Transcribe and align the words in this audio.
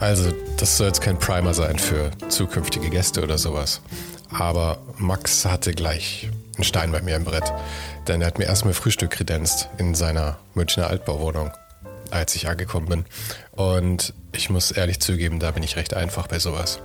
Also, 0.00 0.32
das 0.56 0.76
soll 0.76 0.86
jetzt 0.86 1.00
kein 1.00 1.18
Primer 1.18 1.54
sein 1.54 1.78
für 1.78 2.10
zukünftige 2.28 2.88
Gäste 2.88 3.22
oder 3.22 3.36
sowas. 3.36 3.80
Aber 4.30 4.78
Max 4.96 5.44
hatte 5.44 5.72
gleich 5.72 6.28
einen 6.56 6.64
Stein 6.64 6.92
bei 6.92 7.00
mir 7.00 7.16
im 7.16 7.24
Brett. 7.24 7.52
Denn 8.06 8.20
er 8.20 8.28
hat 8.28 8.38
mir 8.38 8.44
erstmal 8.44 8.74
Frühstück 8.74 9.10
kredenzt 9.10 9.68
in 9.78 9.94
seiner 9.94 10.38
Münchner 10.54 10.88
Altbauwohnung, 10.88 11.50
als 12.10 12.34
ich 12.36 12.48
angekommen 12.48 12.86
bin. 12.86 13.04
Und 13.52 14.14
ich 14.32 14.50
muss 14.50 14.70
ehrlich 14.70 15.00
zugeben, 15.00 15.40
da 15.40 15.50
bin 15.50 15.62
ich 15.62 15.76
recht 15.76 15.94
einfach 15.94 16.26
bei 16.26 16.38
sowas. 16.38 16.80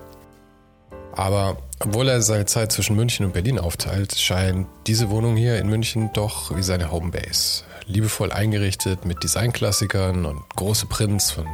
Aber 1.15 1.57
obwohl 1.79 2.09
er 2.09 2.21
seine 2.21 2.45
Zeit 2.45 2.71
zwischen 2.71 2.95
München 2.95 3.25
und 3.25 3.33
Berlin 3.33 3.59
aufteilt, 3.59 4.15
scheint 4.15 4.67
diese 4.87 5.09
Wohnung 5.11 5.35
hier 5.35 5.59
in 5.59 5.69
München 5.69 6.09
doch 6.13 6.55
wie 6.55 6.63
seine 6.63 6.91
Homebase. 6.91 7.63
Liebevoll 7.85 8.31
eingerichtet 8.31 9.05
mit 9.05 9.23
Designklassikern 9.23 10.25
und 10.25 10.41
große 10.55 10.87
Prints 10.87 11.29
von 11.29 11.45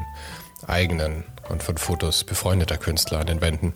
eigenen 0.65 1.25
und 1.49 1.63
von 1.63 1.77
Fotos 1.77 2.23
befreundeter 2.23 2.77
Künstler 2.77 3.19
an 3.19 3.27
den 3.27 3.41
Wänden. 3.41 3.73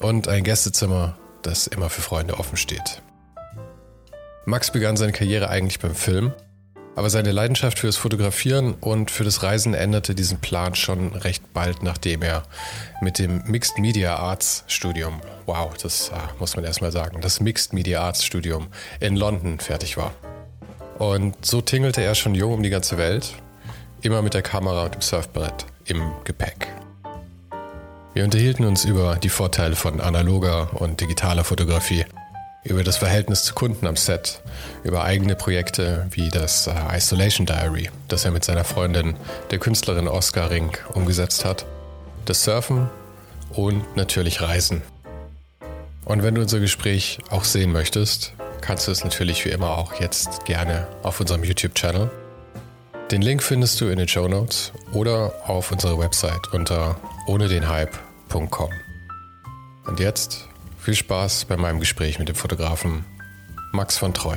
Und 0.00 0.28
ein 0.28 0.44
Gästezimmer, 0.44 1.16
das 1.42 1.66
immer 1.66 1.90
für 1.90 2.02
Freunde 2.02 2.38
offen 2.38 2.56
steht. 2.56 3.02
Max 4.46 4.70
begann 4.70 4.96
seine 4.96 5.12
Karriere 5.12 5.48
eigentlich 5.48 5.78
beim 5.78 5.94
Film, 5.94 6.34
aber 6.96 7.10
seine 7.10 7.32
Leidenschaft 7.32 7.78
für 7.78 7.86
das 7.86 7.96
Fotografieren 7.96 8.74
und 8.74 9.10
für 9.10 9.24
das 9.24 9.42
Reisen 9.42 9.74
änderte 9.74 10.14
diesen 10.14 10.40
Plan 10.40 10.74
schon 10.74 11.14
recht 11.14 11.52
bald, 11.52 11.82
nachdem 11.82 12.22
er 12.22 12.44
mit 13.00 13.18
dem 13.18 13.42
Mixed 13.46 13.78
Media 13.78 14.16
Arts 14.16 14.64
Studium, 14.66 15.20
wow, 15.46 15.72
das 15.76 16.12
ah, 16.12 16.28
muss 16.38 16.56
man 16.56 16.64
erstmal 16.64 16.92
sagen, 16.92 17.20
das 17.20 17.40
Mixed 17.40 17.72
Media 17.72 18.02
Arts 18.02 18.24
Studium 18.24 18.68
in 19.00 19.16
London 19.16 19.58
fertig 19.58 19.96
war. 19.96 20.12
Und 20.98 21.44
so 21.44 21.60
tingelte 21.60 22.02
er 22.02 22.14
schon 22.14 22.34
jung 22.34 22.52
um 22.52 22.62
die 22.62 22.70
ganze 22.70 22.98
Welt, 22.98 23.34
immer 24.02 24.22
mit 24.22 24.34
der 24.34 24.42
Kamera 24.42 24.84
und 24.84 24.94
dem 24.94 25.00
Surfbrett 25.00 25.66
im 25.86 26.12
Gepäck. 26.24 26.73
Wir 28.14 28.22
unterhielten 28.22 28.64
uns 28.64 28.84
über 28.84 29.16
die 29.16 29.28
Vorteile 29.28 29.74
von 29.74 30.00
analoger 30.00 30.80
und 30.80 31.00
digitaler 31.00 31.42
Fotografie, 31.42 32.06
über 32.62 32.84
das 32.84 32.96
Verhältnis 32.96 33.42
zu 33.42 33.54
Kunden 33.54 33.88
am 33.88 33.96
Set, 33.96 34.40
über 34.84 35.02
eigene 35.02 35.34
Projekte 35.34 36.06
wie 36.12 36.28
das 36.28 36.68
äh, 36.68 36.96
Isolation 36.96 37.44
Diary, 37.44 37.90
das 38.06 38.24
er 38.24 38.30
mit 38.30 38.44
seiner 38.44 38.62
Freundin, 38.62 39.16
der 39.50 39.58
Künstlerin 39.58 40.06
Oskar 40.06 40.50
Ring, 40.50 40.70
umgesetzt 40.92 41.44
hat, 41.44 41.66
das 42.24 42.44
Surfen 42.44 42.88
und 43.52 43.96
natürlich 43.96 44.40
Reisen. 44.40 44.82
Und 46.04 46.22
wenn 46.22 46.36
du 46.36 46.40
unser 46.40 46.60
Gespräch 46.60 47.18
auch 47.30 47.42
sehen 47.42 47.72
möchtest, 47.72 48.32
kannst 48.60 48.86
du 48.86 48.92
es 48.92 49.02
natürlich 49.02 49.44
wie 49.44 49.50
immer 49.50 49.76
auch 49.76 50.00
jetzt 50.00 50.44
gerne 50.44 50.86
auf 51.02 51.18
unserem 51.18 51.42
YouTube-Channel. 51.42 52.12
Den 53.10 53.22
Link 53.22 53.42
findest 53.42 53.80
du 53.80 53.86
in 53.86 53.98
den 53.98 54.06
Show 54.06 54.28
Notes 54.28 54.72
oder 54.92 55.34
auf 55.46 55.72
unserer 55.72 55.98
Website 55.98 56.52
unter 56.52 56.96
ohne 57.26 57.48
den 57.48 57.68
Hype.com. 58.32 58.70
Und 59.86 60.00
jetzt 60.00 60.48
viel 60.78 60.94
Spaß 60.94 61.46
bei 61.46 61.56
meinem 61.56 61.80
Gespräch 61.80 62.18
mit 62.18 62.28
dem 62.28 62.34
Fotografen 62.34 63.04
Max 63.72 63.96
von 63.98 64.14
Treu. 64.14 64.36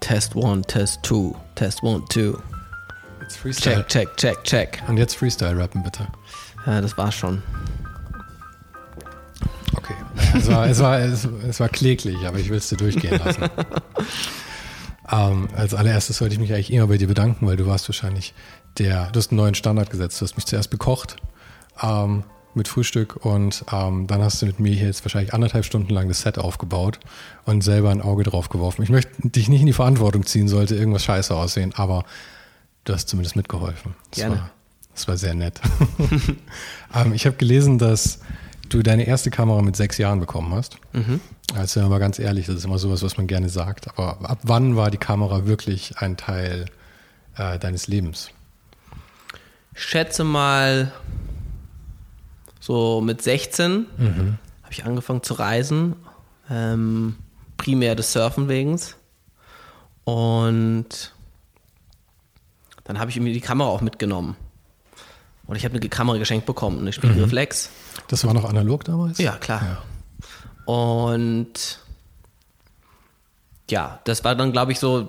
Test 0.00 0.36
1, 0.36 0.66
Test 0.66 1.00
2, 1.04 1.34
Test 1.54 1.82
1, 1.82 2.04
2. 2.10 2.34
Jetzt 3.20 3.36
Freestyle. 3.36 3.86
Check, 3.86 4.16
check, 4.16 4.16
check, 4.16 4.44
check. 4.44 4.82
Und 4.88 4.96
jetzt 4.96 5.16
Freestyle 5.16 5.56
rappen 5.56 5.82
bitte. 5.82 6.08
Ja, 6.66 6.80
das 6.80 6.96
war 6.98 7.12
schon. 7.12 7.42
Okay. 9.74 9.94
Es 10.36 10.48
war, 10.48 10.66
es 10.66 10.80
war, 10.80 10.98
es, 10.98 11.24
es 11.48 11.60
war 11.60 11.68
kläglich, 11.68 12.26
aber 12.26 12.38
ich 12.38 12.50
will 12.50 12.58
es 12.58 12.68
dir 12.68 12.76
durchgehen 12.76 13.18
lassen. 13.24 13.44
ähm, 15.12 15.48
als 15.56 15.72
allererstes 15.72 16.18
sollte 16.18 16.34
ich 16.34 16.40
mich 16.40 16.52
eigentlich 16.52 16.72
immer 16.72 16.88
bei 16.88 16.98
dir 16.98 17.08
bedanken, 17.08 17.46
weil 17.46 17.56
du 17.56 17.66
warst 17.66 17.88
wahrscheinlich 17.88 18.34
der, 18.78 19.10
du 19.10 19.18
hast 19.18 19.30
einen 19.30 19.38
neuen 19.38 19.54
Standard 19.54 19.90
gesetzt. 19.90 20.20
Du 20.20 20.24
hast 20.24 20.36
mich 20.36 20.46
zuerst 20.46 20.70
bekocht 20.70 21.16
ähm, 21.82 22.24
mit 22.54 22.68
Frühstück 22.68 23.24
und 23.24 23.64
ähm, 23.72 24.06
dann 24.06 24.22
hast 24.22 24.42
du 24.42 24.46
mit 24.46 24.60
mir 24.60 24.74
hier 24.74 24.86
jetzt 24.86 25.04
wahrscheinlich 25.04 25.32
anderthalb 25.32 25.64
Stunden 25.64 25.92
lang 25.92 26.08
das 26.08 26.22
Set 26.22 26.38
aufgebaut 26.38 27.00
und 27.44 27.62
selber 27.62 27.90
ein 27.90 28.02
Auge 28.02 28.24
drauf 28.24 28.48
geworfen. 28.48 28.82
Ich 28.82 28.90
möchte 28.90 29.10
dich 29.28 29.48
nicht 29.48 29.60
in 29.60 29.66
die 29.66 29.72
Verantwortung 29.72 30.26
ziehen, 30.26 30.48
sollte 30.48 30.74
irgendwas 30.74 31.04
scheiße 31.04 31.34
aussehen, 31.34 31.72
aber 31.74 32.04
du 32.84 32.92
hast 32.92 33.08
zumindest 33.08 33.36
mitgeholfen. 33.36 33.94
Das 34.10 34.20
Gerne. 34.20 34.36
War, 34.36 34.50
das 34.94 35.08
war 35.08 35.16
sehr 35.16 35.34
nett. 35.34 35.60
ähm, 36.94 37.14
ich 37.14 37.26
habe 37.26 37.36
gelesen, 37.36 37.78
dass 37.78 38.20
du 38.68 38.82
deine 38.82 39.06
erste 39.06 39.30
Kamera 39.30 39.62
mit 39.62 39.76
sechs 39.76 39.98
Jahren 39.98 40.20
bekommen 40.20 40.54
hast. 40.54 40.76
Mhm. 40.92 41.20
Also 41.54 41.76
wenn 41.76 41.84
man 41.84 41.92
mal 41.92 41.98
ganz 41.98 42.18
ehrlich, 42.18 42.46
das 42.46 42.56
ist 42.56 42.64
immer 42.64 42.78
sowas, 42.78 43.02
was 43.02 43.16
man 43.16 43.26
gerne 43.26 43.48
sagt. 43.48 43.88
Aber 43.88 44.18
ab 44.28 44.38
wann 44.42 44.76
war 44.76 44.90
die 44.90 44.98
Kamera 44.98 45.46
wirklich 45.46 45.98
ein 45.98 46.16
Teil 46.16 46.66
äh, 47.36 47.58
deines 47.58 47.86
Lebens? 47.86 48.30
Ich 49.74 49.82
schätze 49.82 50.24
mal, 50.24 50.92
so 52.60 53.00
mit 53.00 53.22
16 53.22 53.86
Mhm. 53.96 54.38
habe 54.62 54.72
ich 54.72 54.84
angefangen 54.84 55.22
zu 55.22 55.34
reisen. 55.34 55.96
Ähm, 56.50 57.16
primär 57.56 57.94
des 57.94 58.12
Surfen 58.12 58.48
wegen. 58.48 58.78
Und 60.04 61.12
dann 62.84 62.98
habe 62.98 63.10
ich 63.10 63.18
mir 63.20 63.32
die 63.32 63.40
Kamera 63.40 63.68
auch 63.68 63.80
mitgenommen. 63.80 64.36
Und 65.46 65.56
ich 65.56 65.64
habe 65.64 65.76
eine 65.76 65.88
Kamera 65.88 66.18
geschenkt 66.18 66.46
bekommen, 66.46 66.80
eine 66.80 66.92
Spiegelreflex. 66.92 67.70
Das 68.08 68.24
war 68.26 68.34
noch 68.34 68.44
analog 68.44 68.84
damals? 68.84 69.18
Ja, 69.18 69.36
klar. 69.36 69.82
Und 70.64 71.80
ja, 73.70 74.00
das 74.04 74.24
war 74.24 74.34
dann, 74.34 74.52
glaube 74.52 74.72
ich, 74.72 74.78
so, 74.78 75.08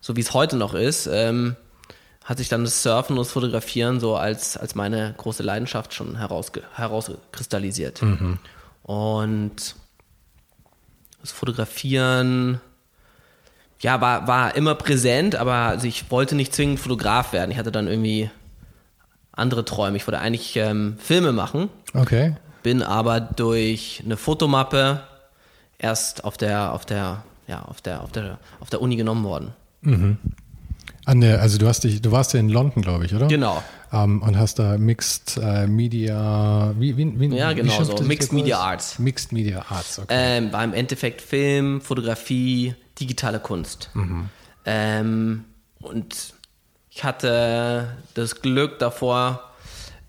so 0.00 0.16
wie 0.16 0.20
es 0.20 0.34
heute 0.34 0.56
noch 0.56 0.74
ist, 0.74 1.06
ähm, 1.10 1.56
hat 2.24 2.38
sich 2.38 2.48
dann 2.48 2.64
das 2.64 2.82
Surfen 2.82 3.16
und 3.16 3.24
das 3.24 3.32
Fotografieren 3.32 3.98
so 4.00 4.16
als, 4.16 4.56
als 4.56 4.74
meine 4.74 5.14
große 5.16 5.42
Leidenschaft 5.42 5.92
schon 5.94 6.16
herausge 6.16 6.62
herauskristallisiert. 6.74 8.00
Und 8.82 9.74
das 11.20 11.32
Fotografieren, 11.32 12.60
ja, 13.80 14.00
war, 14.00 14.26
war 14.28 14.54
immer 14.54 14.74
präsent, 14.74 15.34
aber 15.36 15.54
also 15.54 15.86
ich 15.86 16.10
wollte 16.10 16.34
nicht 16.36 16.54
zwingend 16.54 16.80
Fotograf 16.80 17.32
werden. 17.32 17.50
Ich 17.50 17.58
hatte 17.58 17.72
dann 17.72 17.88
irgendwie 17.88 18.30
andere 19.32 19.64
Träume. 19.64 19.96
Ich 19.96 20.06
wollte 20.06 20.20
eigentlich 20.20 20.56
ähm, 20.56 20.96
Filme 20.98 21.32
machen 21.32 21.70
Okay. 21.94 22.36
bin 22.62 22.82
aber 22.82 23.20
durch 23.20 24.02
eine 24.04 24.16
Fotomappe 24.16 25.00
erst 25.78 26.24
auf 26.24 26.36
der, 26.36 26.72
auf 26.72 26.86
der, 26.86 27.24
ja, 27.46 27.62
auf 27.62 27.80
der, 27.80 28.02
auf 28.02 28.12
der, 28.12 28.38
auf 28.60 28.70
der 28.70 28.80
Uni 28.80 28.96
genommen 28.96 29.24
worden. 29.24 29.52
An 31.04 31.20
der, 31.20 31.40
also 31.42 31.58
du 31.58 31.66
hast 31.66 31.82
dich, 31.84 32.00
du 32.00 32.12
warst 32.12 32.32
ja 32.32 32.40
in 32.40 32.48
London, 32.48 32.82
glaube 32.82 33.04
ich, 33.06 33.14
oder? 33.14 33.26
Genau. 33.26 33.62
Ähm, 33.92 34.22
und 34.22 34.38
hast 34.38 34.58
da 34.58 34.78
Mixed 34.78 35.38
äh, 35.42 35.66
Media, 35.66 36.74
wie, 36.78 36.96
wie, 36.96 37.18
wie 37.18 37.36
Ja, 37.36 37.50
wie 37.50 37.56
genau 37.56 37.72
schreibt 37.72 37.98
so. 37.98 38.04
Mixed? 38.04 38.32
Media 38.32 38.58
Arts. 38.58 38.98
Mixed 38.98 39.32
Media 39.32 39.64
Arts, 39.68 39.98
okay. 39.98 40.06
Ähm, 40.38 40.52
war 40.52 40.62
im 40.62 40.72
Endeffekt 40.72 41.20
Film, 41.20 41.80
Fotografie, 41.80 42.74
digitale 43.00 43.40
Kunst. 43.40 43.90
Ähm, 44.64 45.44
und 45.80 46.34
ich 46.90 47.02
hatte 47.04 47.96
das 48.14 48.40
Glück 48.40 48.78
davor, 48.78 49.50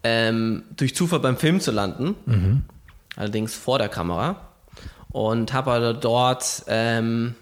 ähm, 0.04 0.64
durch 0.76 0.96
Zufall 0.96 1.20
beim 1.20 1.38
Film 1.38 1.60
zu 1.60 1.72
landen, 1.72 2.66
allerdings 3.16 3.56
vor 3.56 3.80
der 3.80 3.90
Kamera. 3.90 4.50
Und 5.10 5.54
habe 5.54 5.72
also 5.72 5.94
dort 5.94 6.64
ähm, 6.68 7.36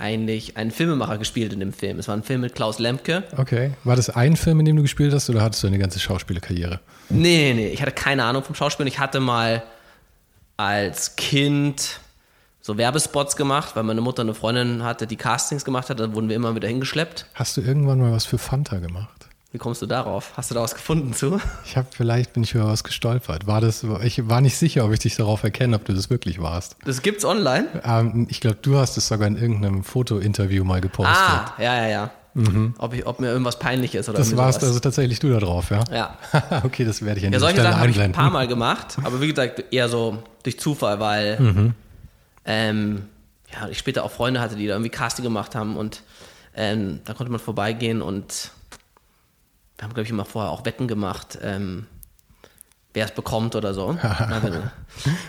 eigentlich 0.00 0.56
einen 0.56 0.70
Filmemacher 0.70 1.18
gespielt 1.18 1.52
in 1.52 1.60
dem 1.60 1.72
Film. 1.72 1.98
Es 1.98 2.08
war 2.08 2.16
ein 2.16 2.22
Film 2.22 2.40
mit 2.40 2.54
Klaus 2.54 2.78
Lemke. 2.78 3.24
Okay. 3.36 3.72
War 3.84 3.96
das 3.96 4.10
ein 4.10 4.36
Film, 4.36 4.60
in 4.60 4.66
dem 4.66 4.76
du 4.76 4.82
gespielt 4.82 5.12
hast, 5.12 5.30
oder 5.30 5.42
hattest 5.42 5.62
du 5.62 5.66
eine 5.66 5.78
ganze 5.78 6.00
Schauspielerkarriere? 6.00 6.80
Nee, 7.08 7.52
nee, 7.52 7.54
nee. 7.54 7.68
Ich 7.68 7.82
hatte 7.82 7.92
keine 7.92 8.24
Ahnung 8.24 8.42
vom 8.42 8.54
Schauspielen. 8.54 8.88
Ich 8.88 8.98
hatte 8.98 9.20
mal 9.20 9.62
als 10.56 11.16
Kind 11.16 12.00
so 12.60 12.76
Werbespots 12.76 13.36
gemacht, 13.36 13.76
weil 13.76 13.82
meine 13.82 14.00
Mutter 14.00 14.22
eine 14.22 14.34
Freundin 14.34 14.82
hatte, 14.82 15.06
die 15.06 15.16
Castings 15.16 15.64
gemacht 15.64 15.90
hat. 15.90 16.00
Dann 16.00 16.14
wurden 16.14 16.28
wir 16.28 16.36
immer 16.36 16.54
wieder 16.54 16.68
hingeschleppt. 16.68 17.26
Hast 17.34 17.56
du 17.56 17.60
irgendwann 17.60 17.98
mal 17.98 18.12
was 18.12 18.26
für 18.26 18.38
Fanta 18.38 18.78
gemacht? 18.78 19.29
Wie 19.52 19.58
kommst 19.58 19.82
du 19.82 19.86
darauf? 19.86 20.32
Hast 20.36 20.50
du 20.50 20.54
da 20.54 20.62
was 20.62 20.74
gefunden 20.74 21.12
zu? 21.12 21.40
Ich 21.64 21.76
habe 21.76 21.88
vielleicht 21.90 22.32
bin 22.34 22.44
ich 22.44 22.54
über 22.54 22.66
was 22.68 22.84
gestolpert. 22.84 23.48
War 23.48 23.60
das? 23.60 23.84
Ich 24.04 24.28
war 24.28 24.40
nicht 24.40 24.56
sicher, 24.56 24.84
ob 24.84 24.92
ich 24.92 25.00
dich 25.00 25.16
darauf 25.16 25.42
erkenne, 25.42 25.74
ob 25.74 25.84
du 25.84 25.92
das 25.92 26.08
wirklich 26.08 26.40
warst. 26.40 26.76
Das 26.84 27.02
gibt's 27.02 27.24
online? 27.24 27.66
Ähm, 27.84 28.28
ich 28.30 28.40
glaube, 28.40 28.58
du 28.62 28.76
hast 28.76 28.96
es 28.96 29.08
sogar 29.08 29.26
in 29.26 29.36
irgendeinem 29.36 29.82
Fotointerview 29.82 30.62
mal 30.62 30.80
gepostet. 30.80 31.16
Ah, 31.16 31.54
ja, 31.58 31.74
ja, 31.82 31.88
ja. 31.88 32.10
Ob, 32.78 32.94
ich, 32.94 33.04
ob 33.06 33.18
mir 33.18 33.26
irgendwas 33.26 33.58
peinlich 33.58 33.96
ist 33.96 34.08
oder 34.08 34.18
das 34.18 34.36
warst 34.36 34.62
also 34.62 34.78
tatsächlich 34.78 35.18
du 35.18 35.30
da 35.32 35.40
drauf, 35.40 35.70
ja? 35.72 35.82
Ja. 35.92 36.16
okay, 36.64 36.84
das 36.84 37.04
werde 37.04 37.18
ich 37.18 37.24
Ja, 37.24 37.30
dieser 37.30 37.40
solche 37.40 37.54
Stelle 37.56 37.70
Sachen 37.70 37.80
habe 37.80 37.90
ich 37.90 38.00
ein 38.00 38.12
paar 38.12 38.30
Mal 38.30 38.46
gemacht, 38.46 38.98
aber 39.02 39.20
wie 39.20 39.26
gesagt, 39.26 39.64
eher 39.72 39.88
so 39.88 40.22
durch 40.44 40.60
Zufall, 40.60 41.00
weil 41.00 41.40
Mhm. 41.40 41.74
ähm, 42.44 43.02
ja, 43.52 43.68
ich 43.68 43.78
später 43.78 44.04
auch 44.04 44.12
Freunde 44.12 44.40
hatte, 44.40 44.54
die 44.54 44.68
da 44.68 44.74
irgendwie 44.74 44.90
Casting 44.90 45.24
gemacht 45.24 45.56
haben 45.56 45.76
und 45.76 46.02
ähm, 46.54 47.00
da 47.04 47.14
konnte 47.14 47.32
man 47.32 47.40
vorbeigehen 47.40 48.00
und 48.00 48.52
wir 49.80 49.84
haben, 49.84 49.94
glaube 49.94 50.04
ich, 50.04 50.10
immer 50.10 50.26
vorher 50.26 50.50
auch 50.52 50.66
Wetten 50.66 50.88
gemacht, 50.88 51.38
ähm, 51.42 51.86
wer 52.92 53.06
es 53.06 53.12
bekommt 53.12 53.54
oder 53.54 53.72
so. 53.72 53.96
Wenn- 54.42 54.70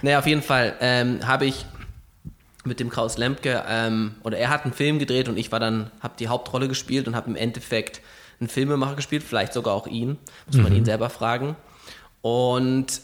naja, 0.01 0.19
auf 0.19 0.27
jeden 0.27 0.41
Fall 0.41 0.75
ähm, 0.81 1.25
habe 1.25 1.45
ich 1.45 1.65
mit 2.65 2.81
dem 2.81 2.89
Kraus 2.89 3.17
Lemke, 3.17 3.63
ähm, 3.67 4.15
oder 4.23 4.37
er 4.37 4.49
hat 4.49 4.65
einen 4.65 4.73
Film 4.73 4.99
gedreht 4.99 5.29
und 5.29 5.37
ich 5.37 5.51
war 5.53 5.59
dann, 5.61 5.89
habe 6.01 6.15
die 6.19 6.27
Hauptrolle 6.27 6.67
gespielt 6.67 7.07
und 7.07 7.15
habe 7.15 7.29
im 7.29 7.35
Endeffekt 7.37 8.01
einen 8.41 8.49
Filmemacher 8.49 8.95
gespielt, 8.95 9.23
vielleicht 9.23 9.53
sogar 9.53 9.73
auch 9.73 9.87
ihn, 9.87 10.17
muss 10.47 10.57
man 10.57 10.75
ihn 10.75 10.83
selber 10.85 11.09
fragen. 11.09 11.55
Und 12.21 13.01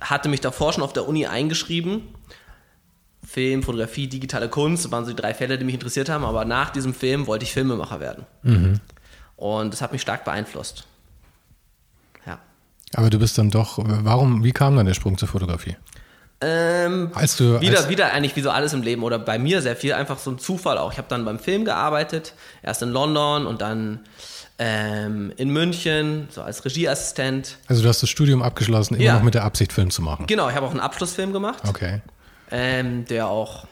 hatte 0.00 0.28
mich 0.28 0.40
davor 0.40 0.72
schon 0.72 0.82
auf 0.82 0.92
der 0.92 1.06
Uni 1.08 1.26
eingeschrieben. 1.26 2.02
Film, 3.24 3.62
Fotografie, 3.62 4.08
digitale 4.08 4.48
Kunst, 4.48 4.84
das 4.86 4.90
waren 4.92 5.04
so 5.04 5.12
die 5.12 5.16
drei 5.16 5.34
Fälle, 5.34 5.56
die 5.56 5.64
mich 5.64 5.74
interessiert 5.74 6.08
haben, 6.08 6.24
aber 6.24 6.44
nach 6.44 6.70
diesem 6.70 6.94
Film 6.94 7.26
wollte 7.26 7.44
ich 7.44 7.52
Filmemacher 7.52 8.00
werden. 8.00 8.26
Und 9.40 9.72
das 9.72 9.80
hat 9.82 9.90
mich 9.92 10.02
stark 10.02 10.24
beeinflusst. 10.24 10.84
Ja. 12.26 12.38
Aber 12.94 13.10
du 13.10 13.18
bist 13.18 13.36
dann 13.38 13.50
doch, 13.50 13.78
warum, 13.82 14.44
wie 14.44 14.52
kam 14.52 14.76
dann 14.76 14.86
der 14.86 14.94
Sprung 14.94 15.16
zur 15.18 15.28
Fotografie? 15.28 15.76
Ähm, 16.42 17.10
Als 17.14 17.36
du, 17.36 17.60
Wieder, 17.60 17.78
als, 17.78 17.88
wieder 17.90 18.12
eigentlich 18.12 18.34
wie 18.36 18.40
so 18.40 18.50
alles 18.50 18.72
im 18.72 18.82
Leben 18.82 19.02
oder 19.02 19.18
bei 19.18 19.38
mir 19.38 19.60
sehr 19.60 19.76
viel, 19.76 19.92
einfach 19.92 20.18
so 20.18 20.30
ein 20.30 20.38
Zufall 20.38 20.78
auch. 20.78 20.90
Ich 20.92 20.98
habe 20.98 21.08
dann 21.08 21.24
beim 21.24 21.38
Film 21.38 21.64
gearbeitet, 21.66 22.32
erst 22.62 22.80
in 22.82 22.90
London 22.90 23.46
und 23.46 23.60
dann 23.60 24.00
ähm, 24.58 25.32
in 25.36 25.50
München, 25.50 26.28
so 26.30 26.40
als 26.42 26.64
Regieassistent. 26.64 27.56
also 27.66 27.82
du 27.82 27.88
hast 27.88 28.02
das 28.02 28.08
Studium 28.10 28.42
abgeschlossen, 28.42 28.94
immer 28.94 29.04
Ja. 29.04 29.14
noch 29.14 29.22
mit 29.22 29.34
der 29.34 29.44
Absicht, 29.44 29.72
Film 29.72 29.90
zu 29.90 30.00
machen. 30.02 30.26
Genau, 30.28 30.48
ich 30.48 30.54
habe 30.54 30.64
auch 30.66 30.70
einen 30.70 30.80
Abschlussfilm 30.80 31.32
gemacht, 31.34 31.62
Okay. 31.68 32.00
ähm, 32.50 33.04
der 33.06 33.28
auch 33.28 33.66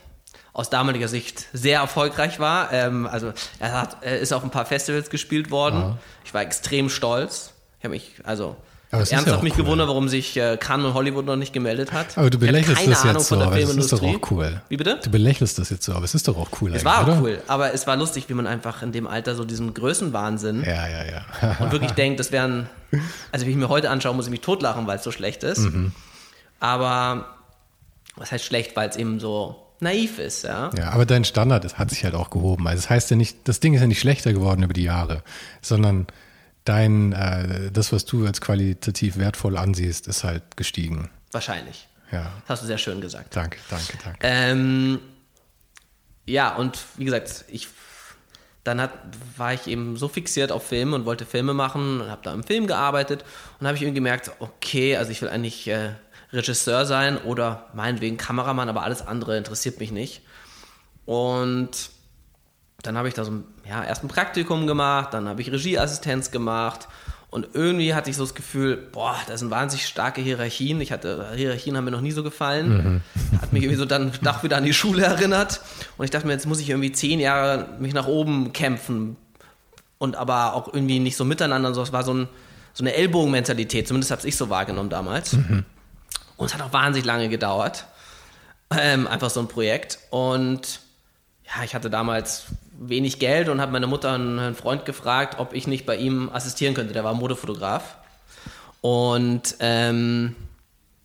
aus 0.58 0.70
damaliger 0.70 1.06
Sicht 1.06 1.46
sehr 1.52 1.78
erfolgreich 1.78 2.40
war. 2.40 2.72
Ähm, 2.72 3.06
also 3.06 3.32
er, 3.60 3.80
hat, 3.80 3.98
er 4.00 4.18
ist 4.18 4.32
auf 4.32 4.42
ein 4.42 4.50
paar 4.50 4.66
Festivals 4.66 5.08
gespielt 5.08 5.52
worden. 5.52 5.98
Ich 6.24 6.34
war 6.34 6.42
extrem 6.42 6.88
stolz. 6.90 7.52
Ich 7.78 7.84
habe 7.84 7.94
mich, 7.94 8.14
also 8.24 8.56
es 8.90 9.10
ja 9.10 9.18
ernsthaft 9.18 9.38
auch 9.38 9.42
mich 9.42 9.52
cool. 9.52 9.64
gewundert, 9.64 9.86
warum 9.86 10.08
sich 10.08 10.36
äh, 10.36 10.56
Cannes 10.56 10.86
und 10.86 10.94
Hollywood 10.94 11.26
noch 11.26 11.36
nicht 11.36 11.52
gemeldet 11.52 11.92
hat. 11.92 12.18
Aber 12.18 12.28
du 12.28 12.38
belächelst 12.38 12.74
keine 12.74 12.90
das 12.90 13.02
Ahnung 13.02 13.14
jetzt 13.14 13.28
so, 13.28 13.36
von 13.36 13.38
der 13.38 13.46
aber 13.46 13.60
das 13.60 13.76
ist 13.76 13.92
doch 13.92 14.02
auch 14.02 14.30
cool. 14.32 14.60
Wie 14.68 14.76
bitte? 14.76 14.98
Du 15.00 15.10
belächelst 15.10 15.60
das 15.60 15.70
jetzt 15.70 15.84
so, 15.84 15.92
aber 15.92 16.06
es 16.06 16.14
ist 16.16 16.26
doch 16.26 16.36
auch 16.36 16.48
cool 16.60 16.74
Es 16.74 16.84
war 16.84 17.02
auch 17.02 17.06
oder? 17.06 17.20
cool, 17.20 17.42
aber 17.46 17.72
es 17.72 17.86
war 17.86 17.94
lustig, 17.94 18.24
wie 18.28 18.34
man 18.34 18.48
einfach 18.48 18.82
in 18.82 18.90
dem 18.90 19.06
Alter 19.06 19.36
so 19.36 19.44
diesen 19.44 19.74
Größenwahnsinn 19.74 20.64
Ja, 20.64 20.88
ja, 20.88 21.04
ja. 21.04 21.56
und 21.60 21.70
wirklich 21.70 21.92
denkt, 21.92 22.18
das 22.18 22.32
wären, 22.32 22.68
also 23.30 23.46
wie 23.46 23.50
ich 23.50 23.56
mir 23.56 23.68
heute 23.68 23.90
anschaue, 23.90 24.12
muss 24.16 24.24
ich 24.24 24.32
mich 24.32 24.40
totlachen, 24.40 24.88
weil 24.88 24.96
es 24.96 25.04
so 25.04 25.12
schlecht 25.12 25.44
ist. 25.44 25.58
Mhm. 25.58 25.92
Aber 26.58 27.26
was 28.16 28.32
heißt 28.32 28.44
schlecht, 28.44 28.74
weil 28.74 28.88
es 28.88 28.96
eben 28.96 29.20
so 29.20 29.67
naiv 29.80 30.18
ist, 30.18 30.44
ja. 30.44 30.70
Ja, 30.76 30.90
aber 30.90 31.06
dein 31.06 31.24
Standard 31.24 31.64
ist, 31.64 31.78
hat 31.78 31.90
sich 31.90 32.04
halt 32.04 32.14
auch 32.14 32.30
gehoben. 32.30 32.66
Also 32.66 32.82
das 32.82 32.90
heißt 32.90 33.10
ja 33.10 33.16
nicht, 33.16 33.48
das 33.48 33.60
Ding 33.60 33.74
ist 33.74 33.80
ja 33.80 33.86
nicht 33.86 34.00
schlechter 34.00 34.32
geworden 34.32 34.62
über 34.62 34.74
die 34.74 34.84
Jahre, 34.84 35.22
sondern 35.62 36.06
dein, 36.64 37.12
äh, 37.12 37.70
das, 37.72 37.92
was 37.92 38.04
du 38.04 38.26
als 38.26 38.40
qualitativ 38.40 39.16
wertvoll 39.16 39.56
ansiehst, 39.56 40.06
ist 40.08 40.24
halt 40.24 40.56
gestiegen. 40.56 41.10
Wahrscheinlich. 41.32 41.88
Ja, 42.10 42.32
Das 42.42 42.50
hast 42.50 42.62
du 42.62 42.66
sehr 42.66 42.78
schön 42.78 43.00
gesagt. 43.00 43.36
danke, 43.36 43.58
danke, 43.68 43.98
danke. 44.02 44.18
Ähm, 44.22 44.98
ja, 46.26 46.54
und 46.56 46.78
wie 46.96 47.04
gesagt, 47.04 47.44
ich 47.48 47.68
dann 48.64 48.80
hat, 48.82 48.90
war 49.38 49.54
ich 49.54 49.66
eben 49.66 49.96
so 49.96 50.08
fixiert 50.08 50.52
auf 50.52 50.66
Filme 50.66 50.94
und 50.94 51.06
wollte 51.06 51.24
Filme 51.24 51.54
machen 51.54 52.02
und 52.02 52.10
habe 52.10 52.20
da 52.22 52.34
im 52.34 52.42
Film 52.42 52.66
gearbeitet 52.66 53.24
und 53.58 53.66
habe 53.66 53.76
ich 53.76 53.82
irgendwie 53.82 53.94
gemerkt, 53.94 54.30
okay, 54.40 54.96
also 54.96 55.10
ich 55.10 55.22
will 55.22 55.30
eigentlich 55.30 55.68
äh, 55.68 55.92
Regisseur 56.32 56.84
sein 56.84 57.18
oder 57.18 57.66
meinetwegen 57.74 58.16
Kameramann, 58.16 58.68
aber 58.68 58.82
alles 58.82 59.06
andere 59.06 59.36
interessiert 59.36 59.80
mich 59.80 59.92
nicht. 59.92 60.22
Und 61.06 61.90
dann 62.82 62.96
habe 62.96 63.08
ich 63.08 63.14
da 63.14 63.24
so 63.24 63.32
ein, 63.32 63.44
ja, 63.68 63.82
erst 63.82 64.04
ein 64.04 64.08
Praktikum 64.08 64.66
gemacht, 64.66 65.14
dann 65.14 65.28
habe 65.28 65.40
ich 65.40 65.50
Regieassistenz 65.50 66.30
gemacht 66.30 66.88
und 67.30 67.48
irgendwie 67.52 67.94
hatte 67.94 68.08
ich 68.08 68.16
so 68.16 68.24
das 68.24 68.34
Gefühl, 68.34 68.76
boah, 68.76 69.16
das 69.26 69.40
sind 69.40 69.50
wahnsinnig 69.50 69.86
starke 69.86 70.22
Hierarchien. 70.22 70.80
Ich 70.80 70.92
hatte, 70.92 71.32
Hierarchien 71.34 71.76
haben 71.76 71.84
mir 71.84 71.90
noch 71.90 72.00
nie 72.00 72.10
so 72.10 72.22
gefallen. 72.22 73.02
Hat 73.42 73.52
mich 73.52 73.62
irgendwie 73.62 73.78
so 73.78 73.84
dann 73.84 74.12
doch 74.22 74.42
wieder 74.42 74.56
an 74.56 74.64
die 74.64 74.72
Schule 74.72 75.02
erinnert. 75.02 75.60
Und 75.98 76.06
ich 76.06 76.10
dachte 76.10 76.26
mir, 76.26 76.32
jetzt 76.32 76.46
muss 76.46 76.58
ich 76.58 76.70
irgendwie 76.70 76.90
zehn 76.90 77.20
Jahre 77.20 77.68
mich 77.78 77.92
nach 77.92 78.06
oben 78.06 78.54
kämpfen. 78.54 79.16
Und 79.98 80.16
aber 80.16 80.54
auch 80.54 80.72
irgendwie 80.72 81.00
nicht 81.00 81.16
so 81.16 81.26
miteinander. 81.26 81.74
So, 81.74 81.82
es 81.82 81.92
war 81.92 82.02
so, 82.02 82.14
ein, 82.14 82.28
so 82.72 82.82
eine 82.82 82.94
Ellbogenmentalität, 82.94 83.86
zumindest 83.86 84.10
habe 84.10 84.26
ich 84.26 84.36
so 84.36 84.48
wahrgenommen 84.48 84.88
damals. 84.88 85.36
Und 86.38 86.46
es 86.46 86.54
hat 86.54 86.62
auch 86.62 86.72
wahnsinnig 86.72 87.04
lange 87.04 87.28
gedauert. 87.28 87.84
Ähm, 88.70 89.06
einfach 89.06 89.28
so 89.28 89.40
ein 89.40 89.48
Projekt. 89.48 89.98
Und 90.08 90.80
ja, 91.44 91.64
ich 91.64 91.74
hatte 91.74 91.90
damals 91.90 92.46
wenig 92.78 93.18
Geld 93.18 93.48
und 93.48 93.60
habe 93.60 93.72
meine 93.72 93.86
Mutter 93.86 94.12
einen, 94.12 94.38
einen 94.38 94.54
Freund 94.54 94.86
gefragt, 94.86 95.38
ob 95.38 95.52
ich 95.52 95.66
nicht 95.66 95.84
bei 95.84 95.96
ihm 95.96 96.30
assistieren 96.30 96.74
könnte. 96.74 96.94
Der 96.94 97.04
war 97.04 97.12
Modefotograf. 97.12 97.96
Und 98.80 99.56
ähm, 99.58 100.36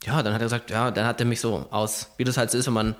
ja, 0.05 0.21
dann 0.21 0.33
hat 0.33 0.41
er 0.41 0.45
gesagt, 0.45 0.69
ja, 0.69 0.91
dann 0.91 1.05
hat 1.05 1.19
er 1.19 1.25
mich 1.25 1.41
so 1.41 1.65
aus, 1.71 2.11
wie 2.17 2.23
das 2.23 2.37
halt 2.37 2.51
so 2.51 2.57
ist, 2.57 2.67
wenn 2.67 2.73
man 2.73 2.95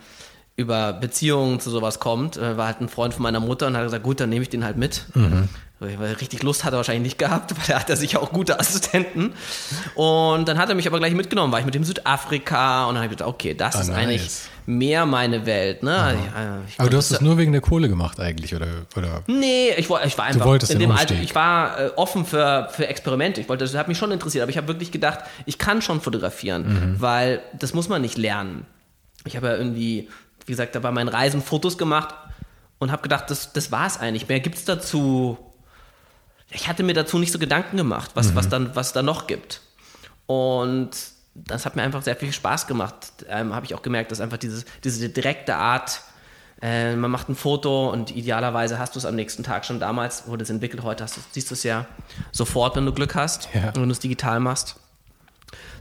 über 0.56 0.94
Beziehungen 0.94 1.60
zu 1.60 1.70
sowas 1.72 2.00
kommt, 2.00 2.38
äh, 2.38 2.58
war 2.58 2.68
halt 2.68 2.80
ein 2.82 2.90
Freund 2.90 3.14
von 3.14 3.24
meiner 3.24 3.40
Mutter 3.40 3.68
und 3.68 3.76
hat 3.76 3.84
gesagt, 3.84 4.04
gut, 4.04 4.20
dann 4.20 4.30
nehme 4.30 4.44
ich 4.44 4.50
den 4.50 4.64
halt 4.64 4.78
mit. 4.78 5.06
Weil 5.80 5.98
er 6.02 6.22
richtig 6.22 6.44
Lust 6.44 6.64
hat 6.64 6.72
er 6.74 6.78
wahrscheinlich 6.78 7.04
nicht 7.04 7.20
gehabt, 7.20 7.52
weil 7.58 7.76
er 7.76 7.80
hat 7.80 7.90
ja 7.90 7.96
sicher 7.96 8.22
auch 8.22 8.32
gute 8.32 8.60
Assistenten. 8.60 9.34
Und 9.96 10.48
dann 10.48 10.58
hat 10.58 10.70
er 10.70 10.76
mich 10.76 10.88
aber 10.88 11.00
gleich 11.00 11.14
mitgenommen, 11.14 11.52
war 11.52 11.60
ich 11.60 11.66
mit 11.66 11.76
dem 11.76 11.84
Südafrika 11.84 12.86
und 12.86 12.96
dann 12.96 13.04
habe 13.04 13.12
ich 13.14 13.18
gedacht, 13.18 13.30
okay, 13.30 13.54
das 13.54 13.76
Ah, 13.76 13.82
ist 13.82 13.88
nice. 13.90 13.98
eigentlich 13.98 14.32
mehr 14.66 15.06
meine 15.06 15.46
Welt. 15.46 15.84
Ne? 15.84 15.92
Ja, 16.36 16.60
ich 16.68 16.80
Aber 16.80 16.90
du 16.90 16.98
hast 16.98 17.12
es 17.12 17.20
nur 17.20 17.38
wegen 17.38 17.52
der 17.52 17.60
Kohle 17.62 17.90
gemacht 17.90 18.20
eigentlich, 18.20 18.56
oder? 18.56 18.68
oder? 18.96 19.24
Nee, 19.28 19.72
ich, 19.72 19.90
ich 19.90 19.90
war 19.90 20.00
einfach 20.00 20.70
in 20.70 20.80
dem 20.80 20.92
Alter, 20.92 21.16
ich 21.16 21.36
war 21.36 21.80
äh, 21.80 21.90
offen 21.98 22.26
für, 22.26 22.70
für 22.72 22.88
Experimente. 22.88 23.42
Ich 23.42 23.50
wollte, 23.50 23.66
das 23.66 23.74
hat 23.76 23.88
mich 23.90 23.98
schon 23.98 24.12
interessiert, 24.12 24.44
aber 24.44 24.52
ich 24.52 24.58
habe 24.58 24.68
wirklich 24.68 24.92
gedacht, 24.92 25.20
ich 25.46 25.58
kann 25.58 25.82
schon 25.82 26.00
fotografieren, 26.00 26.96
weil 27.00 27.42
das 27.60 27.74
muss 27.74 27.90
man 27.90 28.02
nicht 28.04 28.18
lernen. 28.18 28.66
Ich 29.26 29.36
habe 29.38 29.48
ja 29.48 29.56
irgendwie, 29.56 30.10
wie 30.46 30.52
gesagt, 30.52 30.76
da 30.76 30.80
bei 30.80 30.92
meinen 30.92 31.08
Reisen 31.10 31.42
Fotos 31.42 31.78
gemacht 31.78 32.14
und 32.80 32.92
habe 32.92 33.02
gedacht, 33.02 33.30
das, 33.30 33.54
das 33.54 33.72
war 33.72 33.88
es 33.88 33.98
eigentlich. 34.00 34.28
Mehr 34.28 34.40
gibt 34.40 34.56
es 34.58 34.66
dazu. 34.66 35.38
Ich 36.50 36.68
hatte 36.68 36.84
mir 36.84 36.94
dazu 36.94 37.18
nicht 37.18 37.32
so 37.32 37.40
Gedanken 37.40 37.78
gemacht, 37.78 38.12
was, 38.14 38.36
was 38.36 38.50
dann, 38.50 38.76
was 38.76 38.94
da 38.94 39.02
noch 39.02 39.26
gibt. 39.28 39.62
Und 40.28 40.92
das 41.36 41.66
hat 41.66 41.76
mir 41.76 41.82
einfach 41.82 42.04
sehr 42.04 42.16
viel 42.16 42.32
Spaß 42.32 42.68
gemacht. 42.68 42.96
Ähm, 43.28 43.56
habe 43.56 43.66
ich 43.66 43.74
auch 43.74 43.82
gemerkt, 43.82 44.12
dass 44.12 44.22
einfach 44.22 44.38
dieses, 44.38 44.66
diese 44.84 45.10
direkte 45.10 45.56
Art, 45.56 46.02
äh, 46.62 46.96
man 46.96 47.10
macht 47.10 47.28
ein 47.30 47.36
Foto 47.36 47.90
und 47.90 48.12
idealerweise 48.16 48.78
hast 48.78 48.94
du 48.96 49.00
es 49.00 49.06
am 49.06 49.16
nächsten 49.16 49.44
Tag 49.44 49.66
schon 49.66 49.80
damals, 49.80 50.28
wurde 50.28 50.44
es 50.44 50.50
entwickelt, 50.52 50.84
heute 50.84 51.04
hast 51.04 51.18
du, 51.18 51.22
siehst 51.32 51.50
du 51.50 51.56
es 51.56 51.64
ja 51.64 51.88
sofort, 52.32 52.76
wenn 52.76 52.86
du 52.86 52.94
Glück 52.94 53.16
hast, 53.16 53.50
Ja. 53.54 53.74
wenn 53.76 53.84
du 53.86 53.92
es 53.92 54.00
digital 54.00 54.40
machst. 54.40 54.76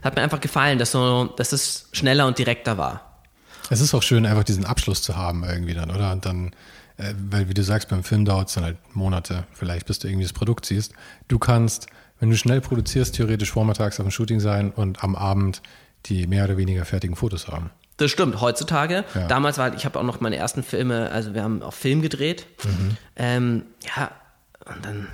Hat 0.03 0.15
mir 0.15 0.23
einfach 0.23 0.41
gefallen, 0.41 0.79
dass, 0.79 0.91
so, 0.91 1.25
dass 1.37 1.51
es 1.53 1.87
schneller 1.93 2.25
und 2.25 2.37
direkter 2.39 2.77
war. 2.77 3.12
Es 3.69 3.81
ist 3.81 3.93
auch 3.93 4.03
schön, 4.03 4.25
einfach 4.25 4.43
diesen 4.43 4.65
Abschluss 4.65 5.01
zu 5.01 5.15
haben 5.15 5.43
irgendwie 5.43 5.73
dann, 5.73 5.91
oder? 5.91 6.11
Und 6.11 6.25
dann, 6.25 6.47
äh, 6.97 7.13
weil 7.29 7.49
wie 7.49 7.53
du 7.53 7.63
sagst, 7.63 7.89
beim 7.89 8.03
Film 8.03 8.25
dauert 8.25 8.49
es 8.49 8.55
dann 8.55 8.63
halt 8.63 8.77
Monate, 8.95 9.45
vielleicht 9.53 9.87
bis 9.87 9.99
du 9.99 10.07
irgendwie 10.07 10.25
das 10.25 10.33
Produkt 10.33 10.65
siehst. 10.65 10.93
Du 11.27 11.39
kannst, 11.39 11.87
wenn 12.19 12.29
du 12.29 12.37
schnell 12.37 12.61
produzierst, 12.61 13.15
theoretisch 13.15 13.51
vormittags 13.51 13.99
auf 13.99 14.05
dem 14.05 14.11
Shooting 14.11 14.39
sein 14.39 14.71
und 14.71 15.03
am 15.03 15.15
Abend 15.15 15.61
die 16.05 16.27
mehr 16.27 16.43
oder 16.45 16.57
weniger 16.57 16.85
fertigen 16.85 17.15
Fotos 17.15 17.47
haben. 17.47 17.69
Das 17.97 18.11
stimmt, 18.11 18.41
heutzutage. 18.41 19.05
Ja. 19.13 19.27
Damals 19.27 19.57
war, 19.57 19.73
ich 19.75 19.85
habe 19.85 19.99
auch 19.99 20.03
noch 20.03 20.19
meine 20.19 20.35
ersten 20.35 20.63
Filme, 20.63 21.11
also 21.11 21.33
wir 21.33 21.43
haben 21.43 21.61
auch 21.61 21.73
Film 21.73 22.01
gedreht. 22.01 22.47
Mhm. 22.63 22.97
Ähm, 23.15 23.63
ja, 23.95 24.11
und 24.65 24.83
dann 24.83 25.07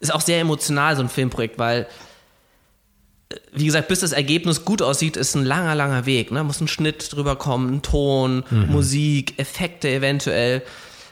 ist 0.00 0.12
auch 0.12 0.20
sehr 0.20 0.40
emotional 0.40 0.96
so 0.96 1.02
ein 1.02 1.08
Filmprojekt, 1.08 1.58
weil, 1.58 1.86
wie 3.52 3.66
gesagt, 3.66 3.88
bis 3.88 4.00
das 4.00 4.12
Ergebnis 4.12 4.64
gut 4.64 4.82
aussieht, 4.82 5.16
ist 5.16 5.34
ein 5.34 5.44
langer, 5.44 5.74
langer 5.74 6.06
Weg. 6.06 6.30
Ne? 6.30 6.42
Muss 6.44 6.60
ein 6.60 6.68
Schnitt 6.68 7.12
drüber 7.12 7.36
kommen, 7.36 7.74
ein 7.76 7.82
Ton, 7.82 8.44
Mhm. 8.50 8.66
Musik, 8.70 9.34
Effekte 9.38 9.88
eventuell. 9.88 10.62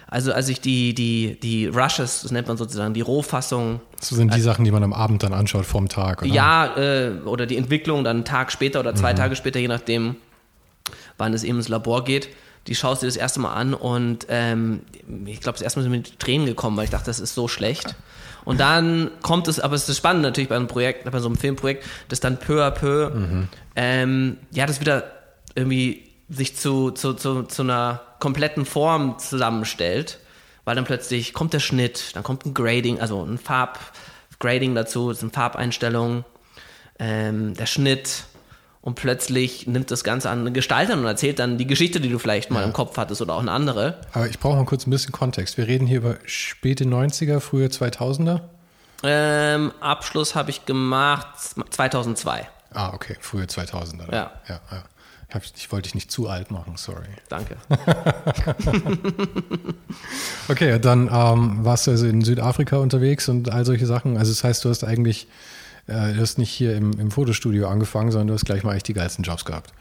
Also 0.07 0.33
als 0.33 0.49
ich 0.49 0.61
die, 0.61 0.95
die, 0.95 1.39
die 1.43 1.67
Rushes, 1.67 2.23
das 2.23 2.31
nennt 2.31 2.47
man 2.47 2.57
sozusagen, 2.57 2.95
die 2.95 3.01
Rohfassung 3.01 3.81
Das 3.99 4.11
sind 4.11 4.33
die 4.35 4.41
Sachen, 4.41 4.65
die 4.65 4.71
man 4.71 4.85
am 4.85 4.93
Abend 4.93 5.23
dann 5.25 5.33
anschaut 5.33 5.67
vorm 5.67 5.89
Tag, 5.89 6.23
oder? 6.23 6.31
ja, 6.33 6.77
äh, 6.77 7.11
oder 7.25 7.47
die 7.47 7.57
Entwicklung 7.57 8.05
dann 8.05 8.19
einen 8.19 8.25
Tag 8.25 8.53
später 8.53 8.81
oder 8.81 8.93
Mhm. 8.93 8.97
zwei 8.97 9.13
Tage 9.15 9.35
später, 9.35 9.59
je 9.59 9.67
nachdem, 9.69 10.15
wann 11.19 11.35
es 11.35 11.43
eben 11.43 11.59
ins 11.59 11.69
Labor 11.69 12.05
geht. 12.05 12.29
Die 12.67 12.75
schaust 12.75 13.03
dir 13.03 13.07
das 13.07 13.17
erste 13.17 13.41
Mal 13.41 13.53
an 13.53 13.75
und 13.75 14.27
ähm, 14.29 14.81
ich 15.27 15.41
glaube, 15.41 15.59
das 15.59 15.63
erste 15.63 15.79
Mal 15.79 15.83
sind 15.83 15.93
mir 15.93 16.01
die 16.01 16.17
Tränen 16.17 16.47
gekommen, 16.47 16.77
weil 16.77 16.85
ich 16.85 16.91
dachte, 16.91 17.07
das 17.07 17.21
ist 17.21 17.35
so 17.35 17.47
schlecht. 17.47 17.95
Und 18.45 18.61
dann 18.61 19.11
kommt 19.23 19.49
es, 19.49 19.61
aber 19.61 19.75
es 19.75 19.89
ist 19.89 19.97
spannend 19.97 20.23
natürlich 20.23 20.49
bei 20.49 20.57
einem 20.57 20.67
Projekt, 20.67 21.11
bei 21.11 21.19
so 21.19 21.29
einem 21.29 21.37
Filmprojekt, 21.37 21.85
dass 22.09 22.21
dann 22.21 22.39
peu 22.39 22.63
à 22.63 22.71
peu, 22.71 23.11
ähm, 23.77 24.39
ja, 24.51 24.67
das 24.67 24.81
wieder 24.81 25.05
irgendwie 25.55 26.11
sich 26.29 26.57
zu, 26.57 26.91
zu, 26.91 27.15
zu, 27.15 27.45
zu 27.45 27.63
einer 27.63 28.01
kompletten 28.19 28.65
Form 28.65 29.19
zusammenstellt, 29.19 30.19
weil 30.65 30.75
dann 30.75 30.85
plötzlich 30.85 31.33
kommt 31.33 31.53
der 31.53 31.61
Schnitt, 31.61 32.15
dann 32.15 32.23
kommt 32.23 32.47
ein 32.47 32.55
Grading, 32.55 33.01
also 33.01 33.23
ein 33.23 33.39
Farbgrading 33.39 34.75
dazu, 34.75 35.11
das 35.11 35.21
sind 35.21 35.35
Farbeinstellungen, 35.35 36.25
ähm, 36.99 37.55
der 37.55 37.67
Schnitt 37.67 38.25
und 38.85 38.97
plötzlich 38.97 39.67
nimmt 39.67 39.91
das 39.91 40.05
Ganze 40.05 40.29
an 40.29 40.41
eine 40.41 40.53
Gestalt 40.53 40.91
an 40.91 40.99
und 40.99 41.07
erzählt 41.07 41.39
dann 41.39 41.57
die 41.57 41.67
Geschichte, 41.67 42.01
die 42.01 42.11
du 42.11 42.19
vielleicht 42.19 42.51
mal 42.51 42.63
im 42.63 42.75
Kopf 42.75 42.99
hattest 42.99 43.23
oder 43.23 43.35
auch 43.35 43.41
eine 43.41 43.51
andere. 43.51 43.97
Aber 44.13 44.29
ich 44.29 44.39
brauche 44.39 44.57
mal 44.57 44.67
kurz 44.67 44.87
ein 44.87 44.91
bisschen 44.91 45.11
Kontext. 45.11 45.57
Wir 45.57 45.67
reden 45.67 45.87
hier 45.87 45.97
über 45.97 46.19
späte 46.27 46.85
90er, 46.85 47.41
frühe 47.41 47.69
2000er. 47.69 48.43
Ähm, 49.03 49.73
Abschluss 49.81 50.35
habe 50.35 50.51
ich 50.51 50.67
gemacht 50.67 51.29
2002. 51.71 52.47
Ah, 52.75 52.93
okay, 52.93 53.17
frühe 53.21 53.45
2000er. 53.45 54.13
Ja. 54.13 54.33
ja, 54.49 54.61
ja. 54.71 54.85
Ich, 55.31 55.35
hab, 55.35 55.43
ich 55.57 55.73
wollte 55.73 55.85
dich 55.85 55.95
nicht 55.95 56.13
zu 56.13 56.29
alt 56.29 56.51
machen, 56.51 56.77
sorry. 56.77 57.09
Danke. 57.31 57.57
Okay, 60.49 60.79
dann 60.79 61.09
ähm, 61.11 61.65
warst 61.65 61.87
du 61.87 61.93
also 61.93 62.07
in 62.07 62.21
Südafrika 62.21 62.77
unterwegs 62.77 63.31
und 63.31 63.51
all 63.51 63.65
solche 63.65 63.87
Sachen. 63.87 64.19
Also 64.19 64.31
das 64.31 64.45
heißt, 64.45 64.63
du 64.65 64.69
hast 64.69 64.85
eigentlich, 64.85 65.27
du 65.87 66.21
hast 66.21 66.39
nicht 66.39 66.51
hier 66.51 66.77
im, 66.77 66.99
im 66.99 67.11
Fotostudio 67.11 67.69
angefangen, 67.69 68.11
sondern 68.11 68.29
du 68.29 68.35
hast 68.35 68.45
gleich 68.45 68.63
mal 68.65 68.75
echt 68.75 68.89
die 68.89 68.95
geilsten 68.95 69.25
Jobs 69.25 69.45
gehabt. 69.45 69.73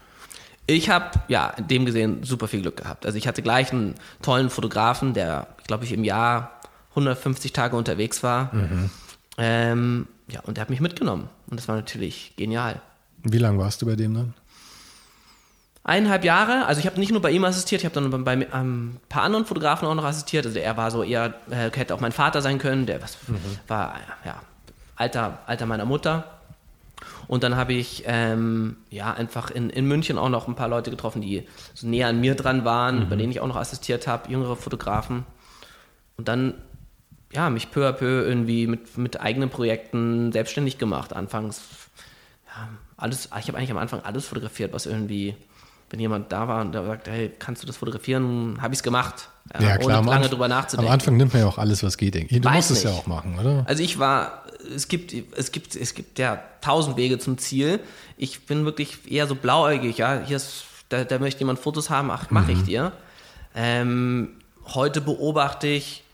Ich 0.66 0.88
habe, 0.88 1.10
ja, 1.28 1.48
in 1.50 1.68
dem 1.68 1.84
gesehen 1.84 2.22
super 2.22 2.48
viel 2.48 2.62
Glück 2.62 2.78
gehabt. 2.78 3.04
Also 3.04 3.18
ich 3.18 3.28
hatte 3.28 3.42
gleich 3.42 3.72
einen 3.72 3.94
tollen 4.22 4.48
Fotografen, 4.48 5.12
der, 5.12 5.46
glaube 5.66 5.84
ich, 5.84 5.92
im 5.92 6.04
Jahr 6.04 6.60
150 6.90 7.52
Tage 7.52 7.76
unterwegs 7.76 8.22
war. 8.22 8.50
Ähm, 9.36 10.06
ja, 10.28 10.40
und 10.40 10.56
der 10.56 10.62
hat 10.62 10.70
mich 10.70 10.80
mitgenommen. 10.80 11.28
Und 11.48 11.60
das 11.60 11.68
war 11.68 11.76
natürlich 11.76 12.32
genial. 12.36 12.80
Wie 13.22 13.38
lange 13.38 13.58
warst 13.58 13.82
du 13.82 13.86
bei 13.86 13.96
dem 13.96 14.14
dann? 14.14 14.34
Eineinhalb 15.82 16.24
Jahre, 16.24 16.64
also 16.64 16.80
ich 16.80 16.86
habe 16.86 16.98
nicht 16.98 17.12
nur 17.12 17.20
bei 17.20 17.30
ihm 17.30 17.44
assistiert, 17.44 17.82
ich 17.82 17.84
habe 17.84 17.94
dann 17.94 18.24
bei 18.24 18.32
ähm, 18.32 18.46
ein 18.54 19.00
paar 19.10 19.22
anderen 19.22 19.44
Fotografen 19.44 19.86
auch 19.86 19.94
noch 19.94 20.04
assistiert. 20.04 20.46
Also 20.46 20.58
er 20.58 20.78
war 20.78 20.90
so 20.90 21.02
eher, 21.02 21.34
äh, 21.50 21.70
hätte 21.74 21.94
auch 21.94 22.00
mein 22.00 22.12
Vater 22.12 22.40
sein 22.40 22.58
können, 22.58 22.86
der 22.86 23.02
was, 23.02 23.18
war 23.68 23.96
ja 24.24 24.40
Alter, 24.96 25.38
Alter 25.46 25.66
meiner 25.66 25.84
Mutter. 25.84 26.30
Und 27.26 27.42
dann 27.42 27.56
habe 27.56 27.72
ich 27.72 28.04
ähm, 28.06 28.76
ja 28.90 29.12
einfach 29.12 29.50
in, 29.50 29.70
in 29.70 29.86
München 29.86 30.18
auch 30.18 30.28
noch 30.28 30.46
ein 30.48 30.54
paar 30.54 30.68
Leute 30.68 30.90
getroffen, 30.90 31.22
die 31.22 31.46
so 31.74 31.86
näher 31.86 32.08
an 32.08 32.20
mir 32.20 32.34
dran 32.34 32.64
waren, 32.64 33.08
bei 33.08 33.16
denen 33.16 33.32
ich 33.32 33.40
auch 33.40 33.46
noch 33.46 33.56
assistiert 33.56 34.06
habe, 34.06 34.30
jüngere 34.30 34.56
Fotografen. 34.56 35.24
Und 36.16 36.28
dann 36.28 36.54
ja, 37.34 37.50
mich 37.50 37.70
peu 37.70 37.88
à 37.88 37.92
peu 37.92 38.24
irgendwie 38.24 38.66
mit, 38.66 38.96
mit 38.96 39.20
eigenen 39.20 39.50
Projekten 39.50 40.32
selbstständig 40.32 40.78
gemacht. 40.78 41.12
Anfangs, 41.14 41.62
ja, 42.46 42.68
alles, 42.96 43.26
ich 43.38 43.48
habe 43.48 43.58
eigentlich 43.58 43.72
am 43.72 43.78
Anfang 43.78 44.00
alles 44.02 44.26
fotografiert, 44.26 44.72
was 44.72 44.86
irgendwie, 44.86 45.34
wenn 45.90 45.98
jemand 45.98 46.30
da 46.30 46.46
war 46.46 46.60
und 46.60 46.72
der 46.72 46.84
sagt, 46.84 47.08
hey, 47.08 47.32
kannst 47.38 47.62
du 47.62 47.66
das 47.66 47.76
fotografieren, 47.76 48.58
habe 48.62 48.72
ich 48.72 48.78
es 48.78 48.82
gemacht. 48.82 49.30
Ja, 49.60 49.76
klar. 49.76 49.98
am 49.98 50.06
ohne 50.06 50.16
lange 50.16 50.28
drüber 50.28 50.48
nachzudenken. 50.48 50.88
Am 50.88 50.94
Anfang 50.94 51.16
nimmt 51.16 51.32
man 51.32 51.42
ja 51.42 51.48
auch 51.48 51.58
alles, 51.58 51.82
was 51.82 51.98
geht. 51.98 52.14
denke 52.14 52.34
ich. 52.34 52.40
Du 52.40 52.48
Weiß 52.48 52.70
musst 52.70 52.70
es 52.70 52.82
ja 52.84 52.90
nicht. 52.90 53.00
auch 53.00 53.06
machen, 53.06 53.38
oder? 53.38 53.64
Also 53.66 53.82
ich 53.82 53.98
war, 53.98 54.43
es 54.74 54.88
gibt, 54.88 55.14
es 55.36 55.52
gibt, 55.52 55.76
es 55.76 55.94
gibt 55.94 56.18
ja 56.18 56.42
tausend 56.60 56.96
Wege 56.96 57.18
zum 57.18 57.38
Ziel. 57.38 57.80
Ich 58.16 58.46
bin 58.46 58.64
wirklich 58.64 59.10
eher 59.10 59.26
so 59.26 59.34
blauäugig, 59.34 59.98
ja. 59.98 60.22
Hier 60.24 60.36
ist, 60.36 60.64
da, 60.88 61.04
da 61.04 61.18
möchte 61.18 61.40
jemand 61.40 61.58
Fotos 61.58 61.90
haben, 61.90 62.10
ach, 62.10 62.30
mache 62.30 62.52
ich 62.52 62.62
dir. 62.62 62.92
Ähm, 63.54 64.40
heute 64.74 65.00
beobachte 65.00 65.66
ich 65.66 66.04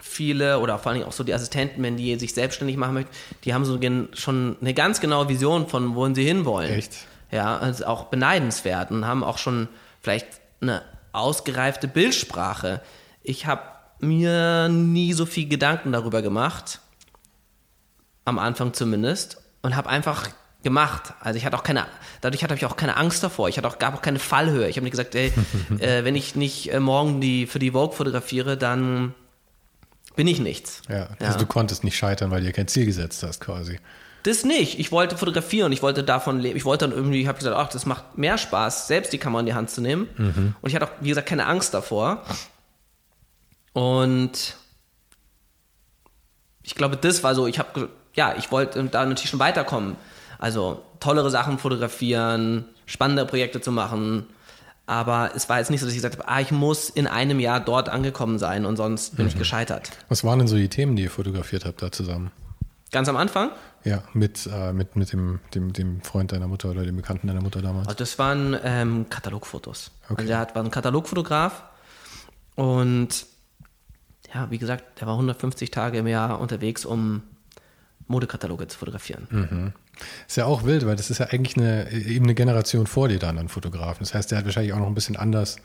viele 0.00 0.60
oder 0.60 0.78
vor 0.78 0.92
Dingen 0.92 1.04
auch 1.04 1.12
so 1.12 1.24
die 1.24 1.34
Assistenten, 1.34 1.82
wenn 1.82 1.96
die 1.96 2.16
sich 2.16 2.34
selbstständig 2.34 2.76
machen 2.76 2.94
möchten, 2.94 3.12
die 3.44 3.54
haben 3.54 3.64
so 3.64 3.78
schon 4.14 4.56
eine 4.60 4.74
ganz 4.74 5.00
genaue 5.00 5.28
Vision 5.28 5.68
von 5.68 5.94
wohin 5.94 6.14
sie 6.14 6.24
hinwollen. 6.24 6.72
Echt? 6.72 6.92
Ja, 7.30 7.58
also 7.58 7.84
auch 7.86 8.04
beneidenswert 8.04 8.90
und 8.90 9.06
haben 9.06 9.22
auch 9.22 9.38
schon 9.38 9.68
vielleicht 10.00 10.26
eine 10.60 10.82
ausgereifte 11.12 11.88
Bildsprache. 11.88 12.80
Ich 13.22 13.46
habe 13.46 13.62
mir 14.00 14.68
nie 14.68 15.12
so 15.12 15.26
viel 15.26 15.48
Gedanken 15.48 15.92
darüber 15.92 16.22
gemacht, 16.22 16.80
am 18.28 18.38
Anfang 18.38 18.72
zumindest, 18.72 19.38
und 19.62 19.76
habe 19.76 19.88
einfach 19.88 20.28
gemacht. 20.62 21.14
Also 21.20 21.36
ich 21.36 21.44
hatte 21.44 21.56
auch 21.56 21.62
keine, 21.62 21.86
dadurch 22.20 22.42
hatte 22.42 22.54
ich 22.54 22.66
auch 22.66 22.76
keine 22.76 22.96
Angst 22.96 23.22
davor. 23.22 23.48
Ich 23.48 23.56
hatte 23.56 23.68
auch, 23.68 23.78
gab 23.78 23.94
auch 23.94 24.02
keine 24.02 24.18
Fallhöhe. 24.18 24.68
Ich 24.68 24.76
habe 24.76 24.84
nicht 24.84 24.92
gesagt, 24.92 25.14
ey, 25.14 25.32
äh, 25.78 26.04
wenn 26.04 26.16
ich 26.16 26.36
nicht 26.36 26.72
äh, 26.72 26.80
morgen 26.80 27.20
die 27.20 27.46
für 27.46 27.58
die 27.58 27.72
Vogue 27.72 27.96
fotografiere, 27.96 28.56
dann 28.56 29.14
bin 30.16 30.26
ich 30.26 30.40
nichts. 30.40 30.82
Ja, 30.88 31.08
also 31.20 31.38
du 31.38 31.46
konntest 31.46 31.84
nicht 31.84 31.96
scheitern, 31.96 32.30
weil 32.30 32.40
du 32.40 32.46
dir 32.46 32.52
kein 32.52 32.66
Ziel 32.66 32.86
gesetzt 32.86 33.22
hast, 33.22 33.40
quasi. 33.40 33.78
Das 34.24 34.44
nicht. 34.44 34.80
Ich 34.80 34.90
wollte 34.90 35.16
fotografieren, 35.16 35.70
ich 35.70 35.80
wollte 35.80 36.02
davon 36.02 36.40
leben. 36.40 36.56
Ich 36.56 36.64
wollte 36.64 36.88
dann 36.88 36.96
irgendwie, 36.96 37.22
ich 37.22 37.28
habe 37.28 37.38
gesagt, 37.38 37.56
ach, 37.56 37.68
das 37.68 37.86
macht 37.86 38.18
mehr 38.18 38.36
Spaß, 38.36 38.88
selbst 38.88 39.12
die 39.12 39.18
Kamera 39.18 39.40
in 39.40 39.46
die 39.46 39.54
Hand 39.54 39.70
zu 39.70 39.80
nehmen. 39.80 40.08
Und 40.60 40.68
ich 40.68 40.74
hatte 40.74 40.86
auch, 40.86 40.92
wie 41.00 41.10
gesagt, 41.10 41.28
keine 41.28 41.46
Angst 41.46 41.72
davor. 41.72 42.24
Und 43.72 44.56
ich 46.64 46.74
glaube, 46.74 46.96
das 46.96 47.22
war 47.22 47.36
so, 47.36 47.46
ich 47.46 47.60
habe, 47.60 47.88
ja, 48.18 48.34
ich 48.36 48.50
wollte 48.50 48.82
da 48.84 49.06
natürlich 49.06 49.30
schon 49.30 49.38
weiterkommen. 49.38 49.96
Also 50.38 50.82
tollere 50.98 51.30
Sachen 51.30 51.58
fotografieren, 51.58 52.64
spannende 52.84 53.24
Projekte 53.24 53.60
zu 53.60 53.70
machen. 53.70 54.26
Aber 54.86 55.30
es 55.36 55.48
war 55.48 55.58
jetzt 55.58 55.70
nicht 55.70 55.80
so, 55.80 55.86
dass 55.86 55.94
ich 55.94 55.98
gesagt 55.98 56.18
habe, 56.18 56.28
ah, 56.28 56.40
ich 56.40 56.50
muss 56.50 56.90
in 56.90 57.06
einem 57.06 57.38
Jahr 57.38 57.60
dort 57.60 57.88
angekommen 57.88 58.40
sein 58.40 58.66
und 58.66 58.76
sonst 58.76 59.16
bin 59.16 59.28
ich 59.28 59.38
gescheitert. 59.38 59.90
Was 60.08 60.24
waren 60.24 60.40
denn 60.40 60.48
so 60.48 60.56
die 60.56 60.68
Themen, 60.68 60.96
die 60.96 61.04
ihr 61.04 61.10
fotografiert 61.10 61.64
habt 61.64 61.80
da 61.80 61.92
zusammen? 61.92 62.32
Ganz 62.90 63.08
am 63.08 63.16
Anfang 63.16 63.50
Ja, 63.84 64.02
mit, 64.14 64.48
äh, 64.52 64.72
mit, 64.72 64.96
mit 64.96 65.12
dem, 65.12 65.38
dem, 65.54 65.72
dem 65.72 66.00
Freund 66.00 66.32
deiner 66.32 66.48
Mutter 66.48 66.70
oder 66.70 66.84
dem 66.84 66.96
Bekannten 66.96 67.28
deiner 67.28 67.42
Mutter 67.42 67.62
damals. 67.62 67.86
Also 67.86 67.98
das 67.98 68.18
waren 68.18 68.56
ähm, 68.64 69.06
Katalogfotos. 69.10 69.92
Okay. 70.06 70.14
Also 70.16 70.26
der 70.26 70.38
hat, 70.38 70.56
war 70.56 70.64
ein 70.64 70.70
Katalogfotograf 70.70 71.64
und 72.56 73.26
ja, 74.34 74.50
wie 74.50 74.58
gesagt, 74.58 75.00
der 75.00 75.06
war 75.06 75.14
150 75.14 75.70
Tage 75.70 75.98
im 75.98 76.06
Jahr 76.06 76.40
unterwegs, 76.40 76.84
um 76.84 77.22
Modekataloge 78.08 78.66
zu 78.68 78.78
fotografieren. 78.78 79.72
Ist 80.26 80.36
ja 80.36 80.46
auch 80.46 80.64
wild, 80.64 80.86
weil 80.86 80.96
das 80.96 81.10
ist 81.10 81.18
ja 81.18 81.26
eigentlich 81.26 81.56
eine, 81.56 81.90
eben 81.92 82.24
eine 82.24 82.34
Generation 82.34 82.86
vor 82.86 83.08
dir 83.08 83.18
dann 83.18 83.38
an 83.38 83.48
Fotografen. 83.48 84.00
Das 84.00 84.14
heißt, 84.14 84.30
der 84.30 84.38
hat 84.38 84.44
wahrscheinlich 84.44 84.72
auch 84.72 84.78
noch 84.78 84.86
ein 84.86 84.94
bisschen 84.94 85.16
anders 85.16 85.56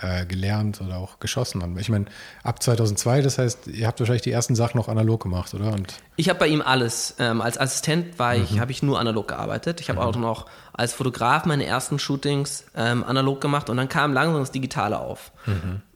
äh, 0.00 0.26
gelernt 0.26 0.80
oder 0.80 0.96
auch 0.96 1.20
geschossen. 1.20 1.76
Ich 1.78 1.88
meine, 1.88 2.06
ab 2.42 2.62
2002, 2.62 3.20
das 3.22 3.38
heißt, 3.38 3.66
ihr 3.68 3.86
habt 3.86 4.00
wahrscheinlich 4.00 4.22
die 4.22 4.30
ersten 4.32 4.54
Sachen 4.54 4.76
noch 4.78 4.88
analog 4.88 5.22
gemacht, 5.22 5.54
oder? 5.54 5.72
Und 5.72 5.94
Ich 6.16 6.28
habe 6.28 6.38
bei 6.38 6.48
ihm 6.48 6.62
alles. 6.62 7.14
Ähm, 7.18 7.40
als 7.40 7.58
Assistent 7.58 8.18
war 8.18 8.34
ich, 8.34 8.58
habe 8.58 8.72
ich 8.72 8.82
nur 8.82 8.98
analog 8.98 9.28
gearbeitet. 9.28 9.80
Ich 9.80 9.90
habe 9.90 10.00
auch 10.00 10.16
noch 10.16 10.46
als 10.72 10.92
Fotograf 10.94 11.44
meine 11.46 11.66
ersten 11.66 11.98
Shootings 11.98 12.64
ähm, 12.74 13.04
analog 13.04 13.40
gemacht 13.40 13.70
und 13.70 13.76
dann 13.76 13.88
kam 13.88 14.12
langsam 14.12 14.40
das 14.40 14.50
Digitale 14.50 14.98
auf. 14.98 15.32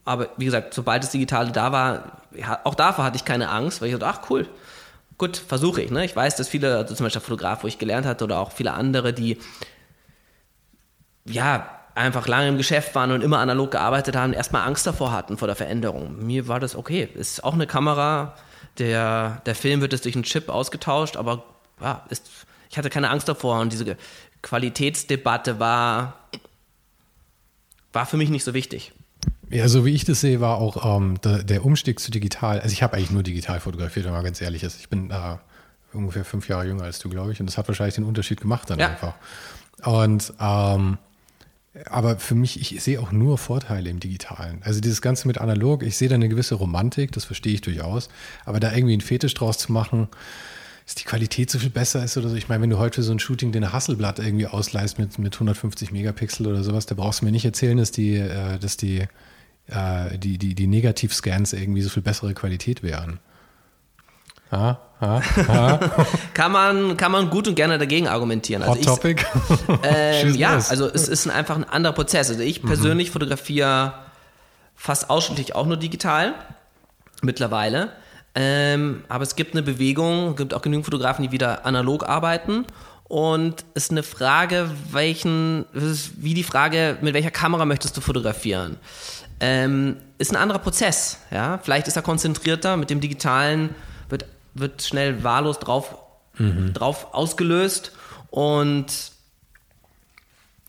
Aber 0.05 0.28
wie 0.37 0.45
gesagt, 0.45 0.73
sobald 0.75 1.02
das 1.02 1.11
Digitale 1.11 1.50
da 1.50 1.73
war, 1.73 2.23
auch 2.64 2.75
davor 2.76 3.05
hatte 3.05 3.16
ich 3.16 3.25
keine 3.25 3.49
Angst, 3.50 3.81
weil 3.81 3.88
ich 3.88 3.99
dachte, 3.99 4.07
ach 4.07 4.31
cool, 4.31 4.47
gut, 5.19 5.37
versuche 5.37 5.83
ich. 5.83 5.91
Ne? 5.91 6.05
Ich 6.05 6.15
weiß, 6.15 6.37
dass 6.37 6.49
viele, 6.49 6.77
also 6.77 6.95
zum 6.95 7.05
Beispiel 7.05 7.21
der 7.21 7.27
Fotograf, 7.27 7.63
wo 7.63 7.67
ich 7.67 7.79
gelernt 7.79 8.07
hatte, 8.07 8.25
oder 8.25 8.39
auch 8.39 8.53
viele 8.53 8.73
andere, 8.73 9.13
die 9.13 9.39
ja 11.25 11.71
einfach 11.95 12.29
lange 12.29 12.49
im 12.49 12.59
Geschäft 12.59 12.95
waren 12.95 13.11
und 13.11 13.23
immer 13.23 13.39
analog 13.39 13.71
gearbeitet 13.71 14.17
haben, 14.17 14.33
erstmal 14.33 14.67
Angst 14.67 14.87
davor 14.87 15.13
hatten 15.13 15.39
vor 15.39 15.49
der 15.49 15.57
Veränderung. 15.57 16.25
Mir 16.25 16.47
war 16.47 16.61
das 16.61 16.77
okay. 16.77 17.09
Ist 17.15 17.43
auch 17.43 17.55
eine 17.55 17.67
Kamera, 17.67 18.35
der, 18.79 19.41
der 19.47 19.55
Film 19.55 19.81
wird 19.81 19.93
jetzt 19.93 20.05
durch 20.05 20.15
einen 20.15 20.25
Chip 20.25 20.49
ausgetauscht, 20.49 21.17
aber 21.17 21.45
ja, 21.81 22.05
ist, 22.11 22.31
ich 22.71 22.77
hatte 22.77 22.91
keine 22.91 23.11
Angst 23.11 23.29
davor 23.29 23.61
und 23.61 23.73
diese 23.73 23.97
Qualitätsdebatte 24.43 25.59
war, 25.59 26.29
war 27.93 28.07
für 28.07 28.19
mich 28.19 28.29
nicht 28.29 28.45
so 28.45 28.53
wichtig. 28.53 28.93
Ja, 29.50 29.68
so 29.68 29.85
wie 29.85 29.95
ich 29.95 30.04
das 30.04 30.21
sehe, 30.21 30.40
war 30.40 30.59
auch 30.59 30.97
ähm, 30.97 31.21
der, 31.23 31.42
der 31.42 31.64
Umstieg 31.64 32.00
zu 32.00 32.11
digital. 32.11 32.61
Also 32.61 32.73
ich 32.73 32.83
habe 32.83 32.97
eigentlich 32.97 33.11
nur 33.11 33.23
digital 33.23 33.61
fotografiert, 33.61 34.06
wenn 34.06 34.12
man 34.12 34.25
ganz 34.25 34.40
ehrlich 34.40 34.62
ist. 34.62 34.78
Ich 34.80 34.88
bin 34.88 35.11
äh, 35.11 35.37
ungefähr 35.92 36.25
fünf 36.25 36.49
Jahre 36.49 36.66
jünger 36.66 36.85
als 36.85 36.99
du, 36.99 37.09
glaube 37.09 37.33
ich. 37.33 37.40
Und 37.40 37.47
das 37.47 37.56
hat 37.56 37.68
wahrscheinlich 37.68 37.95
den 37.95 38.04
Unterschied 38.04 38.40
gemacht 38.40 38.68
dann 38.71 38.78
Ja. 38.78 38.88
einfach. 38.88 39.14
Und 39.85 40.33
ähm, 40.40 40.99
aber 41.90 42.18
für 42.18 42.35
mich, 42.35 42.61
ich 42.73 42.83
sehe 42.83 42.99
auch 43.00 43.12
nur 43.12 43.37
Vorteile 43.37 43.90
im 43.90 44.00
Digitalen. 44.00 44.62
Also 44.64 44.80
dieses 44.80 45.02
Ganze 45.02 45.28
mit 45.28 45.38
analog, 45.38 45.83
ich 45.83 45.97
sehe 45.99 46.09
da 46.09 46.14
eine 46.14 46.28
gewisse 46.30 46.54
Romantik, 46.54 47.12
das 47.12 47.26
verstehe 47.26 47.52
ich 47.52 47.61
durchaus. 47.61 48.09
Aber 48.47 48.61
da 48.61 48.73
irgendwie 48.73 48.95
einen 48.95 49.02
Fetisch 49.02 49.35
draus 49.35 49.59
zu 49.59 49.73
machen, 49.73 50.09
dass 50.87 50.95
die 50.95 51.05
Qualität 51.05 51.50
so 51.50 51.59
viel 51.59 51.71
besser 51.71 52.05
ist 52.05 52.16
oder 52.16 52.28
so. 52.28 52.37
Ich 52.37 52.49
meine, 52.49 52.62
wenn 52.62 52.71
du 52.71 52.78
heute 52.78 52.97
für 52.97 53.02
so 53.02 53.12
ein 53.12 53.19
Shooting 53.19 53.50
den 53.50 53.73
Hasselblatt 53.73 54.21
irgendwie 54.21 54.47
ausleihst 54.47 55.00
mit, 55.00 55.19
mit 55.19 55.35
150 55.35 55.90
Megapixel 55.90 56.47
oder 56.47 56.62
sowas, 56.62 56.87
da 56.87 56.95
brauchst 56.95 57.21
du 57.21 57.25
mir 57.25 57.33
nicht 57.33 57.45
erzählen, 57.45 57.76
dass 57.76 57.90
die, 57.90 58.14
äh, 58.14 58.59
dass 58.61 58.76
die, 58.76 59.00
äh, 59.66 60.16
die, 60.16 60.38
die, 60.38 60.55
die 60.55 60.66
Negativscans 60.69 61.52
irgendwie 61.55 61.83
so 61.83 61.90
viel 61.90 62.05
bessere 62.05 62.35
Qualität 62.35 62.85
wären. 62.85 63.19
Ha, 64.52 64.81
ha, 65.00 65.23
ha. 65.49 66.07
kann, 66.35 66.52
man, 66.52 66.97
kann 66.97 67.11
man 67.11 67.31
gut 67.31 67.49
und 67.49 67.57
gerne 67.57 67.78
dagegen 67.78 68.07
argumentieren. 68.07 68.62
Also 68.62 68.75
Hot 68.75 68.81
ich, 68.81 68.87
Topic. 68.87 69.25
Ähm, 69.83 70.37
ja, 70.37 70.55
also 70.55 70.88
es 70.88 71.09
ist 71.09 71.28
einfach 71.28 71.57
ein 71.57 71.64
anderer 71.64 71.95
Prozess. 71.95 72.31
Also 72.31 72.43
ich 72.43 72.62
persönlich 72.62 73.09
mhm. 73.09 73.12
fotografiere 73.14 73.95
fast 74.76 75.11
ausschließlich 75.11 75.57
auch 75.57 75.66
nur 75.66 75.76
digital 75.76 76.35
mittlerweile. 77.23 77.90
Ähm, 78.38 79.02
aber 79.09 79.25
es 79.25 79.35
gibt 79.35 79.55
eine 79.55 79.62
Bewegung, 79.62 80.31
es 80.31 80.37
gibt 80.37 80.52
auch 80.52 80.61
genügend 80.61 80.85
Fotografen, 80.85 81.23
die 81.23 81.33
wieder 81.33 81.64
analog 81.64 82.07
arbeiten. 82.07 82.66
Und 83.09 83.64
es 83.75 83.85
ist 83.85 83.90
eine 83.93 84.02
Frage, 84.02 84.71
welchen, 84.90 85.64
wie 85.73 86.35
die 86.35 86.43
Frage, 86.43 86.99
mit 87.00 87.14
welcher 87.14 87.31
Kamera 87.31 87.64
möchtest 87.64 87.97
du 87.97 88.02
fotografieren? 88.02 88.76
Ähm, 89.40 89.97
ist 90.19 90.33
ein 90.33 90.37
anderer 90.37 90.59
Prozess. 90.59 91.19
Ja? 91.31 91.59
Vielleicht 91.62 91.88
ist 91.88 91.97
er 91.97 92.02
konzentrierter, 92.02 92.76
mit 92.76 92.90
dem 92.90 93.00
Digitalen 93.00 93.75
wird, 94.11 94.26
wird 94.55 94.83
schnell 94.83 95.25
wahllos 95.25 95.59
drauf, 95.59 95.97
mhm. 96.37 96.75
drauf 96.75 97.14
ausgelöst 97.14 97.93
und 98.31 98.87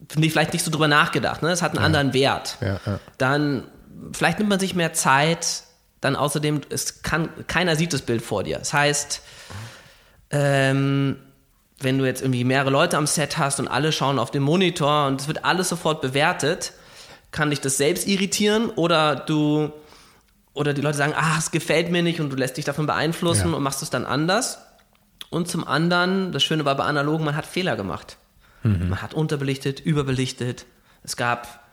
finde 0.07 0.27
ich 0.27 0.31
vielleicht 0.31 0.53
nicht 0.53 0.63
so 0.63 0.71
drüber 0.71 0.87
nachgedacht. 0.87 1.41
Ne? 1.41 1.49
Es 1.49 1.61
hat 1.61 1.71
einen 1.71 1.79
ja. 1.79 1.85
anderen 1.85 2.13
Wert. 2.13 2.57
Ja, 2.61 2.79
ja. 2.85 2.99
Dann 3.17 3.63
vielleicht 4.13 4.37
nimmt 4.37 4.49
man 4.49 4.59
sich 4.59 4.75
mehr 4.75 4.93
Zeit, 4.93 5.63
dann 6.01 6.15
außerdem, 6.15 6.61
es 6.69 7.01
kann, 7.01 7.29
keiner 7.47 7.75
sieht 7.75 7.93
das 7.93 8.01
Bild 8.01 8.21
vor 8.21 8.43
dir. 8.43 8.59
Das 8.59 8.73
heißt, 8.73 9.21
ähm, 10.29 11.17
wenn 11.79 11.97
du 11.97 12.05
jetzt 12.05 12.21
irgendwie 12.21 12.43
mehrere 12.43 12.69
Leute 12.69 12.97
am 12.97 13.07
Set 13.07 13.37
hast 13.37 13.59
und 13.59 13.67
alle 13.67 13.91
schauen 13.91 14.19
auf 14.19 14.31
den 14.31 14.43
Monitor 14.43 15.07
und 15.07 15.21
es 15.21 15.27
wird 15.27 15.45
alles 15.45 15.69
sofort 15.69 16.01
bewertet, 16.01 16.73
kann 17.31 17.49
dich 17.49 17.61
das 17.61 17.77
selbst 17.77 18.07
irritieren 18.07 18.69
oder 18.69 19.15
du 19.15 19.71
oder 20.53 20.73
die 20.73 20.81
Leute 20.81 20.97
sagen, 20.97 21.13
ah, 21.15 21.35
es 21.37 21.51
gefällt 21.51 21.91
mir 21.91 22.01
nicht 22.01 22.19
und 22.19 22.31
du 22.31 22.35
lässt 22.35 22.57
dich 22.57 22.65
davon 22.65 22.87
beeinflussen 22.87 23.51
ja. 23.51 23.55
und 23.55 23.61
machst 23.61 23.83
es 23.83 23.91
dann 23.91 24.05
anders. 24.05 24.57
Und 25.29 25.47
zum 25.47 25.67
anderen, 25.67 26.31
das 26.31 26.43
Schöne 26.43 26.65
war 26.65 26.75
bei 26.75 26.85
Analogen, 26.85 27.25
man 27.25 27.35
hat 27.35 27.45
Fehler 27.45 27.75
gemacht. 27.75 28.17
Mhm. 28.63 28.89
Man 28.89 29.01
hat 29.03 29.13
unterbelichtet, 29.13 29.79
überbelichtet. 29.79 30.65
Es 31.03 31.15
gab 31.15 31.66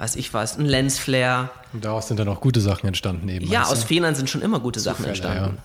weiß 0.00 0.16
ich 0.16 0.32
was, 0.32 0.56
ein 0.56 0.64
Lensflare. 0.64 1.50
Und 1.74 1.84
daraus 1.84 2.08
sind 2.08 2.18
dann 2.18 2.28
auch 2.28 2.40
gute 2.40 2.62
Sachen 2.62 2.86
entstanden 2.86 3.28
eben. 3.28 3.46
Ja, 3.46 3.64
aus 3.64 3.84
Fehlern 3.84 4.14
sind 4.14 4.30
schon 4.30 4.40
immer 4.40 4.58
gute 4.58 4.80
Sachen 4.80 5.04
Zufälle, 5.04 5.10
entstanden. 5.10 5.58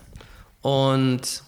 Ja. 0.62 0.70
Und 0.70 1.42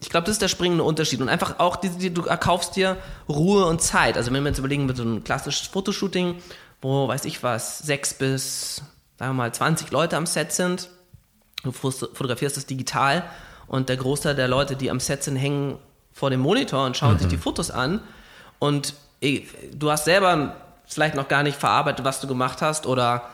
ich 0.00 0.10
glaube, 0.10 0.24
das 0.26 0.32
ist 0.32 0.42
der 0.42 0.48
springende 0.48 0.82
Unterschied. 0.82 1.20
Und 1.20 1.28
einfach 1.28 1.60
auch, 1.60 1.76
die, 1.76 1.90
die, 1.90 2.12
du 2.12 2.22
erkaufst 2.22 2.74
dir 2.74 2.96
Ruhe 3.28 3.64
und 3.66 3.80
Zeit. 3.80 4.16
Also 4.16 4.32
wenn 4.32 4.42
wir 4.42 4.48
jetzt 4.48 4.58
überlegen, 4.58 4.86
mit 4.86 4.96
so 4.96 5.04
einem 5.04 5.22
klassischen 5.22 5.70
Fotoshooting, 5.70 6.42
wo, 6.82 7.06
weiß 7.06 7.26
ich 7.26 7.44
was, 7.44 7.78
sechs 7.78 8.12
bis, 8.12 8.82
sagen 9.16 9.30
wir 9.30 9.34
mal, 9.34 9.54
20 9.54 9.92
Leute 9.92 10.16
am 10.16 10.26
Set 10.26 10.50
sind, 10.50 10.88
du 11.62 11.70
fotografierst 11.70 12.56
das 12.56 12.66
digital 12.66 13.22
und 13.68 13.88
der 13.88 13.98
Großteil 13.98 14.34
der 14.34 14.48
Leute, 14.48 14.74
die 14.74 14.90
am 14.90 14.98
Set 14.98 15.22
sind, 15.22 15.36
hängen 15.36 15.78
vor 16.12 16.30
dem 16.30 16.40
Monitor 16.40 16.86
und 16.86 16.96
schauen 16.96 17.14
mhm. 17.14 17.18
sich 17.20 17.28
die 17.28 17.36
Fotos 17.36 17.70
an. 17.70 18.00
Und 18.58 18.94
du 19.20 19.92
hast 19.92 20.06
selber 20.06 20.56
vielleicht 20.88 21.14
noch 21.14 21.28
gar 21.28 21.42
nicht 21.42 21.58
verarbeitet, 21.58 22.04
was 22.04 22.20
du 22.20 22.26
gemacht 22.26 22.62
hast 22.62 22.86
oder 22.86 23.30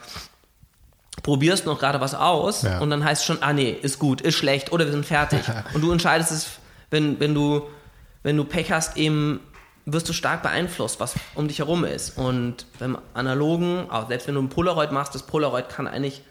probierst 1.23 1.65
noch 1.65 1.79
gerade 1.79 2.01
was 2.01 2.15
aus 2.15 2.63
ja. 2.63 2.79
und 2.81 2.91
dann 2.91 3.05
heißt 3.05 3.23
es 3.23 3.27
schon, 3.27 3.43
ah 3.43 3.53
nee, 3.53 3.71
ist 3.71 3.99
gut, 3.99 4.21
ist 4.21 4.35
schlecht 4.35 4.73
oder 4.73 4.85
wir 4.85 4.93
sind 4.93 5.07
fertig. 5.07 5.41
und 5.75 5.81
du 5.81 5.93
entscheidest 5.93 6.33
es, 6.33 6.49
wenn, 6.91 7.19
wenn, 7.21 7.35
du, 7.35 7.63
wenn 8.23 8.37
du 8.37 8.45
Pech 8.45 8.73
hast, 8.73 8.97
eben 8.97 9.41
wirst 9.87 10.09
du 10.09 10.13
stark 10.13 10.43
beeinflusst, 10.43 10.99
was 11.01 11.15
um 11.35 11.49
dich 11.49 11.59
herum 11.59 11.85
ist. 11.85 12.17
Und 12.17 12.67
beim 12.79 12.99
Analogen, 13.13 13.91
auch 13.91 14.09
selbst 14.09 14.27
wenn 14.27 14.35
du 14.35 14.43
ein 14.43 14.49
Polaroid 14.49 14.93
machst, 14.93 15.15
das 15.15 15.25
Polaroid 15.25 15.69
kann 15.69 15.87
eigentlich, 15.87 16.23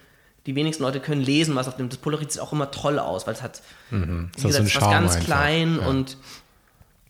die 0.45 0.55
wenigsten 0.55 0.83
Leute 0.83 0.99
können 0.99 1.21
lesen, 1.21 1.55
was 1.55 1.67
auf 1.67 1.77
dem, 1.77 1.89
das 1.89 1.99
Polaroid 1.99 2.31
sieht 2.31 2.41
auch 2.41 2.51
immer 2.51 2.71
toll 2.71 2.99
aus, 2.99 3.27
weil 3.27 3.33
es 3.33 3.41
hat, 3.41 3.61
mhm. 3.91 4.29
wie 4.35 4.47
gesagt, 4.47 4.67
so 4.67 4.81
was 4.81 4.89
ganz 4.89 5.13
einfach. 5.13 5.25
klein 5.25 5.79
ja. 5.79 5.87
und 5.87 6.17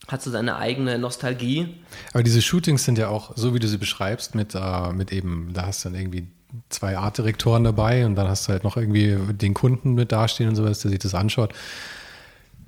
hat 0.08 0.22
so 0.22 0.32
seine 0.32 0.58
eigene 0.58 0.98
Nostalgie. 1.00 1.76
Aber 2.14 2.24
diese 2.24 2.42
Shootings 2.42 2.84
sind 2.84 2.98
ja 2.98 3.08
auch, 3.08 3.36
so 3.36 3.54
wie 3.54 3.60
du 3.60 3.68
sie 3.68 3.78
beschreibst, 3.78 4.36
mit, 4.36 4.56
äh, 4.56 4.92
mit 4.94 5.12
eben, 5.12 5.52
da 5.54 5.68
hast 5.68 5.86
du 5.86 5.90
dann 5.90 6.00
irgendwie 6.00 6.28
zwei 6.70 6.98
Artdirektoren 6.98 7.64
dabei 7.64 8.06
und 8.06 8.16
dann 8.16 8.28
hast 8.28 8.48
du 8.48 8.52
halt 8.52 8.64
noch 8.64 8.78
irgendwie 8.78 9.18
den 9.34 9.54
Kunden 9.54 9.94
mit 9.94 10.12
dastehen 10.12 10.50
und 10.50 10.56
sowas, 10.56 10.80
der 10.80 10.92
sich 10.92 11.00
das 11.00 11.16
anschaut. 11.16 11.54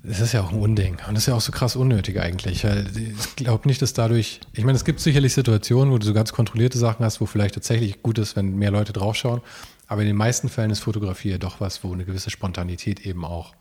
Das 0.01 0.19
ist 0.19 0.33
ja 0.33 0.41
auch 0.41 0.51
ein 0.51 0.59
Unding. 0.59 0.97
Und 1.07 1.15
das 1.15 1.23
ist 1.23 1.27
ja 1.27 1.33
auch 1.33 1.41
so 1.41 1.51
krass 1.51 1.75
unnötig 1.75 2.19
eigentlich. 2.19 2.63
Ich 2.63 3.35
glaube 3.35 3.67
nicht, 3.67 3.81
dass 3.81 3.93
dadurch, 3.93 4.39
ich 4.53 4.63
meine, 4.63 4.75
es 4.75 4.85
gibt 4.85 4.99
sicherlich 4.99 5.33
Situationen, 5.33 5.91
wo 5.91 5.97
du 5.97 6.05
so 6.05 6.13
ganz 6.13 6.31
kontrollierte 6.31 6.77
Sachen 6.77 7.03
hast, 7.03 7.21
wo 7.21 7.25
vielleicht 7.25 7.55
tatsächlich 7.55 8.03
gut 8.03 8.19
ist, 8.19 8.35
wenn 8.35 8.55
mehr 8.55 8.69
Leute 8.69 8.93
draufschauen. 8.93 9.41
Aber 9.87 10.01
in 10.01 10.07
den 10.07 10.15
meisten 10.15 10.47
Fällen 10.47 10.69
ist 10.69 10.79
Fotografie 10.79 11.31
ja 11.31 11.37
doch 11.39 11.59
was, 11.59 11.83
wo 11.83 11.91
eine 11.91 12.05
gewisse 12.05 12.29
Spontanität 12.29 13.05
eben 13.05 13.25
auch 13.25 13.55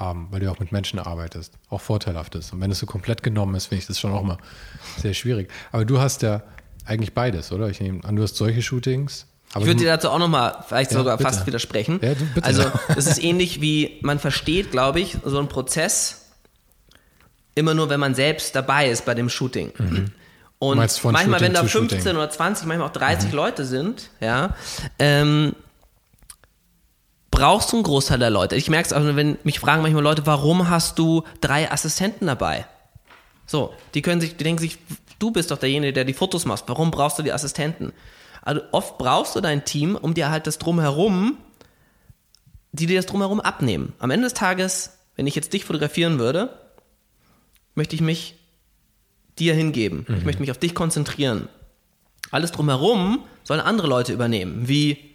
ähm, 0.00 0.28
weil 0.30 0.40
du 0.40 0.50
auch 0.50 0.58
mit 0.58 0.72
Menschen 0.72 0.98
arbeitest, 0.98 1.54
auch 1.70 1.80
vorteilhaft 1.80 2.34
ist. 2.34 2.52
Und 2.52 2.60
wenn 2.60 2.70
es 2.70 2.78
so 2.78 2.86
komplett 2.86 3.22
genommen 3.22 3.54
ist, 3.54 3.66
finde 3.66 3.80
ich 3.80 3.86
das 3.86 3.98
schon 3.98 4.12
auch 4.12 4.22
immer 4.22 4.38
sehr 4.98 5.14
schwierig. 5.14 5.50
Aber 5.72 5.84
du 5.84 6.00
hast 6.00 6.22
ja 6.22 6.42
eigentlich 6.84 7.14
beides, 7.14 7.52
oder? 7.52 7.68
Ich 7.68 7.80
nehme 7.80 8.04
an, 8.04 8.16
du 8.16 8.22
hast 8.22 8.36
solche 8.36 8.62
Shootings. 8.62 9.26
ich 9.50 9.66
würde 9.66 9.76
dir 9.76 9.86
dazu 9.86 10.10
auch 10.10 10.18
nochmal 10.18 10.64
vielleicht 10.66 10.92
ja, 10.92 10.98
sogar 10.98 11.16
bitte. 11.16 11.30
fast 11.30 11.46
widersprechen. 11.46 12.00
Ja, 12.02 12.14
du, 12.14 12.24
bitte. 12.26 12.46
Also 12.46 12.64
es 12.96 13.06
ist 13.06 13.22
ähnlich 13.22 13.60
wie, 13.60 13.98
man 14.02 14.18
versteht, 14.18 14.70
glaube 14.70 15.00
ich, 15.00 15.16
so 15.24 15.38
einen 15.38 15.48
Prozess 15.48 16.22
immer 17.54 17.74
nur, 17.74 17.88
wenn 17.88 18.00
man 18.00 18.14
selbst 18.14 18.54
dabei 18.56 18.88
ist 18.90 19.04
bei 19.04 19.14
dem 19.14 19.28
Shooting. 19.28 19.72
Mhm. 19.78 20.10
Und 20.58 20.78
manchmal, 20.78 21.14
Shooting 21.14 21.40
wenn 21.40 21.54
da 21.54 21.64
15 21.64 22.00
Shooting. 22.00 22.16
oder 22.16 22.30
20, 22.30 22.66
manchmal 22.66 22.88
auch 22.88 22.92
30 22.92 23.30
mhm. 23.30 23.36
Leute 23.36 23.64
sind, 23.64 24.10
ja, 24.20 24.54
ähm, 24.98 25.54
brauchst 27.34 27.72
du 27.72 27.76
einen 27.76 27.84
Großteil 27.84 28.18
der 28.18 28.30
Leute. 28.30 28.56
Ich 28.56 28.70
merke 28.70 28.86
es 28.86 28.92
auch, 28.92 29.02
wenn 29.02 29.38
mich 29.44 29.58
fragen 29.58 29.82
manchmal 29.82 30.02
Leute, 30.02 30.26
warum 30.26 30.68
hast 30.68 30.98
du 30.98 31.24
drei 31.40 31.70
Assistenten 31.70 32.26
dabei? 32.26 32.66
So, 33.46 33.74
die 33.94 34.02
können 34.02 34.20
sich, 34.20 34.36
die 34.36 34.44
denken 34.44 34.60
sich, 34.60 34.78
du 35.18 35.30
bist 35.30 35.50
doch 35.50 35.58
derjenige, 35.58 35.92
der 35.92 36.04
die 36.04 36.14
Fotos 36.14 36.44
macht. 36.46 36.64
Warum 36.66 36.90
brauchst 36.90 37.18
du 37.18 37.22
die 37.22 37.32
Assistenten? 37.32 37.92
Also 38.42 38.62
oft 38.72 38.98
brauchst 38.98 39.36
du 39.36 39.40
dein 39.40 39.64
Team, 39.64 39.96
um 39.96 40.14
dir 40.14 40.30
halt 40.30 40.46
das 40.46 40.58
drumherum, 40.58 41.38
die 42.72 42.86
dir 42.86 42.96
das 42.96 43.06
drumherum 43.06 43.40
abnehmen. 43.40 43.92
Am 43.98 44.10
Ende 44.10 44.26
des 44.26 44.34
Tages, 44.34 44.98
wenn 45.16 45.26
ich 45.26 45.34
jetzt 45.34 45.52
dich 45.52 45.64
fotografieren 45.64 46.18
würde, 46.18 46.58
möchte 47.74 47.94
ich 47.94 48.00
mich 48.00 48.36
dir 49.38 49.54
hingeben. 49.54 50.06
Mhm. 50.08 50.16
Ich 50.18 50.24
möchte 50.24 50.40
mich 50.40 50.50
auf 50.50 50.58
dich 50.58 50.74
konzentrieren. 50.74 51.48
Alles 52.30 52.52
drumherum 52.52 53.24
sollen 53.42 53.60
andere 53.60 53.88
Leute 53.88 54.12
übernehmen, 54.12 54.68
wie 54.68 55.13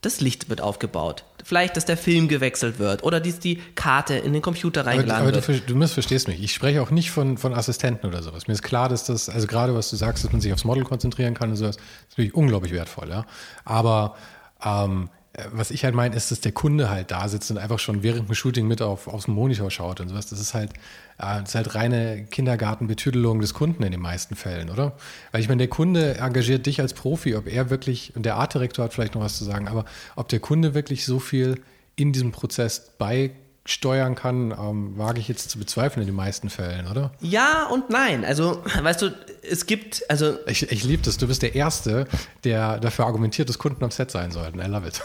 das 0.00 0.20
Licht 0.20 0.48
wird 0.48 0.60
aufgebaut. 0.60 1.24
Vielleicht, 1.44 1.76
dass 1.76 1.84
der 1.84 1.96
Film 1.96 2.28
gewechselt 2.28 2.78
wird 2.78 3.02
oder 3.02 3.20
dass 3.20 3.40
die 3.40 3.56
Karte 3.74 4.14
in 4.14 4.32
den 4.32 4.42
Computer 4.42 4.86
reingeladen 4.86 5.26
aber, 5.26 5.36
aber 5.36 5.48
wird. 5.48 5.62
Du, 5.62 5.72
du 5.72 5.76
missverstehst 5.76 6.28
mich. 6.28 6.42
Ich 6.42 6.52
spreche 6.52 6.82
auch 6.82 6.90
nicht 6.90 7.10
von, 7.10 7.36
von 7.36 7.54
Assistenten 7.54 8.06
oder 8.06 8.22
sowas. 8.22 8.46
Mir 8.46 8.54
ist 8.54 8.62
klar, 8.62 8.88
dass 8.88 9.04
das, 9.04 9.28
also 9.28 9.46
gerade 9.46 9.74
was 9.74 9.90
du 9.90 9.96
sagst, 9.96 10.24
dass 10.24 10.32
man 10.32 10.40
sich 10.40 10.52
aufs 10.52 10.64
Model 10.64 10.84
konzentrieren 10.84 11.34
kann 11.34 11.50
und 11.50 11.56
sowas, 11.56 11.76
ist 11.76 12.10
natürlich 12.10 12.34
unglaublich 12.34 12.72
wertvoll. 12.72 13.08
Ja? 13.08 13.24
Aber 13.64 14.16
ähm, 14.64 15.10
was 15.52 15.70
ich 15.70 15.84
halt 15.84 15.94
meine, 15.94 16.16
ist, 16.16 16.30
dass 16.30 16.40
der 16.40 16.52
Kunde 16.52 16.90
halt 16.90 17.10
da 17.10 17.28
sitzt 17.28 17.50
und 17.50 17.58
einfach 17.58 17.78
schon 17.78 18.02
während 18.02 18.28
dem 18.28 18.34
Shooting 18.34 18.66
mit 18.66 18.82
auf, 18.82 19.08
aufs 19.08 19.28
Monitor 19.28 19.70
schaut 19.70 20.00
und 20.00 20.08
sowas. 20.08 20.26
Das 20.26 20.40
ist 20.40 20.54
halt, 20.54 20.72
äh, 21.18 21.40
das 21.40 21.50
ist 21.50 21.54
halt 21.54 21.74
reine 21.74 22.24
Kindergartenbetüdelung 22.30 23.40
des 23.40 23.54
Kunden 23.54 23.82
in 23.82 23.92
den 23.92 24.00
meisten 24.00 24.34
Fällen, 24.36 24.70
oder? 24.70 24.96
Weil 25.32 25.40
ich 25.40 25.48
meine, 25.48 25.58
der 25.58 25.68
Kunde 25.68 26.18
engagiert 26.18 26.66
dich 26.66 26.80
als 26.80 26.94
Profi, 26.94 27.36
ob 27.36 27.46
er 27.46 27.70
wirklich, 27.70 28.14
und 28.16 28.24
der 28.24 28.36
Artdirektor 28.36 28.84
hat 28.84 28.94
vielleicht 28.94 29.14
noch 29.14 29.22
was 29.22 29.38
zu 29.38 29.44
sagen, 29.44 29.68
aber 29.68 29.84
ob 30.16 30.28
der 30.28 30.40
Kunde 30.40 30.74
wirklich 30.74 31.04
so 31.04 31.18
viel 31.18 31.60
in 31.96 32.12
diesem 32.12 32.32
Prozess 32.32 32.92
bei 32.98 33.32
steuern 33.68 34.14
kann, 34.14 34.50
ähm, 34.50 34.96
wage 34.96 35.20
ich 35.20 35.28
jetzt 35.28 35.50
zu 35.50 35.58
bezweifeln 35.58 36.02
in 36.02 36.06
den 36.06 36.16
meisten 36.16 36.48
Fällen, 36.48 36.86
oder? 36.86 37.12
Ja 37.20 37.66
und 37.66 37.90
nein. 37.90 38.24
Also, 38.24 38.62
weißt 38.82 39.02
du, 39.02 39.14
es 39.42 39.66
gibt, 39.66 40.02
also. 40.08 40.38
Ich, 40.46 40.70
ich 40.72 40.84
liebe 40.84 41.02
das. 41.02 41.18
Du 41.18 41.26
bist 41.26 41.42
der 41.42 41.54
Erste, 41.54 42.06
der 42.44 42.80
dafür 42.80 43.04
argumentiert, 43.04 43.48
dass 43.48 43.58
Kunden 43.58 43.84
am 43.84 43.90
Set 43.90 44.10
sein 44.10 44.30
sollten. 44.30 44.58
I 44.58 44.64
love 44.64 44.88
it. 44.88 45.02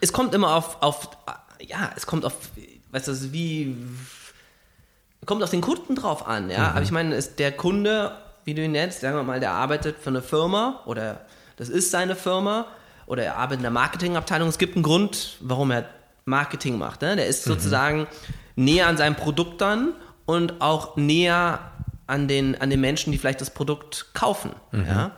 es 0.00 0.12
kommt 0.12 0.34
immer 0.34 0.56
auf, 0.56 0.82
auf, 0.82 1.10
ja, 1.60 1.92
es 1.96 2.06
kommt 2.06 2.24
auf, 2.24 2.34
weißt 2.90 3.06
du, 3.06 3.32
wie, 3.32 3.76
kommt 5.24 5.44
auf 5.44 5.50
den 5.50 5.60
Kunden 5.60 5.94
drauf 5.94 6.26
an, 6.26 6.50
ja. 6.50 6.58
Mhm. 6.58 6.76
Aber 6.76 6.82
ich 6.82 6.90
meine, 6.90 7.14
ist 7.14 7.38
der 7.38 7.52
Kunde, 7.52 8.16
wie 8.44 8.54
du 8.54 8.64
ihn 8.64 8.72
nennst, 8.72 9.00
sagen 9.00 9.14
wir 9.14 9.22
mal, 9.22 9.38
der 9.38 9.52
arbeitet 9.52 9.96
für 10.00 10.10
eine 10.10 10.22
Firma 10.22 10.80
oder 10.86 11.20
das 11.56 11.68
ist 11.68 11.92
seine 11.92 12.16
Firma 12.16 12.66
oder 13.06 13.22
er 13.22 13.36
arbeitet 13.36 13.58
in 13.58 13.62
der 13.62 13.70
Marketingabteilung. 13.70 14.48
Es 14.48 14.58
gibt 14.58 14.74
einen 14.74 14.82
Grund, 14.82 15.36
warum 15.40 15.70
er 15.70 15.84
Marketing 16.24 16.78
macht. 16.78 17.02
Ne? 17.02 17.16
Der 17.16 17.26
ist 17.26 17.46
mhm. 17.46 17.52
sozusagen 17.52 18.06
näher 18.56 18.86
an 18.86 18.96
seinem 18.96 19.16
Produkt 19.16 19.60
dann 19.60 19.94
und 20.26 20.60
auch 20.60 20.96
näher 20.96 21.72
an 22.06 22.28
den, 22.28 22.60
an 22.60 22.70
den 22.70 22.80
Menschen, 22.80 23.12
die 23.12 23.18
vielleicht 23.18 23.40
das 23.40 23.50
Produkt 23.50 24.06
kaufen. 24.14 24.52
Ja? 24.72 25.12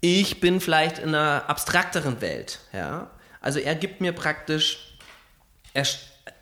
Ich 0.00 0.40
bin 0.40 0.60
vielleicht 0.60 0.98
in 0.98 1.08
einer 1.08 1.44
abstrakteren 1.48 2.20
Welt. 2.20 2.60
Ja? 2.72 3.10
Also 3.40 3.58
er 3.58 3.74
gibt 3.74 4.00
mir 4.00 4.12
praktisch, 4.12 4.96
er, 5.74 5.86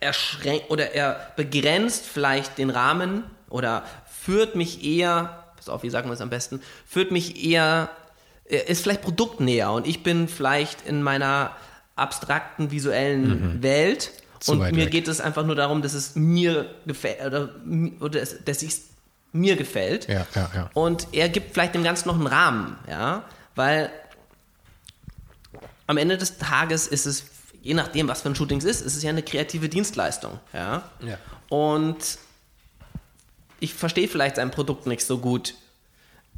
er 0.00 0.12
schränkt 0.12 0.70
oder 0.70 0.92
er 0.92 1.32
begrenzt 1.36 2.04
vielleicht 2.04 2.58
den 2.58 2.70
Rahmen 2.70 3.24
oder 3.48 3.84
führt 4.06 4.54
mich 4.54 4.84
eher, 4.84 5.44
pass 5.56 5.68
auf, 5.68 5.82
wie 5.82 5.90
sagen 5.90 6.08
wir 6.08 6.14
es 6.14 6.20
am 6.20 6.30
besten, 6.30 6.60
führt 6.86 7.10
mich 7.10 7.44
eher, 7.44 7.90
er 8.44 8.68
ist 8.68 8.82
vielleicht 8.82 9.02
produktnäher 9.02 9.70
und 9.72 9.86
ich 9.86 10.02
bin 10.02 10.28
vielleicht 10.28 10.86
in 10.86 11.02
meiner 11.02 11.54
abstrakten 11.96 12.70
visuellen 12.70 13.62
Welt 13.62 14.10
Zu 14.40 14.52
und 14.52 14.58
mir 14.72 14.76
weg. 14.86 14.90
geht 14.90 15.08
es 15.08 15.20
einfach 15.20 15.44
nur 15.46 15.54
darum, 15.54 15.80
dass 15.82 15.94
es 15.94 16.14
mir 16.16 16.66
gefällt 16.86 17.20
oder, 17.24 17.50
oder 18.00 18.20
es- 18.22 18.44
dass 18.44 18.62
es 18.62 18.82
mir 19.32 19.56
gefällt. 19.56 20.08
Ja, 20.08 20.26
ja, 20.34 20.50
ja. 20.54 20.70
Und 20.74 21.08
er 21.12 21.28
gibt 21.28 21.54
vielleicht 21.54 21.74
dem 21.74 21.82
Ganzen 21.84 22.08
noch 22.08 22.14
einen 22.16 22.26
Rahmen, 22.26 22.76
ja, 22.88 23.24
weil 23.54 23.90
am 25.86 25.96
Ende 25.96 26.16
des 26.18 26.38
Tages 26.38 26.86
ist 26.86 27.06
es, 27.06 27.24
je 27.62 27.74
nachdem, 27.74 28.08
was 28.08 28.22
für 28.22 28.28
ein 28.30 28.34
Shooting 28.34 28.58
es 28.58 28.64
ist, 28.64 28.80
ist 28.80 28.96
es 28.96 29.02
ja 29.02 29.10
eine 29.10 29.22
kreative 29.22 29.68
Dienstleistung, 29.68 30.38
ja. 30.52 30.88
Ja. 31.00 31.18
Und 31.48 31.96
ich 33.60 33.74
verstehe 33.74 34.08
vielleicht 34.08 34.36
sein 34.36 34.50
Produkt 34.50 34.86
nicht 34.86 35.04
so 35.04 35.18
gut, 35.18 35.54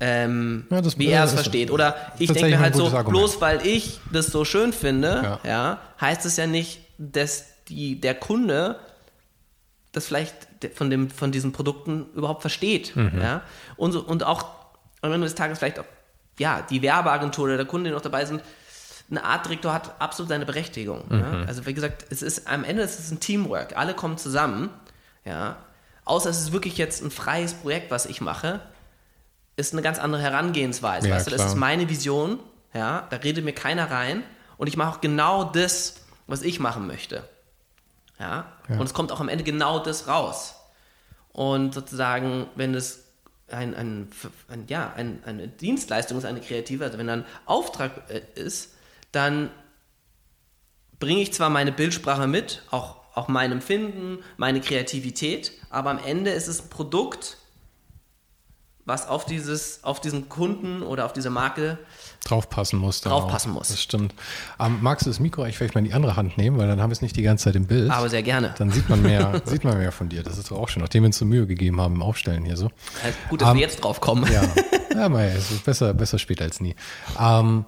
ähm, 0.00 0.66
Ja, 0.70 0.80
das- 0.82 0.98
wie 0.98 1.06
er 1.08 1.24
es 1.24 1.32
versteht. 1.32 1.70
Oder 1.70 2.12
ich 2.18 2.30
denke 2.32 2.50
mir 2.50 2.60
halt 2.60 2.74
so, 2.74 2.86
Argument. 2.86 3.08
bloß 3.08 3.40
weil 3.40 3.66
ich 3.66 4.00
das 4.12 4.26
so 4.26 4.44
schön 4.44 4.72
finde, 4.72 5.38
Ja. 5.44 5.50
ja. 5.50 5.78
heißt 6.00 6.26
es 6.26 6.36
ja 6.36 6.46
nicht, 6.46 6.80
dass 6.98 7.44
die, 7.68 8.00
der 8.00 8.14
Kunde 8.14 8.78
das 9.92 10.06
vielleicht 10.06 10.34
von, 10.74 10.90
dem, 10.90 11.08
von 11.10 11.32
diesen 11.32 11.52
Produkten 11.52 12.06
überhaupt 12.14 12.42
versteht. 12.42 12.94
Mhm. 12.94 13.18
Ja? 13.20 13.40
Und, 13.76 13.92
so, 13.92 14.00
und 14.02 14.24
auch 14.24 14.44
am 15.00 15.12
Ende 15.12 15.26
des 15.26 15.34
Tages 15.34 15.58
vielleicht 15.58 15.78
auch 15.78 15.84
ja, 16.38 16.60
die 16.68 16.82
Werbeagentur 16.82 17.46
oder 17.46 17.56
der 17.56 17.64
Kunde, 17.66 17.88
die 17.88 17.94
noch 17.94 18.02
dabei 18.02 18.26
sind, 18.26 18.42
eine 19.10 19.24
Artdirektor 19.24 19.72
hat 19.72 19.94
absolut 20.00 20.28
seine 20.28 20.44
Berechtigung. 20.44 21.04
Mhm. 21.08 21.18
Ja? 21.20 21.44
Also 21.46 21.64
wie 21.64 21.72
gesagt, 21.72 22.04
es 22.10 22.20
ist 22.20 22.46
am 22.46 22.62
Ende 22.64 22.82
ist 22.82 22.98
es 22.98 23.10
ein 23.10 23.20
Teamwork. 23.20 23.74
Alle 23.76 23.94
kommen 23.94 24.18
zusammen. 24.18 24.68
Ja? 25.24 25.56
Außer 26.04 26.28
es 26.28 26.38
ist 26.40 26.52
wirklich 26.52 26.76
jetzt 26.76 27.02
ein 27.02 27.10
freies 27.10 27.54
Projekt, 27.54 27.90
was 27.90 28.04
ich 28.04 28.20
mache, 28.20 28.60
ist 29.56 29.72
eine 29.72 29.82
ganz 29.82 29.98
andere 29.98 30.22
Herangehensweise. 30.22 31.08
Ja, 31.08 31.16
weißt 31.16 31.26
du, 31.26 31.30
das 31.30 31.40
klar. 31.40 31.48
ist 31.48 31.56
meine 31.56 31.88
Vision. 31.88 32.38
Ja? 32.74 33.06
Da 33.10 33.16
redet 33.16 33.44
mir 33.44 33.52
keiner 33.52 33.90
rein. 33.90 34.22
Und 34.58 34.68
ich 34.68 34.76
mache 34.76 34.96
auch 34.96 35.00
genau 35.00 35.44
das, 35.44 35.96
was 36.26 36.42
ich 36.42 36.60
machen 36.60 36.86
möchte. 36.86 37.28
Ja? 38.20 38.52
Ja. 38.68 38.78
Und 38.78 38.86
es 38.86 38.94
kommt 38.94 39.12
auch 39.12 39.20
am 39.20 39.28
Ende 39.28 39.44
genau 39.44 39.78
das 39.78 40.08
raus. 40.08 40.54
Und 41.32 41.74
sozusagen, 41.74 42.46
wenn 42.54 42.74
es 42.74 43.04
ein, 43.48 43.74
ein, 43.74 44.08
ein, 44.48 44.64
ja, 44.68 44.92
ein, 44.96 45.22
eine 45.24 45.48
Dienstleistung 45.48 46.18
ist, 46.18 46.24
eine 46.24 46.40
kreative, 46.40 46.84
also 46.84 46.98
wenn 46.98 47.08
ein 47.08 47.24
Auftrag 47.44 48.10
äh, 48.10 48.22
ist, 48.34 48.74
dann 49.12 49.50
bringe 50.98 51.20
ich 51.20 51.32
zwar 51.32 51.50
meine 51.50 51.72
Bildsprache 51.72 52.26
mit, 52.26 52.62
auch, 52.70 52.96
auch 53.14 53.28
mein 53.28 53.52
Empfinden, 53.52 54.18
meine 54.36 54.60
Kreativität, 54.60 55.52
aber 55.70 55.90
am 55.90 55.98
Ende 55.98 56.30
ist 56.30 56.48
es 56.48 56.62
ein 56.62 56.70
Produkt, 56.70 57.38
was 58.86 59.08
auf, 59.08 59.26
dieses, 59.26 59.80
auf 59.82 60.00
diesen 60.00 60.28
Kunden 60.28 60.82
oder 60.82 61.04
auf 61.04 61.12
diese 61.12 61.28
Marke 61.28 61.78
Draufpassen 62.24 62.78
muss. 62.78 63.00
Draufpassen 63.02 63.52
muss. 63.52 63.68
Das 63.68 63.80
stimmt. 63.82 64.14
Ähm, 64.58 64.78
magst 64.80 65.06
du 65.06 65.10
das 65.10 65.20
Mikro 65.20 65.42
eigentlich 65.42 65.58
vielleicht 65.58 65.74
mal 65.74 65.80
in 65.80 65.84
die 65.86 65.92
andere 65.92 66.16
Hand 66.16 66.38
nehmen, 66.38 66.56
weil 66.58 66.66
dann 66.66 66.80
haben 66.80 66.90
wir 66.90 66.94
es 66.94 67.02
nicht 67.02 67.16
die 67.16 67.22
ganze 67.22 67.44
Zeit 67.44 67.56
im 67.56 67.66
Bild. 67.66 67.90
Aber 67.90 68.08
sehr 68.08 68.22
gerne. 68.22 68.54
Dann 68.58 68.70
sieht 68.70 68.88
man 68.88 69.02
mehr, 69.02 69.42
sieht 69.44 69.64
man 69.64 69.78
mehr 69.78 69.92
von 69.92 70.08
dir. 70.08 70.22
Das 70.22 70.38
ist 70.38 70.50
doch 70.50 70.58
auch 70.58 70.68
schön, 70.68 70.82
nachdem 70.82 71.02
wir 71.02 71.06
uns 71.08 71.18
so 71.18 71.24
Mühe 71.24 71.46
gegeben 71.46 71.80
haben 71.80 71.96
im 71.96 72.02
Aufstellen 72.02 72.44
hier 72.44 72.56
so. 72.56 72.70
Halt 73.02 73.14
gut, 73.28 73.42
dass 73.42 73.50
Ähm, 73.50 73.56
wir 73.56 73.62
jetzt 73.62 73.82
drauf 73.82 74.00
kommen. 74.00 74.24
Ja, 74.32 74.42
ja 74.94 75.08
Meier, 75.08 75.36
es 75.36 75.50
ist 75.50 75.64
besser, 75.64 75.92
besser 75.94 76.18
spät 76.18 76.40
als 76.40 76.60
nie. 76.60 76.74
Ähm, 77.20 77.64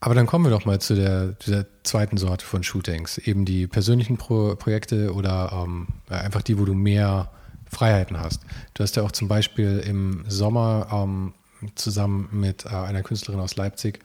aber 0.00 0.14
dann 0.14 0.26
kommen 0.26 0.44
wir 0.44 0.50
doch 0.50 0.64
mal 0.64 0.80
zu 0.80 0.94
der, 0.94 1.32
dieser 1.44 1.66
zweiten 1.82 2.16
Sorte 2.16 2.44
von 2.44 2.62
Shootings. 2.62 3.18
Eben 3.18 3.44
die 3.44 3.66
persönlichen 3.66 4.16
Pro 4.16 4.54
Projekte 4.56 5.12
oder 5.12 5.50
ähm, 5.64 5.88
einfach 6.08 6.42
die, 6.42 6.58
wo 6.58 6.64
du 6.64 6.74
mehr 6.74 7.30
Freiheiten 7.70 8.20
hast. 8.20 8.42
Du 8.74 8.82
hast 8.82 8.96
ja 8.96 9.02
auch 9.02 9.12
zum 9.12 9.28
Beispiel 9.28 9.78
im 9.86 10.24
Sommer 10.28 10.88
ähm, 10.92 11.34
zusammen 11.74 12.28
mit 12.32 12.64
äh, 12.64 12.68
einer 12.68 13.02
Künstlerin 13.02 13.40
aus 13.40 13.56
Leipzig 13.56 14.00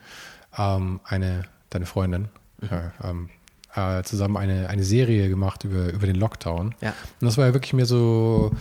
ähm, 0.58 1.00
eine, 1.04 1.44
deine 1.70 1.86
Freundin, 1.86 2.30
ja, 2.70 2.92
ähm, 3.04 3.30
äh, 3.76 4.04
zusammen 4.04 4.38
eine, 4.38 4.70
eine 4.70 4.84
Serie 4.84 5.30
gemacht 5.30 5.64
über, 5.64 5.92
über 5.92 6.06
den 6.06 6.16
Lockdown. 6.16 6.76
Ja. 6.82 6.94
Und 7.20 7.26
das 7.26 7.38
war 7.38 7.48
ja 7.48 7.54
wirklich 7.54 7.74
mehr 7.74 7.86
so 7.86 8.52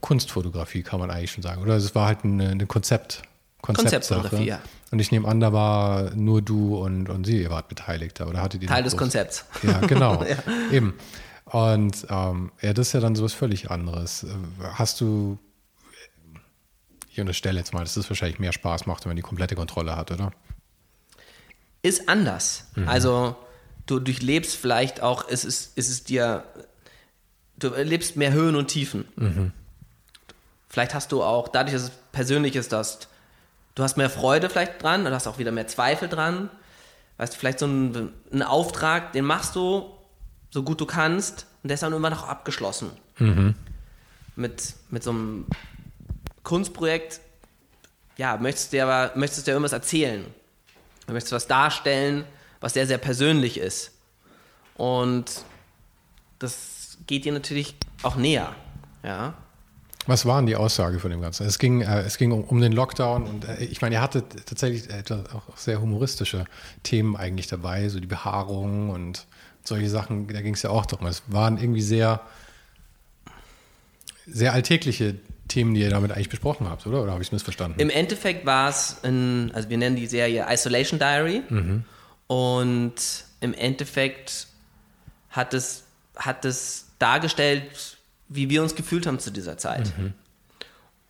Kunstfotografie, 0.00 0.82
kann 0.82 0.98
man 0.98 1.10
eigentlich 1.10 1.32
schon 1.32 1.42
sagen. 1.42 1.62
Oder 1.62 1.76
es 1.76 1.94
war 1.94 2.06
halt 2.06 2.24
eine, 2.24 2.50
eine 2.50 2.66
Konzept. 2.66 3.22
Konzeptfotografie, 3.62 4.46
ja. 4.46 4.60
Und 4.92 5.00
ich 5.00 5.10
nehme 5.10 5.26
an, 5.26 5.40
da 5.40 5.52
war 5.52 6.14
nur 6.14 6.40
du 6.40 6.76
und, 6.76 7.08
und 7.08 7.24
sie, 7.24 7.42
ihr 7.42 7.50
wart 7.50 7.68
Beteiligter. 7.68 8.28
Oder 8.28 8.40
hattet 8.40 8.62
ihr 8.62 8.68
Teil 8.68 8.84
des 8.84 8.96
Konzepts. 8.96 9.44
Ja, 9.62 9.80
genau. 9.80 10.24
Eben. 10.72 10.94
Und 11.46 12.06
ähm, 12.10 12.52
ja, 12.60 12.72
das 12.72 12.88
ist 12.88 12.92
ja 12.92 13.00
dann 13.00 13.14
sowas 13.14 13.32
völlig 13.32 13.70
anderes. 13.70 14.26
Hast 14.74 15.00
du, 15.00 15.38
ich 17.08 17.20
unterstelle 17.20 17.58
jetzt 17.58 17.72
mal, 17.72 17.80
dass 17.80 17.94
das 17.94 18.10
wahrscheinlich 18.10 18.38
mehr 18.38 18.52
Spaß 18.52 18.86
macht, 18.86 19.04
wenn 19.04 19.10
man 19.10 19.16
die 19.16 19.22
komplette 19.22 19.54
Kontrolle 19.54 19.96
hat, 19.96 20.10
oder? 20.10 20.32
ist 21.86 22.08
anders. 22.08 22.64
Mhm. 22.74 22.88
Also 22.88 23.36
du 23.86 24.00
durchlebst 24.00 24.56
vielleicht 24.56 25.00
auch, 25.02 25.26
es 25.28 25.44
ist, 25.44 25.72
es 25.76 25.88
ist 25.88 26.08
dir, 26.08 26.44
du 27.58 27.68
erlebst 27.68 28.16
mehr 28.16 28.32
Höhen 28.32 28.56
und 28.56 28.68
Tiefen. 28.68 29.06
Mhm. 29.16 29.52
Vielleicht 30.68 30.94
hast 30.94 31.12
du 31.12 31.22
auch, 31.22 31.48
dadurch, 31.48 31.74
dass 31.74 31.84
es 31.84 31.92
persönlich 32.12 32.56
ist, 32.56 32.72
dass 32.72 33.08
du 33.74 33.82
hast 33.82 33.96
mehr 33.96 34.10
Freude 34.10 34.50
vielleicht 34.50 34.82
dran, 34.82 35.04
du 35.04 35.12
hast 35.12 35.26
auch 35.26 35.38
wieder 35.38 35.52
mehr 35.52 35.68
Zweifel 35.68 36.08
dran. 36.08 36.50
Weißt 37.18 37.34
du, 37.34 37.38
vielleicht 37.38 37.60
so 37.60 37.66
ein, 37.66 38.12
ein 38.32 38.42
Auftrag, 38.42 39.12
den 39.12 39.24
machst 39.24 39.56
du 39.56 39.90
so 40.56 40.62
gut 40.62 40.80
du 40.80 40.86
kannst 40.86 41.44
und 41.62 41.68
der 41.68 41.74
ist 41.74 41.82
dann 41.82 41.92
immer 41.92 42.08
noch 42.08 42.26
abgeschlossen. 42.26 42.90
Mhm. 43.18 43.54
Mit, 44.36 44.72
mit 44.88 45.02
so 45.02 45.10
einem 45.10 45.44
Kunstprojekt, 46.44 47.20
ja, 48.16 48.38
möchtest 48.38 48.72
du 48.72 48.78
dir 48.78 48.86
aber, 48.86 49.12
möchtest 49.18 49.42
du 49.42 49.50
dir 49.50 49.52
irgendwas 49.52 49.74
erzählen. 49.74 50.24
Du 51.06 51.12
möchtest 51.12 51.34
was 51.34 51.46
darstellen, 51.46 52.24
was 52.60 52.72
sehr, 52.72 52.86
sehr 52.86 52.96
persönlich 52.96 53.58
ist. 53.58 53.92
Und 54.78 55.44
das 56.38 56.96
geht 57.06 57.26
dir 57.26 57.34
natürlich 57.34 57.76
auch 58.02 58.16
näher. 58.16 58.54
Ja. 59.02 59.34
Was 60.06 60.24
war 60.24 60.38
denn 60.38 60.46
die 60.46 60.56
Aussage 60.56 61.00
von 61.00 61.10
dem 61.10 61.20
Ganzen? 61.20 61.46
Es 61.46 61.58
ging, 61.58 61.82
äh, 61.82 62.00
es 62.00 62.16
ging 62.16 62.32
um, 62.32 62.44
um 62.44 62.62
den 62.62 62.72
Lockdown 62.72 63.24
und 63.24 63.44
äh, 63.44 63.62
ich 63.62 63.82
meine, 63.82 63.96
ihr 63.96 64.00
hattet 64.00 64.46
tatsächlich 64.46 64.88
auch, 65.12 65.50
auch 65.50 65.56
sehr 65.58 65.82
humoristische 65.82 66.46
Themen 66.82 67.14
eigentlich 67.14 67.46
dabei, 67.46 67.90
so 67.90 68.00
die 68.00 68.06
Behaarung 68.06 68.88
und 68.88 69.26
solche 69.68 69.88
Sachen, 69.88 70.28
da 70.28 70.40
ging 70.40 70.54
es 70.54 70.62
ja 70.62 70.70
auch 70.70 70.86
darum. 70.86 71.06
Es 71.06 71.22
waren 71.26 71.58
irgendwie 71.58 71.82
sehr, 71.82 72.20
sehr 74.26 74.52
alltägliche 74.52 75.16
Themen, 75.48 75.74
die 75.74 75.80
ihr 75.80 75.90
damit 75.90 76.10
eigentlich 76.12 76.28
besprochen 76.28 76.68
habt, 76.68 76.86
oder? 76.86 77.02
Oder 77.02 77.12
habe 77.12 77.22
ich 77.22 77.28
es 77.28 77.32
missverstanden? 77.32 77.78
Im 77.80 77.90
Endeffekt 77.90 78.44
war 78.46 78.68
es, 78.68 78.96
ein, 79.04 79.52
also 79.54 79.68
wir 79.68 79.78
nennen 79.78 79.96
die 79.96 80.06
Serie 80.06 80.46
Isolation 80.48 80.98
Diary. 80.98 81.42
Und 82.26 82.94
im 83.40 83.54
Endeffekt 83.54 84.48
hat 85.30 85.54
es, 85.54 85.84
hat 86.16 86.44
es 86.44 86.86
dargestellt, 86.98 87.96
wie 88.28 88.50
wir 88.50 88.62
uns 88.62 88.74
gefühlt 88.74 89.06
haben 89.06 89.18
zu 89.18 89.30
dieser 89.30 89.58
Zeit. 89.58 89.92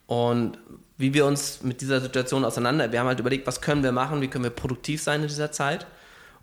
Und 0.06 0.58
wie 0.98 1.14
wir 1.14 1.26
uns 1.26 1.62
mit 1.62 1.80
dieser 1.80 2.00
Situation 2.00 2.44
auseinander, 2.44 2.92
wir 2.92 3.00
haben 3.00 3.06
halt 3.06 3.20
überlegt, 3.20 3.46
was 3.46 3.60
können 3.60 3.82
wir 3.82 3.92
machen, 3.92 4.20
wie 4.20 4.28
können 4.28 4.44
wir 4.44 4.50
produktiv 4.50 5.02
sein 5.02 5.22
in 5.22 5.28
dieser 5.28 5.52
Zeit 5.52 5.86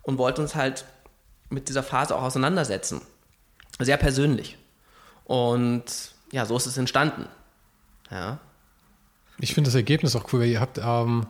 und 0.02 0.18
wollten 0.18 0.42
uns 0.42 0.54
halt 0.54 0.84
mit 1.54 1.68
dieser 1.68 1.82
Phase 1.82 2.14
auch 2.16 2.22
auseinandersetzen. 2.22 3.00
Sehr 3.80 3.96
persönlich. 3.96 4.58
Und 5.24 5.84
ja, 6.32 6.44
so 6.46 6.56
ist 6.56 6.66
es 6.66 6.76
entstanden. 6.76 7.26
Ja. 8.10 8.38
Ich 9.38 9.54
finde 9.54 9.68
das 9.68 9.74
Ergebnis 9.74 10.14
auch 10.16 10.32
cool, 10.32 10.40
weil 10.40 10.48
ihr 10.48 10.60
habt, 10.60 10.78
ähm, 10.78 11.26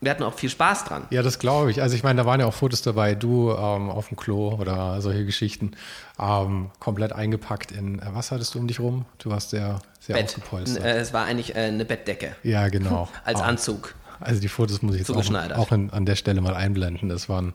Wir 0.00 0.10
hatten 0.10 0.22
auch 0.22 0.34
viel 0.34 0.48
Spaß 0.50 0.84
dran. 0.84 1.06
ja, 1.10 1.22
das 1.22 1.38
glaube 1.38 1.70
ich. 1.70 1.82
Also 1.82 1.96
ich 1.96 2.02
meine, 2.02 2.22
da 2.22 2.26
waren 2.26 2.40
ja 2.40 2.46
auch 2.46 2.54
Fotos 2.54 2.82
dabei, 2.82 3.14
du 3.14 3.50
ähm, 3.50 3.90
auf 3.90 4.08
dem 4.08 4.16
Klo 4.16 4.54
oder 4.54 5.00
solche 5.02 5.24
Geschichten, 5.26 5.72
ähm, 6.18 6.70
komplett 6.80 7.12
eingepackt 7.12 7.72
in, 7.72 7.98
äh, 7.98 8.06
was 8.12 8.30
hattest 8.30 8.54
du 8.54 8.58
um 8.58 8.68
dich 8.68 8.78
rum? 8.80 9.04
Du 9.18 9.30
warst 9.30 9.50
sehr, 9.50 9.80
sehr 10.00 10.14
Bett. 10.16 10.26
ausgepolstert. 10.26 10.84
Äh, 10.84 10.98
Es 10.98 11.12
war 11.12 11.24
eigentlich 11.24 11.54
äh, 11.56 11.60
eine 11.60 11.84
Bettdecke 11.84 12.36
ja, 12.42 12.68
genau. 12.68 13.08
als 13.24 13.40
Ah. 13.40 13.46
Anzug. 13.46 13.94
Also 14.20 14.40
die 14.40 14.48
Fotos 14.48 14.80
muss 14.80 14.94
ich 14.94 15.00
jetzt 15.06 15.10
auch, 15.10 15.56
auch 15.58 15.72
in, 15.72 15.90
an 15.90 16.06
der 16.06 16.16
Stelle 16.16 16.40
mal 16.40 16.54
einblenden. 16.54 17.10
Das 17.10 17.28
waren 17.28 17.54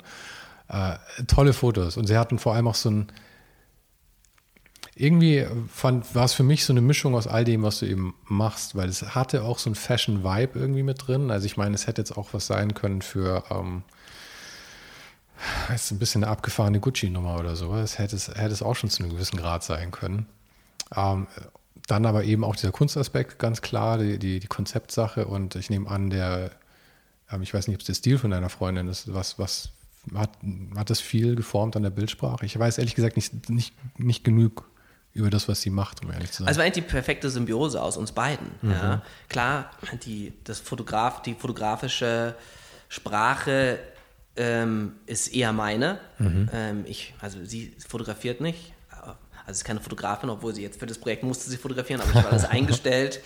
äh, 0.72 0.98
tolle 1.28 1.54
Fotos. 1.54 1.98
Und 1.98 2.08
sie 2.08 2.18
hatten 2.18 2.40
vor 2.40 2.56
allem 2.56 2.68
auch 2.68 2.76
so 2.76 2.90
ein, 2.90 3.12
irgendwie 4.96 5.46
war 5.82 6.26
es 6.26 6.34
für 6.34 6.44
mich 6.44 6.64
so 6.66 6.74
eine 6.74 6.82
Mischung 6.82 7.16
aus 7.16 7.28
all 7.28 7.44
dem, 7.44 7.64
was 7.64 7.80
du 7.80 7.86
eben 7.86 8.14
machst, 8.26 8.76
weil 8.76 8.90
es 8.90 9.16
hatte 9.16 9.44
auch 9.44 9.60
so 9.60 9.70
ein 9.70 9.76
Fashion-Vibe 9.76 10.60
irgendwie 10.60 10.84
mit 10.84 11.08
drin. 11.08 11.32
Also 11.32 11.46
ich 11.46 11.58
meine, 11.58 11.76
es 11.76 11.88
hätte 11.88 12.02
jetzt 12.02 12.18
auch 12.18 12.34
was 12.34 12.48
sein 12.48 12.74
können 12.74 13.02
für, 13.02 13.44
ähm, 13.50 13.84
ist 15.74 15.92
ein 15.92 16.00
bisschen 16.00 16.24
eine 16.24 16.32
abgefahrene 16.32 16.80
Gucci-Nummer 16.80 17.40
oder 17.40 17.56
so. 17.56 17.76
Es 17.76 17.98
hätte 17.98 18.16
es, 18.16 18.30
hätte 18.30 18.54
es 18.54 18.62
auch 18.62 18.76
schon 18.76 18.90
zu 18.90 19.04
einem 19.04 19.12
gewissen 19.12 19.38
Grad 19.38 19.64
sein 19.64 19.92
können. 19.92 20.28
Ähm, 20.96 21.28
dann 21.88 22.06
aber 22.06 22.24
eben 22.24 22.44
auch 22.44 22.56
dieser 22.56 22.72
Kunstaspekt, 22.72 23.40
ganz 23.40 23.62
klar, 23.62 23.98
die, 23.98 24.20
die, 24.20 24.40
die 24.40 24.48
Konzeptsache 24.48 25.26
und 25.26 25.56
ich 25.56 25.70
nehme 25.70 25.90
an, 25.90 26.10
der, 26.10 26.52
ähm, 27.30 27.42
ich 27.42 27.54
weiß 27.54 27.68
nicht, 27.68 27.76
ob 27.76 27.82
es 27.82 27.88
der 27.88 27.96
Stil 27.96 28.18
von 28.18 28.32
deiner 28.32 28.50
Freundin 28.50 28.88
ist, 28.88 29.14
was, 29.14 29.40
was 29.40 29.72
hat, 30.16 30.32
hat 30.76 30.90
das 30.90 31.00
viel 31.00 31.36
geformt 31.36 31.76
an 31.76 31.84
der 31.84 31.90
Bildsprache? 31.90 32.46
Ich 32.46 32.58
weiß 32.58 32.78
ehrlich 32.78 32.96
gesagt 32.96 33.16
nicht, 33.16 33.50
nicht, 33.50 33.74
nicht 33.98 34.24
genug 34.24 34.70
über 35.14 35.30
das, 35.30 35.48
was 35.48 35.62
sie 35.62 35.70
macht, 35.70 36.04
um 36.04 36.12
ehrlich 36.12 36.32
zu 36.32 36.40
sein. 36.40 36.48
Also 36.48 36.60
war 36.60 36.66
eigentlich 36.66 36.86
die 36.86 36.90
perfekte 36.90 37.30
Symbiose 37.30 37.82
aus 37.82 37.98
uns 37.98 38.12
beiden. 38.12 38.48
Mhm. 38.62 38.72
Ja. 38.72 39.02
Klar, 39.30 39.72
die, 40.06 40.34
das 40.44 40.60
Fotograf, 40.60 41.22
die 41.22 41.34
fotografische 41.34 42.36
Sprache 42.88 43.80
ähm, 44.36 44.94
ist 45.06 45.34
eher 45.34 45.52
meine. 45.52 46.00
Mhm. 46.18 46.50
Ähm, 46.54 46.86
ich, 46.88 47.14
also 47.20 47.44
sie 47.44 47.74
fotografiert 47.86 48.42
nicht. 48.42 48.74
Also 49.52 49.60
ist 49.60 49.66
keine 49.66 49.82
Fotografin, 49.82 50.30
obwohl 50.30 50.56
sie 50.56 50.62
jetzt 50.62 50.80
für 50.80 50.86
das 50.86 50.98
Projekt 50.98 51.24
musste 51.24 51.50
sie 51.50 51.58
fotografieren, 51.58 52.00
aber 52.00 52.10
ich 52.12 52.16
war 52.16 52.32
alles 52.32 52.46
eingestellt. 52.50 53.20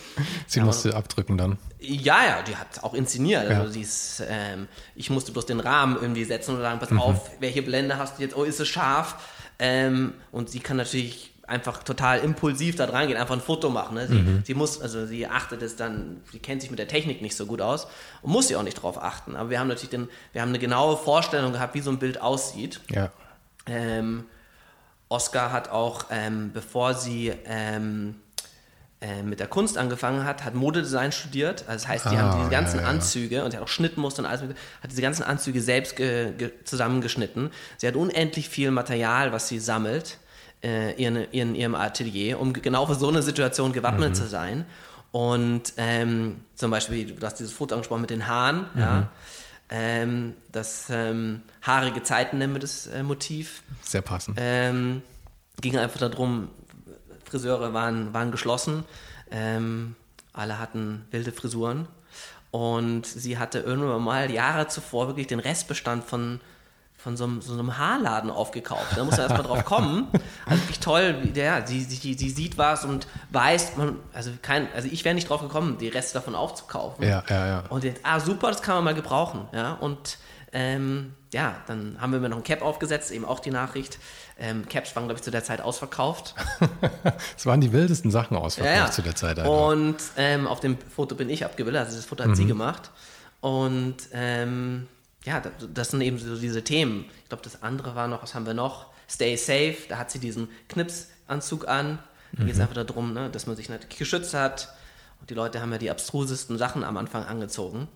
sie 0.47 0.59
Aber- 0.59 0.67
musste 0.67 0.95
abdrücken 0.95 1.37
dann. 1.37 1.59
Ja, 1.79 2.25
ja, 2.25 2.41
die 2.41 2.55
hat 2.55 2.83
auch 2.83 2.95
inszeniert. 2.95 3.47
Ja. 3.49 3.59
Also 3.59 3.71
sie 3.73 3.81
ist, 3.81 4.23
ähm, 4.27 4.67
ich 4.95 5.11
musste 5.11 5.31
bloß 5.31 5.45
den 5.45 5.59
Rahmen 5.59 5.97
irgendwie 6.01 6.23
setzen 6.23 6.55
und 6.55 6.61
sagen, 6.61 6.77
Mhm. 6.77 6.79
pass 6.79 6.91
auf, 6.99 7.29
welche 7.39 7.61
Blende 7.61 7.97
hast 7.97 8.17
du 8.17 8.23
jetzt? 8.23 8.35
Oh, 8.35 8.43
ist 8.43 8.59
es 8.59 8.67
scharf? 8.67 9.17
Ähm, 9.59 10.13
und 10.31 10.49
sie 10.49 10.59
kann 10.61 10.77
natürlich 10.77 11.31
einfach 11.47 11.83
total 11.83 12.21
impulsiv 12.21 12.75
da 12.75 12.87
dran 12.87 13.07
gehen, 13.07 13.17
einfach 13.17 13.35
ein 13.35 13.41
Foto 13.41 13.69
machen. 13.69 13.93
Ne? 13.93 14.07
Sie, 14.07 14.15
Mhm. 14.15 14.41
sie 14.43 14.55
muss, 14.55 14.81
also 14.81 15.05
sie 15.05 15.27
achtet 15.27 15.61
es 15.61 15.75
dann, 15.75 16.21
sie 16.31 16.39
kennt 16.39 16.61
sich 16.61 16.71
mit 16.71 16.79
der 16.79 16.87
Technik 16.87 17.21
nicht 17.21 17.35
so 17.35 17.45
gut 17.45 17.61
aus 17.61 17.85
und 18.23 18.31
muss 18.31 18.47
sie 18.47 18.55
auch 18.55 18.63
nicht 18.63 18.81
drauf 18.81 18.99
achten. 18.99 19.35
Aber 19.35 19.51
wir 19.51 19.59
haben 19.59 19.67
natürlich 19.67 19.91
den, 19.91 20.09
wir 20.33 20.41
haben 20.41 20.49
eine 20.49 20.57
genaue 20.57 20.97
Vorstellung 20.97 21.53
gehabt, 21.53 21.75
wie 21.75 21.81
so 21.81 21.91
ein 21.91 21.99
Bild 21.99 22.19
aussieht. 22.19 22.79
Ja. 22.89 23.11
Ähm, 23.67 24.25
Oscar 25.09 25.51
hat 25.51 25.69
auch, 25.69 26.05
ähm, 26.09 26.51
bevor 26.53 26.93
sie 26.93 27.31
ähm, 27.45 28.15
äh, 29.01 29.21
mit 29.21 29.39
der 29.39 29.47
Kunst 29.47 29.77
angefangen 29.77 30.25
hat, 30.25 30.43
hat 30.43 30.55
Modedesign 30.55 31.11
studiert. 31.11 31.65
Also 31.67 31.83
das 31.83 31.87
heißt, 31.87 32.05
die 32.05 32.15
Ah, 32.17 32.21
haben 32.21 32.39
diese 32.39 32.49
ganzen 32.49 32.77
ja, 32.77 32.83
ja. 32.83 32.89
Anzüge 32.89 33.43
und 33.43 33.51
sie 33.51 33.57
hat 33.57 33.63
auch 33.63 33.67
Schnittmuster 33.67 34.21
und 34.23 34.25
alles, 34.25 34.41
mögliche, 34.41 34.61
hat 34.81 34.91
diese 34.91 35.01
ganzen 35.01 35.23
Anzüge 35.23 35.61
selbst 35.61 35.95
ge 35.95 36.31
ge 36.37 36.51
zusammengeschnitten. 36.63 37.51
Sie 37.77 37.87
hat 37.87 37.95
unendlich 37.95 38.49
viel 38.49 38.71
Material, 38.71 39.31
was 39.31 39.47
sie 39.47 39.59
sammelt 39.59 40.17
äh, 40.63 40.93
in, 40.93 41.15
in 41.17 41.53
ihrem 41.55 41.75
Atelier, 41.75 42.39
um 42.39 42.53
genau 42.53 42.85
für 42.87 42.95
so 42.95 43.07
eine 43.09 43.21
Situation 43.21 43.73
gewappnet 43.73 44.11
Mhm. 44.11 44.15
zu 44.15 44.27
sein. 44.27 44.65
Und 45.11 45.73
ähm, 45.77 46.41
zum 46.55 46.71
Beispiel, 46.71 47.11
du 47.11 47.25
hast 47.25 47.35
dieses 47.39 47.53
Foto 47.53 47.75
angesprochen 47.75 48.01
mit 48.01 48.09
den 48.09 48.27
Haaren, 48.27 48.65
ja. 48.77 49.09
Ähm, 49.69 50.35
das 50.51 50.87
ähm, 50.89 51.41
haarige 51.61 52.03
Zeiten 52.03 52.37
nennen 52.37 52.53
wir 52.53 52.59
das 52.59 52.87
äh, 52.87 53.03
Motiv. 53.03 53.63
Sehr 53.81 54.01
passend. 54.01 54.37
Ähm, 54.39 55.01
ging 55.61 55.77
einfach 55.77 55.99
darum, 55.99 56.49
Friseure 57.23 57.73
waren, 57.73 58.13
waren 58.13 58.31
geschlossen, 58.31 58.85
ähm, 59.31 59.95
alle 60.33 60.59
hatten 60.59 61.05
wilde 61.11 61.31
Frisuren 61.31 61.87
und 62.51 63.05
sie 63.05 63.37
hatte 63.37 63.59
irgendwann 63.59 64.03
mal 64.03 64.31
Jahre 64.31 64.67
zuvor 64.67 65.07
wirklich 65.07 65.27
den 65.27 65.39
Restbestand 65.39 66.03
von, 66.03 66.39
von 67.05 67.15
so 67.17 67.23
einem, 67.25 67.39
so 67.41 67.53
einem 67.53 67.77
Haarladen 67.77 68.31
aufgekauft. 68.31 68.97
Da 68.97 69.03
muss 69.03 69.11
man 69.17 69.29
erstmal 69.29 69.43
drauf 69.43 69.63
kommen. 69.63 70.07
Also 70.47 70.61
wirklich 70.63 70.79
toll, 70.79 71.19
wie 71.21 71.29
der, 71.29 71.65
sie, 71.67 71.81
sie, 71.83 72.15
sie 72.15 72.29
sieht 72.31 72.57
was 72.57 72.83
und 72.83 73.05
weiß, 73.31 73.77
man, 73.77 73.97
also, 74.11 74.31
kein, 74.41 74.67
also 74.73 74.89
ich 74.91 75.05
wäre 75.05 75.13
nicht 75.13 75.29
drauf 75.29 75.41
gekommen, 75.41 75.77
die 75.77 75.87
Reste 75.87 76.15
davon 76.15 76.33
aufzukaufen. 76.33 77.03
Ja, 77.07 77.23
ja, 77.29 77.47
ja. 77.47 77.63
Und 77.69 77.83
jetzt, 77.83 78.01
ah, 78.03 78.19
super, 78.19 78.47
das 78.47 78.63
kann 78.63 78.73
man 78.75 78.83
mal 78.85 78.95
gebrauchen. 78.95 79.47
Ja, 79.53 79.73
und 79.73 80.17
ähm, 80.51 81.13
ja, 81.31 81.55
dann 81.67 81.97
haben 82.01 82.11
wir 82.11 82.19
mir 82.19 82.29
noch 82.29 82.37
ein 82.37 82.43
Cap 82.43 82.63
aufgesetzt, 82.63 83.11
eben 83.11 83.23
auch 83.25 83.39
die 83.39 83.51
Nachricht. 83.51 83.99
Ähm, 84.39 84.67
Caps 84.67 84.95
waren, 84.95 85.03
glaube 85.05 85.19
ich, 85.19 85.23
zu 85.23 85.29
der 85.29 85.43
Zeit 85.43 85.61
ausverkauft. 85.61 86.33
Es 87.37 87.45
waren 87.45 87.61
die 87.61 87.71
wildesten 87.71 88.09
Sachen 88.09 88.35
ausverkauft 88.35 88.75
Ja, 88.77 88.85
ja. 88.85 88.91
zu 88.91 89.03
der 89.03 89.15
Zeit. 89.15 89.37
einfach. 89.37 89.51
Und 89.69 89.97
ähm, 90.17 90.47
auf 90.47 90.59
dem 90.59 90.77
Foto 90.95 91.13
bin 91.13 91.29
ich 91.29 91.45
abgebildet, 91.45 91.81
also 91.85 91.95
das 91.97 92.05
Foto 92.05 92.23
hat 92.23 92.31
Mhm. 92.31 92.35
sie 92.35 92.45
gemacht. 92.47 92.89
Und 93.41 93.97
ähm, 94.11 94.87
ja, 95.25 95.41
das, 95.73 95.91
sind 95.91 96.01
eben 96.01 96.17
so 96.17 96.37
diese 96.37 96.63
Themen. 96.63 97.05
Ich 97.23 97.29
glaube, 97.29 97.43
das 97.43 97.63
andere 97.63 97.95
war 97.95 98.07
noch, 98.07 98.21
was 98.23 98.35
haben 98.35 98.45
wir 98.45 98.53
noch? 98.53 98.87
Stay 99.09 99.35
safe, 99.35 99.77
da 99.89 99.97
hat 99.97 100.11
sie 100.11 100.19
diesen 100.19 100.47
Knipsanzug 100.69 101.67
an. 101.67 101.99
Da 102.31 102.43
Mhm. 102.43 102.47
geht 102.47 102.55
es 102.55 102.61
einfach 102.61 102.75
darum, 102.85 103.13
ne, 103.13 103.29
dass 103.29 103.47
man 103.47 103.55
sich 103.55 103.69
natürlich 103.69 103.97
geschützt 103.97 104.33
hat. 104.33 104.73
Und 105.21 105.29
die 105.29 105.33
Leute 105.33 105.61
haben 105.61 105.71
ja 105.71 105.77
die 105.77 105.89
abstrusesten 105.91 106.57
Sachen 106.57 106.83
am 106.83 106.97
Anfang 106.97 107.23
angezogen. 107.23 107.87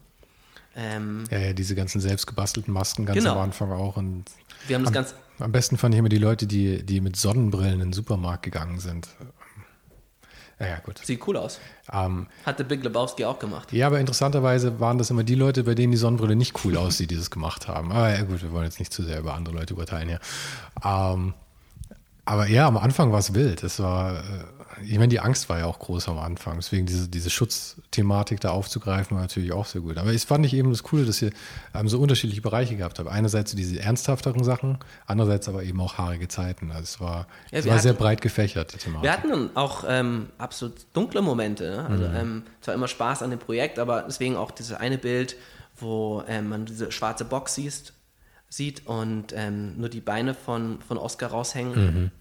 Ähm, 0.76 1.24
ja, 1.32 1.40
ja, 1.40 1.54
diese 1.54 1.76
ganzen 1.76 2.00
selbst 2.00 2.28
gebastelten 2.28 2.74
Masken 2.74 3.06
ganz 3.06 3.18
Genau. 3.20 3.34
am 3.34 3.40
Anfang 3.40 3.72
auch. 3.72 3.98
Und 3.98 4.26
wir 4.68 4.76
haben 4.76 4.84
das 4.84 4.90
am, 4.90 4.94
ganz 4.94 5.16
am 5.40 5.52
besten 5.52 5.78
fand 5.78 5.94
ich 5.96 6.00
immer 6.00 6.10
die 6.10 6.18
Leute, 6.20 6.48
die, 6.48 6.84
die 6.86 7.02
mit 7.02 7.16
Sonnenbrillen 7.16 7.74
in 7.76 7.80
den 7.80 7.94
Supermarkt 7.94 8.44
gegangen 8.44 8.80
sind. 8.80 9.08
Ja, 10.60 10.68
ja, 10.68 10.80
gut. 10.80 11.00
Sieht 11.04 11.26
cool 11.28 11.38
aus. 11.38 11.60
Ähm, 11.92 12.28
Hatte 12.46 12.66
Big 12.66 12.84
Lebowski 12.84 13.24
auch 13.26 13.40
gemacht. 13.40 13.72
ja, 13.72 13.88
aber 13.88 14.00
interessanterweise 14.00 14.80
waren 14.80 14.98
das 14.98 15.10
immer 15.10 15.24
die 15.24 15.36
Leute, 15.36 15.64
bei 15.64 15.74
denen 15.74 15.92
die 15.92 15.98
Sonnenbrille 15.98 16.36
nicht 16.36 16.64
cool 16.66 16.76
aussieht, 16.76 17.12
die 17.12 17.16
das 17.18 17.32
gemacht 17.32 17.68
haben. 17.68 17.92
Aber 17.92 18.10
ja, 18.10 18.24
gut, 18.24 18.42
wir 18.42 18.52
wollen 18.52 18.66
jetzt 18.66 18.80
nicht 18.80 18.92
zu 18.92 19.04
sehr 19.04 19.20
über 19.20 19.36
andere 19.36 19.56
Leute 19.56 19.74
urteilen 19.76 20.10
hier. 20.10 20.20
Ähm, 20.84 21.34
aber 22.30 22.48
ja, 22.48 22.68
am 22.68 22.78
Anfang 22.78 23.12
war 23.12 23.20
es 23.20 23.34
wild. 23.34 23.64
Es 23.64 23.80
war, 23.80 24.20
äh, 24.20 24.24
ich 24.84 24.94
meine, 24.98 25.10
die 25.10 25.20
Angst 25.20 25.50
war 25.50 25.60
ja 25.60 25.66
auch 25.66 25.80
groß 25.80 26.08
am 26.08 26.20
Anfang. 26.20 26.56
Deswegen 26.56 26.86
diese, 26.86 27.10
diese 27.10 27.30
Schutzthematik 27.30 28.40
da 28.40 28.52
aufzugreifen 28.52 29.16
war 29.16 29.22
natürlich 29.22 29.52
auch 29.52 29.66
sehr 29.66 29.82
gut. 29.82 29.98
Aber 29.98 30.14
es 30.14 30.24
fand 30.24 30.46
ich 30.46 30.54
eben 30.54 30.70
das 30.70 30.84
Coole, 30.84 31.06
dass 31.06 31.22
ihr 31.22 31.32
ähm, 31.74 31.90
so 31.90 32.00
unterschiedliche 32.00 32.42
Bereiche 32.42 32.76
gehabt 32.78 33.00
habt. 33.00 33.10
Einerseits 33.10 33.52
so 33.52 33.58
diese 33.58 33.80
ernsthafteren 33.80 34.44
Sachen, 34.44 34.78
andererseits 35.06 35.50
aber 35.50 35.64
eben 35.64 35.82
auch 35.82 35.98
haarige 35.98 36.28
Zeiten. 36.28 36.72
Also 36.72 36.84
es 36.84 37.00
war, 37.02 37.28
Ja, 37.52 37.60
es 37.60 37.68
war 37.68 37.80
sehr 37.80 37.92
hatten- 37.92 38.02
breit 38.02 38.22
gefächert, 38.22 38.74
die 38.74 38.78
Thematik. 38.78 39.04
Wir 39.04 39.12
hatten 39.12 39.50
auch 39.56 39.84
ähm, 39.88 40.28
absolut 40.38 40.76
dunkle 40.94 41.22
Momente. 41.22 41.70
Ne? 41.70 41.86
Also 41.90 42.08
Mhm. 42.08 42.16
ähm, 42.16 42.44
zwar 42.62 42.74
immer 42.76 42.88
Spaß 42.88 43.22
an 43.24 43.32
dem 43.32 43.40
Projekt, 43.40 43.80
aber 43.80 44.04
deswegen 44.08 44.38
auch 44.38 44.52
dieses 44.52 44.78
eine 44.78 44.98
Bild, 44.98 45.36
wo 45.78 46.24
ähm, 46.28 46.50
man 46.50 46.66
diese 46.66 46.92
schwarze 46.92 47.26
Box 47.26 47.56
siehst, 47.56 47.94
sieht 48.50 48.88
und 48.88 49.28
ähm, 49.34 49.78
nur 49.80 49.90
die 49.90 50.02
Beine 50.02 50.34
von, 50.34 50.80
von 50.88 50.98
Oscar 50.98 51.28
raushängen. 51.28 52.04
Mhm. 52.04 52.12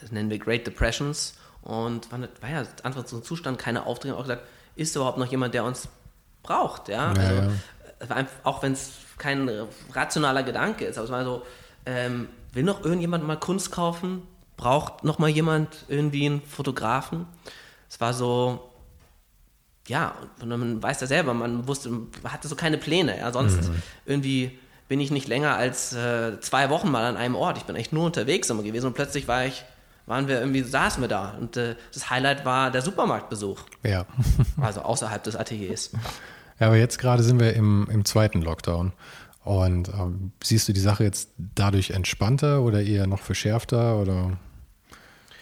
Das 0.00 0.12
nennen 0.12 0.28
wir 0.30 0.38
Great 0.38 0.66
Depressions. 0.66 1.34
Und 1.62 2.12
war, 2.12 2.20
war 2.20 2.48
ja 2.50 2.62
einfach 2.82 3.06
so 3.06 3.16
ein 3.16 3.22
Zustand, 3.22 3.58
keine 3.58 3.86
Aufträge. 3.86 4.14
Auch 4.16 4.22
gesagt, 4.22 4.42
ist 4.76 4.94
überhaupt 4.94 5.18
noch 5.18 5.30
jemand, 5.30 5.54
der 5.54 5.64
uns 5.64 5.88
braucht? 6.42 6.88
Ja, 6.88 7.12
Ja, 7.14 7.20
also, 7.20 7.34
ja. 7.34 8.14
einfach, 8.16 8.34
auch 8.44 8.62
wenn 8.62 8.72
es 8.72 8.92
kein 9.18 9.48
äh, 9.48 9.64
rationaler 9.92 10.42
Gedanke 10.42 10.84
ist, 10.84 10.98
aber 10.98 11.06
es 11.06 11.10
war 11.10 11.24
so, 11.24 11.42
ähm, 11.86 12.28
will 12.52 12.62
noch 12.62 12.84
irgendjemand 12.84 13.24
mal 13.26 13.36
Kunst 13.36 13.72
kaufen? 13.72 14.22
Braucht 14.58 15.04
noch 15.04 15.18
mal 15.18 15.28
jemand 15.28 15.84
irgendwie 15.88 16.26
einen 16.26 16.42
Fotografen? 16.42 17.26
Es 17.88 18.00
war 18.00 18.12
so, 18.14 18.70
ja, 19.88 20.14
und 20.40 20.48
man 20.48 20.82
weiß 20.82 21.00
ja 21.00 21.06
selber, 21.06 21.32
man 21.34 21.66
wusste, 21.66 21.88
man 21.90 22.08
hatte 22.24 22.48
so 22.48 22.56
keine 22.56 22.78
Pläne. 22.78 23.18
Ja, 23.18 23.32
sonst 23.32 23.68
Mhm. 23.68 23.82
irgendwie 24.04 24.58
bin 24.88 25.00
ich 25.00 25.10
nicht 25.10 25.28
länger 25.28 25.56
als 25.56 25.92
äh, 25.92 26.40
zwei 26.40 26.70
Wochen 26.70 26.90
mal 26.90 27.04
an 27.04 27.16
einem 27.16 27.34
Ort. 27.34 27.58
Ich 27.58 27.64
bin 27.64 27.76
echt 27.76 27.92
nur 27.92 28.04
unterwegs 28.04 28.50
immer 28.50 28.62
gewesen 28.62 28.86
und 28.86 28.94
plötzlich 28.94 29.26
war 29.26 29.44
ich, 29.44 29.64
waren 30.06 30.28
wir 30.28 30.38
irgendwie, 30.40 30.62
saßen 30.62 31.02
wir 31.02 31.08
da 31.08 31.30
und 31.38 31.56
äh, 31.56 31.74
das 31.92 32.10
Highlight 32.10 32.44
war 32.44 32.70
der 32.70 32.82
Supermarktbesuch, 32.82 33.60
Ja. 33.82 34.06
also 34.60 34.82
außerhalb 34.82 35.22
des 35.22 35.36
Ateliers. 35.36 35.90
Ja, 36.60 36.68
aber 36.68 36.76
jetzt 36.76 36.98
gerade 36.98 37.22
sind 37.22 37.40
wir 37.40 37.54
im, 37.54 37.88
im 37.90 38.04
zweiten 38.04 38.42
Lockdown. 38.42 38.92
Und 39.44 39.88
ähm, 39.90 40.32
siehst 40.42 40.68
du 40.68 40.72
die 40.72 40.80
Sache 40.80 41.04
jetzt 41.04 41.30
dadurch 41.36 41.90
entspannter 41.90 42.62
oder 42.62 42.82
eher 42.82 43.06
noch 43.06 43.20
verschärfter? 43.20 44.00
Oder? 44.00 44.38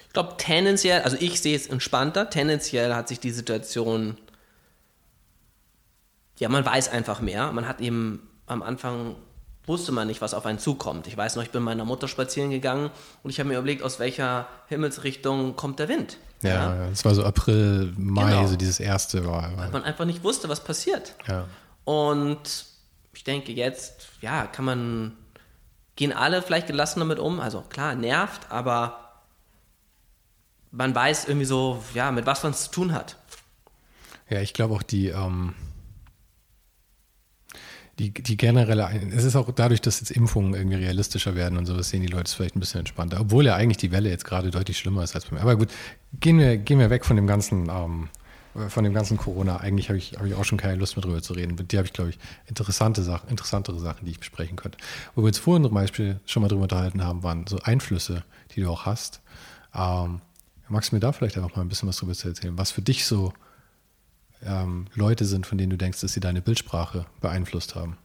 Ich 0.07 0.12
glaube, 0.12 0.35
tendenziell, 0.37 1.00
also 1.02 1.16
ich 1.18 1.40
sehe 1.40 1.57
es 1.57 1.66
entspannter. 1.66 2.28
Tendenziell 2.28 2.94
hat 2.94 3.09
sich 3.09 3.18
die 3.18 3.30
Situation, 3.30 4.18
ja, 6.38 6.50
man 6.50 6.66
weiß 6.66 6.90
einfach 6.90 7.22
mehr. 7.22 7.50
Man 7.52 7.66
hat 7.66 7.80
eben 7.80 8.28
am 8.46 8.62
Anfang 8.62 9.16
wusste 9.66 9.92
man 9.92 10.07
nicht, 10.07 10.20
was 10.20 10.35
auf 10.35 10.44
einen 10.46 10.59
zukommt. 10.59 11.07
Ich 11.07 11.16
weiß 11.16 11.37
noch, 11.37 11.42
ich 11.42 11.50
bin 11.50 11.62
mit 11.62 11.66
meiner 11.66 11.85
Mutter 11.85 12.07
spazieren 12.09 12.50
gegangen 12.50 12.90
und 13.22 13.31
ich 13.31 13.38
habe 13.40 13.48
mir 13.48 13.59
überlegt, 13.59 13.83
aus 13.83 13.98
welcher 13.98 14.46
Himmelsrichtung 14.68 15.57
kommt 15.57 15.79
der 15.79 15.88
Wind. 15.88 16.18
Ja, 16.42 16.88
es 16.88 17.05
war 17.05 17.14
so 17.14 17.24
April, 17.24 17.94
Mai, 17.96 18.31
Genau. 18.31 18.46
so 18.46 18.57
dieses 18.57 18.79
erste 18.79 19.24
war. 19.27 19.57
Weil 19.57 19.70
man 19.70 19.83
einfach 19.83 20.05
nicht 20.05 20.22
wusste, 20.22 20.48
was 20.50 20.62
passiert. 20.62 21.14
Ja. 21.27 21.46
Und 21.85 22.66
ich 23.14 23.24
denke, 23.24 23.53
jetzt, 23.53 24.09
ja, 24.20 24.46
kann 24.46 24.66
man, 24.66 25.12
gehen 25.96 26.12
alle 26.12 26.42
vielleicht 26.42 26.66
gelassen 26.66 27.00
damit 27.00 27.18
um. 27.18 27.40
Also 27.40 27.62
klar, 27.62 27.94
nervt, 27.94 28.50
aber 28.50 28.98
man 30.70 30.94
weiß 30.94 31.27
irgendwie 31.27 31.46
so, 31.46 31.83
ja, 31.94 32.11
mit 32.12 32.27
was 32.27 32.42
man 32.42 32.53
es 32.53 32.64
zu 32.64 32.70
tun 32.70 32.92
hat. 32.92 33.16
Ja, 34.29 34.40
ich 34.40 34.53
glaube 34.53 34.74
auch 34.74 34.83
die, 34.83 35.09
ähm, 35.09 35.55
die, 37.98 38.11
die 38.12 38.37
generelle, 38.37 38.88
es 39.14 39.24
ist 39.24 39.37
auch 39.37 39.50
dadurch, 39.52 39.80
dass 39.80 40.00
jetzt 40.00 40.11
Impfungen 40.11 40.54
irgendwie 40.54 40.76
realistischer 40.76 41.35
werden 41.35 41.59
und 41.59 41.66
sowas, 41.66 41.90
sehen 41.90 42.02
die 42.02 42.09
Leute 42.09 42.24
es 42.24 42.35
vielleicht 42.35 42.57
ein 42.57 42.61
bisschen 42.61 42.80
entspannter. 42.80 43.20
Obwohl 43.20 43.46
ja 43.46 43.54
eigentlich 43.54 43.76
die 43.76 43.92
Welle 43.92 44.11
jetzt 44.11 44.24
gerade 44.24 44.50
deutlich 44.50 44.78
schlimmer 44.78 45.04
ist 45.04 45.14
als 45.14 45.26
bei 45.26 45.37
mir. 45.37 45.42
Aber 45.42 45.57
gut, 45.57 45.68
gehen 46.20 46.38
wir, 46.38 46.57
gehen 46.57 46.78
wir 46.78 46.90
weg 46.90 47.04
von 47.04 47.16
dem 47.16 47.26
ganzen, 47.26 47.68
ähm, 47.68 48.09
von 48.68 48.85
dem 48.85 48.94
ganzen 48.94 49.16
Corona. 49.16 49.59
Eigentlich 49.59 49.88
habe 49.88 49.98
ich, 49.98 50.16
habe 50.16 50.28
ich 50.28 50.35
auch 50.35 50.44
schon 50.44 50.59
keine 50.59 50.76
Lust 50.76 50.96
mehr 50.96 51.02
drüber 51.02 51.22
zu 51.22 51.35
reden. 51.35 51.54
Mit 51.54 51.72
dir 51.72 51.78
habe 51.78 51.87
ich, 51.87 51.92
glaube 51.92 52.11
ich, 52.11 52.18
interessante 52.46 53.02
Sachen, 53.02 53.28
interessantere 53.28 53.78
Sachen, 53.78 54.07
die 54.07 54.12
ich 54.12 54.18
besprechen 54.18 54.57
könnte. 54.57 54.78
Wo 55.14 55.22
wir 55.22 55.28
uns 55.28 55.38
vorhin 55.38 55.64
zum 55.64 55.74
Beispiel 55.74 56.20
schon 56.26 56.42
mal 56.42 56.48
drüber 56.48 56.62
unterhalten 56.62 57.04
haben, 57.04 57.22
waren 57.22 57.46
so 57.46 57.59
Einflüsse, 57.59 58.24
die 58.54 58.61
du 58.61 58.70
auch 58.70 58.87
hast. 58.87 59.20
Ähm, 59.74 60.20
Magst 60.68 60.92
du 60.92 60.96
mir 60.96 61.00
da 61.00 61.12
vielleicht 61.12 61.38
auch 61.38 61.54
mal 61.54 61.62
ein 61.62 61.68
bisschen 61.68 61.88
was 61.88 61.98
drüber 61.98 62.12
erzählen? 62.12 62.57
Was 62.57 62.70
für 62.70 62.83
dich 62.83 63.04
so 63.04 63.33
ähm, 64.46 64.87
Leute 64.94 65.24
sind, 65.24 65.46
von 65.46 65.59
denen 65.59 65.70
du 65.70 65.76
denkst, 65.76 66.00
dass 66.00 66.12
sie 66.12 66.20
deine 66.20 66.40
Bildsprache 66.42 67.07
beeinflusst 67.20 67.74
haben? 67.74 67.98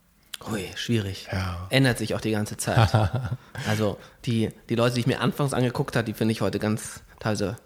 Ui, 0.51 0.65
schwierig. 0.75 1.27
Ja. 1.31 1.67
Ändert 1.69 1.97
sich 1.97 2.15
auch 2.15 2.21
die 2.21 2.31
ganze 2.31 2.57
Zeit. 2.57 2.89
also 3.67 3.97
die, 4.25 4.49
die 4.69 4.75
Leute, 4.75 4.95
die 4.95 5.01
ich 5.01 5.07
mir 5.07 5.19
anfangs 5.19 5.53
angeguckt 5.53 5.95
habe, 5.95 6.05
die 6.05 6.13
finde 6.13 6.31
ich 6.31 6.41
heute 6.41 6.59
ganz, 6.59 7.01
teilweise 7.19 7.57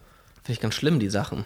finde 0.44 0.54
ich 0.54 0.60
ganz 0.60 0.74
schlimm, 0.76 1.00
die 1.00 1.10
Sachen. 1.10 1.46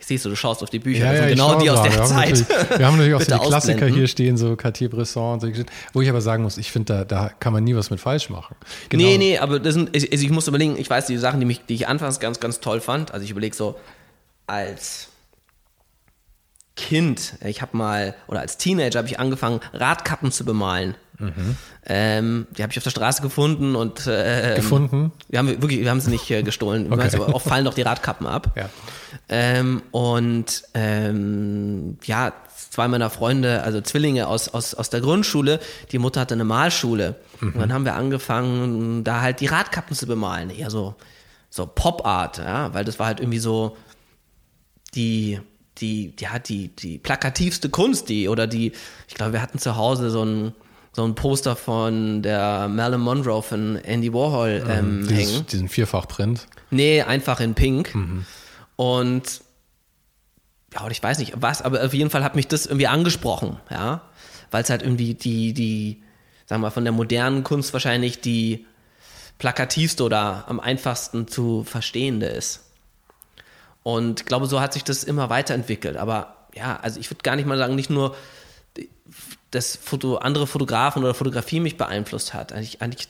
Ich 0.00 0.06
sehe 0.06 0.18
so, 0.18 0.28
du 0.28 0.36
schaust 0.36 0.62
auf 0.62 0.70
die 0.70 0.78
Bücher, 0.78 1.06
Ja, 1.06 1.12
das 1.12 1.20
sind 1.20 1.28
genau 1.30 1.58
die 1.58 1.70
aus 1.70 1.82
der 1.82 1.92
wir 1.92 2.00
haben 2.00 2.08
Zeit. 2.08 2.30
Natürlich, 2.30 2.78
wir 2.78 2.86
haben 2.86 2.96
natürlich 2.98 3.14
auch 3.16 3.20
so 3.20 3.32
die 3.32 3.48
Klassiker 3.48 3.74
ausblenden. 3.74 3.94
hier 3.96 4.06
stehen, 4.06 4.36
so 4.36 4.54
Cartier-Bresson 4.54 5.32
und 5.34 5.40
so 5.40 5.48
Geschichten, 5.48 5.72
wo 5.92 6.00
ich 6.02 6.08
aber 6.08 6.20
sagen 6.20 6.44
muss, 6.44 6.56
ich 6.56 6.70
finde, 6.70 6.92
da, 6.92 7.04
da 7.04 7.30
kann 7.40 7.52
man 7.52 7.64
nie 7.64 7.74
was 7.74 7.90
mit 7.90 7.98
falsch 7.98 8.30
machen. 8.30 8.54
Genau. 8.90 9.02
Nee, 9.02 9.18
nee, 9.18 9.38
aber 9.38 9.58
das 9.58 9.74
sind, 9.74 9.96
ich, 9.96 10.12
also 10.12 10.24
ich 10.24 10.30
muss 10.30 10.46
überlegen, 10.46 10.78
ich 10.78 10.88
weiß, 10.88 11.06
die 11.06 11.16
Sachen, 11.18 11.40
die, 11.40 11.46
mich, 11.46 11.64
die 11.66 11.74
ich 11.74 11.88
anfangs 11.88 12.20
ganz, 12.20 12.38
ganz 12.38 12.60
toll 12.60 12.80
fand, 12.80 13.12
also 13.12 13.24
ich 13.24 13.30
überlege 13.32 13.56
so, 13.56 13.76
als 14.46 15.08
Kind, 16.78 17.34
ich 17.44 17.60
habe 17.60 17.76
mal, 17.76 18.14
oder 18.28 18.40
als 18.40 18.56
Teenager 18.56 18.98
habe 18.98 19.08
ich 19.08 19.18
angefangen, 19.18 19.60
Radkappen 19.72 20.30
zu 20.30 20.44
bemalen. 20.44 20.94
Ähm, 21.84 22.46
die 22.56 22.62
habe 22.62 22.70
ich 22.70 22.78
auf 22.78 22.84
der 22.84 22.90
Straße 22.90 23.20
gefunden 23.22 23.74
und 23.74 24.06
äh, 24.06 24.54
Gefunden? 24.54 25.10
Wir 25.28 25.40
haben 25.40 25.48
wirklich, 25.60 25.80
wir 25.80 25.90
haben 25.90 26.00
sie 26.00 26.10
nicht 26.10 26.30
äh, 26.30 26.44
gestohlen. 26.44 26.92
Okay. 26.92 27.10
Aber 27.16 27.34
oft 27.34 27.48
fallen 27.48 27.64
doch 27.64 27.74
die 27.74 27.82
Radkappen 27.82 28.28
ab. 28.28 28.52
Ja. 28.54 28.68
Ähm, 29.28 29.82
und 29.90 30.62
ähm, 30.74 31.98
ja, 32.04 32.32
zwei 32.70 32.86
meiner 32.86 33.10
Freunde, 33.10 33.64
also 33.64 33.80
Zwillinge 33.80 34.28
aus, 34.28 34.48
aus, 34.48 34.74
aus 34.74 34.90
der 34.90 35.00
Grundschule, 35.00 35.58
die 35.90 35.98
Mutter 35.98 36.20
hatte 36.20 36.34
eine 36.34 36.44
Malschule. 36.44 37.16
Und 37.40 37.58
dann 37.58 37.72
haben 37.72 37.84
wir 37.84 37.96
angefangen, 37.96 39.02
da 39.02 39.20
halt 39.20 39.40
die 39.40 39.46
Radkappen 39.46 39.96
zu 39.96 40.06
bemalen. 40.06 40.50
Eher 40.50 40.70
so, 40.70 40.94
so 41.50 41.66
Pop-Art, 41.66 42.38
ja, 42.38 42.72
weil 42.74 42.84
das 42.84 43.00
war 43.00 43.06
halt 43.06 43.18
irgendwie 43.18 43.40
so 43.40 43.76
die, 44.94 45.40
die, 45.80 46.12
ja, 46.18 46.38
die, 46.38 46.68
die 46.68 46.98
plakativste 46.98 47.68
Kunst, 47.68 48.08
die, 48.08 48.28
oder 48.28 48.46
die, 48.46 48.72
ich 49.08 49.14
glaube, 49.14 49.32
wir 49.32 49.42
hatten 49.42 49.58
zu 49.58 49.76
Hause 49.76 50.10
so 50.10 50.24
ein, 50.24 50.52
so 50.92 51.04
ein 51.04 51.14
Poster 51.14 51.56
von 51.56 52.22
der 52.22 52.68
Marilyn 52.68 53.00
Monroe 53.00 53.42
von 53.42 53.76
Andy 53.76 54.12
Warhol 54.12 54.64
ähm, 54.68 54.68
hängen. 54.68 55.08
Dieses, 55.08 55.46
diesen 55.46 55.68
Vierfachprint. 55.68 56.46
Nee, 56.70 57.02
einfach 57.02 57.40
in 57.40 57.54
Pink. 57.54 57.94
Und 58.76 59.42
ja, 60.74 60.82
oder 60.82 60.90
ich 60.90 61.02
weiß 61.02 61.18
nicht 61.18 61.34
was, 61.36 61.62
aber 61.62 61.84
auf 61.84 61.94
jeden 61.94 62.10
Fall 62.10 62.24
hat 62.24 62.36
mich 62.36 62.46
das 62.46 62.66
irgendwie 62.66 62.86
angesprochen, 62.86 63.58
ja. 63.70 64.02
Weil 64.50 64.62
es 64.62 64.70
halt 64.70 64.82
irgendwie 64.82 65.14
die, 65.14 65.52
die, 65.52 66.02
sagen 66.46 66.60
wir 66.60 66.68
mal, 66.68 66.70
von 66.70 66.84
der 66.84 66.92
modernen 66.92 67.44
Kunst 67.44 67.72
wahrscheinlich 67.72 68.20
die 68.20 68.66
plakativste 69.38 70.02
oder 70.02 70.44
am 70.48 70.60
einfachsten 70.60 71.28
zu 71.28 71.64
verstehende 71.64 72.26
ist. 72.26 72.64
Und 73.96 74.20
ich 74.20 74.26
glaube, 74.26 74.44
so 74.46 74.60
hat 74.60 74.74
sich 74.74 74.84
das 74.84 75.02
immer 75.02 75.30
weiterentwickelt. 75.30 75.96
Aber 75.96 76.34
ja, 76.54 76.78
also 76.82 77.00
ich 77.00 77.10
würde 77.10 77.22
gar 77.22 77.36
nicht 77.36 77.46
mal 77.46 77.56
sagen, 77.56 77.74
nicht 77.74 77.88
nur 77.88 78.14
dass 79.50 79.76
Foto, 79.76 80.16
andere 80.18 80.46
Fotografen 80.46 81.02
oder 81.02 81.14
Fotografie 81.14 81.58
mich 81.58 81.78
beeinflusst 81.78 82.34
hat. 82.34 82.52
Eigentlich, 82.52 82.82
eigentlich 82.82 83.08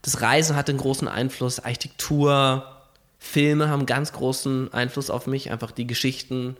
das 0.00 0.22
Reisen 0.22 0.56
hatte 0.56 0.72
einen 0.72 0.78
großen 0.80 1.08
Einfluss, 1.08 1.60
Architektur, 1.60 2.64
Filme 3.18 3.68
haben 3.68 3.84
ganz 3.84 4.14
großen 4.14 4.72
Einfluss 4.72 5.10
auf 5.10 5.26
mich, 5.26 5.50
einfach 5.50 5.70
die 5.72 5.86
Geschichten, 5.86 6.56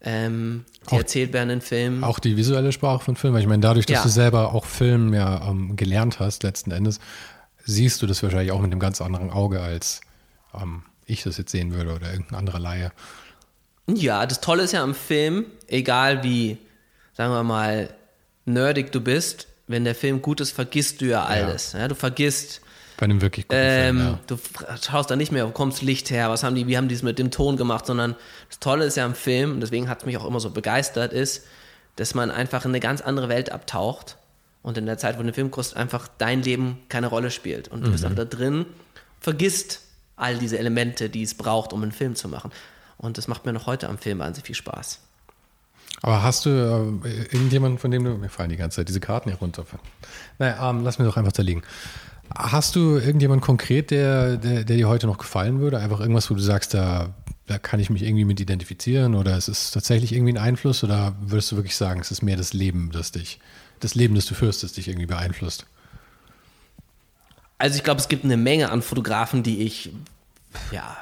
ähm, 0.00 0.64
die 0.88 0.94
Auch- 0.94 0.98
erzählt 1.00 1.34
werden 1.34 1.50
in 1.50 1.60
Filmen. 1.60 2.02
Auch 2.02 2.18
die 2.18 2.38
visuelle 2.38 2.72
Sprache 2.72 3.04
von 3.04 3.16
Filmen. 3.16 3.36
Ich 3.42 3.46
meine, 3.46 3.60
dadurch, 3.60 3.84
dass 3.84 3.96
Ja. 3.98 4.02
du 4.04 4.08
selber 4.08 4.54
auch 4.54 4.64
Film 4.64 5.12
ja 5.12 5.46
ähm, 5.50 5.76
gelernt 5.76 6.18
hast, 6.18 6.42
letzten 6.42 6.70
Endes, 6.70 6.98
siehst 7.66 8.00
du 8.00 8.06
das 8.06 8.22
wahrscheinlich 8.22 8.52
auch 8.52 8.60
mit 8.62 8.70
einem 8.72 8.80
ganz 8.80 9.02
anderen 9.02 9.28
Auge, 9.30 9.60
als 9.60 10.00
ähm, 10.58 10.84
ich 11.10 11.22
das 11.22 11.36
jetzt 11.38 11.50
sehen 11.52 11.72
würde 11.74 11.92
oder 11.94 12.10
irgendein 12.10 12.38
anderer 12.38 12.58
Laie. 12.58 12.92
Ja, 13.88 14.26
das 14.26 14.40
Tolle 14.40 14.62
ist 14.62 14.72
ja 14.72 14.82
am 14.82 14.94
Film, 14.94 15.46
egal 15.66 16.22
wie, 16.22 16.58
sagen 17.14 17.32
wir 17.32 17.42
mal, 17.42 17.90
nerdig 18.44 18.92
du 18.92 19.00
bist, 19.00 19.48
wenn 19.66 19.84
der 19.84 19.94
Film 19.94 20.22
gut 20.22 20.40
ist, 20.40 20.52
vergisst 20.52 21.00
du 21.00 21.06
ja 21.06 21.24
alles. 21.24 21.72
Ja. 21.72 21.88
du 21.88 21.94
vergisst, 21.94 22.60
Bei 22.98 23.04
einem 23.04 23.20
wirklich 23.20 23.46
guten 23.48 23.60
ähm, 23.60 23.96
Film, 23.96 24.08
ja. 24.08 24.18
du 24.26 24.38
schaust 24.82 25.10
da 25.10 25.16
nicht 25.16 25.32
mehr, 25.32 25.46
wo 25.46 25.50
kommt 25.50 25.72
das 25.74 25.82
Licht 25.82 26.10
her, 26.10 26.30
was 26.30 26.42
haben 26.42 26.54
die, 26.54 26.66
wie 26.66 26.76
haben 26.76 26.88
die 26.88 26.94
es 26.94 27.02
mit 27.02 27.18
dem 27.18 27.30
Ton 27.30 27.56
gemacht, 27.56 27.86
sondern 27.86 28.14
das 28.48 28.58
Tolle 28.60 28.84
ist 28.84 28.96
ja 28.96 29.04
am 29.04 29.14
Film, 29.14 29.52
und 29.52 29.60
deswegen 29.60 29.88
hat 29.88 30.00
es 30.00 30.06
mich 30.06 30.16
auch 30.18 30.26
immer 30.26 30.40
so 30.40 30.50
begeistert, 30.50 31.12
ist, 31.12 31.44
dass 31.96 32.14
man 32.14 32.30
einfach 32.30 32.64
in 32.64 32.70
eine 32.70 32.80
ganz 32.80 33.00
andere 33.00 33.28
Welt 33.28 33.50
abtaucht 33.52 34.16
und 34.62 34.76
in 34.78 34.86
der 34.86 34.98
Zeit, 34.98 35.16
wo 35.16 35.18
du 35.20 35.24
den 35.28 35.34
Film 35.34 35.50
guckst, 35.50 35.76
einfach 35.76 36.08
dein 36.18 36.42
Leben 36.42 36.78
keine 36.88 37.08
Rolle 37.08 37.30
spielt. 37.30 37.68
Und 37.68 37.84
du 37.84 37.90
bist 37.90 38.04
Mhm. 38.04 38.10
einfach 38.10 38.24
da 38.28 38.36
drin, 38.36 38.66
vergisst 39.20 39.80
all 40.20 40.38
diese 40.38 40.58
Elemente, 40.58 41.10
die 41.10 41.22
es 41.22 41.34
braucht, 41.34 41.72
um 41.72 41.82
einen 41.82 41.92
Film 41.92 42.14
zu 42.14 42.28
machen. 42.28 42.50
Und 42.96 43.18
das 43.18 43.28
macht 43.28 43.46
mir 43.46 43.52
noch 43.52 43.66
heute 43.66 43.88
am 43.88 43.98
Film 43.98 44.18
wahnsinnig 44.18 44.46
viel 44.46 44.54
Spaß. 44.54 45.00
Aber 46.02 46.22
hast 46.22 46.46
du 46.46 46.50
äh, 47.04 47.22
irgendjemanden, 47.34 47.78
von 47.78 47.90
dem 47.90 48.04
du, 48.04 48.10
mir 48.12 48.28
fallen 48.28 48.50
die 48.50 48.56
ganze 48.56 48.76
Zeit 48.76 48.88
diese 48.88 49.00
Karten 49.00 49.30
hier 49.30 49.38
runter. 49.38 49.64
Naja, 50.38 50.70
ähm, 50.70 50.82
lass 50.82 50.98
mir 50.98 51.04
doch 51.04 51.16
einfach 51.16 51.32
da 51.32 51.42
liegen. 51.42 51.62
Hast 52.34 52.76
du 52.76 52.96
irgendjemanden 52.96 53.44
konkret, 53.44 53.90
der, 53.90 54.36
der, 54.36 54.64
der 54.64 54.76
dir 54.76 54.88
heute 54.88 55.06
noch 55.06 55.18
gefallen 55.18 55.60
würde? 55.60 55.78
Einfach 55.78 56.00
irgendwas, 56.00 56.30
wo 56.30 56.34
du 56.34 56.40
sagst, 56.40 56.74
da, 56.74 57.12
da 57.46 57.58
kann 57.58 57.80
ich 57.80 57.90
mich 57.90 58.02
irgendwie 58.02 58.24
mit 58.24 58.40
identifizieren 58.40 59.14
oder 59.14 59.36
es 59.36 59.48
ist 59.48 59.72
tatsächlich 59.72 60.12
irgendwie 60.12 60.34
ein 60.34 60.38
Einfluss 60.38 60.84
oder 60.84 61.16
würdest 61.20 61.50
du 61.50 61.56
wirklich 61.56 61.76
sagen, 61.76 62.00
es 62.00 62.10
ist 62.10 62.22
mehr 62.22 62.36
das 62.36 62.52
Leben, 62.52 62.90
das 62.92 63.10
dich, 63.10 63.40
das 63.80 63.94
Leben, 63.94 64.14
das 64.14 64.26
du 64.26 64.34
führst, 64.34 64.62
das 64.62 64.72
dich 64.74 64.88
irgendwie 64.88 65.06
beeinflusst? 65.06 65.66
Also 67.60 67.76
ich 67.76 67.84
glaube, 67.84 68.00
es 68.00 68.08
gibt 68.08 68.24
eine 68.24 68.36
Menge 68.36 68.70
an 68.70 68.82
Fotografen, 68.82 69.42
die 69.42 69.62
ich 69.62 69.90
ja 70.72 70.96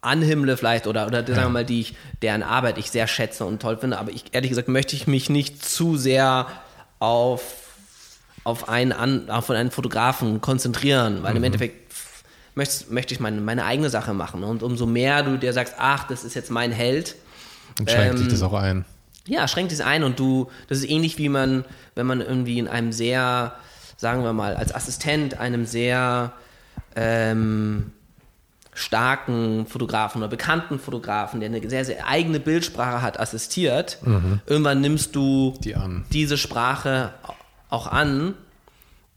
anhimmle 0.00 0.56
vielleicht 0.56 0.86
oder, 0.86 1.06
oder 1.06 1.24
sagen 1.26 1.42
wir 1.42 1.48
mal, 1.48 1.64
die 1.64 1.80
ich, 1.80 1.94
deren 2.22 2.42
Arbeit 2.42 2.76
ich 2.78 2.90
sehr 2.90 3.06
schätze 3.06 3.44
und 3.44 3.62
toll 3.62 3.76
finde. 3.76 3.98
Aber 3.98 4.10
ich, 4.10 4.24
ehrlich 4.32 4.50
gesagt 4.50 4.68
möchte 4.68 4.96
ich 4.96 5.06
mich 5.06 5.30
nicht 5.30 5.64
zu 5.64 5.96
sehr 5.96 6.46
auf, 6.98 7.42
auf, 8.44 8.68
einen, 8.68 8.92
an, 8.92 9.30
auf 9.30 9.48
einen 9.50 9.70
Fotografen 9.70 10.40
konzentrieren, 10.40 11.22
weil 11.22 11.36
im 11.36 11.44
Endeffekt 11.44 11.92
möchte, 12.54 12.92
möchte 12.92 13.14
ich 13.14 13.20
meine, 13.20 13.40
meine 13.40 13.64
eigene 13.64 13.90
Sache 13.90 14.12
machen. 14.12 14.42
Und 14.42 14.62
umso 14.62 14.86
mehr 14.86 15.22
du 15.22 15.36
dir 15.36 15.52
sagst, 15.52 15.74
ach, 15.78 16.04
das 16.08 16.24
ist 16.24 16.34
jetzt 16.34 16.50
mein 16.50 16.72
Held, 16.72 17.14
Und 17.78 17.90
schränkt 17.90 18.18
dich 18.18 18.26
Ähm, 18.26 18.30
das 18.32 18.42
auch 18.42 18.54
ein? 18.54 18.84
ja, 19.26 19.46
schränkt 19.46 19.72
es 19.72 19.80
ein 19.80 20.02
und 20.02 20.18
du, 20.18 20.50
das 20.68 20.78
ist 20.78 20.90
ähnlich 20.90 21.16
wie 21.18 21.28
man, 21.28 21.64
wenn 21.94 22.06
man 22.06 22.20
irgendwie 22.20 22.58
in 22.58 22.66
einem 22.66 22.92
sehr, 22.92 23.54
sagen 24.02 24.24
wir 24.24 24.32
mal, 24.32 24.56
als 24.56 24.74
Assistent 24.74 25.38
einem 25.38 25.64
sehr 25.64 26.32
ähm, 26.96 27.92
starken 28.74 29.64
Fotografen 29.66 30.20
oder 30.20 30.28
bekannten 30.28 30.80
Fotografen, 30.80 31.38
der 31.38 31.50
eine 31.50 31.70
sehr, 31.70 31.84
sehr 31.84 32.08
eigene 32.08 32.40
Bildsprache 32.40 33.00
hat, 33.00 33.20
assistiert. 33.20 33.98
Irgendwann 34.46 34.80
nimmst 34.80 35.14
du 35.14 35.54
Die 35.62 35.76
diese 36.12 36.36
Sprache 36.36 37.14
auch 37.70 37.86
an 37.86 38.34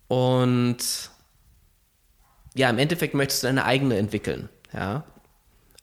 und 0.08 0.78
ja, 2.54 2.70
im 2.70 2.78
Endeffekt 2.78 3.16
möchtest 3.16 3.42
du 3.42 3.48
deine 3.48 3.66
eigene 3.66 3.98
entwickeln, 3.98 4.50
ja. 4.72 5.04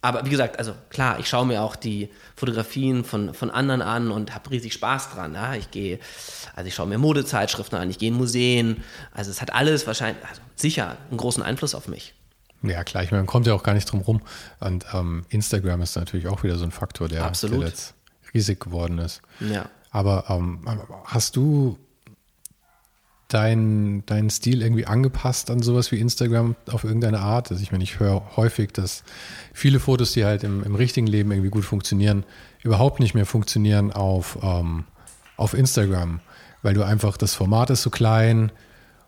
Aber 0.05 0.27
wie 0.27 0.31
gesagt, 0.31 0.59
also 0.59 0.75
klar, 0.91 1.21
ich 1.21 1.29
schaue 1.29 1.47
mir 1.47 1.63
auch 1.63 1.77
die 1.77 2.11
Fotografien 2.35 3.05
von, 3.05 3.35
von 3.35 3.51
anderen 3.51 3.83
an 3.83 4.11
und 4.11 4.35
habe 4.35 4.51
riesig 4.51 4.73
Spaß 4.73 5.13
dran. 5.13 5.35
Ja? 5.35 5.55
Ich 5.55 5.71
gehe, 5.71 6.01
also 6.57 6.67
ich 6.67 6.75
schaue 6.75 6.89
mir 6.89 6.99
Modezeitschriften 6.99 7.79
an, 7.79 7.89
ich 7.89 7.99
gehe 7.99 8.09
in 8.09 8.17
Museen. 8.17 8.83
Also 9.13 9.31
es 9.31 9.41
hat 9.41 9.55
alles 9.55 9.87
wahrscheinlich, 9.87 10.23
also 10.29 10.43
sicher 10.57 10.97
einen 11.09 11.19
großen 11.19 11.43
Einfluss 11.43 11.77
auf 11.77 11.87
mich. 11.87 12.15
Ja, 12.65 12.83
klar, 12.83 13.05
ich 13.05 13.13
meine, 13.13 13.23
man 13.23 13.29
kommt 13.29 13.47
ja 13.47 13.55
auch 13.55 13.63
gar 13.63 13.75
nicht 13.75 13.91
drum 13.91 14.01
rum. 14.01 14.23
Und 14.59 14.85
ähm, 14.93 15.25
Instagram 15.29 15.83
ist 15.83 15.95
natürlich 15.95 16.27
auch 16.27 16.43
wieder 16.43 16.57
so 16.57 16.65
ein 16.65 16.73
Faktor, 16.73 17.09
der, 17.09 17.25
Absolut. 17.25 17.61
der 17.61 17.69
jetzt 17.69 17.95
riesig 18.35 18.59
geworden 18.59 18.99
ist. 18.99 19.23
Ja. 19.39 19.67
Aber 19.93 20.25
ähm, 20.29 20.67
hast 21.05 21.37
du 21.37 21.79
deinen 23.33 24.05
deinen 24.07 24.31
Stil 24.31 24.63
irgendwie 24.63 24.87
angepasst 24.87 25.51
an 25.51 25.63
sowas 25.63 25.93
wie 25.93 25.99
Instagram 25.99 26.57
auf 26.71 26.85
irgendeine 26.85 27.21
Art? 27.21 27.51
Also 27.51 27.63
ich 27.63 27.73
meine, 27.73 27.85
ich 27.85 28.01
höre 28.01 28.23
häufig, 28.37 28.73
dass 28.73 29.05
viele 29.53 29.81
Fotos, 29.81 30.13
die 30.13 30.25
halt 30.25 30.45
im, 30.45 30.63
im 30.63 30.75
richtigen 30.75 31.07
Leben 31.07 31.31
irgendwie 31.31 31.51
gut 31.51 31.65
funktionieren, 31.65 32.25
überhaupt 32.63 33.01
nicht 33.01 33.15
mehr 33.15 33.27
funktionieren 33.27 33.93
auf, 33.93 34.39
ähm, 34.43 34.85
auf 35.37 35.55
Instagram, 35.55 36.21
weil 36.63 36.75
du 36.75 36.83
einfach, 36.83 37.17
das 37.17 37.35
Format 37.35 37.71
ist 37.71 37.83
so 37.83 37.91
klein 37.91 38.53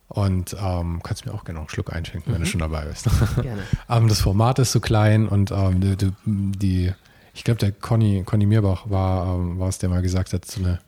und 0.08 0.56
ähm, 0.60 1.00
kannst 1.02 1.26
mir 1.26 1.32
auch 1.32 1.44
gerne 1.44 1.60
einen 1.60 1.68
Schluck 1.68 1.92
einschenken, 1.92 2.32
wenn 2.32 2.40
du 2.40 2.46
schon 2.46 2.60
dabei 2.60 2.84
bist. 2.84 3.08
Gerne. 3.40 3.62
ähm, 3.88 4.08
das 4.08 4.20
Format 4.20 4.58
ist 4.58 4.72
so 4.72 4.80
klein 4.80 5.28
und 5.28 5.50
ähm, 5.50 5.80
die, 5.80 5.96
die, 5.96 6.12
die 6.24 6.92
ich 7.36 7.42
glaube, 7.42 7.58
der 7.58 7.72
Conny, 7.72 8.22
Conny 8.24 8.46
Mirbach 8.46 8.88
war, 8.88 9.34
ähm, 9.34 9.58
war 9.58 9.68
es, 9.68 9.78
der 9.78 9.88
mal 9.88 10.02
gesagt 10.02 10.32
hat, 10.32 10.44
so 10.44 10.60
eine, 10.60 10.78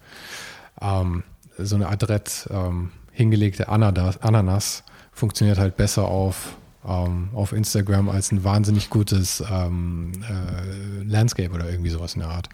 so 1.58 1.74
eine 1.74 1.88
adrett 1.88 2.46
ähm, 2.50 2.90
hingelegte 3.16 3.68
Ananas, 3.68 4.18
Ananas 4.18 4.84
funktioniert 5.10 5.58
halt 5.58 5.76
besser 5.78 6.06
auf, 6.06 6.56
ähm, 6.86 7.30
auf 7.32 7.52
Instagram 7.52 8.10
als 8.10 8.30
ein 8.30 8.44
wahnsinnig 8.44 8.90
gutes 8.90 9.42
ähm, 9.50 10.12
äh, 10.28 11.02
Landscape 11.02 11.50
oder 11.50 11.68
irgendwie 11.68 11.88
sowas 11.88 12.14
in 12.14 12.20
der 12.20 12.28
Art. 12.28 12.50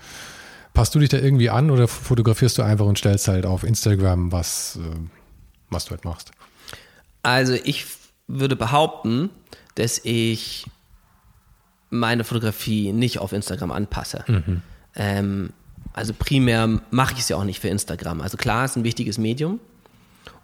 Passt 0.73 0.95
du 0.95 1.01
dich 1.01 1.09
da 1.09 1.19
irgendwie 1.19 1.51
an 1.51 1.71
oder 1.71 1.89
fotografierst 1.89 2.57
du 2.59 2.63
einfach 2.63 2.87
und 2.87 2.97
stellst 2.97 3.27
halt 3.27 3.45
auf 3.45 3.65
Instagram, 3.65 4.31
was, 4.31 4.79
äh, 4.81 4.97
was 5.69 5.87
du 5.87 5.91
halt 5.91 6.05
machst? 6.05 6.31
Also 7.25 7.55
ich 7.55 7.87
würde 8.29 8.55
behaupten, 8.55 9.31
dass 9.75 10.01
ich 10.05 10.67
meine 11.91 12.23
Fotografie 12.23 12.93
nicht 12.93 13.19
auf 13.19 13.33
Instagram 13.33 13.73
anpasse. 13.73 14.25
Ähm, 14.95 15.53
also 15.93 16.15
primär 16.17 16.81
mache 16.91 17.15
ich 17.15 17.21
es 17.21 17.29
ja 17.29 17.37
auch 17.37 17.45
nicht 17.45 17.59
für 17.59 17.69
Instagram. 17.69 18.21
Also 18.21 18.37
klar, 18.37 18.65
es 18.65 18.73
ist 18.73 18.77
ein 18.77 18.85
wichtiges 18.85 19.19
Medium 19.19 19.59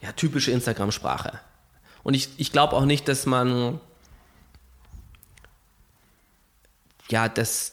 ja, 0.00 0.12
typische 0.12 0.50
Instagram-Sprache. 0.50 1.38
Und 2.02 2.14
ich, 2.14 2.30
ich 2.38 2.52
glaube 2.52 2.74
auch 2.74 2.84
nicht, 2.84 3.08
dass 3.08 3.26
man 3.26 3.80
ja, 7.10 7.28
dass, 7.28 7.72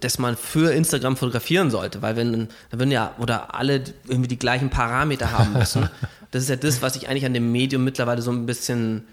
dass 0.00 0.18
man 0.18 0.36
für 0.36 0.72
Instagram 0.72 1.16
fotografieren 1.16 1.70
sollte, 1.70 2.02
weil 2.02 2.16
wenn, 2.16 2.32
dann 2.32 2.48
würden 2.70 2.90
ja, 2.90 3.14
oder 3.18 3.54
alle 3.54 3.82
irgendwie 4.06 4.28
die 4.28 4.38
gleichen 4.38 4.70
Parameter 4.70 5.32
haben 5.32 5.52
müssen. 5.58 5.88
Das 6.30 6.42
ist 6.42 6.48
ja 6.48 6.56
das, 6.56 6.82
was 6.82 6.96
ich 6.96 7.08
eigentlich 7.08 7.26
an 7.26 7.34
dem 7.34 7.52
Medium 7.52 7.84
mittlerweile 7.84 8.22
so 8.22 8.30
ein 8.30 8.46
bisschen 8.46 9.04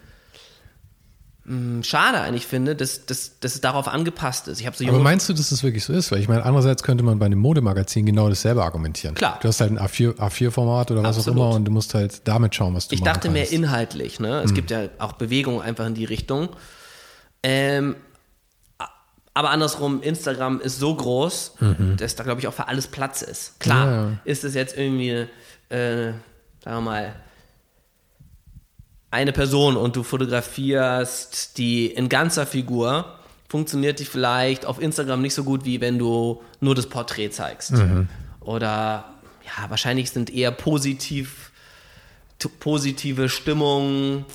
mh, 1.45 1.84
schade 1.84 2.22
eigentlich 2.22 2.45
finde, 2.45 2.76
dass, 2.76 3.05
dass, 3.05 3.39
dass 3.39 3.55
es 3.55 3.62
darauf 3.62 3.88
angepasst 3.88 4.47
ist. 4.47 4.60
Ich 4.62 4.68
habe 4.68 4.78
so 4.78 4.88
Aber 4.88 4.99
meinst 4.99 5.28
du, 5.28 5.34
dass 5.34 5.49
das 5.49 5.64
wirklich 5.64 5.84
so 5.84 5.93
ist? 5.93 6.12
Weil 6.12 6.20
ich 6.20 6.28
meine, 6.28 6.43
andererseits 6.45 6.84
könnte 6.84 7.03
man 7.03 7.20
bei 7.20 7.26
einem 7.26 7.39
Modemagazin 7.39 8.05
genau 8.05 8.30
dasselbe 8.30 8.64
argumentieren. 8.64 9.16
Klar. 9.16 9.39
Du 9.41 9.47
hast 9.47 9.60
halt 9.60 9.72
ein 9.72 9.80
A4, 9.80 10.16
A4-Format 10.18 10.91
oder 10.91 11.03
was 11.03 11.18
Absolut. 11.18 11.39
auch 11.39 11.45
immer 11.47 11.55
und 11.55 11.66
du 11.66 11.72
musst 11.72 11.93
halt 11.93 12.28
damit 12.28 12.55
schauen, 12.55 12.76
was 12.76 12.88
du 12.88 12.95
Ich 12.95 13.01
dachte 13.01 13.30
mehr 13.30 13.41
kannst. 13.41 13.53
inhaltlich, 13.53 14.20
ne? 14.20 14.39
Hm. 14.39 14.45
Es 14.45 14.53
gibt 14.53 14.72
ja 14.72 14.84
auch 14.99 15.14
Bewegungen 15.14 15.62
einfach 15.62 15.88
in 15.88 15.95
die 15.95 16.05
Richtung. 16.05 16.49
Ähm, 17.41 17.95
aber 19.39 19.51
andersrum, 19.51 20.01
Instagram 20.01 20.59
ist 20.59 20.79
so 20.79 20.93
groß, 20.93 21.53
dass 21.95 22.15
da, 22.17 22.25
glaube 22.25 22.41
ich, 22.41 22.47
auch 22.47 22.53
für 22.53 22.67
alles 22.67 22.87
Platz 22.87 23.21
ist. 23.21 23.57
Klar, 23.61 23.85
Mhm. 23.87 24.17
Ja, 24.25 24.31
ist 24.31 24.43
es 24.43 24.53
jetzt 24.53 24.77
irgendwie, 24.77 25.27
äh, 25.69 26.11
sagen 26.61 26.77
wir 26.77 26.81
mal, 26.81 27.15
eine 29.11 29.31
Person 29.31 29.77
und 29.77 29.95
du 29.95 30.03
fotografierst 30.03 31.57
die 31.57 31.87
in 31.87 32.09
ganzer 32.09 32.45
Figur, 32.45 33.15
funktioniert 33.47 33.99
die 33.99 34.05
vielleicht 34.05 34.65
auf 34.65 34.81
Instagram 34.81 35.21
nicht 35.21 35.35
so 35.35 35.45
gut, 35.45 35.63
wie 35.63 35.79
wenn 35.79 35.97
du 35.97 36.43
nur 36.59 36.75
das 36.75 36.87
Porträt 36.87 37.29
zeigst. 37.29 37.71
Oder 38.41 39.05
ja, 39.45 39.69
wahrscheinlich 39.69 40.11
sind 40.11 40.29
eher 40.29 40.51
positiv 40.51 41.51
positive 42.59 43.29
Stimmungen 43.29 44.25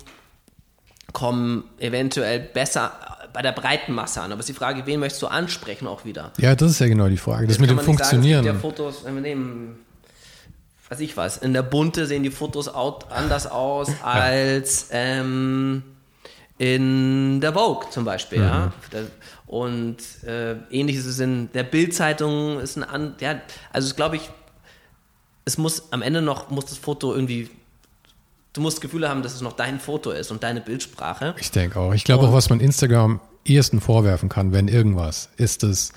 kommen 1.12 1.64
eventuell 1.78 2.40
besser 2.40 3.14
bei 3.35 3.43
der 3.43 3.53
breiten 3.53 3.93
Masse 3.93 4.22
an. 4.22 4.32
Aber 4.32 4.41
es 4.41 4.49
ist 4.49 4.57
die 4.57 4.59
Frage, 4.59 4.87
wen 4.87 5.01
möchtest 5.01 5.20
du 5.20 5.26
ansprechen 5.26 5.87
auch 5.87 6.07
wieder? 6.07 6.32
Ja, 6.39 6.55
das 6.55 6.70
ist 6.70 6.78
ja 6.78 6.87
genau 6.87 7.09
die 7.09 7.18
Frage. 7.18 7.47
Das, 7.47 7.59
mit 7.59 7.68
dem 7.68 7.76
sagen, 7.76 7.87
Funktionieren. 7.87 8.47
es 8.47 8.53
gibt 8.53 8.55
ja 8.55 8.61
Fotos, 8.61 9.05
wenn 9.05 9.14
wir 9.16 9.22
nehmen, 9.22 9.80
weiß 10.89 11.01
ich 11.01 11.16
was, 11.18 11.37
in 11.39 11.53
der 11.53 11.62
Bunte 11.62 12.07
sehen 12.07 12.22
die 12.22 12.30
Fotos 12.30 12.68
anders 12.68 13.47
aus 13.47 13.91
als 14.03 14.89
ähm, 14.93 15.82
in 16.57 17.41
der 17.41 17.53
Vogue 17.53 17.91
zum 17.91 18.05
Beispiel. 18.05 18.39
Mhm. 18.39 18.45
Ja? 18.45 18.72
Und 19.47 19.97
äh, 20.24 20.55
ähnliches 20.70 21.05
ist 21.05 21.18
in 21.18 21.51
der 21.53 21.64
Bildzeitung, 21.64 22.61
ist 22.61 22.76
ein 22.76 22.85
an, 22.85 23.16
ja, 23.20 23.41
also 23.72 23.89
es 23.89 23.97
glaube 23.97 24.16
ich, 24.16 24.30
es 25.45 25.59
muss 25.59 25.93
am 25.93 26.03
Ende 26.03 26.22
noch, 26.22 26.51
muss 26.51 26.66
das 26.66 26.78
Foto 26.78 27.12
irgendwie, 27.12 27.51
du 28.55 28.61
musst 28.62 28.80
Gefühle 28.80 29.11
haben, 29.11 29.22
dass 29.22 29.34
es 29.34 29.42
noch 29.42 29.52
dein 29.52 29.78
Foto 29.78 30.11
ist 30.11 30.30
und 30.30 30.42
deine 30.42 30.62
Bildsprache. 30.62 31.34
Ich 31.38 31.50
denke 31.50 31.78
auch. 31.78 31.92
Ich 31.92 32.05
glaube 32.05 32.26
auch, 32.26 32.32
was 32.32 32.48
man 32.48 32.61
Instagram 32.61 33.12
am 33.12 33.20
ehesten 33.44 33.80
vorwerfen 33.80 34.30
kann, 34.30 34.52
wenn 34.52 34.68
irgendwas, 34.68 35.28
ist 35.36 35.62
es, 35.64 35.92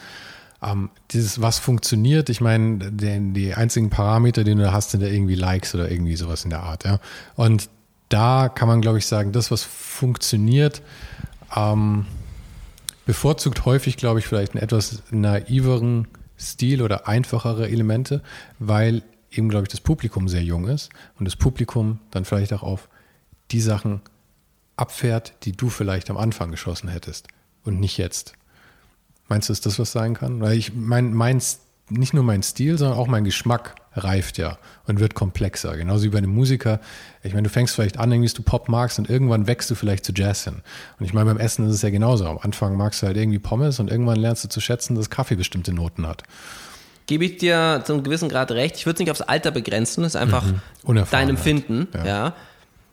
ähm, 0.62 0.90
dieses, 1.12 1.40
was 1.40 1.60
funktioniert. 1.60 2.30
Ich 2.30 2.42
meine, 2.42 2.92
die, 2.92 3.34
die 3.34 3.54
einzigen 3.54 3.90
Parameter, 3.90 4.44
die 4.44 4.56
du 4.56 4.62
da 4.62 4.74
hast, 4.74 4.92
sind 4.92 5.02
ja 5.02 5.08
irgendwie 5.08 5.36
Likes 5.36 5.74
oder 5.76 5.90
irgendwie 5.90 6.16
sowas 6.16 6.44
in 6.44 6.50
der 6.50 6.64
Art. 6.64 6.84
Ja. 6.84 7.00
Und 7.36 7.70
da 8.10 8.50
kann 8.50 8.68
man, 8.68 8.82
glaube 8.82 8.98
ich, 8.98 9.06
sagen, 9.06 9.32
das, 9.32 9.52
was 9.52 9.64
funktioniert, 9.64 10.82
ähm, 11.56 12.06
bevorzugt 13.06 13.66
häufig, 13.66 13.98
glaube 13.98 14.20
ich, 14.20 14.28
vielleicht 14.28 14.54
einen 14.54 14.64
etwas 14.64 15.04
naiveren 15.12 16.08
Stil 16.40 16.82
oder 16.82 17.08
einfachere 17.08 17.70
Elemente, 17.70 18.22
weil 18.60 19.04
eben, 19.32 19.50
glaube 19.50 19.64
ich, 19.64 19.70
das 19.70 19.82
Publikum 19.82 20.28
sehr 20.28 20.44
jung 20.44 20.68
ist 20.68 20.90
und 21.20 21.26
das 21.26 21.36
Publikum 21.36 22.00
dann 22.12 22.26
vielleicht 22.26 22.54
auch 22.54 22.64
auf 22.64 22.90
die 23.52 23.62
Sachen 23.62 24.02
abfährt, 24.76 25.34
die 25.44 25.52
du 25.52 25.70
vielleicht 25.70 26.10
am 26.10 26.18
Anfang 26.18 26.52
geschossen 26.52 26.90
hättest 26.90 27.28
und 27.64 27.80
nicht 27.80 27.98
jetzt. 27.98 28.34
Meinst 29.28 29.50
du, 29.50 29.54
ist 29.54 29.66
das 29.66 29.80
was 29.80 29.92
sein 29.92 30.14
kann? 30.14 30.40
Weil 30.40 30.58
ich 30.58 30.74
mein, 30.74 31.14
mein, 31.14 31.42
nicht 31.90 32.14
nur 32.14 32.24
mein 32.24 32.44
Stil, 32.44 32.78
sondern 32.78 32.98
auch 32.98 33.08
mein 33.08 33.24
Geschmack 33.24 33.76
reift 33.94 34.38
ja 34.38 34.58
und 34.86 35.00
wird 35.00 35.16
komplexer. 35.16 35.76
Genauso 35.76 36.06
wie 36.06 36.10
bei 36.10 36.20
einem 36.20 36.34
Musiker. 36.34 36.80
Ich 37.24 37.34
meine, 37.34 37.44
du 37.44 37.50
fängst 37.50 37.76
vielleicht 37.76 37.98
an, 37.98 38.12
irgendwie, 38.12 38.28
dass 38.28 38.36
du 38.36 38.44
Pop 38.44 38.70
magst 38.70 39.00
und 39.00 39.10
irgendwann 39.10 39.48
wächst 39.48 39.70
du 39.70 39.76
vielleicht 39.76 40.06
zu 40.06 40.14
Jazz 40.16 40.44
hin. 40.44 40.62
Und 41.00 41.06
ich 41.06 41.14
meine, 41.14 41.26
beim 41.26 41.40
Essen 41.40 41.68
ist 41.68 41.76
es 41.76 41.82
ja 41.82 41.90
genauso. 41.90 42.26
Am 42.26 42.38
Anfang 42.38 42.78
magst 42.78 43.02
du 43.02 43.08
halt 43.08 43.18
irgendwie 43.18 43.40
Pommes 43.40 43.80
und 43.80 43.90
irgendwann 43.90 44.18
lernst 44.18 44.44
du 44.44 44.50
zu 44.50 44.62
schätzen, 44.62 44.96
dass 44.96 45.10
Kaffee 45.10 45.36
bestimmte 45.36 45.74
Noten 45.74 46.08
hat. 46.08 46.24
Gebe 47.08 47.26
ich 47.26 47.38
dir 47.38 47.82
zu 47.86 47.94
einem 47.94 48.04
gewissen 48.04 48.30
Grad 48.30 48.52
recht. 48.52 48.76
Ich 48.76 48.86
würde 48.86 48.96
es 48.96 49.00
nicht 49.00 49.12
aufs 49.12 49.22
Alter 49.22 49.52
begrenzen, 49.52 50.04
das 50.04 50.14
ist 50.16 50.22
einfach 50.22 50.44
dein 50.44 50.62
Unerfahrenheit. 50.84 51.30
Empfinden. 51.30 51.88
Ja. 51.94 52.06
Ja. 52.06 52.34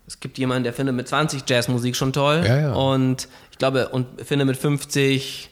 Es 0.07 0.21
gibt 0.21 0.39
jemanden, 0.39 0.65
der 0.65 0.73
findet 0.73 0.95
mit 0.95 1.09
20 1.09 1.43
Jazzmusik 1.49 1.97
schon 1.97 2.13
toll. 2.13 2.45
Ja, 2.47 2.59
ja. 2.61 2.73
Und 2.75 3.29
ich 3.51 3.59
glaube, 3.59 3.89
und 3.89 4.07
findet 4.25 4.47
mit 4.47 4.57
50 4.57 5.51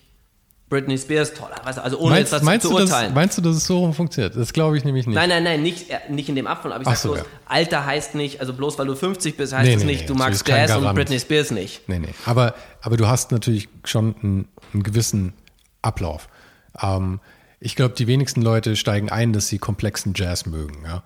Britney 0.68 0.96
Spears 0.96 1.34
toll. 1.34 1.48
Also 1.64 1.98
ohne 1.98 2.14
Meinst, 2.14 2.32
jetzt 2.32 2.40
was 2.40 2.42
meinst, 2.42 2.66
zu 2.66 2.72
du, 2.72 2.78
dass, 2.78 2.90
urteilen. 2.90 3.14
meinst 3.14 3.36
du, 3.36 3.42
dass 3.42 3.56
es 3.56 3.66
so 3.66 3.92
funktioniert? 3.92 4.36
Das 4.36 4.52
glaube 4.54 4.78
ich 4.78 4.84
nämlich 4.84 5.06
nicht. 5.06 5.14
Nein, 5.14 5.28
nein, 5.28 5.44
nein, 5.44 5.62
nicht, 5.62 5.90
äh, 5.90 5.98
nicht 6.08 6.30
in 6.30 6.34
dem 6.34 6.46
Abfall, 6.46 6.72
aber 6.72 6.82
ich 6.82 6.88
Ach 6.88 6.96
sag 6.96 7.02
so, 7.02 7.08
bloß, 7.12 7.18
ja. 7.24 7.30
Alter 7.46 7.84
heißt 7.84 8.14
nicht, 8.14 8.40
also 8.40 8.54
bloß 8.54 8.78
weil 8.78 8.86
du 8.86 8.94
50 8.94 9.36
bist, 9.36 9.52
heißt 9.52 9.66
Nee, 9.66 9.74
es 9.74 9.80
nee, 9.80 9.86
nicht, 9.92 10.00
nee, 10.02 10.06
du 10.06 10.14
das 10.14 10.18
magst 10.18 10.48
Jazz 10.48 10.74
und. 10.74 10.94
Britney 10.94 11.20
Spears 11.20 11.50
nicht. 11.50 11.86
Nee, 11.88 11.98
nee. 11.98 12.14
Aber, 12.24 12.54
aber 12.80 12.96
du 12.96 13.06
hast 13.06 13.32
natürlich 13.32 13.68
schon 13.84 14.14
einen, 14.22 14.48
einen 14.72 14.82
gewissen 14.82 15.34
Ablauf. 15.82 16.28
Ähm, 16.80 17.20
ich 17.62 17.76
glaube, 17.76 17.94
die 17.96 18.06
wenigsten 18.06 18.42
Leute 18.42 18.76
steigen 18.76 19.08
ein, 19.10 19.32
dass 19.32 19.48
sie 19.48 19.58
komplexen 19.58 20.12
Jazz 20.14 20.46
mögen. 20.46 20.78
Ja? 20.84 21.02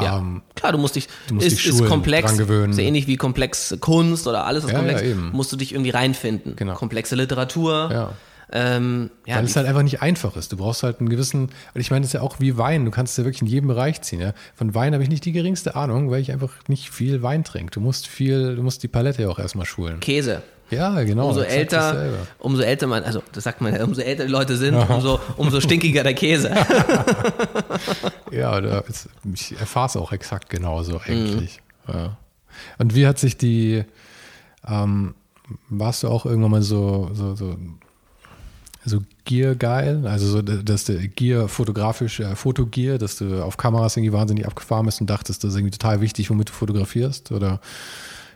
Ja, 0.00 0.18
Ähm, 0.18 0.42
klar, 0.54 0.72
du 0.72 0.78
musst 0.78 0.96
dich, 0.96 1.08
musst 1.32 1.46
ist, 1.46 1.58
dich 1.58 1.66
ist 1.68 1.84
komplex, 1.86 2.28
dran 2.28 2.38
gewöhnen. 2.38 2.72
so 2.72 2.80
ähnlich 2.80 3.06
wie 3.06 3.16
komplex 3.16 3.76
Kunst 3.80 4.26
oder 4.26 4.44
alles, 4.46 4.64
was 4.64 4.70
Ja, 4.72 4.78
komplex 4.78 5.02
ja, 5.02 5.14
musst 5.14 5.52
du 5.52 5.56
dich 5.56 5.72
irgendwie 5.72 5.90
reinfinden. 5.90 6.54
Genau. 6.56 6.74
Komplexe 6.74 7.16
Literatur. 7.16 7.90
Ja. 7.92 8.12
Ähm, 8.50 9.10
ja, 9.26 9.36
weil 9.36 9.44
es 9.44 9.56
halt 9.56 9.66
einfach 9.66 9.82
nicht 9.82 10.00
einfach 10.00 10.34
ist. 10.36 10.52
Du 10.52 10.56
brauchst 10.56 10.82
halt 10.82 11.00
einen 11.00 11.10
gewissen, 11.10 11.50
ich 11.74 11.90
meine, 11.90 12.02
das 12.02 12.10
ist 12.10 12.14
ja 12.14 12.22
auch 12.22 12.40
wie 12.40 12.56
Wein. 12.56 12.84
Du 12.86 12.90
kannst 12.90 13.12
es 13.12 13.16
ja 13.18 13.24
wirklich 13.24 13.42
in 13.42 13.48
jedem 13.48 13.68
Bereich 13.68 14.00
ziehen. 14.00 14.20
Ja? 14.20 14.32
Von 14.54 14.74
Wein 14.74 14.94
habe 14.94 15.02
ich 15.02 15.10
nicht 15.10 15.24
die 15.26 15.32
geringste 15.32 15.74
Ahnung, 15.76 16.10
weil 16.10 16.22
ich 16.22 16.32
einfach 16.32 16.52
nicht 16.66 16.88
viel 16.90 17.22
Wein 17.22 17.44
trinke. 17.44 17.72
Du 17.72 17.80
musst 17.80 18.06
viel, 18.06 18.56
du 18.56 18.62
musst 18.62 18.82
die 18.82 18.88
Palette 18.88 19.22
ja 19.22 19.28
auch 19.28 19.38
erstmal 19.38 19.66
schulen. 19.66 20.00
Käse. 20.00 20.42
Ja, 20.70 21.02
genau. 21.02 21.28
Umso 21.28 21.40
älter, 21.40 22.10
umso 22.38 22.62
älter 22.62 22.86
man, 22.86 23.02
also 23.02 23.22
das 23.32 23.44
sagt 23.44 23.60
man 23.60 23.74
ja, 23.74 23.84
umso 23.84 24.02
älter 24.02 24.26
die 24.26 24.30
Leute 24.30 24.56
sind, 24.56 24.74
umso, 24.74 25.18
umso 25.36 25.60
stinkiger 25.60 26.02
der 26.02 26.14
Käse. 26.14 26.54
Ja, 28.30 28.60
da 28.60 28.80
ist, 28.80 29.08
ich 29.32 29.58
erfahre 29.58 29.86
es 29.86 29.96
auch 29.96 30.12
exakt 30.12 30.50
genauso 30.50 31.00
eigentlich. 31.00 31.60
Mhm. 31.86 31.94
Ja. 31.94 32.16
Und 32.78 32.94
wie 32.94 33.06
hat 33.06 33.18
sich 33.18 33.36
die, 33.36 33.84
ähm, 34.66 35.14
warst 35.68 36.02
du 36.02 36.08
auch 36.08 36.26
irgendwann 36.26 36.50
mal 36.50 36.62
so, 36.62 37.10
so, 37.14 37.34
so, 37.34 37.56
so 38.84 39.00
Gear-geil? 39.24 40.06
Also 40.06 40.26
so, 40.26 40.42
dass 40.42 40.84
der 40.84 41.08
Gear 41.08 41.48
fotografisch, 41.48 42.20
äh, 42.20 42.36
Fotogear, 42.36 42.98
dass 42.98 43.16
du 43.16 43.42
auf 43.42 43.56
Kameras 43.56 43.96
irgendwie 43.96 44.12
wahnsinnig 44.12 44.46
abgefahren 44.46 44.86
bist 44.86 45.00
und 45.00 45.08
dachtest, 45.08 45.44
das 45.44 45.52
ist 45.52 45.56
irgendwie 45.56 45.76
total 45.76 46.00
wichtig, 46.00 46.28
womit 46.30 46.50
du 46.50 46.52
fotografierst? 46.52 47.32
Oder 47.32 47.60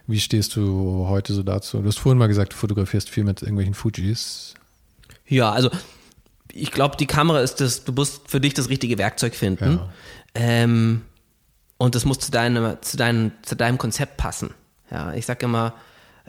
wie 0.06 0.20
stehst 0.20 0.56
du 0.56 1.06
heute 1.08 1.32
so 1.32 1.42
dazu? 1.42 1.78
Du 1.78 1.86
hast 1.86 1.98
vorhin 1.98 2.18
mal 2.18 2.26
gesagt, 2.26 2.52
du 2.52 2.56
fotografierst 2.56 3.08
viel 3.08 3.24
mit 3.24 3.42
irgendwelchen 3.42 3.74
Fujis. 3.74 4.54
Ja, 5.26 5.52
also 5.52 5.70
ich 6.52 6.70
glaube, 6.70 6.96
die 6.96 7.06
Kamera 7.06 7.40
ist 7.40 7.60
das, 7.60 7.84
du 7.84 7.92
musst 7.92 8.28
für 8.28 8.40
dich 8.40 8.54
das 8.54 8.68
richtige 8.68 8.98
Werkzeug 8.98 9.34
finden. 9.34 9.76
Ja. 9.76 9.92
Ähm, 10.34 11.02
und 11.78 11.94
das 11.94 12.04
muss 12.04 12.18
zu 12.18 12.30
deinem, 12.30 12.76
zu, 12.80 12.96
deinem, 12.96 13.32
zu 13.42 13.56
deinem 13.56 13.78
Konzept 13.78 14.16
passen. 14.16 14.50
Ja, 14.90 15.14
ich 15.14 15.26
sage 15.26 15.46
immer, 15.46 15.74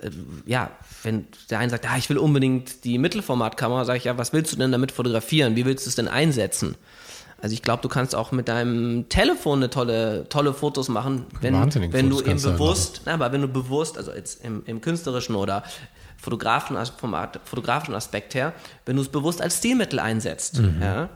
äh, 0.02 0.10
ja, 0.46 0.72
wenn 1.04 1.28
der 1.50 1.60
eine 1.60 1.70
sagt, 1.70 1.90
ah, 1.90 1.98
ich 1.98 2.10
will 2.10 2.18
unbedingt 2.18 2.86
die 2.86 2.98
Mittelformatkamera, 2.98 3.86
sage 3.86 3.98
ich, 3.98 4.06
ja, 4.06 4.18
was 4.18 4.34
willst 4.34 4.54
du 4.54 4.58
denn 4.58 4.72
damit 4.72 4.92
fotografieren? 4.92 5.56
Wie 5.56 5.66
willst 5.66 5.86
du 5.86 5.90
es 5.90 5.96
denn 5.96 6.08
einsetzen? 6.08 6.76
Also 7.44 7.54
ich 7.56 7.62
glaube, 7.62 7.82
du 7.82 7.90
kannst 7.90 8.16
auch 8.16 8.32
mit 8.32 8.48
deinem 8.48 9.10
Telefon 9.10 9.60
eine 9.60 9.70
tolle, 9.70 10.28
tolle 10.30 10.54
Fotos 10.54 10.88
machen, 10.88 11.26
wenn, 11.42 11.54
wenn 11.54 12.10
du 12.10 12.16
Fotos 12.16 12.32
eben 12.32 12.42
du 12.42 12.48
halt 12.48 12.58
bewusst, 12.58 13.02
na, 13.04 13.16
aber 13.16 13.34
wenn 13.34 13.42
du 13.42 13.50
bewusst, 13.50 13.98
also 13.98 14.14
jetzt 14.14 14.46
im, 14.46 14.64
im 14.66 14.80
künstlerischen 14.80 15.36
oder 15.36 15.62
Fotografen, 16.16 16.78
also 16.78 16.94
vom 16.98 17.14
fotografischen 17.44 17.96
Aspekt 17.96 18.34
her, 18.34 18.54
wenn 18.86 18.96
du 18.96 19.02
es 19.02 19.10
bewusst 19.10 19.42
als 19.42 19.58
Stilmittel 19.58 20.00
einsetzt, 20.00 20.60
Mhm. 20.60 20.82
ja, 20.82 21.10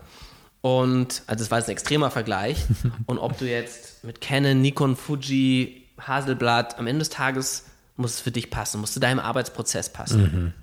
Und, 0.59 1.23
also 1.27 1.45
das 1.45 1.49
war 1.49 1.59
jetzt 1.59 1.69
ein 1.69 1.71
extremer 1.71 2.11
Vergleich. 2.11 2.57
Und 3.05 3.19
ob 3.19 3.37
du 3.37 3.49
jetzt 3.49 4.03
mit 4.03 4.19
Canon, 4.19 4.61
Nikon, 4.61 4.97
Fuji, 4.97 5.85
Haselblatt, 5.97 6.77
am 6.77 6.87
Ende 6.87 6.99
des 6.99 7.09
Tages 7.09 7.67
muss 7.95 8.15
es 8.15 8.19
für 8.19 8.31
dich 8.31 8.49
passen, 8.49 8.81
muss 8.81 8.91
zu 8.91 8.99
deinem 8.99 9.19
Arbeitsprozess 9.19 9.93
passen. 9.93 10.53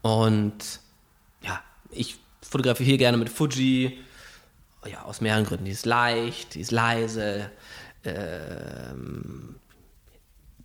Und 0.00 0.80
ja, 1.42 1.60
ich 1.90 2.16
fotografiere 2.40 2.96
gerne 2.96 3.18
mit 3.18 3.28
Fuji, 3.28 3.98
ja, 4.90 5.02
aus 5.02 5.20
mehreren 5.20 5.44
Gründen. 5.44 5.64
Die 5.64 5.70
ist 5.70 5.86
leicht, 5.86 6.54
die 6.54 6.60
ist 6.60 6.70
leise, 6.70 7.50
ähm, 8.04 9.56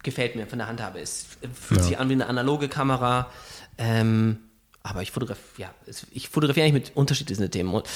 gefällt 0.04 0.36
mir 0.36 0.48
von 0.48 0.58
der 0.60 0.68
Handhabe. 0.68 1.00
Es 1.00 1.26
fühlt 1.54 1.82
Ja. 1.82 1.88
sich 1.88 1.98
an 2.00 2.10
wie 2.10 2.14
eine 2.14 2.28
analoge 2.28 2.68
Kamera. 2.70 3.30
Ähm, 3.78 4.40
aber 4.84 5.02
ich 5.02 5.12
fotografiere, 5.12 5.70
ja, 5.70 5.94
ich 6.12 6.30
fotografiere 6.30 6.66
eigentlich 6.68 6.88
mit 6.90 6.98
unterschiedlichen 6.98 7.50
Themen. 7.50 7.74
Und 7.74 7.88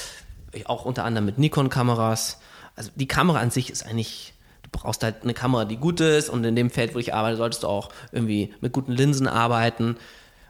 auch 0.64 0.84
unter 0.84 1.04
anderem 1.04 1.26
mit 1.26 1.38
Nikon-Kameras. 1.38 2.38
Also 2.76 2.90
die 2.94 3.06
Kamera 3.08 3.40
an 3.40 3.50
sich 3.50 3.70
ist 3.70 3.84
eigentlich, 3.84 4.32
du 4.62 4.70
brauchst 4.72 5.02
halt 5.02 5.22
eine 5.22 5.34
Kamera, 5.34 5.64
die 5.66 5.76
gut 5.76 6.00
ist. 6.00 6.30
Und 6.30 6.44
in 6.44 6.56
dem 6.56 6.70
Feld, 6.70 6.94
wo 6.94 6.98
ich 6.98 7.12
arbeite, 7.12 7.36
solltest 7.36 7.62
du 7.62 7.66
auch 7.68 7.90
irgendwie 8.12 8.54
mit 8.60 8.72
guten 8.72 8.92
Linsen 8.92 9.28
arbeiten. 9.28 9.96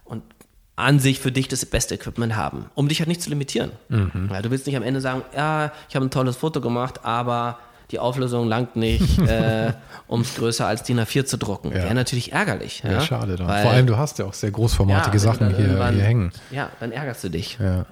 Und 0.04 0.22
an 0.78 1.00
sich 1.00 1.18
für 1.18 1.32
dich 1.32 1.48
das 1.48 1.66
beste 1.66 1.94
Equipment 1.96 2.36
haben, 2.36 2.66
um 2.74 2.88
dich 2.88 3.00
halt 3.00 3.08
nicht 3.08 3.20
zu 3.20 3.30
limitieren. 3.30 3.72
Weil 3.88 4.42
du 4.42 4.50
willst 4.50 4.66
nicht 4.66 4.76
am 4.76 4.82
Ende 4.82 5.00
sagen, 5.00 5.22
ja, 5.34 5.72
ich 5.88 5.96
habe 5.96 6.06
ein 6.06 6.10
tolles 6.10 6.36
Foto 6.36 6.60
gemacht, 6.60 7.04
aber 7.04 7.58
die 7.90 7.98
Auflösung 7.98 8.46
langt 8.46 8.76
nicht, 8.76 9.18
äh, 9.28 9.72
um 10.06 10.20
es 10.20 10.36
größer 10.36 10.66
als 10.66 10.82
DIN 10.84 11.00
A4 11.00 11.24
zu 11.24 11.36
drucken. 11.38 11.70
Ja. 11.70 11.76
Wäre 11.84 11.94
natürlich 11.94 12.32
ärgerlich. 12.32 12.82
Ja, 12.84 12.92
Ja, 12.92 13.00
schade 13.00 13.36
dann. 13.36 13.48
Weil- 13.48 13.62
Vor 13.62 13.72
allem, 13.72 13.86
du 13.86 13.96
hast 13.96 14.18
ja 14.18 14.26
auch 14.26 14.34
sehr 14.34 14.50
großformatige 14.50 15.16
ja, 15.16 15.22
Sachen 15.22 15.56
hier, 15.56 15.90
hier 15.90 16.02
hängen. 16.02 16.32
Ja, 16.50 16.70
dann 16.80 16.92
ärgerst 16.92 17.24
du 17.24 17.28
dich. 17.30 17.58
Ja. 17.60 17.86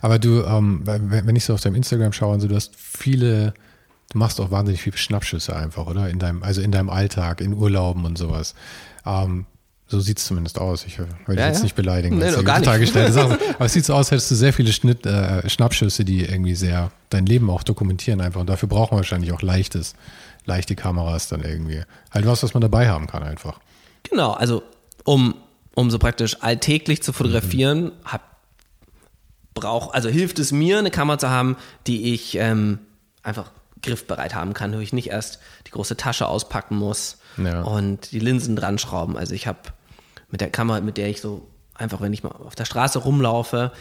Aber 0.00 0.18
du, 0.18 0.42
ähm, 0.44 0.80
wenn 0.84 1.26
wenn 1.26 1.36
ich 1.36 1.44
so 1.44 1.54
auf 1.54 1.60
deinem 1.60 1.74
Instagram 1.74 2.12
schaue, 2.12 2.34
also 2.34 2.48
du 2.48 2.54
hast 2.54 2.74
viele, 2.76 3.52
du 4.12 4.18
machst 4.18 4.40
auch 4.40 4.50
wahnsinnig 4.50 4.80
viele 4.82 4.96
Schnappschüsse 4.96 5.54
einfach, 5.56 5.86
oder? 5.86 6.08
In 6.08 6.18
deinem, 6.18 6.42
also 6.42 6.60
in 6.62 6.70
deinem 6.70 6.88
Alltag, 6.90 7.40
in 7.40 7.52
Urlauben 7.54 8.04
und 8.04 8.16
sowas. 8.16 8.54
Ähm, 9.06 9.46
so 9.90 10.00
sieht 10.00 10.18
es 10.18 10.24
zumindest 10.24 10.58
aus. 10.58 10.84
Ich 10.86 10.98
will 10.98 11.06
dich 11.28 11.36
Ja, 11.38 11.46
jetzt 11.48 11.58
ja. 11.58 11.62
nicht 11.64 11.74
beleidigen. 11.74 12.16
Nee, 12.16 12.22
weil 12.22 12.28
es 12.28 12.34
doch 12.36 12.42
ja 12.42 12.46
gar 12.46 12.58
total 12.60 12.78
nicht. 12.78 12.86
gestellte 12.86 13.12
Sachen. 13.12 13.32
Aber 13.54 13.64
es 13.66 13.72
sieht 13.72 13.84
so 13.84 13.94
aus, 13.94 14.10
hättest 14.10 14.30
du 14.30 14.34
sehr 14.36 14.52
viele 14.52 14.72
Schnitt, 14.72 15.04
äh, 15.04 15.48
Schnappschüsse, 15.48 16.04
die 16.04 16.24
irgendwie 16.24 16.54
sehr 16.54 16.90
dein 17.10 17.26
Leben 17.26 17.50
auch 17.50 17.62
dokumentieren 17.62 18.20
einfach. 18.20 18.40
Und 18.40 18.48
dafür 18.48 18.68
braucht 18.68 18.92
man 18.92 18.98
wahrscheinlich 18.98 19.32
auch 19.32 19.42
leichtes, 19.42 19.94
leichte 20.46 20.76
Kameras 20.76 21.28
dann 21.28 21.42
irgendwie. 21.42 21.82
Halt 22.12 22.26
was, 22.26 22.42
was 22.42 22.54
man 22.54 22.60
dabei 22.60 22.88
haben 22.88 23.06
kann 23.08 23.22
einfach. 23.22 23.58
Genau, 24.08 24.30
also 24.32 24.62
um, 25.04 25.34
um 25.74 25.90
so 25.90 25.98
praktisch 25.98 26.36
alltäglich 26.40 27.02
zu 27.02 27.12
fotografieren, 27.12 27.92
hab, 28.04 28.22
brauch, 29.54 29.92
also 29.92 30.08
hilft 30.08 30.38
es 30.38 30.52
mir, 30.52 30.78
eine 30.78 30.90
Kamera 30.90 31.18
zu 31.18 31.30
haben, 31.30 31.56
die 31.86 32.14
ich 32.14 32.36
ähm, 32.36 32.78
einfach 33.22 33.50
griffbereit 33.82 34.34
haben 34.34 34.54
kann, 34.54 34.74
wo 34.74 34.78
ich 34.78 34.92
nicht 34.92 35.08
erst 35.08 35.38
die 35.66 35.70
große 35.70 35.96
Tasche 35.96 36.26
auspacken 36.28 36.76
muss 36.76 37.16
Ja. 37.42 37.62
und 37.62 38.12
die 38.12 38.18
Linsen 38.20 38.54
dran 38.56 38.78
schrauben. 38.78 39.16
Also 39.16 39.34
ich 39.34 39.46
habe 39.46 39.58
mit 40.30 40.40
der 40.40 40.50
Kamera, 40.50 40.80
mit 40.80 40.96
der 40.96 41.08
ich 41.08 41.20
so 41.20 41.46
einfach, 41.74 42.00
wenn 42.00 42.12
ich 42.12 42.22
mal 42.22 42.30
auf 42.30 42.54
der 42.54 42.64
Straße 42.64 42.98
rumlaufe, 42.98 43.72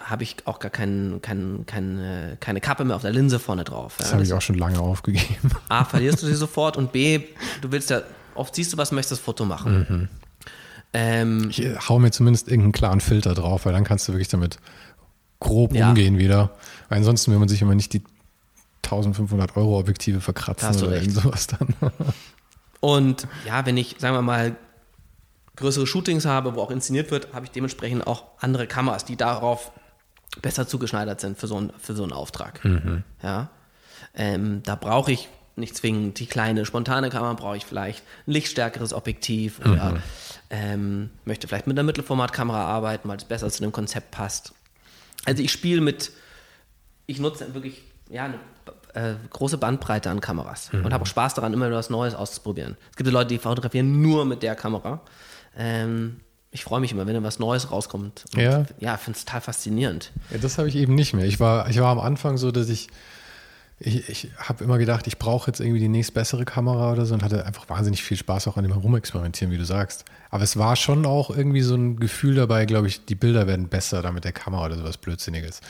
habe 0.00 0.22
ich 0.22 0.36
auch 0.44 0.58
gar 0.58 0.70
kein, 0.70 1.20
kein, 1.22 1.64
keine, 1.66 2.36
keine 2.40 2.60
Kappe 2.60 2.84
mehr 2.84 2.96
auf 2.96 3.02
der 3.02 3.12
Linse 3.12 3.38
vorne 3.38 3.64
drauf. 3.64 3.94
Das 3.98 4.08
ja. 4.08 4.12
habe 4.14 4.22
ich 4.22 4.32
auch 4.32 4.42
schon 4.42 4.56
lange 4.56 4.80
aufgegeben. 4.80 5.50
A, 5.68 5.84
verlierst 5.84 6.22
du 6.22 6.26
sie 6.26 6.34
sofort 6.34 6.76
und 6.76 6.92
B, 6.92 7.20
du 7.62 7.72
willst 7.72 7.88
ja, 7.90 8.02
oft 8.34 8.54
siehst 8.54 8.72
du 8.72 8.76
was, 8.76 8.92
möchtest 8.92 9.12
das 9.12 9.18
Foto 9.20 9.44
machen. 9.46 10.08
Ähm, 10.92 11.48
Ich 11.50 11.62
äh, 11.64 11.76
hau 11.76 11.98
mir 11.98 12.10
zumindest 12.10 12.48
irgendeinen 12.48 12.72
klaren 12.72 13.00
Filter 13.00 13.34
drauf, 13.34 13.64
weil 13.66 13.72
dann 13.72 13.84
kannst 13.84 14.08
du 14.08 14.12
wirklich 14.12 14.28
damit 14.28 14.58
grob 15.40 15.74
Ja. 15.74 15.88
umgehen 15.88 16.18
wieder. 16.18 16.50
Weil 16.88 16.98
ansonsten 16.98 17.30
will 17.32 17.38
man 17.38 17.48
sich 17.48 17.62
immer 17.62 17.74
nicht 17.74 17.92
die 17.92 18.02
1500 18.84 19.56
Euro 19.56 19.78
Objektive 19.78 20.20
verkratzen 20.20 20.82
oder 20.82 20.96
irgend 20.96 21.14
sowas 21.14 21.46
dann. 21.46 21.74
und 22.80 23.26
ja, 23.46 23.64
wenn 23.66 23.76
ich, 23.76 23.96
sagen 23.98 24.14
wir 24.14 24.22
mal, 24.22 24.56
größere 25.58 25.86
Shootings 25.86 26.24
habe, 26.24 26.54
wo 26.54 26.62
auch 26.62 26.70
inszeniert 26.70 27.10
wird, 27.10 27.32
habe 27.32 27.46
ich 27.46 27.50
dementsprechend 27.50 28.06
auch 28.06 28.24
andere 28.38 28.66
Kameras, 28.66 29.04
die 29.04 29.16
darauf 29.16 29.72
besser 30.42 30.66
zugeschneidert 30.66 31.20
sind 31.20 31.38
für 31.38 31.46
so 31.46 31.56
einen, 31.56 31.72
für 31.78 31.94
so 31.94 32.02
einen 32.02 32.12
Auftrag. 32.12 32.60
Ja. 33.22 33.50
Ähm, 34.14 34.62
da 34.64 34.74
brauche 34.74 35.12
ich 35.12 35.28
nicht 35.56 35.76
zwingend 35.76 36.18
die 36.20 36.26
kleine 36.26 36.64
spontane 36.64 37.10
Kamera, 37.10 37.32
brauche 37.34 37.56
ich 37.56 37.66
vielleicht 37.66 38.04
ein 38.26 38.32
lichtstärkeres 38.32 38.92
Objektiv 38.92 39.60
oder 39.60 40.00
ähm, 40.50 41.10
möchte 41.24 41.48
vielleicht 41.48 41.66
mit 41.66 41.76
einer 41.76 41.84
Mittelformatkamera 41.84 42.64
arbeiten, 42.64 43.08
weil 43.08 43.16
es 43.16 43.24
besser 43.24 43.50
zu 43.50 43.62
dem 43.62 43.72
Konzept 43.72 44.10
passt. 44.12 44.52
Also 45.24 45.42
ich 45.42 45.50
spiele 45.50 45.80
mit, 45.80 46.12
ich 47.06 47.18
nutze 47.18 47.52
wirklich 47.54 47.82
ja, 48.08 48.26
eine 48.26 48.38
äh, 48.94 49.16
große 49.30 49.58
Bandbreite 49.58 50.10
an 50.10 50.20
Kameras 50.20 50.70
und 50.72 50.92
habe 50.92 51.02
auch 51.02 51.06
Spaß 51.06 51.34
daran, 51.34 51.52
immer 51.52 51.66
wieder 51.66 51.76
was 51.76 51.90
Neues 51.90 52.14
auszuprobieren. 52.14 52.76
Es 52.90 52.96
gibt 52.96 53.10
Leute, 53.10 53.28
die 53.28 53.38
fotografieren 53.38 54.00
nur 54.00 54.24
mit 54.24 54.42
der 54.42 54.54
Kamera. 54.54 55.00
Ähm, 55.58 56.20
ich 56.50 56.64
freue 56.64 56.80
mich 56.80 56.92
immer, 56.92 57.06
wenn 57.06 57.14
da 57.14 57.22
was 57.22 57.38
Neues 57.38 57.70
rauskommt. 57.70 58.24
Und, 58.32 58.40
Ja. 58.42 58.64
Ja, 58.78 58.96
finde 58.96 59.18
es 59.18 59.24
total 59.24 59.42
faszinierend. 59.42 60.12
Ja, 60.30 60.38
das 60.38 60.56
habe 60.56 60.68
ich 60.68 60.76
eben 60.76 60.94
nicht 60.94 61.12
mehr. 61.12 61.26
Ich 61.26 61.40
war, 61.40 61.68
ich 61.68 61.78
war 61.78 61.90
am 61.90 62.00
Anfang 62.00 62.38
so, 62.38 62.50
dass 62.50 62.70
ich, 62.70 62.88
ich, 63.80 64.08
ich 64.08 64.28
habe 64.38 64.64
immer 64.64 64.78
gedacht, 64.78 65.06
ich 65.06 65.18
brauche 65.18 65.50
jetzt 65.50 65.60
irgendwie 65.60 65.80
die 65.80 65.88
nächstbessere 65.88 66.44
Kamera 66.44 66.92
oder 66.92 67.04
so 67.04 67.14
und 67.14 67.22
hatte 67.22 67.44
einfach 67.44 67.68
wahnsinnig 67.68 68.02
viel 68.02 68.16
Spaß 68.16 68.48
auch 68.48 68.56
an 68.56 68.64
dem 68.64 68.72
Rumexperimentieren, 68.72 69.52
wie 69.52 69.58
du 69.58 69.64
sagst. 69.64 70.04
Aber 70.30 70.42
es 70.42 70.56
war 70.56 70.74
schon 70.74 71.04
auch 71.04 71.30
irgendwie 71.30 71.60
so 71.60 71.74
ein 71.74 71.98
Gefühl 72.00 72.34
dabei, 72.34 72.64
glaube 72.64 72.88
ich, 72.88 73.04
die 73.04 73.14
Bilder 73.14 73.46
werden 73.46 73.68
besser 73.68 74.00
da 74.00 74.10
mit 74.10 74.24
der 74.24 74.32
Kamera 74.32 74.64
oder 74.64 74.76
sowas 74.76 74.96
Blödsinniges. 74.96 75.60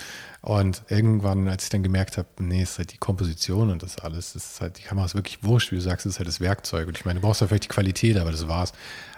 Und 0.40 0.82
irgendwann, 0.88 1.48
als 1.48 1.64
ich 1.64 1.70
dann 1.70 1.82
gemerkt 1.82 2.16
habe, 2.16 2.28
nee, 2.38 2.62
es 2.62 2.72
ist 2.72 2.78
halt 2.78 2.92
die 2.92 2.98
Komposition 2.98 3.70
und 3.70 3.82
das 3.82 3.98
alles, 3.98 4.36
es 4.36 4.52
ist 4.52 4.60
halt, 4.60 4.78
die 4.78 4.82
Kamera 4.82 5.04
ist 5.04 5.16
wirklich 5.16 5.42
wurscht, 5.42 5.72
wie 5.72 5.76
du 5.76 5.82
sagst, 5.82 6.06
es 6.06 6.14
ist 6.14 6.18
halt 6.18 6.28
das 6.28 6.40
Werkzeug. 6.40 6.86
Und 6.86 6.96
ich 6.96 7.04
meine, 7.04 7.20
du 7.20 7.26
brauchst 7.26 7.40
ja 7.40 7.48
vielleicht 7.48 7.64
die 7.64 7.68
Qualität, 7.68 8.16
aber 8.16 8.30
das 8.30 8.46
war's. 8.46 8.72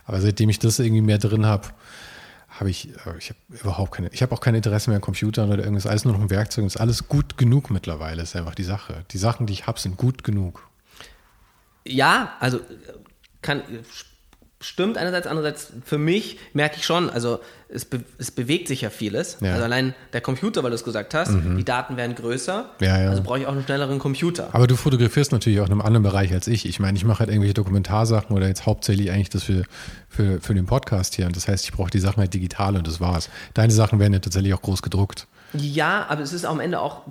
Aber 0.05 0.20
seitdem 0.20 0.48
ich 0.48 0.59
das 0.59 0.78
irgendwie 0.78 1.03
mehr 1.03 1.18
drin 1.18 1.46
habe, 1.46 1.68
habe 2.48 2.70
ich, 2.70 2.88
äh, 3.07 3.16
ich 3.18 3.30
habe 3.30 3.38
überhaupt 3.48 3.92
keine, 3.92 4.09
ich 4.09 4.22
habe 4.22 4.34
auch 4.34 4.40
kein 4.40 4.55
Interesse 4.55 4.90
mehr 4.90 4.96
an 4.96 5.03
Computern 5.03 5.51
oder 5.51 5.62
irgendwas, 5.62 5.86
alles 5.86 6.05
nur 6.05 6.14
noch 6.14 6.20
ein 6.20 6.30
Werkzeug 6.30 6.64
ist 6.66 6.76
alles 6.76 7.09
gut 7.09 7.36
genug 7.38 7.70
mittlerweile, 7.70 8.22
ist 8.22 8.36
einfach 8.36 8.55
die 8.55 8.64
Sache. 8.64 9.05
Die 9.11 9.18
Sachen, 9.18 9.46
die 9.46 9.53
ich 9.53 9.66
habe, 9.66 9.78
sind 9.78 9.96
gut 9.96 10.24
genug. 10.24 10.68
Ja, 11.86 12.34
also 12.40 12.61
kann, 13.42 13.62
stimmt 14.61 14.98
einerseits, 14.98 15.26
andererseits 15.26 15.72
für 15.84 15.96
mich 15.96 16.38
merke 16.52 16.76
ich 16.76 16.84
schon, 16.84 17.08
also 17.08 17.40
es, 17.68 17.84
be, 17.84 18.02
es 18.18 18.30
bewegt 18.30 18.68
sich 18.68 18.82
ja 18.82 18.90
vieles. 18.90 19.38
Ja. 19.40 19.52
Also 19.52 19.64
allein 19.64 19.94
der 20.12 20.20
Computer, 20.20 20.62
weil 20.62 20.70
du 20.70 20.74
es 20.74 20.84
gesagt 20.84 21.14
hast, 21.14 21.32
die 21.32 21.64
Daten 21.64 21.96
werden 21.96 22.14
größer. 22.14 22.70
Ja, 22.80 23.00
ja. 23.00 23.11
Also 23.11 23.22
brauche 23.22 23.38
ich 23.38 23.46
auch 23.46 23.52
einen 23.52 23.64
schnelleren 23.64 23.98
Computer. 23.98 24.50
Aber 24.52 24.66
du 24.66 24.76
fotografierst 24.76 25.32
natürlich 25.32 25.61
auch 25.61 25.66
in 25.66 25.72
einem 25.72 25.80
anderen 25.80 26.02
Bereich 26.02 26.32
als 26.32 26.46
ich. 26.46 26.66
Ich 26.66 26.78
meine, 26.78 26.98
ich 26.98 27.04
mache 27.04 27.20
halt 27.20 27.30
irgendwelche 27.30 27.54
Dokumentarsachen 27.54 28.36
oder 28.36 28.48
jetzt 28.48 28.66
hauptsächlich 28.66 29.11
eigentlich 29.11 29.30
das 29.30 29.44
für, 29.44 29.62
für, 30.08 30.40
für 30.40 30.54
den 30.54 30.66
Podcast 30.66 31.14
hier. 31.14 31.26
Und 31.26 31.36
das 31.36 31.48
heißt, 31.48 31.64
ich 31.64 31.72
brauche 31.72 31.90
die 31.90 32.00
Sachen 32.00 32.18
halt 32.18 32.34
digital 32.34 32.76
und 32.76 32.86
das 32.86 33.00
war's. 33.00 33.30
Deine 33.54 33.72
Sachen 33.72 33.98
werden 33.98 34.12
ja 34.12 34.18
tatsächlich 34.18 34.52
auch 34.52 34.62
groß 34.62 34.82
gedruckt. 34.82 35.26
Ja, 35.54 36.06
aber 36.08 36.22
es 36.22 36.32
ist 36.32 36.44
am 36.44 36.61
Ende 36.61 36.80
auch, 36.80 37.02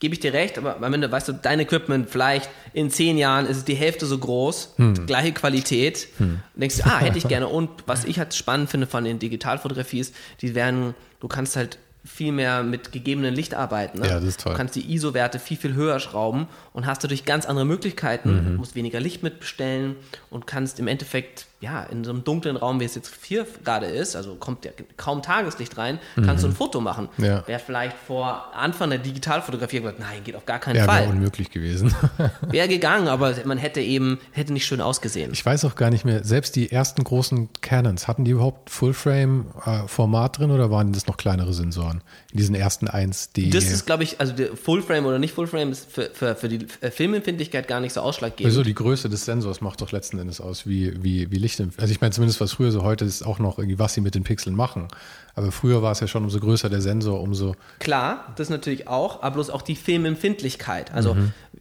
gebe 0.00 0.14
ich 0.14 0.20
dir 0.20 0.32
recht, 0.32 0.58
aber 0.58 0.80
am 0.80 0.94
Ende, 0.94 1.10
weißt 1.10 1.28
du, 1.28 1.32
dein 1.32 1.60
Equipment, 1.60 2.08
vielleicht 2.08 2.48
in 2.72 2.90
zehn 2.90 3.18
Jahren 3.18 3.46
ist 3.46 3.56
es 3.56 3.64
die 3.64 3.74
Hälfte 3.74 4.06
so 4.06 4.16
groß, 4.18 4.74
gleiche 5.06 5.32
Qualität. 5.32 6.08
Und 6.18 6.40
denkst 6.54 6.76
du, 6.78 6.84
ah, 6.84 6.98
hätte 6.98 7.18
ich 7.18 7.26
gerne. 7.28 7.48
Und 7.48 7.70
was 7.86 8.04
ich 8.04 8.18
halt 8.18 8.34
spannend 8.34 8.70
finde 8.70 8.86
von 8.86 9.04
den 9.04 9.18
Digitalfotografie 9.18 10.00
ist, 10.00 10.14
die 10.40 10.54
werden, 10.54 10.94
du 11.20 11.28
kannst 11.28 11.56
halt 11.56 11.78
viel 12.04 12.32
mehr 12.32 12.62
mit 12.62 12.92
gegebenem 12.92 13.34
Licht 13.34 13.54
arbeiten. 13.54 13.98
Ne? 14.00 14.06
Ja, 14.08 14.14
das 14.14 14.24
ist 14.24 14.40
toll. 14.40 14.52
Du 14.52 14.56
kannst 14.56 14.76
die 14.76 14.94
ISO-Werte 14.94 15.38
viel, 15.38 15.56
viel 15.56 15.74
höher 15.74 15.98
schrauben 16.00 16.46
und 16.72 16.86
hast 16.86 17.02
dadurch 17.04 17.24
ganz 17.24 17.44
andere 17.44 17.66
Möglichkeiten, 17.66 18.56
musst 18.56 18.76
weniger 18.76 19.00
Licht 19.00 19.22
mitbestellen 19.22 19.96
und 20.30 20.46
kannst 20.46 20.78
im 20.78 20.86
Endeffekt, 20.86 21.47
ja, 21.60 21.82
in 21.82 22.04
so 22.04 22.10
einem 22.10 22.22
dunklen 22.22 22.56
Raum, 22.56 22.78
wie 22.78 22.84
es 22.84 22.94
jetzt 22.94 23.12
hier 23.24 23.44
gerade 23.64 23.86
ist, 23.86 24.14
also 24.14 24.36
kommt 24.36 24.64
ja 24.64 24.70
kaum 24.96 25.22
Tageslicht 25.22 25.76
rein, 25.76 25.98
kannst 26.14 26.44
du 26.44 26.48
ein 26.48 26.54
Foto 26.54 26.80
machen. 26.80 27.08
Ja. 27.18 27.44
Wäre 27.48 27.58
vielleicht 27.58 27.96
vor 27.96 28.54
Anfang 28.54 28.90
der 28.90 29.00
Digitalfotografie 29.00 29.80
gesagt, 29.80 29.98
nein, 29.98 30.22
geht 30.22 30.36
auf 30.36 30.46
gar 30.46 30.60
keinen 30.60 30.76
Ja, 30.76 30.86
wäre 30.86 30.98
Fall. 30.98 31.08
unmöglich 31.08 31.50
gewesen. 31.50 31.92
Wäre 32.42 32.68
gegangen, 32.68 33.08
aber 33.08 33.34
man 33.44 33.58
hätte 33.58 33.80
eben, 33.80 34.20
hätte 34.30 34.52
nicht 34.52 34.66
schön 34.66 34.80
ausgesehen. 34.80 35.32
Ich 35.32 35.44
weiß 35.44 35.64
auch 35.64 35.74
gar 35.74 35.90
nicht 35.90 36.04
mehr, 36.04 36.22
selbst 36.22 36.54
die 36.54 36.70
ersten 36.70 37.02
großen 37.02 37.48
Canons, 37.60 38.06
hatten 38.06 38.24
die 38.24 38.30
überhaupt 38.30 38.70
Full-Frame-Format 38.70 40.38
drin 40.38 40.52
oder 40.52 40.70
waren 40.70 40.92
das 40.92 41.08
noch 41.08 41.16
kleinere 41.16 41.52
Sensoren? 41.52 42.02
In 42.30 42.38
diesen 42.38 42.54
ersten 42.54 42.88
1D. 42.88 43.52
Das 43.52 43.64
ist, 43.64 43.84
glaube 43.84 44.04
ich, 44.04 44.20
also 44.20 44.34
Fullframe 44.54 45.06
oder 45.06 45.18
nicht 45.18 45.34
Fullframe 45.34 45.72
ist 45.72 45.90
für, 45.90 46.10
für, 46.12 46.36
für 46.36 46.48
die 46.48 46.66
äh, 46.80 46.90
Filmempfindlichkeit 46.92 47.66
gar 47.66 47.80
nicht 47.80 47.94
so 47.94 48.00
ausschlaggebend. 48.00 48.52
Wieso 48.52 48.62
die 48.62 48.74
Größe 48.74 49.08
des 49.08 49.24
Sensors 49.24 49.60
macht 49.60 49.80
doch 49.80 49.90
letzten 49.90 50.18
Endes 50.18 50.40
aus, 50.40 50.66
wie, 50.66 51.02
wie, 51.02 51.30
wie 51.32 51.36
Licht. 51.38 51.47
Also 51.78 51.92
ich 51.92 52.00
meine, 52.00 52.12
zumindest 52.12 52.40
was 52.40 52.52
früher 52.52 52.70
so 52.72 52.82
heute 52.82 53.04
ist 53.04 53.22
auch 53.24 53.38
noch 53.38 53.58
irgendwie, 53.58 53.78
was 53.78 53.94
sie 53.94 54.00
mit 54.00 54.14
den 54.14 54.24
Pixeln 54.24 54.54
machen. 54.56 54.88
Aber 55.34 55.52
früher 55.52 55.82
war 55.82 55.92
es 55.92 56.00
ja 56.00 56.06
schon, 56.08 56.24
umso 56.24 56.40
größer 56.40 56.68
der 56.68 56.80
Sensor, 56.80 57.20
umso. 57.20 57.54
Klar, 57.78 58.32
das 58.36 58.48
natürlich 58.50 58.88
auch, 58.88 59.22
aber 59.22 59.34
bloß 59.34 59.50
auch 59.50 59.62
die 59.62 59.76
Filmempfindlichkeit, 59.76 60.92
also 60.92 61.16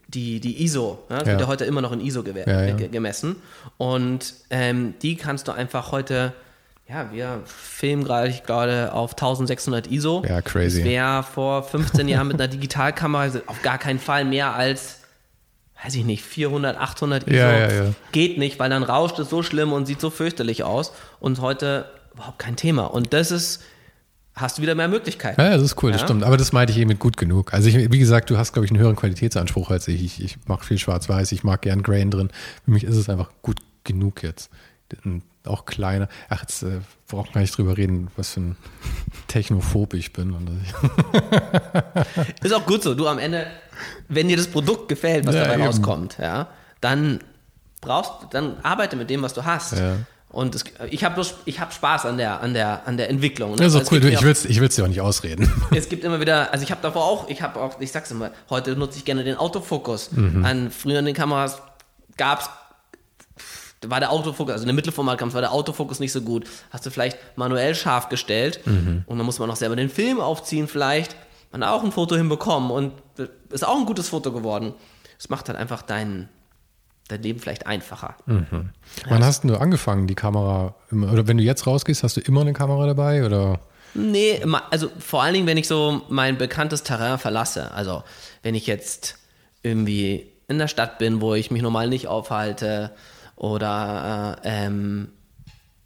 die, 0.07 0.39
die 0.39 0.63
ISO, 0.63 0.99
ja, 1.09 1.17
das 1.19 1.27
Ja. 1.27 1.33
wird 1.33 1.41
ja 1.41 1.47
heute 1.47 1.65
immer 1.65 1.81
noch 1.81 1.91
in 1.91 2.01
ISO 2.01 2.23
Ja, 2.23 2.65
ja. 2.65 2.75
ge- 2.75 2.87
gemessen 2.87 3.35
und 3.77 4.33
ähm, 4.49 4.93
die 5.01 5.15
kannst 5.15 5.47
du 5.47 5.51
einfach 5.51 5.91
heute 5.91 6.33
ja, 6.89 7.11
wir 7.11 7.41
filmen 7.45 8.05
gerade, 8.05 8.29
ich 8.29 8.43
glaube, 8.43 8.91
auf 8.93 9.11
1600 9.11 9.87
ISO. 9.91 10.23
Ja, 10.25 10.41
crazy. 10.41 10.85
Wäre 10.85 11.21
vor 11.21 11.63
15 11.63 12.07
Jahren 12.07 12.29
mit 12.29 12.37
einer 12.39 12.47
Digitalkamera 12.47 13.23
also 13.23 13.39
auf 13.47 13.61
gar 13.61 13.77
keinen 13.77 13.99
Fall 13.99 14.23
mehr 14.23 14.55
als, 14.55 14.99
weiß 15.83 15.95
ich 15.95 16.05
nicht, 16.05 16.23
400, 16.23 16.77
800 16.77 17.27
ISO. 17.27 17.35
Ja, 17.35 17.57
ja, 17.57 17.71
ja. 17.71 17.93
Geht 18.11 18.37
nicht, 18.37 18.59
weil 18.59 18.69
dann 18.69 18.83
rauscht 18.83 19.19
es 19.19 19.29
so 19.29 19.43
schlimm 19.43 19.73
und 19.73 19.85
sieht 19.85 20.01
so 20.01 20.09
fürchterlich 20.09 20.63
aus. 20.63 20.91
Und 21.19 21.39
heute 21.39 21.85
überhaupt 22.13 22.39
kein 22.39 22.55
Thema. 22.55 22.85
Und 22.85 23.13
das 23.13 23.31
ist, 23.31 23.61
hast 24.33 24.57
du 24.57 24.63
wieder 24.63 24.73
mehr 24.73 24.87
Möglichkeiten. 24.87 25.39
Ja, 25.39 25.51
das 25.51 25.61
ist 25.61 25.83
cool, 25.83 25.91
das 25.91 26.01
stimmt. 26.01 26.23
Aber 26.23 26.37
das 26.37 26.51
meinte 26.51 26.73
ich 26.73 26.79
eben 26.79 26.87
mit 26.87 26.99
gut 26.99 27.15
genug. 27.15 27.53
Also 27.53 27.69
ich, 27.69 27.91
wie 27.91 27.99
gesagt, 27.99 28.29
du 28.29 28.37
hast, 28.37 28.53
glaube 28.53 28.65
ich, 28.65 28.71
einen 28.71 28.79
höheren 28.79 28.95
Qualitätsanspruch 28.95 29.69
als 29.69 29.87
ich. 29.87 30.03
Ich, 30.03 30.23
ich 30.23 30.37
mache 30.47 30.65
viel 30.65 30.79
Schwarz-Weiß, 30.79 31.31
ich 31.31 31.43
mag 31.43 31.61
gern 31.61 31.83
Grain 31.83 32.09
drin. 32.09 32.29
Für 32.65 32.71
mich 32.71 32.83
ist 32.83 32.95
es 32.95 33.09
einfach 33.09 33.29
gut 33.43 33.59
genug 33.83 34.23
jetzt. 34.23 34.49
Und 35.05 35.21
auch 35.47 35.65
kleiner. 35.65 36.07
Ach, 36.29 36.41
jetzt 36.41 36.63
äh, 36.63 36.79
brauchen 37.07 37.29
wir 37.29 37.33
gar 37.33 37.41
nicht 37.41 37.57
drüber 37.57 37.77
reden, 37.77 38.09
was 38.15 38.31
für 38.31 38.41
ein 38.41 38.57
Technophob 39.27 39.93
ich 39.93 40.13
bin. 40.13 40.33
Ist 42.43 42.53
auch 42.53 42.65
gut 42.65 42.83
so. 42.83 42.93
Du 42.95 43.07
am 43.07 43.19
Ende, 43.19 43.47
wenn 44.07 44.27
dir 44.27 44.37
das 44.37 44.47
Produkt 44.47 44.89
gefällt, 44.89 45.25
was 45.25 45.35
Ja, 45.35 45.41
dabei 45.41 45.55
eben. 45.55 45.63
rauskommt, 45.63 46.17
ja, 46.19 46.47
dann 46.81 47.19
brauchst, 47.81 48.11
dann 48.31 48.57
arbeite 48.63 48.95
mit 48.95 49.09
dem, 49.09 49.21
was 49.21 49.33
du 49.33 49.45
hast. 49.45 49.77
Ja. 49.77 49.97
Und 50.29 50.55
es, 50.55 50.65
ich 50.89 51.03
habe 51.05 51.21
ich 51.45 51.59
hab 51.61 51.73
Spaß 51.73 52.05
an 52.05 52.17
der, 52.17 52.41
an 52.41 52.53
der, 52.53 52.85
an 52.85 52.97
der 52.97 53.09
Entwicklung. 53.09 53.55
ne? 53.55 53.63
ja, 53.63 53.69
so 53.69 53.79
Also 53.79 53.79
es 53.79 53.91
cool. 53.91 53.99
gibt 54.01 54.03
Du, 54.03 54.07
mir 54.09 54.13
ich 54.19 54.23
will 54.23 54.31
es 54.31 54.45
ich 54.45 54.59
will's 54.59 54.75
dir 54.75 54.83
auch 54.83 54.89
nicht 54.89 54.99
ausreden. 55.01 55.51
es 55.75 55.87
gibt 55.87 56.03
immer 56.03 56.19
wieder, 56.19 56.51
also 56.51 56.63
ich 56.63 56.71
habe 56.71 56.81
davor 56.81 57.05
auch, 57.05 57.29
ich 57.29 57.41
habe 57.41 57.59
auch, 57.61 57.79
ich 57.79 57.91
sag's 57.91 58.11
immer, 58.11 58.31
heute 58.49 58.75
nutze 58.75 58.97
ich 58.97 59.05
gerne 59.05 59.23
den 59.23 59.37
Autofokus. 59.37 60.11
Mhm. 60.11 60.43
An 60.43 60.71
früher 60.71 60.99
in 60.99 61.05
den 61.05 61.15
Kameras 61.15 61.61
gab's 62.17 62.45
da 62.47 62.51
war 63.85 63.99
der 63.99 64.11
Autofokus, 64.11 64.53
also 64.53 64.63
in 64.63 64.67
der 64.67 64.75
Mittelformatkamera 64.75 65.35
war 65.35 65.41
der 65.41 65.51
Autofokus 65.51 65.99
nicht 65.99 66.11
so 66.11 66.21
gut. 66.21 66.45
Hast 66.71 66.85
du 66.85 66.89
vielleicht 66.89 67.17
manuell 67.37 67.75
scharf 67.75 68.09
gestellt 68.09 68.59
Mhm. 68.65 69.03
und 69.05 69.17
dann 69.17 69.25
muss 69.25 69.39
man 69.39 69.47
noch 69.47 69.55
selber 69.55 69.75
den 69.75 69.89
Film 69.89 70.19
aufziehen 70.19 70.67
vielleicht. 70.67 71.15
Man 71.51 71.63
hat 71.63 71.71
auch 71.71 71.83
ein 71.83 71.91
Foto 71.91 72.15
hinbekommen 72.15 72.71
und 72.71 72.91
ist 73.49 73.65
auch 73.65 73.77
ein 73.77 73.85
gutes 73.85 74.09
Foto 74.09 74.31
geworden. 74.31 74.73
Es 75.19 75.29
macht 75.29 75.47
halt 75.47 75.57
einfach 75.57 75.81
dein, 75.81 76.27
dein 77.07 77.21
Leben 77.23 77.39
vielleicht 77.39 77.67
einfacher. 77.67 78.15
Wann 78.25 79.23
hast 79.23 79.41
denn 79.43 79.49
du 79.51 79.57
angefangen, 79.59 80.07
die 80.07 80.15
Kamera, 80.15 80.75
oder 80.91 81.27
wenn 81.27 81.37
du 81.37 81.43
jetzt 81.43 81.65
rausgehst, 81.67 82.03
hast 82.03 82.17
du 82.17 82.21
immer 82.21 82.41
eine 82.41 82.53
Kamera 82.53 82.85
dabei? 82.87 83.25
Oder? 83.25 83.59
Nee, 83.93 84.43
also 84.69 84.89
vor 84.99 85.23
allen 85.23 85.33
Dingen, 85.33 85.47
wenn 85.47 85.57
ich 85.57 85.67
so 85.67 86.01
mein 86.09 86.37
bekanntes 86.37 86.83
Terrain 86.83 87.17
verlasse. 87.17 87.71
Also 87.71 88.03
wenn 88.43 88.53
ich 88.55 88.67
jetzt 88.67 89.17
irgendwie 89.63 90.31
in 90.47 90.59
der 90.59 90.67
Stadt 90.67 90.97
bin, 90.99 91.21
wo 91.21 91.33
ich 91.33 91.49
mich 91.51 91.61
normal 91.61 91.87
nicht 91.87 92.07
aufhalte 92.07 92.91
oder 93.37 94.39
äh, 94.43 94.65
ähm, 94.65 95.09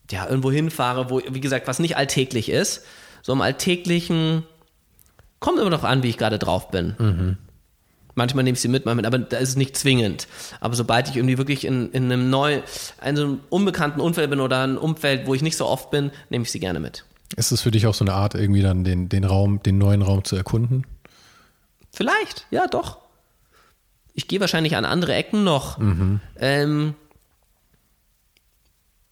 ja, 0.10 0.28
irgendwo 0.28 0.52
hinfahre, 0.52 1.10
wo, 1.10 1.22
wie 1.30 1.42
gesagt, 1.42 1.68
was 1.68 1.80
nicht 1.80 1.96
alltäglich 1.96 2.50
ist. 2.50 2.84
So 3.22 3.34
im 3.34 3.42
Alltäglichen 3.42 4.44
kommt 5.40 5.60
immer 5.60 5.70
noch 5.70 5.84
an, 5.84 6.02
wie 6.02 6.10
ich 6.10 6.18
gerade 6.18 6.40
drauf 6.40 6.72
bin. 6.72 7.38
Manchmal 8.16 8.44
nehme 8.44 8.56
ich 8.56 8.62
sie 8.62 8.68
mit, 8.68 8.86
manchmal, 8.86 9.06
aber 9.06 9.20
da 9.20 9.38
ist 9.38 9.50
es 9.50 9.56
nicht 9.56 9.78
zwingend. 9.78 10.28
Aber 10.60 10.76
sobald 10.76 11.10
ich 11.10 11.16
irgendwie 11.16 11.38
wirklich 11.38 11.66
in, 11.66 11.92
in 11.92 12.06
einem 12.06 12.30
neu, 12.30 12.62
in 13.06 13.16
so 13.16 13.24
einem 13.24 13.40
unbekannten 13.50 14.02
Umfeld 14.02 14.30
bin 14.30 14.40
oder 14.40 14.64
ein 14.64 14.78
Umfeld, 14.78 15.28
wo 15.28 15.34
ich 15.34 15.42
nicht 15.42 15.56
so 15.56 15.66
oft 15.66 15.92
bin, 15.92 16.12
nehme 16.30 16.44
ich 16.44 16.52
sie 16.52 16.60
gerne 16.60 16.80
mit. 16.80 17.06
Ist 17.38 17.52
es 17.52 17.62
für 17.62 17.72
dich 17.72 17.88
auch 17.88 17.94
so 17.94 18.04
eine 18.04 18.14
Art, 18.14 18.36
irgendwie 18.36 18.62
dann 18.62 18.84
den, 18.84 19.08
den 19.08 19.24
Raum, 19.24 19.64
den 19.64 19.78
neuen 19.78 20.02
Raum 20.02 20.26
zu 20.26 20.36
erkunden? 20.36 20.86
Vielleicht, 21.94 22.48
ja, 22.52 22.68
doch. 22.68 22.98
Ich 24.14 24.28
gehe 24.28 24.42
wahrscheinlich 24.42 24.76
an 24.76 24.84
andere 24.84 25.14
Ecken 25.14 25.46
noch. 25.46 25.80
Ähm, 26.40 26.96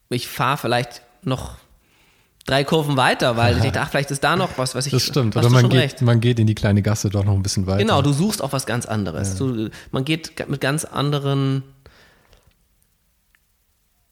ich 0.10 0.28
fahre 0.28 0.58
vielleicht 0.58 1.02
noch 1.24 1.58
drei 2.46 2.64
Kurven 2.64 2.98
weiter, 2.98 3.38
weil 3.38 3.58
ich 3.58 3.64
dachte, 3.64 3.82
ach, 3.82 3.90
vielleicht 3.90 4.12
ist 4.12 4.24
da 4.24 4.36
noch 4.36 4.58
was, 4.58 4.76
was 4.76 4.86
ich. 4.88 4.92
Das 4.92 5.04
stimmt. 5.04 5.36
Oder 5.38 5.50
man 5.50 5.70
geht, 5.70 5.80
recht. 5.80 6.02
man 6.02 6.20
geht 6.20 6.40
in 6.40 6.48
die 6.48 6.56
kleine 6.56 6.82
Gasse 6.82 7.10
doch 7.10 7.24
noch 7.24 7.34
ein 7.34 7.44
bisschen 7.44 7.68
weiter. 7.68 7.80
Genau, 7.80 8.02
du 8.02 8.12
suchst 8.12 8.42
auch 8.42 8.52
was 8.52 8.66
ganz 8.66 8.86
anderes. 8.86 9.36
Du, 9.36 9.70
man 9.92 10.06
geht 10.06 10.48
mit 10.50 10.62
ganz 10.62 10.86
anderen. 10.86 11.64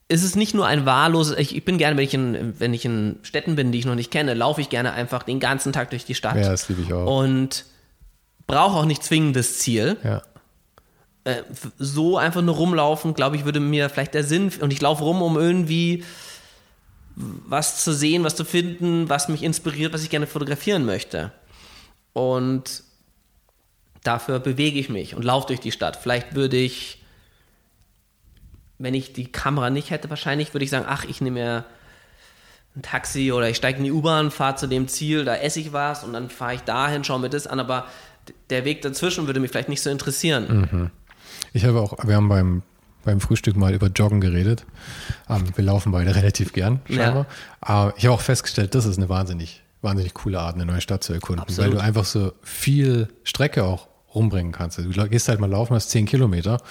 Es 0.09 0.23
ist 0.23 0.37
nicht 0.37 0.53
nur 0.53 0.65
ein 0.65 0.85
wahlloses. 0.85 1.37
Ich, 1.37 1.53
ich 1.55 1.65
bin 1.65 1.77
gerne, 1.77 1.97
wenn 1.97 2.05
ich, 2.05 2.13
in, 2.13 2.59
wenn 2.59 2.73
ich 2.73 2.85
in 2.85 3.17
Städten 3.23 3.55
bin, 3.57 3.73
die 3.73 3.79
ich 3.79 3.85
noch 3.85 3.95
nicht 3.95 4.09
kenne, 4.09 4.35
laufe 4.35 4.61
ich 4.61 4.69
gerne 4.69 4.93
einfach 4.93 5.23
den 5.23 5.41
ganzen 5.41 5.73
Tag 5.73 5.89
durch 5.89 6.05
die 6.05 6.15
Stadt. 6.15 6.37
Ja, 6.37 6.49
das 6.49 6.69
liebe 6.69 6.81
ich 6.81 6.93
auch. 6.93 7.19
Und 7.21 7.65
brauche 8.45 8.77
auch 8.77 8.85
nicht 8.85 9.03
zwingend 9.03 9.35
das 9.35 9.57
Ziel. 9.57 9.97
Ja. 10.03 10.21
Äh, 11.27 11.43
so 11.77 12.17
einfach 12.17 12.41
nur 12.41 12.55
rumlaufen, 12.55 13.13
glaube 13.13 13.35
ich, 13.35 13.43
würde 13.43 13.59
mir 13.59 13.89
vielleicht 13.89 14.13
der 14.13 14.23
Sinn, 14.23 14.49
und 14.61 14.71
ich 14.71 14.79
laufe 14.79 15.03
rum, 15.03 15.21
um 15.21 15.37
irgendwie 15.37 16.05
was 17.15 17.83
zu 17.83 17.91
sehen, 17.93 18.23
was 18.23 18.35
zu 18.37 18.45
finden, 18.45 19.09
was 19.09 19.27
mich 19.27 19.43
inspiriert, 19.43 19.91
was 19.91 20.03
ich 20.03 20.09
gerne 20.09 20.25
fotografieren 20.25 20.85
möchte. 20.85 21.33
Und 22.13 22.83
dafür 24.03 24.39
bewege 24.39 24.79
ich 24.79 24.87
mich 24.87 25.15
und 25.15 25.25
laufe 25.25 25.47
durch 25.47 25.59
die 25.59 25.73
Stadt. 25.73 25.97
Vielleicht 25.97 26.33
würde 26.33 26.55
ich, 26.55 27.03
wenn 28.77 28.93
ich 28.93 29.11
die 29.11 29.29
Kamera 29.29 29.69
nicht 29.69 29.89
hätte, 29.89 30.09
wahrscheinlich 30.09 30.53
würde 30.53 30.63
ich 30.63 30.69
sagen, 30.69 30.85
ach, 30.87 31.03
ich 31.03 31.19
nehme 31.19 31.39
mir 31.39 31.65
ein 32.75 32.83
Taxi 32.83 33.33
oder 33.33 33.49
ich 33.49 33.57
steige 33.57 33.79
in 33.79 33.83
die 33.83 33.91
U-Bahn, 33.91 34.31
fahre 34.31 34.55
zu 34.55 34.67
dem 34.67 34.87
Ziel, 34.87 35.25
da 35.25 35.35
esse 35.35 35.59
ich 35.59 35.73
was 35.73 36.05
und 36.05 36.13
dann 36.13 36.29
fahre 36.29 36.53
ich 36.53 36.61
dahin, 36.61 37.03
schaue 37.03 37.19
mir 37.19 37.29
das 37.29 37.47
an, 37.47 37.59
aber 37.59 37.87
der 38.49 38.63
Weg 38.63 38.81
dazwischen 38.81 39.25
würde 39.27 39.41
mich 39.41 39.51
vielleicht 39.51 39.67
nicht 39.67 39.81
so 39.81 39.89
interessieren. 39.89 40.91
Ich 41.57 41.65
habe 41.65 41.81
auch, 41.81 41.95
wir 42.05 42.15
haben 42.15 42.29
beim, 42.29 42.61
beim 43.03 43.19
Frühstück 43.19 43.55
mal 43.57 43.73
über 43.73 43.87
Joggen 43.87 44.21
geredet. 44.21 44.65
Ähm, 45.27 45.43
wir 45.55 45.63
laufen 45.63 45.91
beide 45.91 46.15
relativ 46.15 46.53
gern, 46.53 46.81
scheinbar. 46.87 47.25
Aber 47.61 47.93
ich 47.97 48.05
habe 48.05 48.13
auch 48.13 48.21
festgestellt, 48.21 48.75
das 48.75 48.85
ist 48.85 48.97
eine 48.97 49.09
wahnsinnig, 49.09 49.63
wahnsinnig 49.81 50.13
coole 50.13 50.39
Art, 50.39 50.53
eine 50.53 50.67
neue 50.67 50.81
Stadt 50.81 51.03
zu 51.03 51.13
erkunden, 51.13 51.41
Absolut. 51.41 51.71
weil 51.71 51.77
du 51.77 51.83
einfach 51.83 52.05
so 52.05 52.33
viel 52.43 53.07
Strecke 53.23 53.63
auch 53.63 53.87
rumbringen 54.13 54.51
kannst. 54.51 54.77
Also 54.77 54.91
du 54.91 55.09
gehst 55.09 55.27
halt 55.29 55.39
mal 55.39 55.49
laufen, 55.49 55.73
hast 55.73 55.89
10 55.89 56.05
Kilometer. 56.05 56.61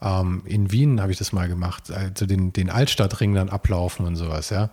Ähm, 0.00 0.42
in 0.46 0.72
Wien 0.72 1.02
habe 1.02 1.12
ich 1.12 1.18
das 1.18 1.32
mal 1.32 1.48
gemacht, 1.48 1.90
also 1.90 2.24
den, 2.24 2.54
den 2.54 2.70
Altstadtring 2.70 3.34
dann 3.34 3.50
ablaufen 3.50 4.06
und 4.06 4.16
sowas, 4.16 4.48
ja. 4.48 4.70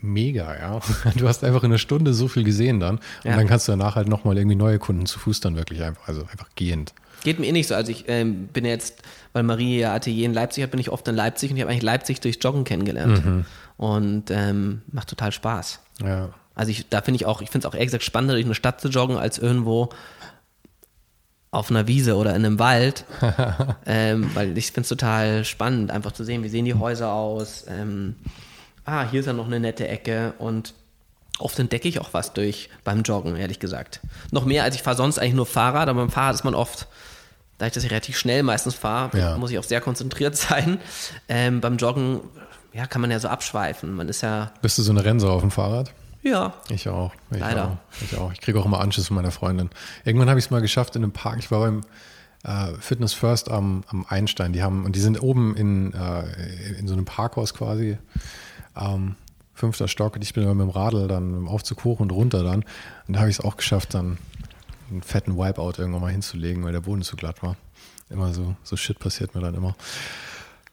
Mega, 0.00 0.56
ja. 0.56 0.80
Du 1.16 1.26
hast 1.28 1.42
einfach 1.44 1.62
in 1.64 1.70
einer 1.70 1.78
Stunde 1.78 2.14
so 2.14 2.28
viel 2.28 2.44
gesehen 2.44 2.78
dann. 2.80 2.96
Und 2.96 3.02
Ja. 3.24 3.36
dann 3.36 3.46
kannst 3.46 3.66
du 3.68 3.72
danach 3.72 3.96
halt 3.96 4.08
nochmal 4.08 4.36
irgendwie 4.38 4.56
neue 4.56 4.78
Kunden 4.78 5.06
zu 5.06 5.18
Fuß 5.18 5.40
dann 5.40 5.56
wirklich 5.56 5.82
einfach, 5.82 6.06
also 6.08 6.22
einfach 6.22 6.48
gehend. 6.54 6.94
Geht 7.24 7.40
mir 7.40 7.46
eh 7.46 7.52
nicht 7.52 7.66
so. 7.66 7.74
Also 7.74 7.90
ich 7.90 8.04
ähm, 8.06 8.46
bin 8.48 8.64
jetzt, 8.64 9.02
weil 9.32 9.42
Marie 9.42 9.78
ihr 9.80 9.90
Atelier 9.90 10.26
in 10.26 10.34
Leipzig 10.34 10.62
hat, 10.62 10.70
bin 10.70 10.78
ich 10.78 10.90
oft 10.90 11.06
in 11.08 11.16
Leipzig 11.16 11.50
und 11.50 11.56
ich 11.56 11.62
habe 11.62 11.70
eigentlich 11.72 11.82
Leipzig 11.82 12.20
durchs 12.20 12.38
Joggen 12.40 12.62
kennengelernt. 12.64 13.44
Und 13.76 14.30
ähm, 14.30 14.82
macht 14.92 15.08
total 15.08 15.32
Spaß. 15.32 15.80
Ja. 16.02 16.30
Also 16.54 16.70
ich, 16.70 16.88
da 16.88 17.00
finde 17.02 17.16
ich 17.16 17.26
auch, 17.26 17.40
ich 17.42 17.50
finde 17.50 17.66
es 17.66 17.70
auch 17.70 17.74
ehrlich 17.74 17.88
gesagt 17.88 18.04
spannender, 18.04 18.34
durch 18.34 18.44
eine 18.44 18.54
Stadt 18.54 18.80
zu 18.80 18.88
joggen, 18.88 19.16
als 19.16 19.38
irgendwo 19.38 19.90
auf 21.50 21.70
einer 21.70 21.86
Wiese 21.88 22.16
oder 22.16 22.30
in 22.36 22.44
einem 22.44 22.58
Wald. 22.58 23.04
ähm, 23.86 24.30
weil 24.34 24.56
ich 24.58 24.66
finde 24.66 24.82
es 24.82 24.88
total 24.88 25.44
spannend, 25.44 25.90
einfach 25.90 26.12
zu 26.12 26.24
sehen, 26.24 26.42
wie 26.44 26.48
sehen 26.48 26.64
die 26.66 26.74
Häuser 26.74 27.12
aus. 27.12 27.64
Ähm, 27.68 28.16
ah, 28.88 29.06
hier 29.10 29.20
ist 29.20 29.26
ja 29.26 29.32
noch 29.32 29.46
eine 29.46 29.60
nette 29.60 29.86
Ecke 29.88 30.34
und 30.38 30.74
oft 31.38 31.58
entdecke 31.58 31.88
ich 31.88 32.00
auch 32.00 32.12
was 32.14 32.32
durch 32.32 32.68
beim 32.84 33.02
Joggen, 33.02 33.36
ehrlich 33.36 33.60
gesagt. 33.60 34.00
Noch 34.30 34.44
mehr 34.44 34.64
als 34.64 34.74
ich 34.74 34.82
fahre 34.82 34.96
sonst 34.96 35.18
eigentlich 35.18 35.34
nur 35.34 35.46
Fahrrad, 35.46 35.88
aber 35.88 36.00
beim 36.00 36.10
Fahrrad 36.10 36.34
ist 36.34 36.44
man 36.44 36.54
oft, 36.54 36.88
da 37.58 37.66
ich 37.66 37.72
das 37.72 37.84
ja 37.84 37.90
relativ 37.90 38.16
schnell 38.18 38.42
meistens 38.42 38.74
fahre, 38.74 39.16
Ja. 39.18 39.36
muss 39.36 39.50
ich 39.50 39.58
auch 39.58 39.64
sehr 39.64 39.80
konzentriert 39.80 40.36
sein. 40.48 40.78
Ähm, 41.28 41.60
beim 41.60 41.76
Joggen, 41.76 42.20
ja, 42.72 42.86
kann 42.86 43.00
man 43.00 43.10
ja 43.10 43.18
so 43.20 43.28
abschweifen. 43.28 43.94
Man 43.94 44.08
ist 44.08 44.22
ja, 44.22 44.52
Bist 44.62 44.78
du 44.78 44.82
so 44.82 44.90
eine 44.92 45.04
Rennsau 45.04 45.30
auf 45.32 45.40
dem 45.42 45.50
Fahrrad? 45.50 45.92
ja, 46.22 46.52
Ich 46.68 46.88
auch. 46.88 47.12
Ich 47.30 47.38
Leider. 47.38 47.64
Auch. 47.64 48.02
Ich 48.04 48.16
auch. 48.18 48.32
Ich 48.32 48.40
kriege 48.40 48.58
auch 48.60 48.66
immer 48.66 48.80
Anschiss 48.80 49.06
von 49.06 49.16
meiner 49.16 49.30
Freundin. 49.30 49.70
Irgendwann 50.04 50.28
habe 50.28 50.38
ich 50.38 50.46
es 50.46 50.50
mal 50.50 50.60
geschafft 50.60 50.96
in 50.96 51.02
einem 51.02 51.12
Park. 51.12 51.38
Ich 51.38 51.50
war 51.50 51.60
beim 51.60 51.80
äh, 52.44 52.74
Fitness 52.80 53.12
First 53.14 53.50
am, 53.50 53.84
am 53.88 54.04
Einstein. 54.08 54.52
Die 54.52 54.62
haben, 54.62 54.84
und 54.84 54.94
die 54.96 55.00
sind 55.00 55.22
oben 55.22 55.56
in, 55.56 55.94
äh, 55.94 56.24
in 56.78 56.86
so 56.88 56.94
einem 56.94 57.04
Parkhaus 57.04 57.54
quasi. 57.54 57.96
Ähm, 58.78 59.16
fünfter 59.54 59.88
Stock. 59.88 60.14
Und 60.16 60.22
ich 60.22 60.32
bin 60.34 60.44
immer 60.44 60.54
mit 60.54 60.66
dem 60.66 60.70
Radl 60.70 61.08
dann 61.08 61.32
dem 61.32 61.48
Aufzug 61.48 61.84
hoch 61.84 62.00
und 62.00 62.12
runter 62.12 62.42
dann. 62.44 62.64
Und 63.06 63.14
da 63.14 63.20
habe 63.20 63.30
ich 63.30 63.38
es 63.38 63.44
auch 63.44 63.56
geschafft, 63.56 63.94
dann 63.94 64.18
einen 64.90 65.02
fetten 65.02 65.36
Wipeout 65.36 65.74
irgendwann 65.78 66.00
mal 66.02 66.12
hinzulegen, 66.12 66.62
weil 66.64 66.72
der 66.72 66.80
Boden 66.80 67.02
zu 67.02 67.16
glatt 67.16 67.42
war. 67.42 67.56
Immer 68.10 68.32
so, 68.32 68.54
so 68.62 68.76
Shit 68.76 68.98
passiert 68.98 69.34
mir 69.34 69.40
dann 69.42 69.54
immer. 69.54 69.74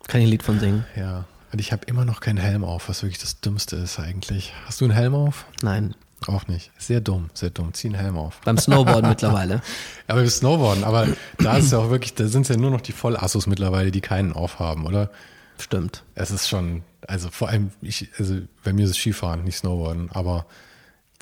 kann 0.08 0.22
ich 0.22 0.28
ein 0.28 0.32
Lied 0.32 0.43
von 0.43 0.60
singen. 0.60 0.86
Ja. 0.95 1.26
Und 1.51 1.60
ich 1.60 1.72
habe 1.72 1.86
immer 1.86 2.06
noch 2.06 2.20
keinen 2.22 2.38
Helm 2.38 2.64
auf, 2.64 2.88
was 2.89 3.01
wirklich 3.03 3.20
das 3.20 3.41
Dümmste 3.41 3.76
ist 3.78 3.99
eigentlich. 3.99 4.53
Hast 4.66 4.82
du 4.82 4.86
einen 4.86 4.93
Helm 4.93 5.16
auf? 5.16 5.45
Nein, 5.62 5.95
Auch 6.28 6.47
nicht. 6.47 6.72
Sehr 6.78 7.01
dumm, 7.01 7.30
sehr 7.34 7.49
dumm. 7.49 7.74
Zieh 7.74 7.88
einen 7.89 7.95
Helm 7.97 8.18
auf. 8.18 8.39
beim 8.45 8.58
Snowboarden 8.58 9.10
mittlerweile. 9.10 9.62
Aber 10.08 10.22
wir 10.22 10.30
Snowboarden, 10.30 10.84
aber 10.84 11.08
da 11.39 11.58
ist 11.58 11.72
ja 11.72 11.80
auch 11.80 11.89
wirklich, 11.89 12.14
da 12.16 12.28
sind 12.28 12.43
es 12.43 12.49
ja 12.49 12.58
nur 12.58 12.72
noch 12.72 12.82
die 12.82 12.91
Vollassos 12.93 13.47
mittlerweile, 13.47 13.91
die 13.91 14.01
keinen 14.01 14.32
aufhaben, 14.34 14.86
oder? 14.86 15.10
Stimmt. 15.58 16.03
Es 16.16 16.32
ist 16.32 16.47
schon, 16.49 16.84
also 17.08 17.30
vor 17.30 17.49
allem, 17.49 17.72
ich, 17.82 18.10
also 18.20 18.39
bei 18.64 18.74
mir 18.74 18.86
ist 18.86 18.91
es 18.91 18.97
Skifahren, 18.97 19.43
nicht 19.43 19.58
Snowboarden, 19.58 20.12
aber 20.12 20.45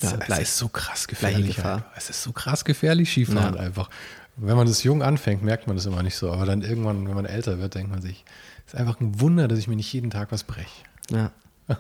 Ja, 0.02 0.12
es, 0.14 0.20
gleich. 0.20 0.40
es 0.42 0.50
ist 0.50 0.58
so 0.58 0.68
krass 0.70 1.08
gefährlich. 1.08 1.58
Einfach. 1.58 1.84
Es 1.96 2.10
ist 2.10 2.24
so 2.24 2.32
krass 2.32 2.66
gefährlich, 2.66 3.12
Skifahren 3.12 3.56
Ja. 3.56 3.60
einfach. 3.60 3.90
Wenn 4.36 4.56
man 4.58 4.66
das 4.68 4.84
jung 4.84 5.04
anfängt, 5.04 5.44
merkt 5.44 5.68
man 5.68 5.76
das 5.76 5.86
immer 5.86 6.02
nicht 6.02 6.16
so, 6.16 6.32
aber 6.32 6.46
dann 6.48 6.64
irgendwann, 6.64 7.08
wenn 7.08 7.14
man 7.16 7.26
älter 7.26 7.60
wird, 7.60 7.76
denkt 7.76 7.92
man 7.92 8.02
sich, 8.02 8.26
es 8.66 8.74
ist 8.74 8.80
einfach 8.80 9.00
ein 9.00 9.20
Wunder, 9.20 9.48
dass 9.48 9.60
ich 9.60 9.68
mir 9.68 9.76
nicht 9.76 9.94
jeden 9.94 10.10
Tag 10.10 10.32
was 10.32 10.44
breche. 10.44 10.68
Ja. 11.12 11.32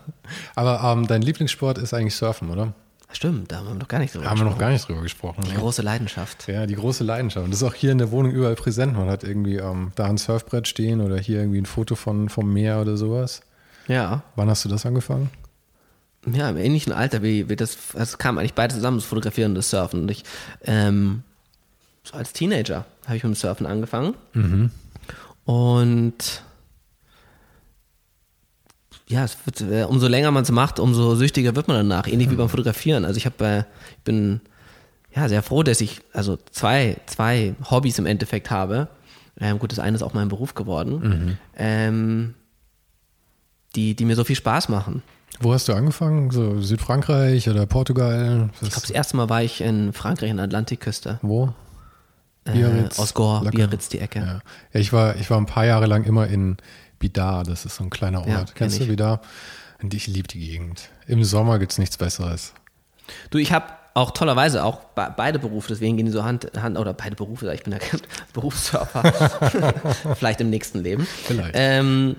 Aber 0.55 0.81
ähm, 0.93 1.07
dein 1.07 1.21
Lieblingssport 1.21 1.77
ist 1.77 1.93
eigentlich 1.93 2.15
Surfen, 2.15 2.49
oder? 2.49 2.73
Stimmt, 3.13 3.51
da 3.51 3.57
haben 3.57 3.67
wir 3.67 3.75
noch 3.75 3.87
gar 3.87 3.99
nicht 3.99 4.13
drüber 4.13 4.29
Haben 4.29 4.39
wir 4.39 4.45
noch 4.45 4.57
gar 4.57 4.71
nicht 4.71 4.87
drüber 4.87 5.01
gesprochen. 5.01 5.43
Die 5.45 5.51
ne? 5.51 5.59
große 5.59 5.81
Leidenschaft. 5.81 6.47
Ja, 6.47 6.65
die 6.65 6.75
große 6.75 7.03
Leidenschaft. 7.03 7.45
Und 7.45 7.51
das 7.51 7.61
ist 7.61 7.67
auch 7.67 7.75
hier 7.75 7.91
in 7.91 7.99
der 7.99 8.11
Wohnung 8.11 8.31
überall 8.31 8.55
präsent. 8.55 8.97
Man 8.97 9.07
hat 9.07 9.23
irgendwie 9.23 9.57
ähm, 9.57 9.91
da 9.95 10.05
ein 10.05 10.17
Surfbrett 10.17 10.67
stehen 10.67 10.99
oder 10.99 11.17
hier 11.17 11.39
irgendwie 11.39 11.59
ein 11.59 11.65
Foto 11.65 11.95
von, 11.95 12.29
vom 12.29 12.51
Meer 12.51 12.81
oder 12.81 12.97
sowas. 12.97 13.41
Ja. 13.87 14.23
Wann 14.35 14.49
hast 14.49 14.65
du 14.65 14.69
das 14.69 14.85
angefangen? 14.85 15.29
Ja, 16.25 16.49
im 16.49 16.57
ähnlichen 16.57 16.93
Alter 16.93 17.21
wie, 17.21 17.49
wie 17.49 17.55
das, 17.55 17.77
es 17.95 18.17
kam 18.17 18.37
eigentlich 18.37 18.53
beide 18.53 18.73
zusammen, 18.73 18.97
das 18.97 19.05
Fotografieren 19.05 19.51
und 19.51 19.55
das 19.55 19.69
Surfen. 19.69 20.01
Und 20.01 20.11
ich, 20.11 20.23
ähm, 20.63 21.23
so 22.03 22.17
als 22.17 22.33
Teenager 22.33 22.85
habe 23.05 23.17
ich 23.17 23.23
mit 23.23 23.33
dem 23.33 23.35
Surfen 23.35 23.65
angefangen. 23.65 24.15
Und 25.45 26.43
ja, 29.13 29.23
es 29.23 29.37
wird, 29.45 29.61
äh, 29.61 29.83
umso 29.83 30.07
länger 30.07 30.31
man 30.31 30.43
es 30.43 30.51
macht, 30.51 30.79
umso 30.79 31.15
süchtiger 31.15 31.55
wird 31.55 31.67
man 31.67 31.77
danach, 31.77 32.07
ähnlich 32.07 32.29
wie 32.31 32.35
beim 32.35 32.49
Fotografieren. 32.49 33.05
Also 33.05 33.17
ich 33.17 33.25
habe, 33.25 33.45
äh, 33.45 33.59
ich 33.97 34.03
bin 34.03 34.41
ja 35.15 35.29
sehr 35.29 35.43
froh, 35.43 35.63
dass 35.63 35.81
ich 35.81 36.01
also 36.13 36.37
zwei, 36.51 36.97
zwei 37.05 37.55
Hobbys 37.69 37.99
im 37.99 38.05
Endeffekt 38.05 38.49
habe. 38.49 38.87
Ähm, 39.39 39.59
gut, 39.59 39.71
das 39.71 39.79
eine 39.79 39.95
ist 39.95 40.03
auch 40.03 40.13
mein 40.13 40.29
Beruf 40.29 40.55
geworden, 40.55 41.37
ähm, 41.55 42.33
die, 43.75 43.95
die 43.95 44.05
mir 44.05 44.15
so 44.15 44.23
viel 44.23 44.35
Spaß 44.35 44.69
machen. 44.69 45.03
Wo 45.39 45.53
hast 45.53 45.67
du 45.67 45.73
angefangen? 45.73 46.29
So 46.29 46.61
Südfrankreich 46.61 47.49
oder 47.49 47.65
Portugal? 47.65 48.49
Ich 48.53 48.69
glaube, 48.69 48.81
das 48.81 48.91
erste 48.91 49.17
Mal 49.17 49.29
war 49.29 49.41
ich 49.41 49.61
in 49.61 49.91
Frankreich 49.93 50.29
an 50.29 50.37
der 50.37 50.45
Atlantikküste. 50.45 51.19
Wo? 51.23 51.53
Äh, 52.45 52.65
aus 52.97 53.13
Gore. 53.13 53.49
Biarritz 53.49 53.89
die 53.89 53.99
Ecke. 53.99 54.19
Ja. 54.19 54.41
ja, 54.73 54.79
ich 54.79 54.93
war, 54.93 55.15
ich 55.15 55.29
war 55.29 55.37
ein 55.37 55.45
paar 55.45 55.65
Jahre 55.65 55.87
lang 55.87 56.03
immer 56.03 56.27
in 56.27 56.57
Bidar, 57.03 57.43
das 57.43 57.65
ist 57.65 57.75
so 57.75 57.83
ein 57.83 57.89
kleiner 57.89 58.19
Ort. 58.19 58.27
Ja, 58.29 58.43
kenn 58.45 58.53
Kennst 58.55 58.79
du 58.79 58.83
ich. 58.83 58.89
Bidar? 58.89 59.21
Und 59.81 59.93
ich 59.93 60.07
liebe 60.07 60.27
die 60.29 60.39
Gegend. 60.39 60.89
Im 61.07 61.23
Sommer 61.25 61.59
gibt 61.59 61.73
es 61.73 61.77
nichts 61.77 61.97
Besseres. 61.97 62.53
Du, 63.29 63.37
ich 63.37 63.51
habe 63.51 63.65
auch 63.93 64.11
tollerweise 64.11 64.63
auch 64.63 64.79
be 64.95 65.13
beide 65.15 65.37
Berufe, 65.37 65.67
deswegen 65.67 65.97
gehen 65.97 66.05
die 66.05 66.11
so 66.13 66.23
Hand, 66.23 66.49
Hand 66.59 66.77
oder 66.77 66.93
beide 66.93 67.15
Berufe, 67.15 67.53
ich 67.53 67.63
bin 67.63 67.73
ja 67.73 67.79
kein 67.79 67.99
Berufssurfer, 68.33 69.03
vielleicht 70.17 70.39
im 70.41 70.49
nächsten 70.49 70.79
Leben. 70.81 71.05
Vielleicht. 71.25 71.51
Ähm, 71.53 72.15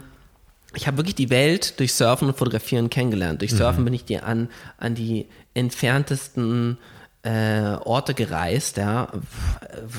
ich 0.74 0.86
habe 0.86 0.98
wirklich 0.98 1.14
die 1.14 1.30
Welt 1.30 1.80
durch 1.80 1.94
Surfen 1.94 2.28
und 2.28 2.36
Fotografieren 2.36 2.90
kennengelernt. 2.90 3.40
Durch 3.40 3.52
Surfen 3.52 3.80
Mhm. 3.80 3.84
bin 3.86 3.94
ich 3.94 4.04
dir 4.04 4.24
an, 4.26 4.48
an 4.76 4.94
die 4.94 5.26
entferntesten 5.54 6.78
äh, 7.24 7.76
Orte 7.84 8.12
gereist, 8.14 8.76
ja, 8.76 9.08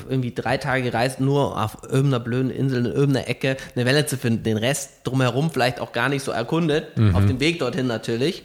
irgendwie 0.08 0.32
drei 0.32 0.58
Tage 0.58 0.84
gereist, 0.84 1.20
nur 1.20 1.60
auf 1.62 1.78
irgendeiner 1.82 2.20
blöden 2.20 2.50
Insel, 2.50 2.86
in 2.86 2.92
irgendeiner 2.92 3.28
Ecke 3.28 3.56
eine 3.74 3.84
Welle 3.84 4.06
zu 4.06 4.16
finden, 4.16 4.44
den 4.44 4.56
Rest 4.56 5.00
drumherum 5.04 5.50
vielleicht 5.50 5.80
auch 5.80 5.92
gar 5.92 6.08
nicht 6.08 6.22
so 6.22 6.30
erkundet, 6.32 6.96
Mhm. 6.96 7.16
auf 7.16 7.26
dem 7.26 7.40
Weg 7.40 7.58
dorthin 7.58 7.86
natürlich. 7.88 8.44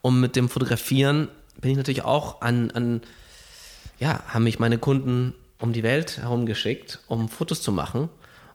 Und 0.00 0.20
mit 0.20 0.36
dem 0.36 0.48
Fotografieren 0.48 1.28
bin 1.60 1.70
ich 1.72 1.76
natürlich 1.76 2.04
auch 2.04 2.40
an, 2.40 2.70
an 2.72 3.02
ja, 3.98 4.20
haben 4.26 4.44
mich 4.44 4.58
meine 4.58 4.78
Kunden 4.78 5.34
um 5.60 5.72
die 5.72 5.82
Welt 5.82 6.18
herumgeschickt, 6.18 7.00
um 7.08 7.28
Fotos 7.28 7.62
zu 7.62 7.72
machen. 7.72 8.08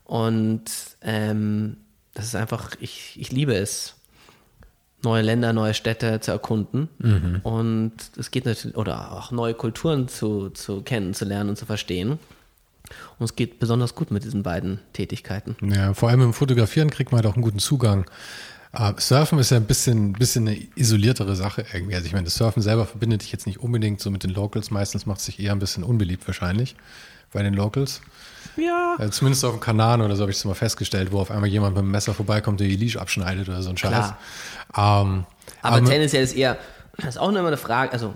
Und 0.03 0.65
ähm, 1.01 1.77
das 2.13 2.25
ist 2.25 2.35
einfach, 2.35 2.71
ich, 2.79 3.15
ich 3.19 3.31
liebe 3.31 3.53
es, 3.55 3.95
neue 5.03 5.21
Länder, 5.21 5.53
neue 5.53 5.73
Städte 5.73 6.19
zu 6.19 6.31
erkunden. 6.31 6.89
Und 7.43 7.93
es 8.17 8.31
geht 8.31 8.45
natürlich, 8.45 8.75
oder 8.75 9.13
auch 9.13 9.31
neue 9.31 9.53
Kulturen 9.53 10.07
zu, 10.07 10.49
zu 10.49 10.81
kennenzulernen 10.81 11.49
und 11.49 11.55
zu 11.57 11.65
verstehen. 11.65 12.19
Und 13.17 13.25
es 13.25 13.35
geht 13.35 13.59
besonders 13.59 13.95
gut 13.95 14.11
mit 14.11 14.23
diesen 14.23 14.43
beiden 14.43 14.79
Tätigkeiten. 14.93 15.55
Ja, 15.61 15.93
vor 15.93 16.09
allem 16.09 16.21
im 16.21 16.33
Fotografieren 16.33 16.89
kriegt 16.89 17.11
man 17.11 17.19
halt 17.19 17.27
auch 17.27 17.35
einen 17.35 17.43
guten 17.43 17.59
Zugang. 17.59 18.05
Äh, 18.71 18.93
Surfen 18.97 19.39
ist 19.39 19.51
ja 19.51 19.57
ein 19.57 19.65
bisschen, 19.65 20.13
bisschen 20.13 20.47
eine 20.47 20.57
isoliertere 20.75 21.35
Sache 21.35 21.65
irgendwie. 21.73 21.95
Also 21.95 22.07
ich 22.07 22.13
meine, 22.13 22.25
das 22.25 22.35
Surfen 22.35 22.61
selber 22.61 22.85
verbindet 22.85 23.23
dich 23.23 23.31
jetzt 23.31 23.47
nicht 23.47 23.59
unbedingt 23.59 23.99
so 23.99 24.11
mit 24.11 24.23
den 24.23 24.31
Locals. 24.31 24.71
Meistens 24.71 25.05
macht 25.05 25.19
es 25.19 25.25
sich 25.25 25.39
eher 25.39 25.51
ein 25.51 25.59
bisschen 25.59 25.83
unbeliebt 25.83 26.27
wahrscheinlich 26.27 26.75
bei 27.31 27.43
den 27.43 27.53
Locals. 27.53 28.01
Ja. 28.59 28.97
Äh, 28.99 29.09
zumindest 29.09 29.45
auf 29.45 29.53
dem 29.53 29.59
Kanal 29.59 30.01
oder 30.01 30.15
so 30.15 30.21
habe 30.23 30.31
ich 30.31 30.37
es 30.37 30.45
mal 30.45 30.53
festgestellt, 30.53 31.11
wo 31.11 31.19
auf 31.19 31.31
einmal 31.31 31.49
jemand 31.49 31.75
mit 31.75 31.83
dem 31.83 31.91
Messer 31.91 32.13
vorbeikommt, 32.13 32.59
der 32.59 32.67
die 32.67 32.75
Leash 32.75 32.97
abschneidet 32.97 33.47
oder 33.47 33.61
so 33.61 33.69
ein 33.69 33.77
Scheiß. 33.77 34.13
Ähm, 34.77 35.25
Aber 35.61 35.83
tendenziell 35.83 36.23
ist 36.23 36.35
eher, 36.35 36.57
das 36.97 37.15
ist 37.15 37.17
auch 37.17 37.29
immer 37.29 37.45
eine 37.45 37.57
Frage, 37.57 37.91
also 37.93 38.15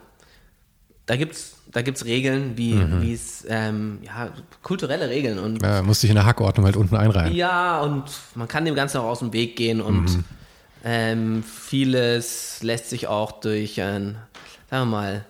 da 1.06 1.16
gibt 1.16 1.34
es 1.34 1.54
da 1.72 1.82
gibt's 1.82 2.06
Regeln, 2.06 2.56
wie 2.56 2.80
wie 3.02 3.14
es, 3.14 3.46
ähm, 3.50 4.00
ja, 4.04 4.30
kulturelle 4.62 5.10
Regeln 5.10 5.39
und 5.39 5.62
ja, 5.64 5.82
musste 5.82 6.06
ich 6.06 6.12
in 6.12 6.16
der 6.16 6.26
Hackordnung 6.26 6.66
halt 6.66 6.76
unten 6.76 6.96
einreihen. 6.96 7.34
Ja, 7.34 7.82
und 7.82 8.04
man 8.36 8.48
kann 8.48 8.64
dem 8.64 8.76
Ganzen 8.76 8.98
auch 8.98 9.06
aus 9.06 9.20
dem 9.20 9.34
Weg 9.34 9.56
gehen 9.56 9.82
und 9.82 10.24
ähm, 10.84 11.44
vieles 11.44 12.62
lässt 12.62 12.89
sich 12.89 13.08
auch 13.08 13.32
durch 13.32 13.82
ein, 13.82 14.18
sagen 14.70 14.84
wir 14.84 14.86
mal, 14.86 15.26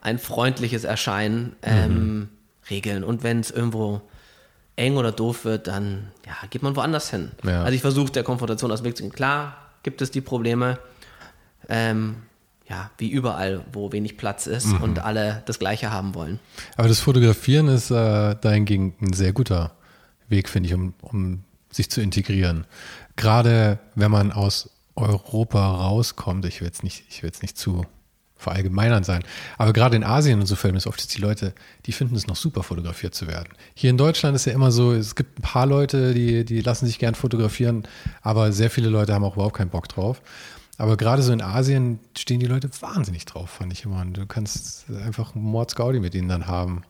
ein 0.00 0.18
freundliches 0.18 0.84
Erscheinen 0.84 1.56
ähm, 1.62 2.28
regeln. 2.70 3.04
Und 3.04 3.22
wenn 3.22 3.40
es 3.40 3.50
irgendwo 3.50 4.00
eng 4.78 4.96
oder 4.96 5.12
doof 5.12 5.44
wird, 5.44 5.66
dann 5.66 6.12
ja, 6.26 6.34
geht 6.48 6.62
man 6.62 6.76
woanders 6.76 7.10
hin. 7.10 7.32
Ja. 7.44 7.62
Also 7.62 7.74
ich 7.74 7.80
versuche 7.80 8.12
der 8.12 8.22
Konfrontation 8.22 8.70
aus 8.70 8.80
dem 8.80 8.86
Weg 8.86 8.96
zu 8.96 9.02
gehen. 9.02 9.12
Klar 9.12 9.56
gibt 9.82 10.00
es 10.00 10.10
die 10.10 10.20
Probleme, 10.20 10.78
ähm, 11.68 12.16
ja, 12.68 12.90
wie 12.98 13.10
überall, 13.10 13.64
wo 13.72 13.92
wenig 13.92 14.16
Platz 14.16 14.46
ist 14.46 14.72
und 14.82 14.98
alle 14.98 15.42
das 15.46 15.58
Gleiche 15.58 15.90
haben 15.90 16.14
wollen. 16.14 16.38
Aber 16.76 16.86
das 16.86 17.00
Fotografieren 17.00 17.68
ist 17.68 17.90
äh, 17.90 18.36
dahingegen 18.36 18.94
ein 19.00 19.14
sehr 19.14 19.32
guter 19.32 19.72
Weg, 20.28 20.48
finde 20.48 20.68
ich, 20.68 20.74
um, 20.74 20.94
um 21.00 21.44
sich 21.70 21.90
zu 21.90 22.00
integrieren. 22.00 22.66
Gerade 23.16 23.78
wenn 23.94 24.10
man 24.10 24.32
aus 24.32 24.70
Europa 24.96 25.76
rauskommt, 25.76 26.44
ich 26.44 26.60
will 26.60 26.66
jetzt 26.66 26.82
nicht, 26.82 27.04
ich 27.08 27.22
will 27.22 27.28
jetzt 27.28 27.42
nicht 27.42 27.56
zu 27.56 27.86
verallgemeinern 28.38 29.04
sein, 29.04 29.22
aber 29.58 29.72
gerade 29.72 29.96
in 29.96 30.04
Asien 30.04 30.40
und 30.40 30.46
so 30.46 30.56
Filmen 30.56 30.76
ist 30.76 30.86
oft, 30.86 30.98
dass 30.98 31.08
die 31.08 31.20
Leute, 31.20 31.52
die 31.86 31.92
finden 31.92 32.14
es 32.14 32.26
noch 32.26 32.36
super, 32.36 32.62
fotografiert 32.62 33.14
zu 33.14 33.26
werden. 33.26 33.48
Hier 33.74 33.90
in 33.90 33.98
Deutschland 33.98 34.36
ist 34.36 34.46
ja 34.46 34.52
immer 34.52 34.70
so, 34.70 34.92
es 34.92 35.14
gibt 35.14 35.38
ein 35.38 35.42
paar 35.42 35.66
Leute, 35.66 36.14
die, 36.14 36.44
die 36.44 36.60
lassen 36.60 36.86
sich 36.86 36.98
gern 36.98 37.14
fotografieren, 37.14 37.82
aber 38.22 38.52
sehr 38.52 38.70
viele 38.70 38.88
Leute 38.88 39.12
haben 39.12 39.24
auch 39.24 39.34
überhaupt 39.34 39.56
keinen 39.56 39.70
Bock 39.70 39.88
drauf. 39.88 40.22
Aber 40.78 40.96
gerade 40.96 41.22
so 41.22 41.32
in 41.32 41.42
Asien 41.42 41.98
stehen 42.16 42.38
die 42.38 42.46
Leute 42.46 42.70
wahnsinnig 42.80 43.26
drauf, 43.26 43.50
fand 43.50 43.72
ich 43.72 43.84
immer. 43.84 44.00
Und 44.00 44.16
du 44.16 44.26
kannst 44.26 44.86
einfach 45.04 45.34
Mordsgaudi 45.34 45.98
mit 45.98 46.14
ihnen 46.14 46.28
dann 46.28 46.46
haben. 46.46 46.82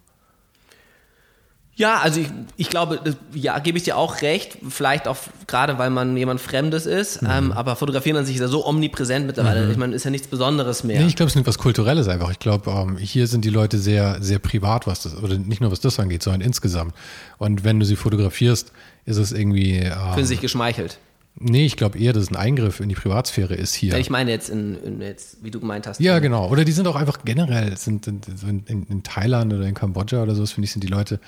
Ja, 1.78 2.00
also 2.00 2.20
ich, 2.20 2.26
ich 2.56 2.70
glaube, 2.70 3.00
das- 3.02 3.16
ja, 3.32 3.56
gebe 3.60 3.78
ich 3.78 3.84
dir 3.84 3.96
auch 3.96 4.20
recht. 4.20 4.58
Vielleicht 4.68 5.06
auch 5.06 5.16
gerade, 5.46 5.78
weil 5.78 5.90
man 5.90 6.16
jemand 6.16 6.40
Fremdes 6.40 6.86
ist. 6.86 7.22
Mhm. 7.22 7.28
Ähm, 7.30 7.52
aber 7.52 7.76
Fotografieren 7.76 8.16
an 8.16 8.26
sich 8.26 8.34
ist 8.34 8.40
ja 8.40 8.48
so 8.48 8.66
omnipräsent 8.66 9.28
mittlerweile. 9.28 9.70
Ich 9.70 9.76
meine, 9.76 9.94
ist 9.94 10.04
ja 10.04 10.10
nichts 10.10 10.26
Besonderes 10.26 10.82
mehr. 10.82 11.00
Nee, 11.00 11.06
ich 11.06 11.14
glaube, 11.14 11.28
es 11.28 11.36
ist 11.36 11.40
etwas 11.40 11.56
Kulturelles 11.56 12.08
einfach. 12.08 12.32
Ich 12.32 12.40
glaube, 12.40 12.68
ähm, 12.68 12.96
hier 12.96 13.28
sind 13.28 13.44
die 13.44 13.50
Leute 13.50 13.78
sehr, 13.78 14.20
sehr 14.20 14.40
privat, 14.40 14.88
was 14.88 15.04
das, 15.04 15.22
oder 15.22 15.38
nicht 15.38 15.60
nur 15.60 15.70
was 15.70 15.78
das 15.78 16.00
angeht, 16.00 16.24
sondern 16.24 16.40
insgesamt. 16.40 16.94
Und 17.38 17.62
wenn 17.62 17.78
du 17.78 17.86
sie 17.86 17.94
fotografierst, 17.94 18.72
ist 19.04 19.16
es 19.16 19.30
irgendwie. 19.30 19.76
Ähm, 19.76 20.14
Fühlen 20.14 20.26
sich 20.26 20.40
geschmeichelt. 20.40 20.98
nee, 21.36 21.64
ich 21.64 21.76
glaube 21.76 21.96
eher, 21.96 22.12
dass 22.12 22.24
es 22.24 22.30
ein 22.30 22.36
Eingriff 22.36 22.80
in 22.80 22.88
die 22.88 22.96
Privatsphäre 22.96 23.54
ist 23.54 23.74
hier. 23.74 23.96
Ich 23.98 24.10
meine 24.10 24.32
jetzt, 24.32 24.50
in, 24.50 24.74
in 24.82 25.00
jetzt, 25.00 25.36
wie 25.44 25.52
du 25.52 25.60
gemeint 25.60 25.86
hast. 25.86 26.00
ja, 26.00 26.18
genau. 26.18 26.48
Oder 26.48 26.64
die 26.64 26.72
sind 26.72 26.88
auch 26.88 26.96
einfach 26.96 27.18
generell, 27.24 27.76
sind 27.76 28.08
in, 28.08 28.20
in, 28.66 28.86
in, 28.88 29.02
Thailand 29.04 29.52
oder 29.52 29.64
in 29.64 29.74
Kambodscha 29.74 30.24
oder 30.24 30.34
so, 30.34 30.44
finde 30.46 30.64
ich, 30.64 30.72
sind 30.72 30.82
die 30.82 30.88
Leute 30.88 31.20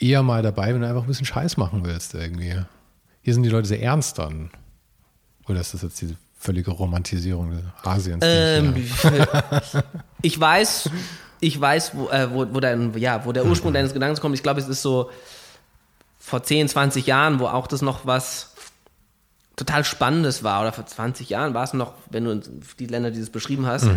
eher 0.00 0.22
mal 0.22 0.42
dabei, 0.42 0.72
wenn 0.74 0.80
du 0.80 0.88
einfach 0.88 1.02
ein 1.02 1.06
bisschen 1.08 1.26
Scheiß 1.26 1.56
machen 1.56 1.84
willst 1.84 2.14
irgendwie. 2.14 2.54
Hier 3.22 3.34
sind 3.34 3.42
die 3.42 3.48
Leute 3.48 3.68
sehr 3.68 3.82
ernst 3.82 4.18
dann. 4.18 4.50
Oder 5.46 5.60
ist 5.60 5.74
das 5.74 5.82
jetzt 5.82 6.00
diese 6.00 6.16
völlige 6.38 6.70
Romantisierung 6.70 7.58
Asiens? 7.82 8.24
Ähm, 8.26 8.74
ich 10.22 10.40
weiß, 10.40 10.90
ich 11.40 11.60
weiß, 11.60 11.92
wo, 11.94 12.08
äh, 12.08 12.32
wo, 12.32 12.46
wo, 12.52 12.60
dein, 12.60 12.96
ja, 12.98 13.24
wo 13.24 13.32
der 13.32 13.44
Ursprung 13.44 13.72
deines 13.72 13.92
Gedankens 13.92 14.20
kommt. 14.20 14.34
Ich 14.34 14.42
glaube, 14.42 14.60
es 14.60 14.68
ist 14.68 14.82
so 14.82 15.10
vor 16.18 16.42
10, 16.42 16.68
20 16.68 17.06
Jahren, 17.06 17.40
wo 17.40 17.46
auch 17.46 17.66
das 17.66 17.82
noch 17.82 18.06
was 18.06 18.54
total 19.56 19.84
Spannendes 19.84 20.42
war. 20.42 20.62
Oder 20.62 20.72
vor 20.72 20.86
20 20.86 21.28
Jahren 21.28 21.54
war 21.54 21.64
es 21.64 21.72
noch, 21.72 21.94
wenn 22.10 22.24
du 22.24 22.40
die 22.78 22.86
Länder, 22.86 23.10
die 23.10 23.18
du 23.18 23.22
es 23.22 23.30
beschrieben 23.30 23.66
hast, 23.66 23.88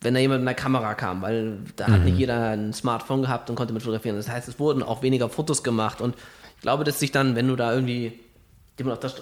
wenn 0.00 0.14
da 0.14 0.20
jemand 0.20 0.42
mit 0.44 0.48
einer 0.48 0.54
Kamera 0.54 0.94
kam, 0.94 1.22
weil 1.22 1.58
da 1.76 1.88
hat 1.88 2.02
nicht 2.04 2.18
jeder 2.18 2.50
ein 2.50 2.72
Smartphone 2.72 3.22
gehabt 3.22 3.50
und 3.50 3.56
konnte 3.56 3.72
mit 3.72 3.82
fotografieren. 3.82 4.16
Das 4.16 4.28
heißt, 4.28 4.48
es 4.48 4.58
wurden 4.60 4.82
auch 4.82 5.02
weniger 5.02 5.28
Fotos 5.28 5.62
gemacht. 5.64 6.00
Und 6.00 6.14
ich 6.56 6.62
glaube, 6.62 6.84
dass 6.84 7.00
sich 7.00 7.10
dann, 7.10 7.34
wenn 7.34 7.48
du 7.48 7.56
da 7.56 7.72
irgendwie 7.72 8.18
St- 8.78 9.18
äh, 9.18 9.20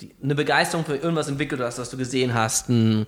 die, 0.00 0.12
eine 0.22 0.34
Begeisterung 0.34 0.86
für 0.86 0.96
irgendwas 0.96 1.28
entwickelt 1.28 1.60
hast, 1.60 1.78
was 1.78 1.90
du 1.90 1.98
gesehen 1.98 2.32
hast, 2.32 2.70
ein, 2.70 3.06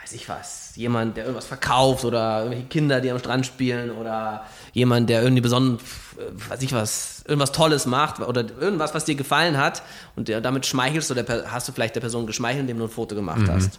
weiß 0.00 0.14
ich 0.14 0.26
was, 0.28 0.72
jemand, 0.76 1.18
der 1.18 1.24
irgendwas 1.24 1.44
verkauft 1.46 2.06
oder 2.06 2.38
irgendwelche 2.44 2.68
Kinder, 2.68 3.02
die 3.02 3.10
am 3.10 3.18
Strand 3.18 3.44
spielen 3.44 3.90
oder 3.90 4.46
jemand, 4.72 5.10
der 5.10 5.22
irgendwie 5.22 5.42
besonders, 5.42 5.82
äh, 6.16 6.50
weiß 6.50 6.62
ich 6.62 6.72
was, 6.72 7.24
irgendwas 7.28 7.52
Tolles 7.52 7.84
macht 7.84 8.20
oder 8.20 8.44
irgendwas, 8.58 8.94
was 8.94 9.04
dir 9.04 9.16
gefallen 9.16 9.58
hat 9.58 9.82
und 10.16 10.28
der, 10.28 10.40
damit 10.40 10.64
schmeichelst 10.64 11.10
du 11.10 11.14
der, 11.14 11.52
hast 11.52 11.68
du 11.68 11.72
vielleicht 11.72 11.94
der 11.94 12.00
Person 12.00 12.26
geschmeichelt, 12.26 12.62
indem 12.62 12.78
du 12.78 12.84
ein 12.84 12.90
Foto 12.90 13.14
gemacht 13.14 13.42
hast. 13.48 13.78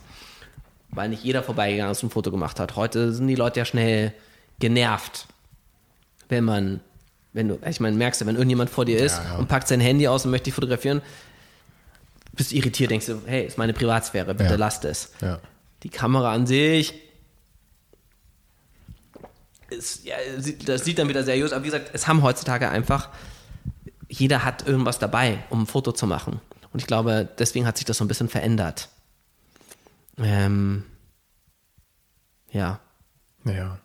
Weil 0.96 1.10
nicht 1.10 1.24
jeder 1.24 1.44
vorbeigegangen 1.44 1.92
ist 1.92 2.02
und 2.04 2.08
ein 2.10 2.12
Foto 2.12 2.32
gemacht 2.32 2.60
hat. 2.60 2.76
Heute 2.76 3.14
sind 3.14 3.28
die 3.28 3.36
Leute 3.36 3.60
ja 3.60 3.66
schnell 3.66 4.14
genervt, 4.60 5.28
wenn 6.30 6.44
man, 6.46 6.80
wenn 7.34 7.50
du, 7.50 7.60
ich 7.70 7.80
meine, 7.80 7.96
merkst 7.98 8.22
du, 8.22 8.26
wenn 8.26 8.36
irgendjemand 8.36 8.70
vor 8.70 8.86
dir 8.86 8.98
ist 8.98 9.18
Ja, 9.18 9.24
ja. 9.34 9.36
und 9.38 9.48
packt 9.48 9.68
sein 9.68 9.82
Handy 9.82 10.08
aus 10.08 10.26
und 10.26 10.32
möchte 10.32 10.46
dich 10.46 10.54
fotografieren, 10.54 11.02
bist 12.34 12.54
irritiert, 12.54 12.92
denkst 12.92 13.06
du, 13.08 13.22
hey, 13.26 13.46
ist 13.46 13.58
meine 13.58 13.74
Privatsphäre, 13.74 14.34
bitte 14.34 14.52
Ja. 14.52 14.56
lasst 14.56 14.86
es. 14.86 15.12
Die 15.84 15.90
Kamera 15.90 16.34
an 16.34 16.48
sich 16.48 16.94
ist, 19.70 20.06
ja, 20.06 20.16
das 20.66 20.86
sieht 20.86 21.00
dann 21.00 21.10
wieder 21.10 21.24
seriös, 21.24 21.52
aber 21.52 21.64
wie 21.64 21.68
gesagt, 21.68 21.90
es 21.94 22.08
haben 22.08 22.22
heutzutage 22.24 22.70
einfach, 22.70 23.10
jeder 24.08 24.46
hat 24.46 24.68
irgendwas 24.68 25.00
dabei, 25.00 25.40
um 25.50 25.64
ein 25.64 25.66
Foto 25.68 25.92
zu 25.92 26.08
machen. 26.08 26.40
Und 26.72 26.80
ich 26.82 26.88
glaube, 26.88 27.28
deswegen 27.40 27.66
hat 27.66 27.78
sich 27.78 27.86
das 27.86 27.98
so 27.98 28.04
ein 28.06 28.08
bisschen 28.08 28.30
verändert. 28.30 28.90
Ähm, 30.18 30.84
ja, 32.52 32.80
Ja. 33.44 33.80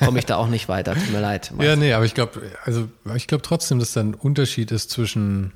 komme 0.00 0.18
ich 0.18 0.26
da 0.26 0.36
auch 0.36 0.48
nicht 0.48 0.68
weiter, 0.68 0.94
tut 0.94 1.10
mir 1.10 1.20
leid. 1.20 1.52
Ja, 1.60 1.76
nee, 1.76 1.92
aber 1.92 2.04
ich 2.04 2.14
glaube, 2.14 2.40
also 2.64 2.88
ich 3.14 3.26
glaube 3.26 3.42
trotzdem, 3.42 3.78
dass 3.78 3.92
da 3.92 4.00
ein 4.00 4.14
Unterschied 4.14 4.72
ist 4.72 4.90
zwischen, 4.90 5.52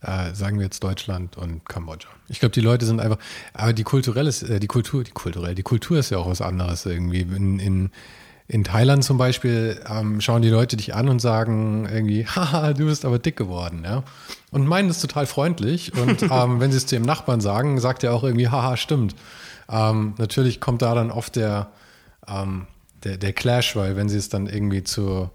äh, 0.00 0.34
sagen 0.34 0.58
wir 0.58 0.64
jetzt 0.64 0.82
Deutschland 0.84 1.36
und 1.36 1.66
Kambodscha. 1.68 2.08
Ich 2.28 2.40
glaube, 2.40 2.52
die 2.52 2.60
Leute 2.60 2.84
sind 2.86 3.00
einfach, 3.00 3.18
aber 3.54 3.72
die 3.72 3.84
kulturelle, 3.84 4.30
äh, 4.30 4.58
die 4.60 4.66
Kultur, 4.66 5.04
die 5.04 5.12
kulturell, 5.12 5.54
die 5.54 5.62
Kultur 5.62 5.98
ist 5.98 6.10
ja 6.10 6.18
auch 6.18 6.28
was 6.28 6.40
anderes 6.40 6.84
irgendwie. 6.86 7.20
In, 7.22 7.58
in, 7.58 7.90
in 8.52 8.64
Thailand 8.64 9.02
zum 9.02 9.16
Beispiel 9.16 9.80
ähm, 9.88 10.20
schauen 10.20 10.42
die 10.42 10.50
Leute 10.50 10.76
dich 10.76 10.94
an 10.94 11.08
und 11.08 11.20
sagen 11.20 11.88
irgendwie, 11.90 12.26
haha, 12.36 12.74
du 12.74 12.84
bist 12.84 13.06
aber 13.06 13.18
dick 13.18 13.34
geworden, 13.34 13.80
ja. 13.82 14.04
Und 14.50 14.66
meinen 14.66 14.88
das 14.88 15.00
total 15.00 15.24
freundlich. 15.24 15.96
Und 15.96 16.22
ähm, 16.30 16.60
wenn 16.60 16.70
sie 16.70 16.76
es 16.76 16.84
zu 16.84 16.96
ihrem 16.96 17.06
Nachbarn 17.06 17.40
sagen, 17.40 17.80
sagt 17.80 18.04
er 18.04 18.12
auch 18.12 18.24
irgendwie, 18.24 18.50
haha, 18.50 18.76
stimmt. 18.76 19.14
Ähm, 19.70 20.12
natürlich 20.18 20.60
kommt 20.60 20.82
da 20.82 20.94
dann 20.94 21.10
oft 21.10 21.36
der, 21.36 21.68
ähm, 22.28 22.66
der, 23.04 23.16
der 23.16 23.32
Clash, 23.32 23.74
weil 23.74 23.96
wenn 23.96 24.10
sie 24.10 24.18
es 24.18 24.28
dann 24.28 24.46
irgendwie 24.46 24.84
zu, 24.84 25.30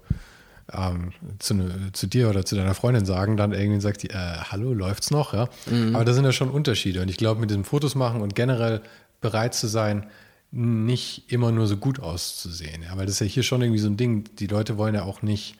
ähm, 0.72 1.10
zu, 1.40 1.54
ne, 1.54 1.90
zu 1.92 2.06
dir 2.06 2.30
oder 2.30 2.44
zu 2.44 2.54
deiner 2.54 2.74
Freundin 2.74 3.04
sagen, 3.04 3.36
dann 3.36 3.50
irgendwie 3.50 3.80
sagt 3.80 4.04
die, 4.04 4.10
äh, 4.10 4.36
hallo, 4.48 4.72
läuft's 4.74 5.10
noch, 5.10 5.34
ja? 5.34 5.48
Aber 5.92 6.04
da 6.04 6.12
sind 6.12 6.24
ja 6.24 6.30
schon 6.30 6.50
Unterschiede. 6.50 7.02
Und 7.02 7.08
ich 7.08 7.16
glaube, 7.16 7.40
mit 7.40 7.50
diesem 7.50 7.64
Fotos 7.64 7.96
machen 7.96 8.20
und 8.20 8.36
generell 8.36 8.80
bereit 9.20 9.54
zu 9.54 9.66
sein, 9.66 10.06
nicht 10.50 11.30
immer 11.30 11.52
nur 11.52 11.66
so 11.66 11.76
gut 11.76 12.00
auszusehen. 12.00 12.82
Ja? 12.82 12.96
Weil 12.96 13.06
das 13.06 13.16
ist 13.16 13.20
ja 13.20 13.26
hier 13.26 13.42
schon 13.42 13.62
irgendwie 13.62 13.80
so 13.80 13.88
ein 13.88 13.96
Ding, 13.96 14.24
die 14.38 14.46
Leute 14.46 14.78
wollen 14.78 14.94
ja 14.94 15.02
auch 15.02 15.22
nicht 15.22 15.56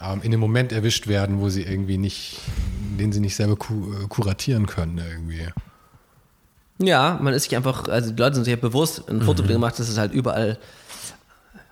ähm, 0.00 0.20
in 0.22 0.30
dem 0.30 0.40
Moment 0.40 0.72
erwischt 0.72 1.06
werden, 1.06 1.40
wo 1.40 1.48
sie 1.48 1.62
irgendwie 1.62 1.98
nicht, 1.98 2.38
den 2.98 3.12
sie 3.12 3.20
nicht 3.20 3.36
selber 3.36 3.56
ku 3.56 3.92
äh, 3.92 4.06
kuratieren 4.08 4.66
können 4.66 4.98
irgendwie. 4.98 5.48
Ja, 6.78 7.18
man 7.20 7.32
ist 7.32 7.44
sich 7.44 7.56
einfach, 7.56 7.88
also 7.88 8.10
die 8.10 8.20
Leute 8.20 8.34
sind 8.36 8.44
sich 8.44 8.54
ja 8.54 8.60
bewusst, 8.60 9.08
ein 9.08 9.22
Foto 9.22 9.38
wird 9.38 9.52
gemacht, 9.52 9.78
dass 9.78 9.88
es 9.88 9.96
halt 9.96 10.12
überall 10.12 10.58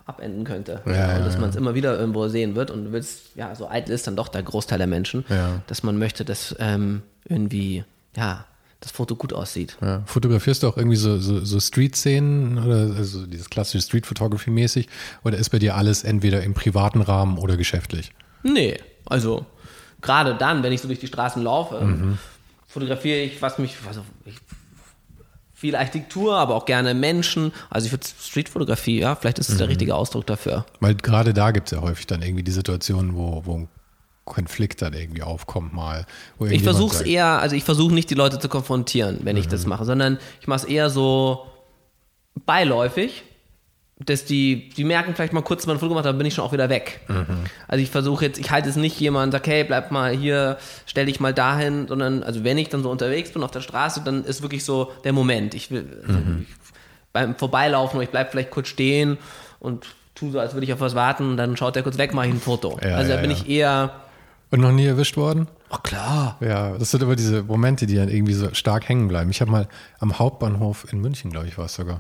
abenden 0.07 0.45
könnte. 0.45 0.80
Mhm. 0.85 0.95
Ja, 0.95 1.05
und 1.05 1.18
ja, 1.18 1.24
dass 1.24 1.39
man 1.39 1.51
es 1.51 1.57
immer 1.57 1.74
wieder 1.74 1.99
irgendwo 1.99 2.26
sehen 2.28 2.55
wird 2.55 2.70
und 2.70 2.87
du 2.87 2.93
willst, 2.93 3.37
ja, 3.37 3.55
so 3.55 3.68
eitel 3.68 3.93
ist 3.93 4.07
dann 4.07 4.16
doch 4.16 4.28
der 4.28 4.43
Großteil 4.43 4.78
der 4.78 4.87
Menschen, 4.87 5.24
dass 5.66 5.82
man 5.82 5.99
möchte, 5.99 6.24
dass 6.24 6.57
ähm, 6.59 7.03
irgendwie, 7.26 7.85
ja, 8.16 8.47
das 8.85 8.93
Foto 8.93 9.16
gut 9.16 9.32
aussieht. 9.32 9.76
Ja. 9.80 10.03
Fotografierst 10.07 10.62
du 10.62 10.68
auch 10.68 10.76
irgendwie 10.76 10.97
so, 10.97 11.18
so, 11.18 11.45
so 11.45 11.59
Street-Szenen 11.61 12.59
oder 12.59 12.95
also 12.97 13.26
dieses 13.26 13.51
klassische 13.51 13.82
Street-Photography-mäßig? 13.85 14.89
Oder 15.24 15.37
ist 15.39 15.51
bei 15.51 15.59
dir 15.59 15.74
alles 15.76 16.05
entweder 16.05 16.43
im 16.43 16.55
privaten 16.55 17.01
Rahmen 17.01 17.39
oder 17.39 17.57
geschäftlich? 17.57 18.12
Nee, 18.43 18.78
also 19.07 19.47
gerade 20.01 20.35
dann, 20.35 20.62
wenn 20.62 20.72
ich 20.72 20.80
so 20.80 20.89
durch 20.89 21.01
die 21.01 21.07
Straßen 21.07 21.43
laufe, 21.43 21.80
Mhm. 21.85 22.18
fotografiere 22.66 23.20
ich, 23.20 23.41
was 23.43 23.59
mich, 23.59 23.76
also 23.87 24.03
ich, 24.26 24.37
viel 25.55 25.76
Architektur, 25.76 26.37
aber 26.37 26.55
auch 26.57 26.66
gerne 26.66 26.93
Menschen. 26.95 27.53
Also 27.70 27.87
ich 27.87 27.93
würde 27.93 28.07
Streetfotografie, 28.20 28.99
ja, 29.01 29.14
vielleicht 29.16 29.39
ist 29.39 29.49
es 29.49 29.55
Mhm. 29.55 29.59
der 29.59 29.68
richtige 29.68 29.95
Ausdruck 29.95 30.26
dafür. 30.26 30.66
Weil 30.80 30.95
gerade 30.97 31.32
da 31.32 31.53
gibt 31.53 31.68
es 31.68 31.72
ja 31.72 31.80
häufig 31.80 32.07
dann 32.07 32.20
irgendwie 32.22 32.43
die 32.43 32.51
Situation, 32.53 33.14
wo, 33.16 33.43
wo 33.47 33.55
ein 33.59 33.68
Konflikt 34.25 34.81
dann 34.83 34.95
irgendwie 34.95 35.22
aufkommt 35.22 35.72
mal. 35.75 36.07
Ich 36.51 36.62
versuche 36.62 36.97
es 36.97 37.01
eher, 37.03 37.27
also 37.41 37.57
ich 37.57 37.64
versuche 37.64 37.93
nicht 37.95 38.09
die 38.11 38.14
Leute 38.14 38.39
zu 38.39 38.49
konfrontieren, 38.49 39.20
wenn 39.22 39.37
ich 39.37 39.47
Mhm. 39.47 39.51
das 39.51 39.66
mache, 39.66 39.85
sondern 39.85 40.18
ich 40.41 40.47
mache 40.47 40.61
es 40.61 40.64
eher 40.64 40.89
so 40.91 41.47
beiläufig, 42.47 43.22
dass 44.01 44.25
die, 44.25 44.70
die 44.70 44.83
merken 44.85 45.14
vielleicht 45.14 45.33
mal 45.33 45.43
kurz, 45.43 45.66
man 45.66 45.77
ein 45.77 45.79
Foto 45.79 45.91
gemacht 45.91 46.05
hat, 46.05 46.11
dann 46.12 46.18
bin 46.18 46.27
ich 46.27 46.35
schon 46.35 46.45
auch 46.45 46.53
wieder 46.53 46.68
weg. 46.68 47.01
Mhm. 47.09 47.27
Also 47.68 47.83
ich 47.83 47.91
versuche 47.91 48.25
jetzt, 48.27 48.39
ich 48.39 48.51
halte 48.51 48.68
es 48.68 48.77
nicht 48.77 48.99
jemand, 48.99 49.33
sag, 49.33 49.47
hey, 49.47 49.62
bleib 49.62 49.93
mal 49.93 50.12
hier, 50.16 50.59
stell 50.87 51.07
dich 51.07 51.20
mal 51.20 51.33
dahin, 51.33 51.87
sondern, 51.87 52.22
also 52.22 52.43
wenn 52.43 52.59
ich 52.59 52.68
dann 52.68 52.83
so 52.83 52.91
unterwegs 52.91 53.31
bin 53.33 53.43
auf 53.45 53.53
der 53.53 53.61
Straße, 53.61 54.03
dann 54.05 54.25
ist 54.25 54.43
wirklich 54.43 54.64
so 54.64 54.93
der 55.05 55.12
Moment. 55.12 55.55
Ich 55.55 55.70
will, 55.70 56.03
also 56.07 56.18
Mhm. 56.18 56.47
ich, 56.49 56.55
beim 57.12 57.37
Vorbeilaufen, 57.37 58.01
ich 58.03 58.09
bleib 58.11 58.33
vielleicht 58.33 58.51
kurz 58.51 58.66
stehen 58.68 59.16
und 59.61 59.87
tu 60.16 60.33
so, 60.33 60.41
als 60.41 60.55
würde 60.55 60.64
ich 60.66 60.72
auf 60.72 60.81
was 60.81 60.97
warten, 60.97 61.31
und 61.31 61.37
dann 61.37 61.57
schaut 61.57 61.77
der 61.77 61.85
kurz 61.85 61.97
weg, 61.97 62.12
mache 62.14 62.27
ich 62.27 62.35
ein 62.35 62.41
Foto. 62.41 62.79
Ja, 62.83 62.97
also 62.97 63.11
da 63.11 63.14
ja, 63.16 63.20
bin 63.20 63.31
ja. 63.31 63.37
ich 63.37 63.49
eher, 63.49 63.91
Und 64.55 64.61
noch 64.61 64.72
nie 64.72 64.86
erwischt 64.86 65.16
worden? 65.16 65.48
oh 65.70 65.78
klar, 65.82 66.36
Ja, 66.40 66.78
das 66.78 66.92
sind 66.92 67.02
immer 67.02 67.16
diese 67.16 67.42
Momente, 67.42 67.86
die 67.86 67.96
dann 67.96 68.09
irgendwie 68.09 68.34
so 68.34 68.55
stark 68.55 68.88
hängen 68.88 69.09
bleiben. 69.09 69.30
Ich 69.30 69.40
habe 69.40 69.50
mal 69.50 69.68
am 69.98 70.18
Hauptbahnhof 70.18 70.86
in 70.92 71.00
München, 71.00 71.32
glaube 71.32 71.48
ich, 71.48 71.59
war 71.59 71.64
es 71.64 71.74
sogar, 71.74 71.98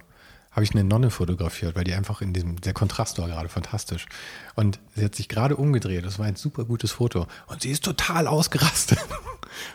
habe 0.52 0.62
ich 0.62 0.70
eine 0.70 0.84
Nonne 0.84 1.10
fotografiert, 1.10 1.74
weil 1.74 1.82
die 1.82 1.94
einfach 1.94 2.20
in 2.20 2.32
diesem, 2.32 2.60
der 2.60 2.72
Kontrast 2.72 3.18
war 3.18 3.26
gerade 3.26 3.48
fantastisch. 3.48 4.06
Und 4.54 4.78
sie 4.94 5.04
hat 5.04 5.16
sich 5.16 5.28
gerade 5.28 5.56
umgedreht, 5.56 6.06
das 6.06 6.20
war 6.20 6.26
ein 6.26 6.36
super 6.36 6.64
gutes 6.64 6.92
Foto. 6.92 7.26
Und 7.48 7.62
sie 7.62 7.70
ist 7.70 7.84
total 7.84 8.28
ausgerastet. 8.28 8.98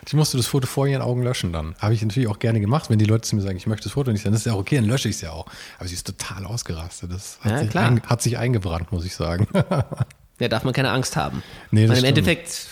Ich 0.06 0.12
musste 0.12 0.36
das 0.36 0.46
Foto 0.46 0.66
vor 0.66 0.86
ihren 0.86 1.00
Augen 1.00 1.22
löschen 1.22 1.54
dann. 1.54 1.74
Habe 1.78 1.94
ich 1.94 2.02
natürlich 2.02 2.28
auch 2.28 2.38
gerne 2.38 2.60
gemacht, 2.60 2.90
wenn 2.90 2.98
die 2.98 3.06
Leute 3.06 3.22
zu 3.22 3.34
mir 3.34 3.40
sagen, 3.40 3.56
ich 3.56 3.66
möchte 3.66 3.84
das 3.84 3.92
Foto 3.92 4.12
nicht, 4.12 4.26
dann 4.26 4.34
ist 4.34 4.40
es 4.40 4.44
ja 4.44 4.52
auch 4.52 4.58
okay, 4.58 4.76
dann 4.76 4.84
lösche 4.84 5.08
ich 5.08 5.14
es 5.14 5.22
ja 5.22 5.30
auch. 5.30 5.46
Aber 5.78 5.88
sie 5.88 5.94
ist 5.94 6.06
total 6.06 6.44
ausgerastet. 6.44 7.10
Das 7.10 7.38
hat, 7.40 7.52
Ja, 7.52 7.58
sich, 7.60 7.76
ein, 7.76 8.02
hat 8.02 8.20
sich 8.20 8.36
eingebrannt, 8.36 8.92
muss 8.92 9.06
ich 9.06 9.14
sagen. 9.14 9.48
Ja, 10.40 10.48
darf 10.48 10.64
man 10.64 10.74
keine 10.74 10.90
Angst 10.90 11.16
haben. 11.16 11.42
Nee, 11.70 11.82
das 11.86 11.90
Weil 11.90 11.96
im 11.98 12.04
stimmt. 12.04 12.18
Endeffekt, 12.18 12.66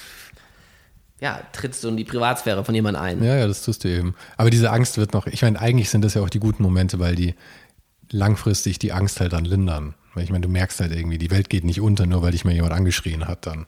ja, 1.20 1.40
trittst 1.52 1.84
du 1.84 1.88
in 1.88 1.96
die 1.96 2.04
Privatsphäre 2.04 2.64
von 2.64 2.74
jemand 2.74 2.96
ein. 2.96 3.22
Ja, 3.22 3.36
ja, 3.36 3.46
das 3.46 3.62
tust 3.62 3.84
du 3.84 3.88
eben. 3.88 4.14
Aber 4.36 4.50
diese 4.50 4.70
Angst 4.70 4.98
wird 4.98 5.12
noch, 5.12 5.26
ich 5.26 5.42
meine, 5.42 5.60
eigentlich 5.60 5.90
sind 5.90 6.02
das 6.02 6.14
ja 6.14 6.22
auch 6.22 6.30
die 6.30 6.40
guten 6.40 6.62
Momente, 6.62 6.98
weil 6.98 7.14
die 7.14 7.34
langfristig 8.10 8.78
die 8.78 8.92
Angst 8.92 9.20
halt 9.20 9.32
dann 9.32 9.44
lindern. 9.44 9.94
Weil 10.14 10.24
ich 10.24 10.30
meine, 10.30 10.42
du 10.42 10.48
merkst 10.48 10.80
halt 10.80 10.92
irgendwie, 10.92 11.18
die 11.18 11.30
Welt 11.30 11.50
geht 11.50 11.64
nicht 11.64 11.80
unter, 11.80 12.06
nur 12.06 12.22
weil 12.22 12.32
dich 12.32 12.44
mal 12.44 12.54
jemand 12.54 12.72
angeschrien 12.72 13.28
hat 13.28 13.46
dann. 13.46 13.66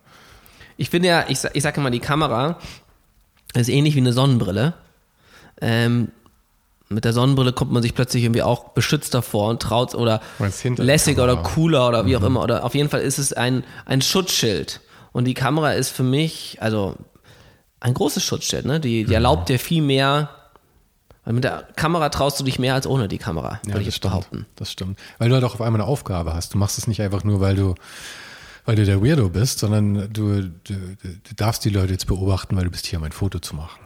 Ich 0.76 0.90
finde 0.90 1.08
ja, 1.08 1.24
ich, 1.28 1.38
ich 1.52 1.62
sage 1.62 1.80
immer, 1.80 1.90
die 1.90 2.00
Kamera 2.00 2.58
ist 3.54 3.68
ähnlich 3.68 3.94
wie 3.94 4.00
eine 4.00 4.12
Sonnenbrille. 4.12 4.74
Ähm, 5.60 6.08
mit 6.90 7.04
der 7.04 7.12
Sonnenbrille 7.12 7.52
kommt 7.52 7.70
man 7.70 7.82
sich 7.82 7.94
plötzlich 7.94 8.24
irgendwie 8.24 8.42
auch 8.42 8.70
beschützt 8.70 9.14
davor 9.14 9.48
und 9.48 9.62
traut 9.62 9.94
oder 9.94 10.20
lässiger 10.76 11.22
oder 11.24 11.36
cooler 11.36 11.88
oder 11.88 12.04
wie 12.04 12.16
auch 12.16 12.20
Mhm. 12.20 12.26
immer. 12.26 12.42
Oder 12.42 12.64
auf 12.64 12.74
jeden 12.74 12.88
Fall 12.90 13.00
ist 13.00 13.18
es 13.18 13.32
ein, 13.32 13.64
ein 13.86 14.02
Schutzschild. 14.02 14.80
Und 15.12 15.24
die 15.24 15.34
Kamera 15.34 15.72
ist 15.72 15.90
für 15.90 16.02
mich, 16.02 16.58
also 16.60 16.96
ein 17.80 17.94
großes 17.94 18.22
Schutzschild, 18.24 18.66
ne? 18.66 18.80
Die, 18.80 19.04
Mhm. 19.04 19.08
die 19.08 19.14
erlaubt 19.14 19.48
dir 19.48 19.58
viel 19.58 19.82
mehr. 19.82 20.30
Weil 21.24 21.34
mit 21.34 21.44
der 21.44 21.68
Kamera 21.76 22.08
traust 22.08 22.40
du 22.40 22.44
dich 22.44 22.58
mehr 22.58 22.74
als 22.74 22.86
ohne 22.86 23.06
die 23.06 23.18
Kamera, 23.18 23.60
würde 23.64 23.80
ich 23.80 23.86
jetzt 23.86 23.96
stimmt. 23.96 24.12
behaupten. 24.12 24.46
Das 24.56 24.72
stimmt. 24.72 24.98
Weil 25.18 25.28
du 25.28 25.34
halt 25.34 25.44
auch 25.44 25.54
auf 25.54 25.60
einmal 25.60 25.80
eine 25.80 25.88
Aufgabe 25.88 26.32
hast. 26.34 26.54
Du 26.54 26.58
machst 26.58 26.78
es 26.78 26.86
nicht 26.86 27.00
einfach 27.02 27.24
nur, 27.24 27.40
weil 27.40 27.54
du, 27.56 27.74
weil 28.64 28.74
du 28.76 28.84
der 28.84 29.02
Weirdo 29.04 29.28
bist, 29.28 29.58
sondern 29.60 30.10
du, 30.12 30.40
du, 30.42 30.50
du 30.64 31.34
darfst 31.36 31.64
die 31.64 31.68
Leute 31.70 31.92
jetzt 31.92 32.06
beobachten, 32.06 32.56
weil 32.56 32.64
du 32.64 32.70
bist 32.70 32.86
hier, 32.86 32.98
um 32.98 33.04
ein 33.04 33.12
Foto 33.12 33.38
zu 33.38 33.54
machen. 33.54 33.78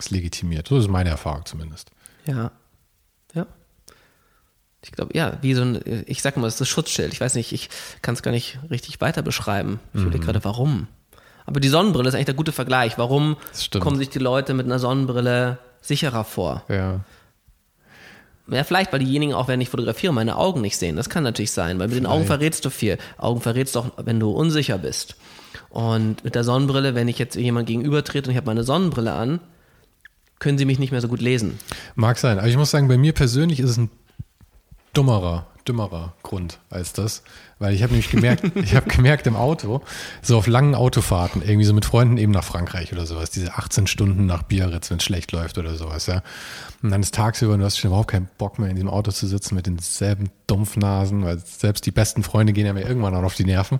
Das 0.00 0.10
legitimiert. 0.10 0.66
So 0.66 0.78
ist 0.78 0.88
meine 0.88 1.10
Erfahrung 1.10 1.44
zumindest. 1.44 1.90
Ja. 2.26 2.50
Ja. 3.34 3.46
Ich 4.82 4.92
glaube, 4.92 5.14
ja, 5.14 5.36
wie 5.42 5.52
so 5.54 5.60
ein, 5.62 6.04
ich 6.06 6.22
sag 6.22 6.36
mal, 6.38 6.44
das 6.46 6.54
ist 6.54 6.60
das 6.62 6.68
Schutzschild. 6.68 7.12
Ich 7.12 7.20
weiß 7.20 7.34
nicht, 7.34 7.52
ich 7.52 7.68
kann 8.00 8.14
es 8.14 8.22
gar 8.22 8.30
nicht 8.30 8.58
richtig 8.70 9.00
weiter 9.02 9.20
beschreiben. 9.22 9.78
Ich 9.92 10.00
Mhm. 10.00 10.06
überlege 10.06 10.24
gerade, 10.24 10.42
warum. 10.44 10.86
Aber 11.44 11.60
die 11.60 11.68
Sonnenbrille 11.68 12.08
ist 12.08 12.14
eigentlich 12.14 12.26
der 12.26 12.34
gute 12.34 12.52
Vergleich. 12.52 12.96
Warum 12.96 13.36
kommen 13.78 13.98
sich 13.98 14.08
die 14.08 14.18
Leute 14.20 14.54
mit 14.54 14.64
einer 14.66 14.78
Sonnenbrille 14.78 15.58
sicherer 15.82 16.24
vor? 16.24 16.64
Ja. 16.68 17.00
Ja, 18.48 18.64
vielleicht, 18.64 18.92
weil 18.92 19.00
diejenigen 19.00 19.34
auch, 19.34 19.48
wenn 19.48 19.60
ich 19.60 19.68
fotografiere, 19.68 20.12
meine 20.12 20.36
Augen 20.36 20.60
nicht 20.60 20.76
sehen. 20.76 20.96
Das 20.96 21.08
kann 21.10 21.22
natürlich 21.24 21.52
sein, 21.52 21.78
weil 21.78 21.88
mit 21.88 21.96
den 21.96 22.06
Augen 22.06 22.24
verrätst 22.26 22.64
du 22.64 22.70
viel. 22.70 22.98
Augen 23.18 23.40
verrätst 23.40 23.74
du 23.74 23.80
auch, 23.80 23.90
wenn 23.98 24.18
du 24.18 24.30
unsicher 24.30 24.78
bist. 24.78 25.14
Und 25.68 26.24
mit 26.24 26.34
der 26.34 26.42
Sonnenbrille, 26.42 26.94
wenn 26.96 27.06
ich 27.06 27.18
jetzt 27.18 27.36
jemand 27.36 27.68
gegenüber 27.68 28.02
trete 28.02 28.28
und 28.28 28.32
ich 28.32 28.36
habe 28.36 28.46
meine 28.46 28.64
Sonnenbrille 28.64 29.12
an, 29.12 29.40
können 30.40 30.58
sie 30.58 30.64
mich 30.64 30.80
nicht 30.80 30.90
mehr 30.90 31.00
so 31.00 31.08
gut 31.08 31.20
lesen. 31.20 31.58
Mag 31.94 32.18
sein. 32.18 32.38
Aber 32.38 32.48
ich 32.48 32.56
muss 32.56 32.72
sagen, 32.72 32.88
bei 32.88 32.98
mir 32.98 33.12
persönlich 33.12 33.60
ist 33.60 33.70
es 33.70 33.76
ein 33.76 33.90
dummerer, 34.92 35.46
dümmerer 35.68 36.14
Grund 36.22 36.58
als 36.70 36.92
das. 36.92 37.22
Weil 37.58 37.74
ich 37.74 37.82
habe 37.82 37.92
nämlich 37.92 38.10
gemerkt, 38.10 38.44
ich 38.56 38.74
habe 38.74 38.88
gemerkt 38.88 39.26
im 39.26 39.36
Auto, 39.36 39.82
so 40.22 40.38
auf 40.38 40.46
langen 40.46 40.74
Autofahrten, 40.74 41.42
irgendwie 41.42 41.66
so 41.66 41.74
mit 41.74 41.84
Freunden 41.84 42.16
eben 42.16 42.32
nach 42.32 42.42
Frankreich 42.42 42.92
oder 42.92 43.06
sowas, 43.06 43.30
diese 43.30 43.54
18 43.54 43.86
Stunden 43.86 44.26
nach 44.26 44.42
Biarritz, 44.42 44.90
wenn 44.90 44.96
es 44.96 45.04
schlecht 45.04 45.30
läuft 45.32 45.58
oder 45.58 45.74
sowas, 45.76 46.06
ja. 46.06 46.22
Und 46.82 46.90
dann 46.90 47.02
ist 47.02 47.14
tagsüber, 47.14 47.52
und 47.52 47.60
du 47.60 47.66
hast 47.66 47.78
schon 47.78 47.90
überhaupt 47.90 48.10
keinen 48.10 48.28
Bock 48.38 48.58
mehr 48.58 48.70
in 48.70 48.76
diesem 48.76 48.88
Auto 48.88 49.12
zu 49.12 49.26
sitzen 49.26 49.54
mit 49.54 49.66
denselben 49.66 50.30
Dumpfnasen, 50.46 51.22
weil 51.22 51.38
selbst 51.38 51.84
die 51.84 51.92
besten 51.92 52.22
Freunde 52.22 52.54
gehen 52.54 52.66
ja 52.66 52.72
mir 52.72 52.86
irgendwann 52.86 53.14
auch 53.14 53.22
auf 53.22 53.34
die 53.34 53.44
Nerven. 53.44 53.78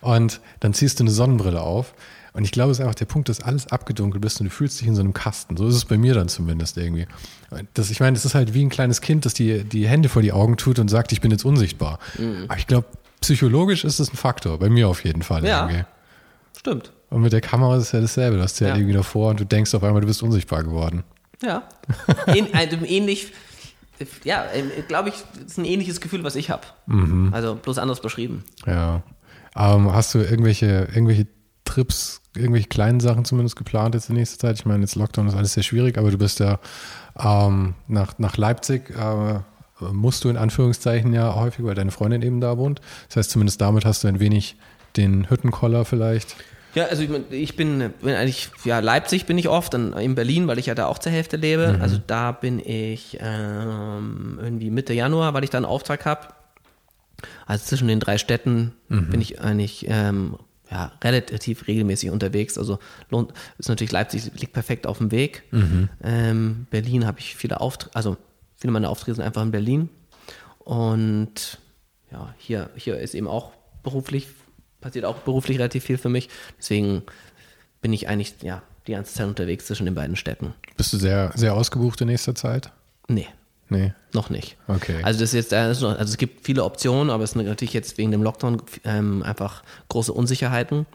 Und 0.00 0.40
dann 0.58 0.74
ziehst 0.74 0.98
du 0.98 1.04
eine 1.04 1.12
Sonnenbrille 1.12 1.62
auf. 1.62 1.94
Und 2.32 2.44
ich 2.44 2.52
glaube, 2.52 2.70
es 2.70 2.78
ist 2.78 2.82
einfach 2.82 2.94
der 2.94 3.06
Punkt, 3.06 3.28
dass 3.28 3.40
alles 3.40 3.66
abgedunkelt 3.68 4.22
bist 4.22 4.40
und 4.40 4.44
du 4.46 4.50
fühlst 4.50 4.80
dich 4.80 4.86
in 4.86 4.94
so 4.94 5.00
einem 5.02 5.12
Kasten. 5.12 5.56
So 5.56 5.66
ist 5.66 5.74
es 5.74 5.84
bei 5.84 5.98
mir 5.98 6.14
dann 6.14 6.28
zumindest 6.28 6.76
irgendwie. 6.76 7.06
Das, 7.74 7.90
ich 7.90 7.98
meine, 8.00 8.14
das 8.14 8.24
ist 8.24 8.34
halt 8.34 8.54
wie 8.54 8.64
ein 8.64 8.68
kleines 8.70 9.00
Kind, 9.00 9.24
das 9.26 9.34
die, 9.34 9.64
die 9.64 9.88
Hände 9.88 10.08
vor 10.08 10.22
die 10.22 10.32
Augen 10.32 10.56
tut 10.56 10.78
und 10.78 10.88
sagt, 10.88 11.10
ich 11.12 11.20
bin 11.20 11.30
jetzt 11.32 11.44
unsichtbar. 11.44 11.98
Aber 12.44 12.56
ich 12.56 12.66
glaube, 12.68 12.86
psychologisch 13.20 13.84
ist 13.84 13.98
es 13.98 14.12
ein 14.12 14.16
Faktor, 14.16 14.58
bei 14.58 14.68
mir 14.70 14.88
auf 14.88 15.04
jeden 15.04 15.22
Fall. 15.22 15.44
Ja. 15.44 15.66
Irgendwie. 15.68 15.84
Stimmt. 16.58 16.92
Und 17.10 17.22
mit 17.22 17.32
der 17.32 17.40
Kamera 17.40 17.76
ist 17.76 17.84
es 17.84 17.92
ja 17.92 18.00
dasselbe. 18.00 18.36
Du 18.36 18.42
hast 18.42 18.60
ja, 18.60 18.68
Ja. 18.68 18.76
irgendwie 18.76 18.92
davor 18.94 19.30
und 19.30 19.40
du 19.40 19.44
denkst 19.44 19.74
auf 19.74 19.82
einmal, 19.82 20.00
du 20.00 20.06
bist 20.06 20.22
unsichtbar 20.22 20.62
geworden. 20.62 21.02
Ja. 21.42 21.64
Also 22.52 22.76
ähnlich, 22.84 23.32
ja, 24.24 24.44
glaube 24.86 25.08
ich, 25.08 25.14
ist 25.44 25.58
ein 25.58 25.64
ähnliches 25.64 26.00
Gefühl, 26.00 26.22
was 26.22 26.36
ich 26.36 26.50
habe. 26.50 26.62
Mhm. 26.86 27.30
Also 27.34 27.56
bloß 27.56 27.78
anders 27.78 28.00
beschrieben. 28.00 28.44
Ja. 28.66 29.02
Ähm, 29.56 29.92
hast 29.92 30.14
du 30.14 30.18
irgendwelche, 30.18 30.88
irgendwelche 30.94 31.26
Trips, 31.64 32.19
irgendwelche 32.36 32.68
kleinen 32.68 33.00
Sachen 33.00 33.24
zumindest 33.24 33.56
geplant 33.56 33.94
jetzt 33.94 34.08
in 34.08 34.16
nächster 34.16 34.38
Zeit? 34.38 34.58
Ich 34.58 34.66
meine, 34.66 34.82
jetzt 34.82 34.94
Lockdown 34.94 35.28
ist 35.28 35.34
alles 35.34 35.54
sehr 35.54 35.62
schwierig, 35.62 35.98
aber 35.98 36.10
du 36.10 36.18
bist 36.18 36.40
ja 36.40 36.58
ähm, 37.18 37.74
nach, 37.88 38.18
nach 38.18 38.36
Leipzig, 38.36 38.90
äh, 38.90 39.40
musst 39.92 40.24
du 40.24 40.28
in 40.28 40.36
Anführungszeichen 40.36 41.12
ja 41.12 41.34
häufig, 41.34 41.64
weil 41.64 41.74
deine 41.74 41.90
Freundin 41.90 42.22
eben 42.22 42.40
da 42.40 42.58
wohnt. 42.58 42.80
Das 43.08 43.16
heißt, 43.16 43.30
zumindest 43.30 43.60
damit 43.60 43.84
hast 43.84 44.04
du 44.04 44.08
ein 44.08 44.20
wenig 44.20 44.56
den 44.96 45.30
Hüttenkoller 45.30 45.84
vielleicht. 45.84 46.36
Ja, 46.74 46.84
also 46.84 47.02
ich, 47.02 47.56
bin, 47.56 47.92
bin 48.00 48.14
eigentlich, 48.14 48.50
ja, 48.64 48.78
Leipzig 48.78 49.26
bin 49.26 49.36
ich 49.38 49.48
oft, 49.48 49.74
dann 49.74 49.92
in 49.94 50.14
Berlin, 50.14 50.46
weil 50.46 50.58
ich 50.58 50.66
ja 50.66 50.76
da 50.76 50.86
auch 50.86 50.98
zur 50.98 51.10
Hälfte 51.10 51.36
lebe. 51.36 51.78
Also 51.80 51.98
da 52.06 52.30
bin 52.30 52.60
ich 52.60 53.18
ähm, 53.20 54.38
irgendwie 54.40 54.70
Mitte 54.70 54.92
Januar, 54.92 55.34
weil 55.34 55.42
ich 55.42 55.50
da 55.50 55.58
einen 55.58 55.64
Auftrag 55.64 56.04
habe. 56.06 56.28
Also 57.46 57.64
zwischen 57.64 57.88
den 57.88 57.98
drei 57.98 58.18
Städten 58.18 58.72
bin 58.88 59.20
ich 59.20 59.40
eigentlich 59.40 59.86
ähm, 59.88 60.36
ja, 60.70 60.92
relativ 61.02 61.66
regelmäßig 61.66 62.10
unterwegs. 62.10 62.56
Also 62.56 62.78
lohnt, 63.10 63.32
ist 63.58 63.68
natürlich 63.68 63.92
Leipzig 63.92 64.30
liegt 64.40 64.52
perfekt 64.52 64.86
auf 64.86 64.98
dem 64.98 65.10
Weg. 65.10 65.42
Ähm, 66.02 66.66
Berlin 66.70 67.06
habe 67.06 67.18
ich 67.18 67.34
viele 67.34 67.60
Aufträge, 67.60 67.94
also 67.96 68.16
viele 68.56 68.72
meiner 68.72 68.90
Aufträge 68.90 69.16
sind 69.16 69.24
einfach 69.24 69.42
in 69.42 69.50
Berlin. 69.50 69.88
Und 70.60 71.58
ja, 72.12 72.34
hier, 72.38 72.70
hier 72.76 72.98
ist 72.98 73.14
eben 73.14 73.26
auch 73.26 73.52
beruflich, 73.82 74.28
passiert 74.80 75.04
auch 75.04 75.18
beruflich 75.18 75.58
relativ 75.58 75.84
viel 75.84 75.98
für 75.98 76.08
mich. 76.08 76.28
Deswegen 76.58 77.02
bin 77.80 77.92
ich 77.92 78.08
eigentlich 78.08 78.34
ja, 78.42 78.62
die 78.86 78.92
ganze 78.92 79.14
Zeit 79.14 79.26
unterwegs 79.26 79.66
zwischen 79.66 79.86
den 79.86 79.94
beiden 79.94 80.16
Städten. 80.16 80.54
Bist 80.76 80.92
du 80.92 80.98
sehr, 80.98 81.32
sehr 81.34 81.54
ausgebucht 81.54 82.00
in 82.00 82.08
nächster 82.08 82.34
Zeit? 82.34 82.70
Nee, 83.08 83.26
Nee. 83.70 83.92
noch 84.12 84.28
nicht. 84.30 84.56
Okay. 84.68 85.00
Also 85.02 85.20
das 85.20 85.30
ist 85.30 85.34
jetzt, 85.34 85.54
also 85.54 85.88
es 85.90 86.16
gibt 86.18 86.44
viele 86.44 86.64
Optionen, 86.64 87.10
aber 87.10 87.24
es 87.24 87.30
sind 87.32 87.46
natürlich 87.46 87.72
jetzt 87.72 87.96
wegen 87.98 88.10
dem 88.10 88.22
Lockdown 88.22 88.60
ähm, 88.84 89.22
einfach 89.22 89.62
große 89.88 90.12
Unsicherheiten. 90.12 90.86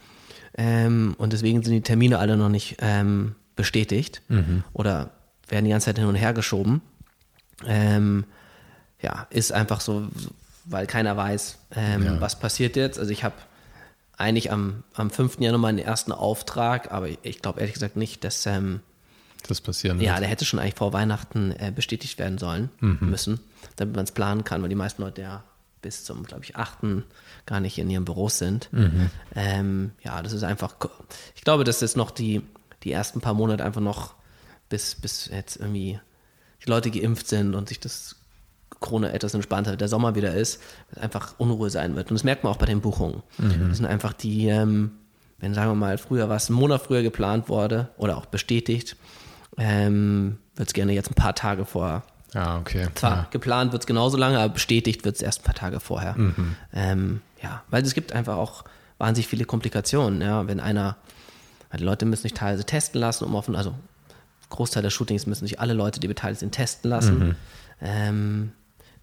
Ähm, 0.58 1.16
und 1.18 1.34
deswegen 1.34 1.64
sind 1.64 1.74
die 1.74 1.82
Termine 1.82 2.20
alle 2.20 2.38
noch 2.38 2.50
nicht 2.50 2.78
ähm, 2.80 3.36
bestätigt 3.56 4.22
oder 4.74 5.12
werden 5.48 5.66
die 5.66 5.72
ganze 5.72 5.86
Zeit 5.86 5.98
hin 6.00 6.08
und 6.08 6.16
her 6.16 6.34
geschoben. 6.34 6.82
Ähm, 7.66 8.26
ja, 9.02 9.28
ist 9.30 9.52
einfach 9.52 9.82
so, 9.82 10.08
weil 10.66 10.88
keiner 10.88 11.16
weiß, 11.18 11.58
ähm, 11.76 12.04
Ja. 12.04 12.22
was 12.22 12.40
passiert 12.40 12.76
jetzt. 12.76 13.00
Also 13.00 13.12
ich 13.12 13.24
habe 13.24 13.36
eigentlich 14.18 14.52
am, 14.52 14.84
am 14.94 15.10
5. 15.10 15.40
Januar 15.40 15.60
meinen 15.60 15.80
ersten 15.80 16.12
Auftrag, 16.12 16.92
aber 16.92 17.08
ich 17.24 17.42
glaube 17.42 17.60
ehrlich 17.60 17.74
gesagt 17.74 17.96
nicht, 17.98 18.24
dass 18.24 18.46
ähm, 18.46 18.80
das 19.48 19.62
passieren 19.62 20.00
ja, 20.00 20.14
wird. 20.14 20.22
der 20.22 20.28
hätte 20.30 20.46
schon 20.46 20.60
eigentlich 20.60 20.76
vor 20.76 20.94
Weihnachten 20.94 21.52
äh, 21.52 21.72
bestätigt 21.76 22.20
werden 22.20 22.38
sollen 22.38 22.70
müssen, 22.80 23.40
damit 23.76 23.96
man 23.96 24.06
es 24.06 24.12
planen 24.12 24.44
kann, 24.44 24.62
weil 24.62 24.70
die 24.70 24.76
meisten 24.76 25.02
Leute 25.02 25.22
ja 25.22 25.44
bis 25.82 26.04
zum, 26.04 26.24
glaube 26.24 26.44
ich, 26.44 26.56
8. 26.56 26.80
gar 27.46 27.60
nicht 27.60 27.78
in 27.78 27.90
ihren 27.90 28.06
Büros 28.06 28.40
sind. 28.40 28.70
Ähm, 29.36 29.92
ja, 30.04 30.22
das 30.24 30.34
ist 30.34 30.44
einfach, 30.44 30.76
ich 31.36 31.44
glaube, 31.44 31.64
dass 31.64 31.82
jetzt 31.82 31.96
noch 31.96 32.10
die, 32.10 32.42
die 32.84 32.92
ersten 32.92 33.22
paar 33.22 33.36
Monate 33.36 33.64
einfach 33.64 33.82
noch, 33.82 34.16
bis, 34.68 34.96
bis 34.96 35.28
jetzt 35.28 35.58
irgendwie 35.58 36.00
die 36.66 36.70
Leute 36.70 36.90
geimpft 36.90 37.28
sind 37.28 37.54
und 37.54 37.70
sich 37.70 37.80
das 37.80 38.16
Corona 38.80 39.12
etwas 39.12 39.36
entspannter, 39.36 39.78
der 39.78 39.88
Sommer 39.88 40.16
wieder 40.16 40.34
ist, 40.34 40.60
einfach 40.96 41.36
Unruhe 41.38 41.70
sein 41.70 41.96
wird. 41.96 42.10
Und 42.10 42.16
das 42.16 42.24
merkt 42.24 42.44
man 42.44 42.52
auch 42.52 42.58
bei 42.58 42.66
den 42.66 42.82
Buchungen. 42.82 43.22
Das 43.70 43.78
sind 43.78 43.86
einfach 43.86 44.14
die, 44.14 44.48
ähm, 44.48 44.92
wenn 45.40 45.54
sagen 45.54 45.70
wir 45.70 45.76
mal, 45.76 45.98
früher 45.98 46.30
was 46.30 46.50
einen 46.50 46.58
Monat 46.58 46.82
früher 46.82 47.04
geplant 47.04 47.48
wurde 47.48 47.90
oder 47.98 48.18
auch 48.18 48.26
bestätigt, 48.26 48.96
ähm, 49.58 50.38
wird 50.56 50.70
es 50.70 50.74
gerne 50.74 50.94
jetzt 50.94 51.10
ein 51.12 51.16
paar 51.16 51.36
Tage 51.36 51.66
vorher. 51.66 52.04
Ja, 52.34 52.58
okay. 52.58 52.88
Zwar 52.96 53.12
Ja. 53.12 53.28
geplant 53.32 53.72
wird 53.72 53.84
es 53.84 53.88
genauso 53.88 54.18
lange, 54.18 54.40
aber 54.40 54.54
bestätigt 54.54 55.06
wird 55.06 55.16
es 55.16 55.22
erst 55.22 55.42
ein 55.42 55.46
paar 55.46 55.56
Tage 55.56 55.80
vorher. 55.80 56.16
Ähm, 56.74 57.22
ja, 57.42 57.64
weil 57.70 57.84
es 57.84 57.94
gibt 57.94 58.12
einfach 58.12 58.36
auch 58.38 58.64
wahnsinnig 58.98 59.28
viele 59.28 59.46
Komplikationen. 59.46 60.22
Ja, 60.22 60.48
wenn 60.48 60.60
einer, 60.60 60.98
die 61.78 61.84
Leute 61.84 62.06
müssen 62.06 62.24
sich 62.24 62.34
teilweise 62.34 62.66
testen 62.66 63.00
lassen, 63.00 63.24
um 63.26 63.36
offen, 63.36 63.56
also 63.56 63.74
Großteil 64.50 64.84
der 64.84 64.90
Shootings 64.90 65.26
müssen 65.28 65.46
sich 65.48 65.60
alle 65.60 65.74
Leute, 65.74 66.00
die 66.00 66.08
beteiligt 66.08 66.40
sind, 66.42 66.52
testen 66.52 66.90
lassen. 66.90 67.36
Ähm, 67.82 68.52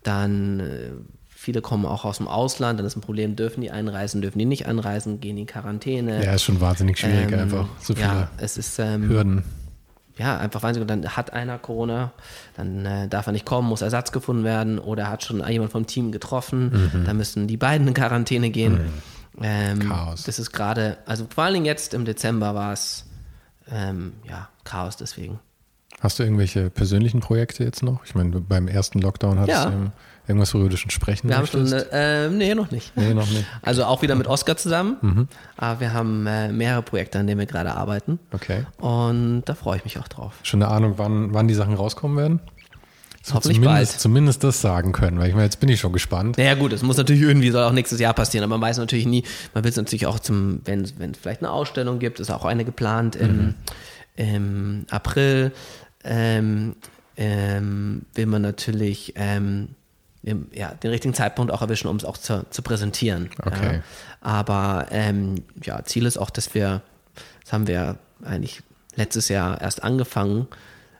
dann 0.02 0.60
äh, 0.60 0.90
viele 1.28 1.60
kommen 1.60 1.84
auch 1.86 2.04
aus 2.04 2.18
dem 2.18 2.28
Ausland, 2.28 2.78
dann 2.78 2.86
ist 2.86 2.96
ein 2.96 3.00
Problem, 3.02 3.36
dürfen 3.36 3.60
die 3.60 3.70
einreisen, 3.70 4.20
dürfen 4.22 4.38
die 4.38 4.44
nicht 4.44 4.66
einreisen, 4.66 5.20
gehen 5.20 5.36
in 5.38 5.46
Quarantäne. 5.46 6.24
ja, 6.24 6.32
ist 6.34 6.44
schon 6.44 6.60
wahnsinnig 6.60 6.98
schwierig 6.98 7.32
Ähm, 7.32 7.38
einfach. 7.40 7.66
So 7.80 7.94
viele 7.94 8.06
ja, 8.06 8.30
es 8.38 8.56
ist 8.58 8.78
ähm, 8.78 9.08
Hürden. 9.08 9.42
Ja, 10.18 10.36
einfach 10.38 10.62
wahnsinnig. 10.62 10.90
Und 10.90 11.02
dann 11.04 11.16
hat 11.16 11.32
einer 11.32 11.58
Corona, 11.58 12.12
dann 12.56 12.84
äh, 12.86 13.08
darf 13.08 13.26
er 13.26 13.32
nicht 13.32 13.46
kommen, 13.46 13.68
muss 13.68 13.82
Ersatz 13.82 14.12
gefunden 14.12 14.44
werden 14.44 14.78
oder 14.78 15.08
hat 15.08 15.24
schon 15.24 15.46
jemand 15.48 15.72
vom 15.72 15.86
Team 15.86 16.12
getroffen, 16.12 16.90
Mhm. 16.92 17.04
dann 17.04 17.16
müssen 17.16 17.46
die 17.46 17.56
beiden 17.56 17.88
in 17.88 17.94
Quarantäne 17.94 18.50
gehen. 18.50 18.80
Ähm, 19.40 19.88
Chaos. 19.88 20.24
Das 20.24 20.38
ist 20.38 20.52
gerade, 20.52 20.98
also 21.06 21.26
vor 21.34 21.44
allen 21.44 21.54
Dingen 21.54 21.66
jetzt 21.66 21.94
im 21.94 22.04
Dezember 22.04 22.54
war 22.54 22.72
es 22.72 23.06
ähm, 23.70 24.12
ja, 24.28 24.48
Chaos 24.64 24.96
deswegen. 24.96 25.38
Hast 26.00 26.18
du 26.18 26.24
irgendwelche 26.24 26.68
persönlichen 26.68 27.20
Projekte 27.20 27.64
jetzt 27.64 27.82
noch? 27.82 28.04
Ich 28.04 28.14
meine, 28.14 28.40
beim 28.40 28.68
ersten 28.68 28.98
Lockdown 29.00 29.38
hattest 29.38 29.64
Ja. 29.64 29.92
Irgendwas, 30.28 30.54
worüber 30.54 30.70
du 30.70 30.76
schon 30.76 30.90
sprechen 30.90 31.28
Wir 31.28 31.36
haben 31.36 31.46
schon, 31.46 31.62
möchtest? 31.62 31.88
äh, 31.92 32.28
nee, 32.30 32.54
noch 32.54 32.70
nicht. 32.70 32.96
Nee, 32.96 33.14
noch 33.14 33.28
nicht. 33.28 33.44
Also 33.62 33.84
auch 33.84 34.02
wieder 34.02 34.14
mit 34.14 34.26
Oscar 34.26 34.56
zusammen. 34.56 34.96
Mhm. 35.00 35.28
Aber 35.56 35.80
wir 35.80 35.92
haben 35.92 36.26
äh, 36.26 36.52
mehrere 36.52 36.82
Projekte, 36.82 37.18
an 37.18 37.26
denen 37.26 37.38
wir 37.40 37.46
gerade 37.46 37.74
arbeiten. 37.74 38.18
Okay. 38.32 38.64
Und 38.78 39.42
da 39.46 39.54
freue 39.54 39.78
ich 39.78 39.84
mich 39.84 39.98
auch 39.98 40.08
drauf. 40.08 40.34
Schon 40.42 40.62
eine 40.62 40.72
Ahnung, 40.72 40.94
wann, 40.96 41.34
wann 41.34 41.48
die 41.48 41.54
Sachen 41.54 41.74
rauskommen 41.74 42.16
werden? 42.16 42.40
So 43.24 43.34
Hoffentlich 43.34 43.58
zumindest, 43.58 43.92
bald. 43.92 44.00
zumindest 44.00 44.42
das 44.44 44.60
sagen 44.60 44.90
können, 44.90 45.20
weil 45.20 45.28
ich 45.28 45.34
meine, 45.34 45.44
jetzt 45.44 45.60
bin 45.60 45.68
ich 45.68 45.78
schon 45.78 45.92
gespannt. 45.92 46.38
Naja 46.38 46.54
gut, 46.54 46.72
es 46.72 46.82
muss 46.82 46.96
natürlich 46.96 47.22
irgendwie, 47.22 47.50
soll 47.50 47.62
auch 47.62 47.70
nächstes 47.72 48.00
Jahr 48.00 48.14
passieren, 48.14 48.42
aber 48.42 48.58
man 48.58 48.68
weiß 48.68 48.78
natürlich 48.78 49.06
nie, 49.06 49.22
man 49.54 49.62
will 49.62 49.70
es 49.70 49.76
natürlich 49.76 50.06
auch 50.06 50.18
zum, 50.18 50.60
wenn 50.64 50.82
es 50.82 50.92
vielleicht 51.20 51.40
eine 51.40 51.52
Ausstellung 51.52 52.00
gibt, 52.00 52.18
ist 52.18 52.30
auch 52.30 52.44
eine 52.44 52.64
geplant 52.64 53.14
im, 53.14 53.54
im 54.16 54.86
April, 54.90 55.52
ähm, 56.02 56.74
ähm, 57.16 58.02
will 58.14 58.26
man 58.26 58.42
natürlich 58.42 59.12
ähm, 59.14 59.68
im, 60.22 60.46
ja, 60.52 60.74
den 60.74 60.90
richtigen 60.90 61.14
Zeitpunkt 61.14 61.52
auch 61.52 61.62
erwischen, 61.62 61.88
um 61.88 61.96
es 61.96 62.04
auch 62.04 62.16
zu, 62.16 62.44
zu 62.50 62.62
präsentieren. 62.62 63.30
Okay. 63.44 63.76
Ja. 63.76 63.82
Aber 64.20 64.86
ähm, 64.90 65.44
ja, 65.62 65.84
Ziel 65.84 66.06
ist 66.06 66.16
auch, 66.16 66.30
dass 66.30 66.54
wir, 66.54 66.82
das 67.42 67.52
haben 67.52 67.66
wir 67.66 67.96
eigentlich 68.24 68.62
letztes 68.94 69.28
Jahr 69.28 69.60
erst 69.60 69.82
angefangen, 69.82 70.46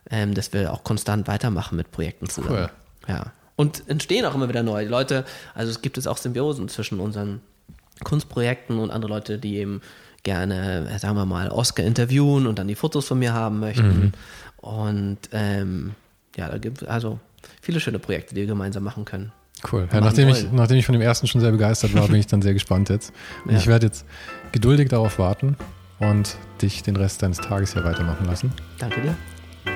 ähm, 0.09 0.33
dass 0.33 0.51
wir 0.51 0.73
auch 0.73 0.83
konstant 0.83 1.27
weitermachen 1.27 1.77
mit 1.77 1.91
Projekten 1.91 2.27
zusammen. 2.27 2.55
Cool. 2.55 2.69
Ja. 3.07 3.31
Und 3.55 3.87
entstehen 3.87 4.25
auch 4.25 4.35
immer 4.35 4.49
wieder 4.49 4.63
neue 4.63 4.87
Leute. 4.87 5.25
Also 5.53 5.71
es 5.71 5.81
gibt 5.81 5.97
es 5.97 6.07
auch 6.07 6.17
Symbiosen 6.17 6.67
zwischen 6.69 6.99
unseren 6.99 7.41
Kunstprojekten 8.03 8.79
und 8.79 8.91
andere 8.91 9.13
Leute, 9.13 9.37
die 9.37 9.57
eben 9.57 9.81
gerne, 10.23 10.89
äh, 10.89 10.99
sagen 10.99 11.15
wir 11.15 11.25
mal, 11.25 11.49
Oscar 11.49 11.83
interviewen 11.83 12.47
und 12.47 12.59
dann 12.59 12.67
die 12.67 12.75
Fotos 12.75 13.05
von 13.05 13.19
mir 13.19 13.33
haben 13.33 13.59
möchten. 13.59 14.13
Und 14.57 15.19
ähm, 15.31 15.93
ja, 16.35 16.49
da 16.49 16.57
gibt 16.57 16.81
es 16.81 16.87
also 16.87 17.19
viele 17.61 17.79
schöne 17.79 17.99
Projekte, 17.99 18.35
die 18.35 18.41
wir 18.41 18.47
gemeinsam 18.47 18.83
machen 18.83 19.05
können. 19.05 19.31
Cool. 19.71 19.87
Ja, 19.93 20.01
nachdem, 20.01 20.27
ich, 20.29 20.51
nachdem 20.51 20.77
ich 20.77 20.85
von 20.85 20.93
dem 20.93 21.01
ersten 21.01 21.27
schon 21.27 21.39
sehr 21.39 21.51
begeistert 21.51 21.93
war, 21.93 22.07
bin 22.07 22.17
ich 22.17 22.27
dann 22.27 22.41
sehr 22.41 22.53
gespannt 22.53 22.89
jetzt. 22.89 23.13
Und 23.45 23.51
Ja. 23.51 23.57
ich 23.57 23.67
werde 23.67 23.85
jetzt 23.85 24.05
geduldig 24.51 24.89
darauf 24.89 25.19
warten 25.19 25.55
und 25.99 26.35
dich 26.61 26.83
den 26.83 26.95
Rest 26.97 27.21
deines 27.21 27.37
Tages 27.37 27.73
hier 27.73 27.83
weitermachen 27.83 28.25
lassen. 28.25 28.51
Danke 28.79 29.01
dir. 29.01 29.15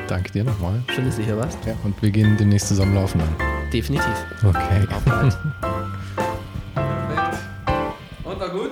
Danke 0.07 0.31
dir 0.31 0.43
nochmal. 0.43 0.81
Schön, 0.93 1.05
dass 1.05 1.15
du 1.15 1.23
hier 1.23 1.37
warst. 1.37 1.57
Ja, 1.65 1.73
und 1.83 2.01
wir 2.01 2.11
gehen 2.11 2.35
demnächst 2.37 2.67
zusammen 2.67 2.95
laufen 2.95 3.19
dann. 3.19 3.69
Definitiv. 3.71 4.11
Okay. 4.43 4.85
Auf 4.93 5.03
bald. 5.03 5.37
Und 8.23 8.39
war 8.39 8.49
gut? 8.49 8.71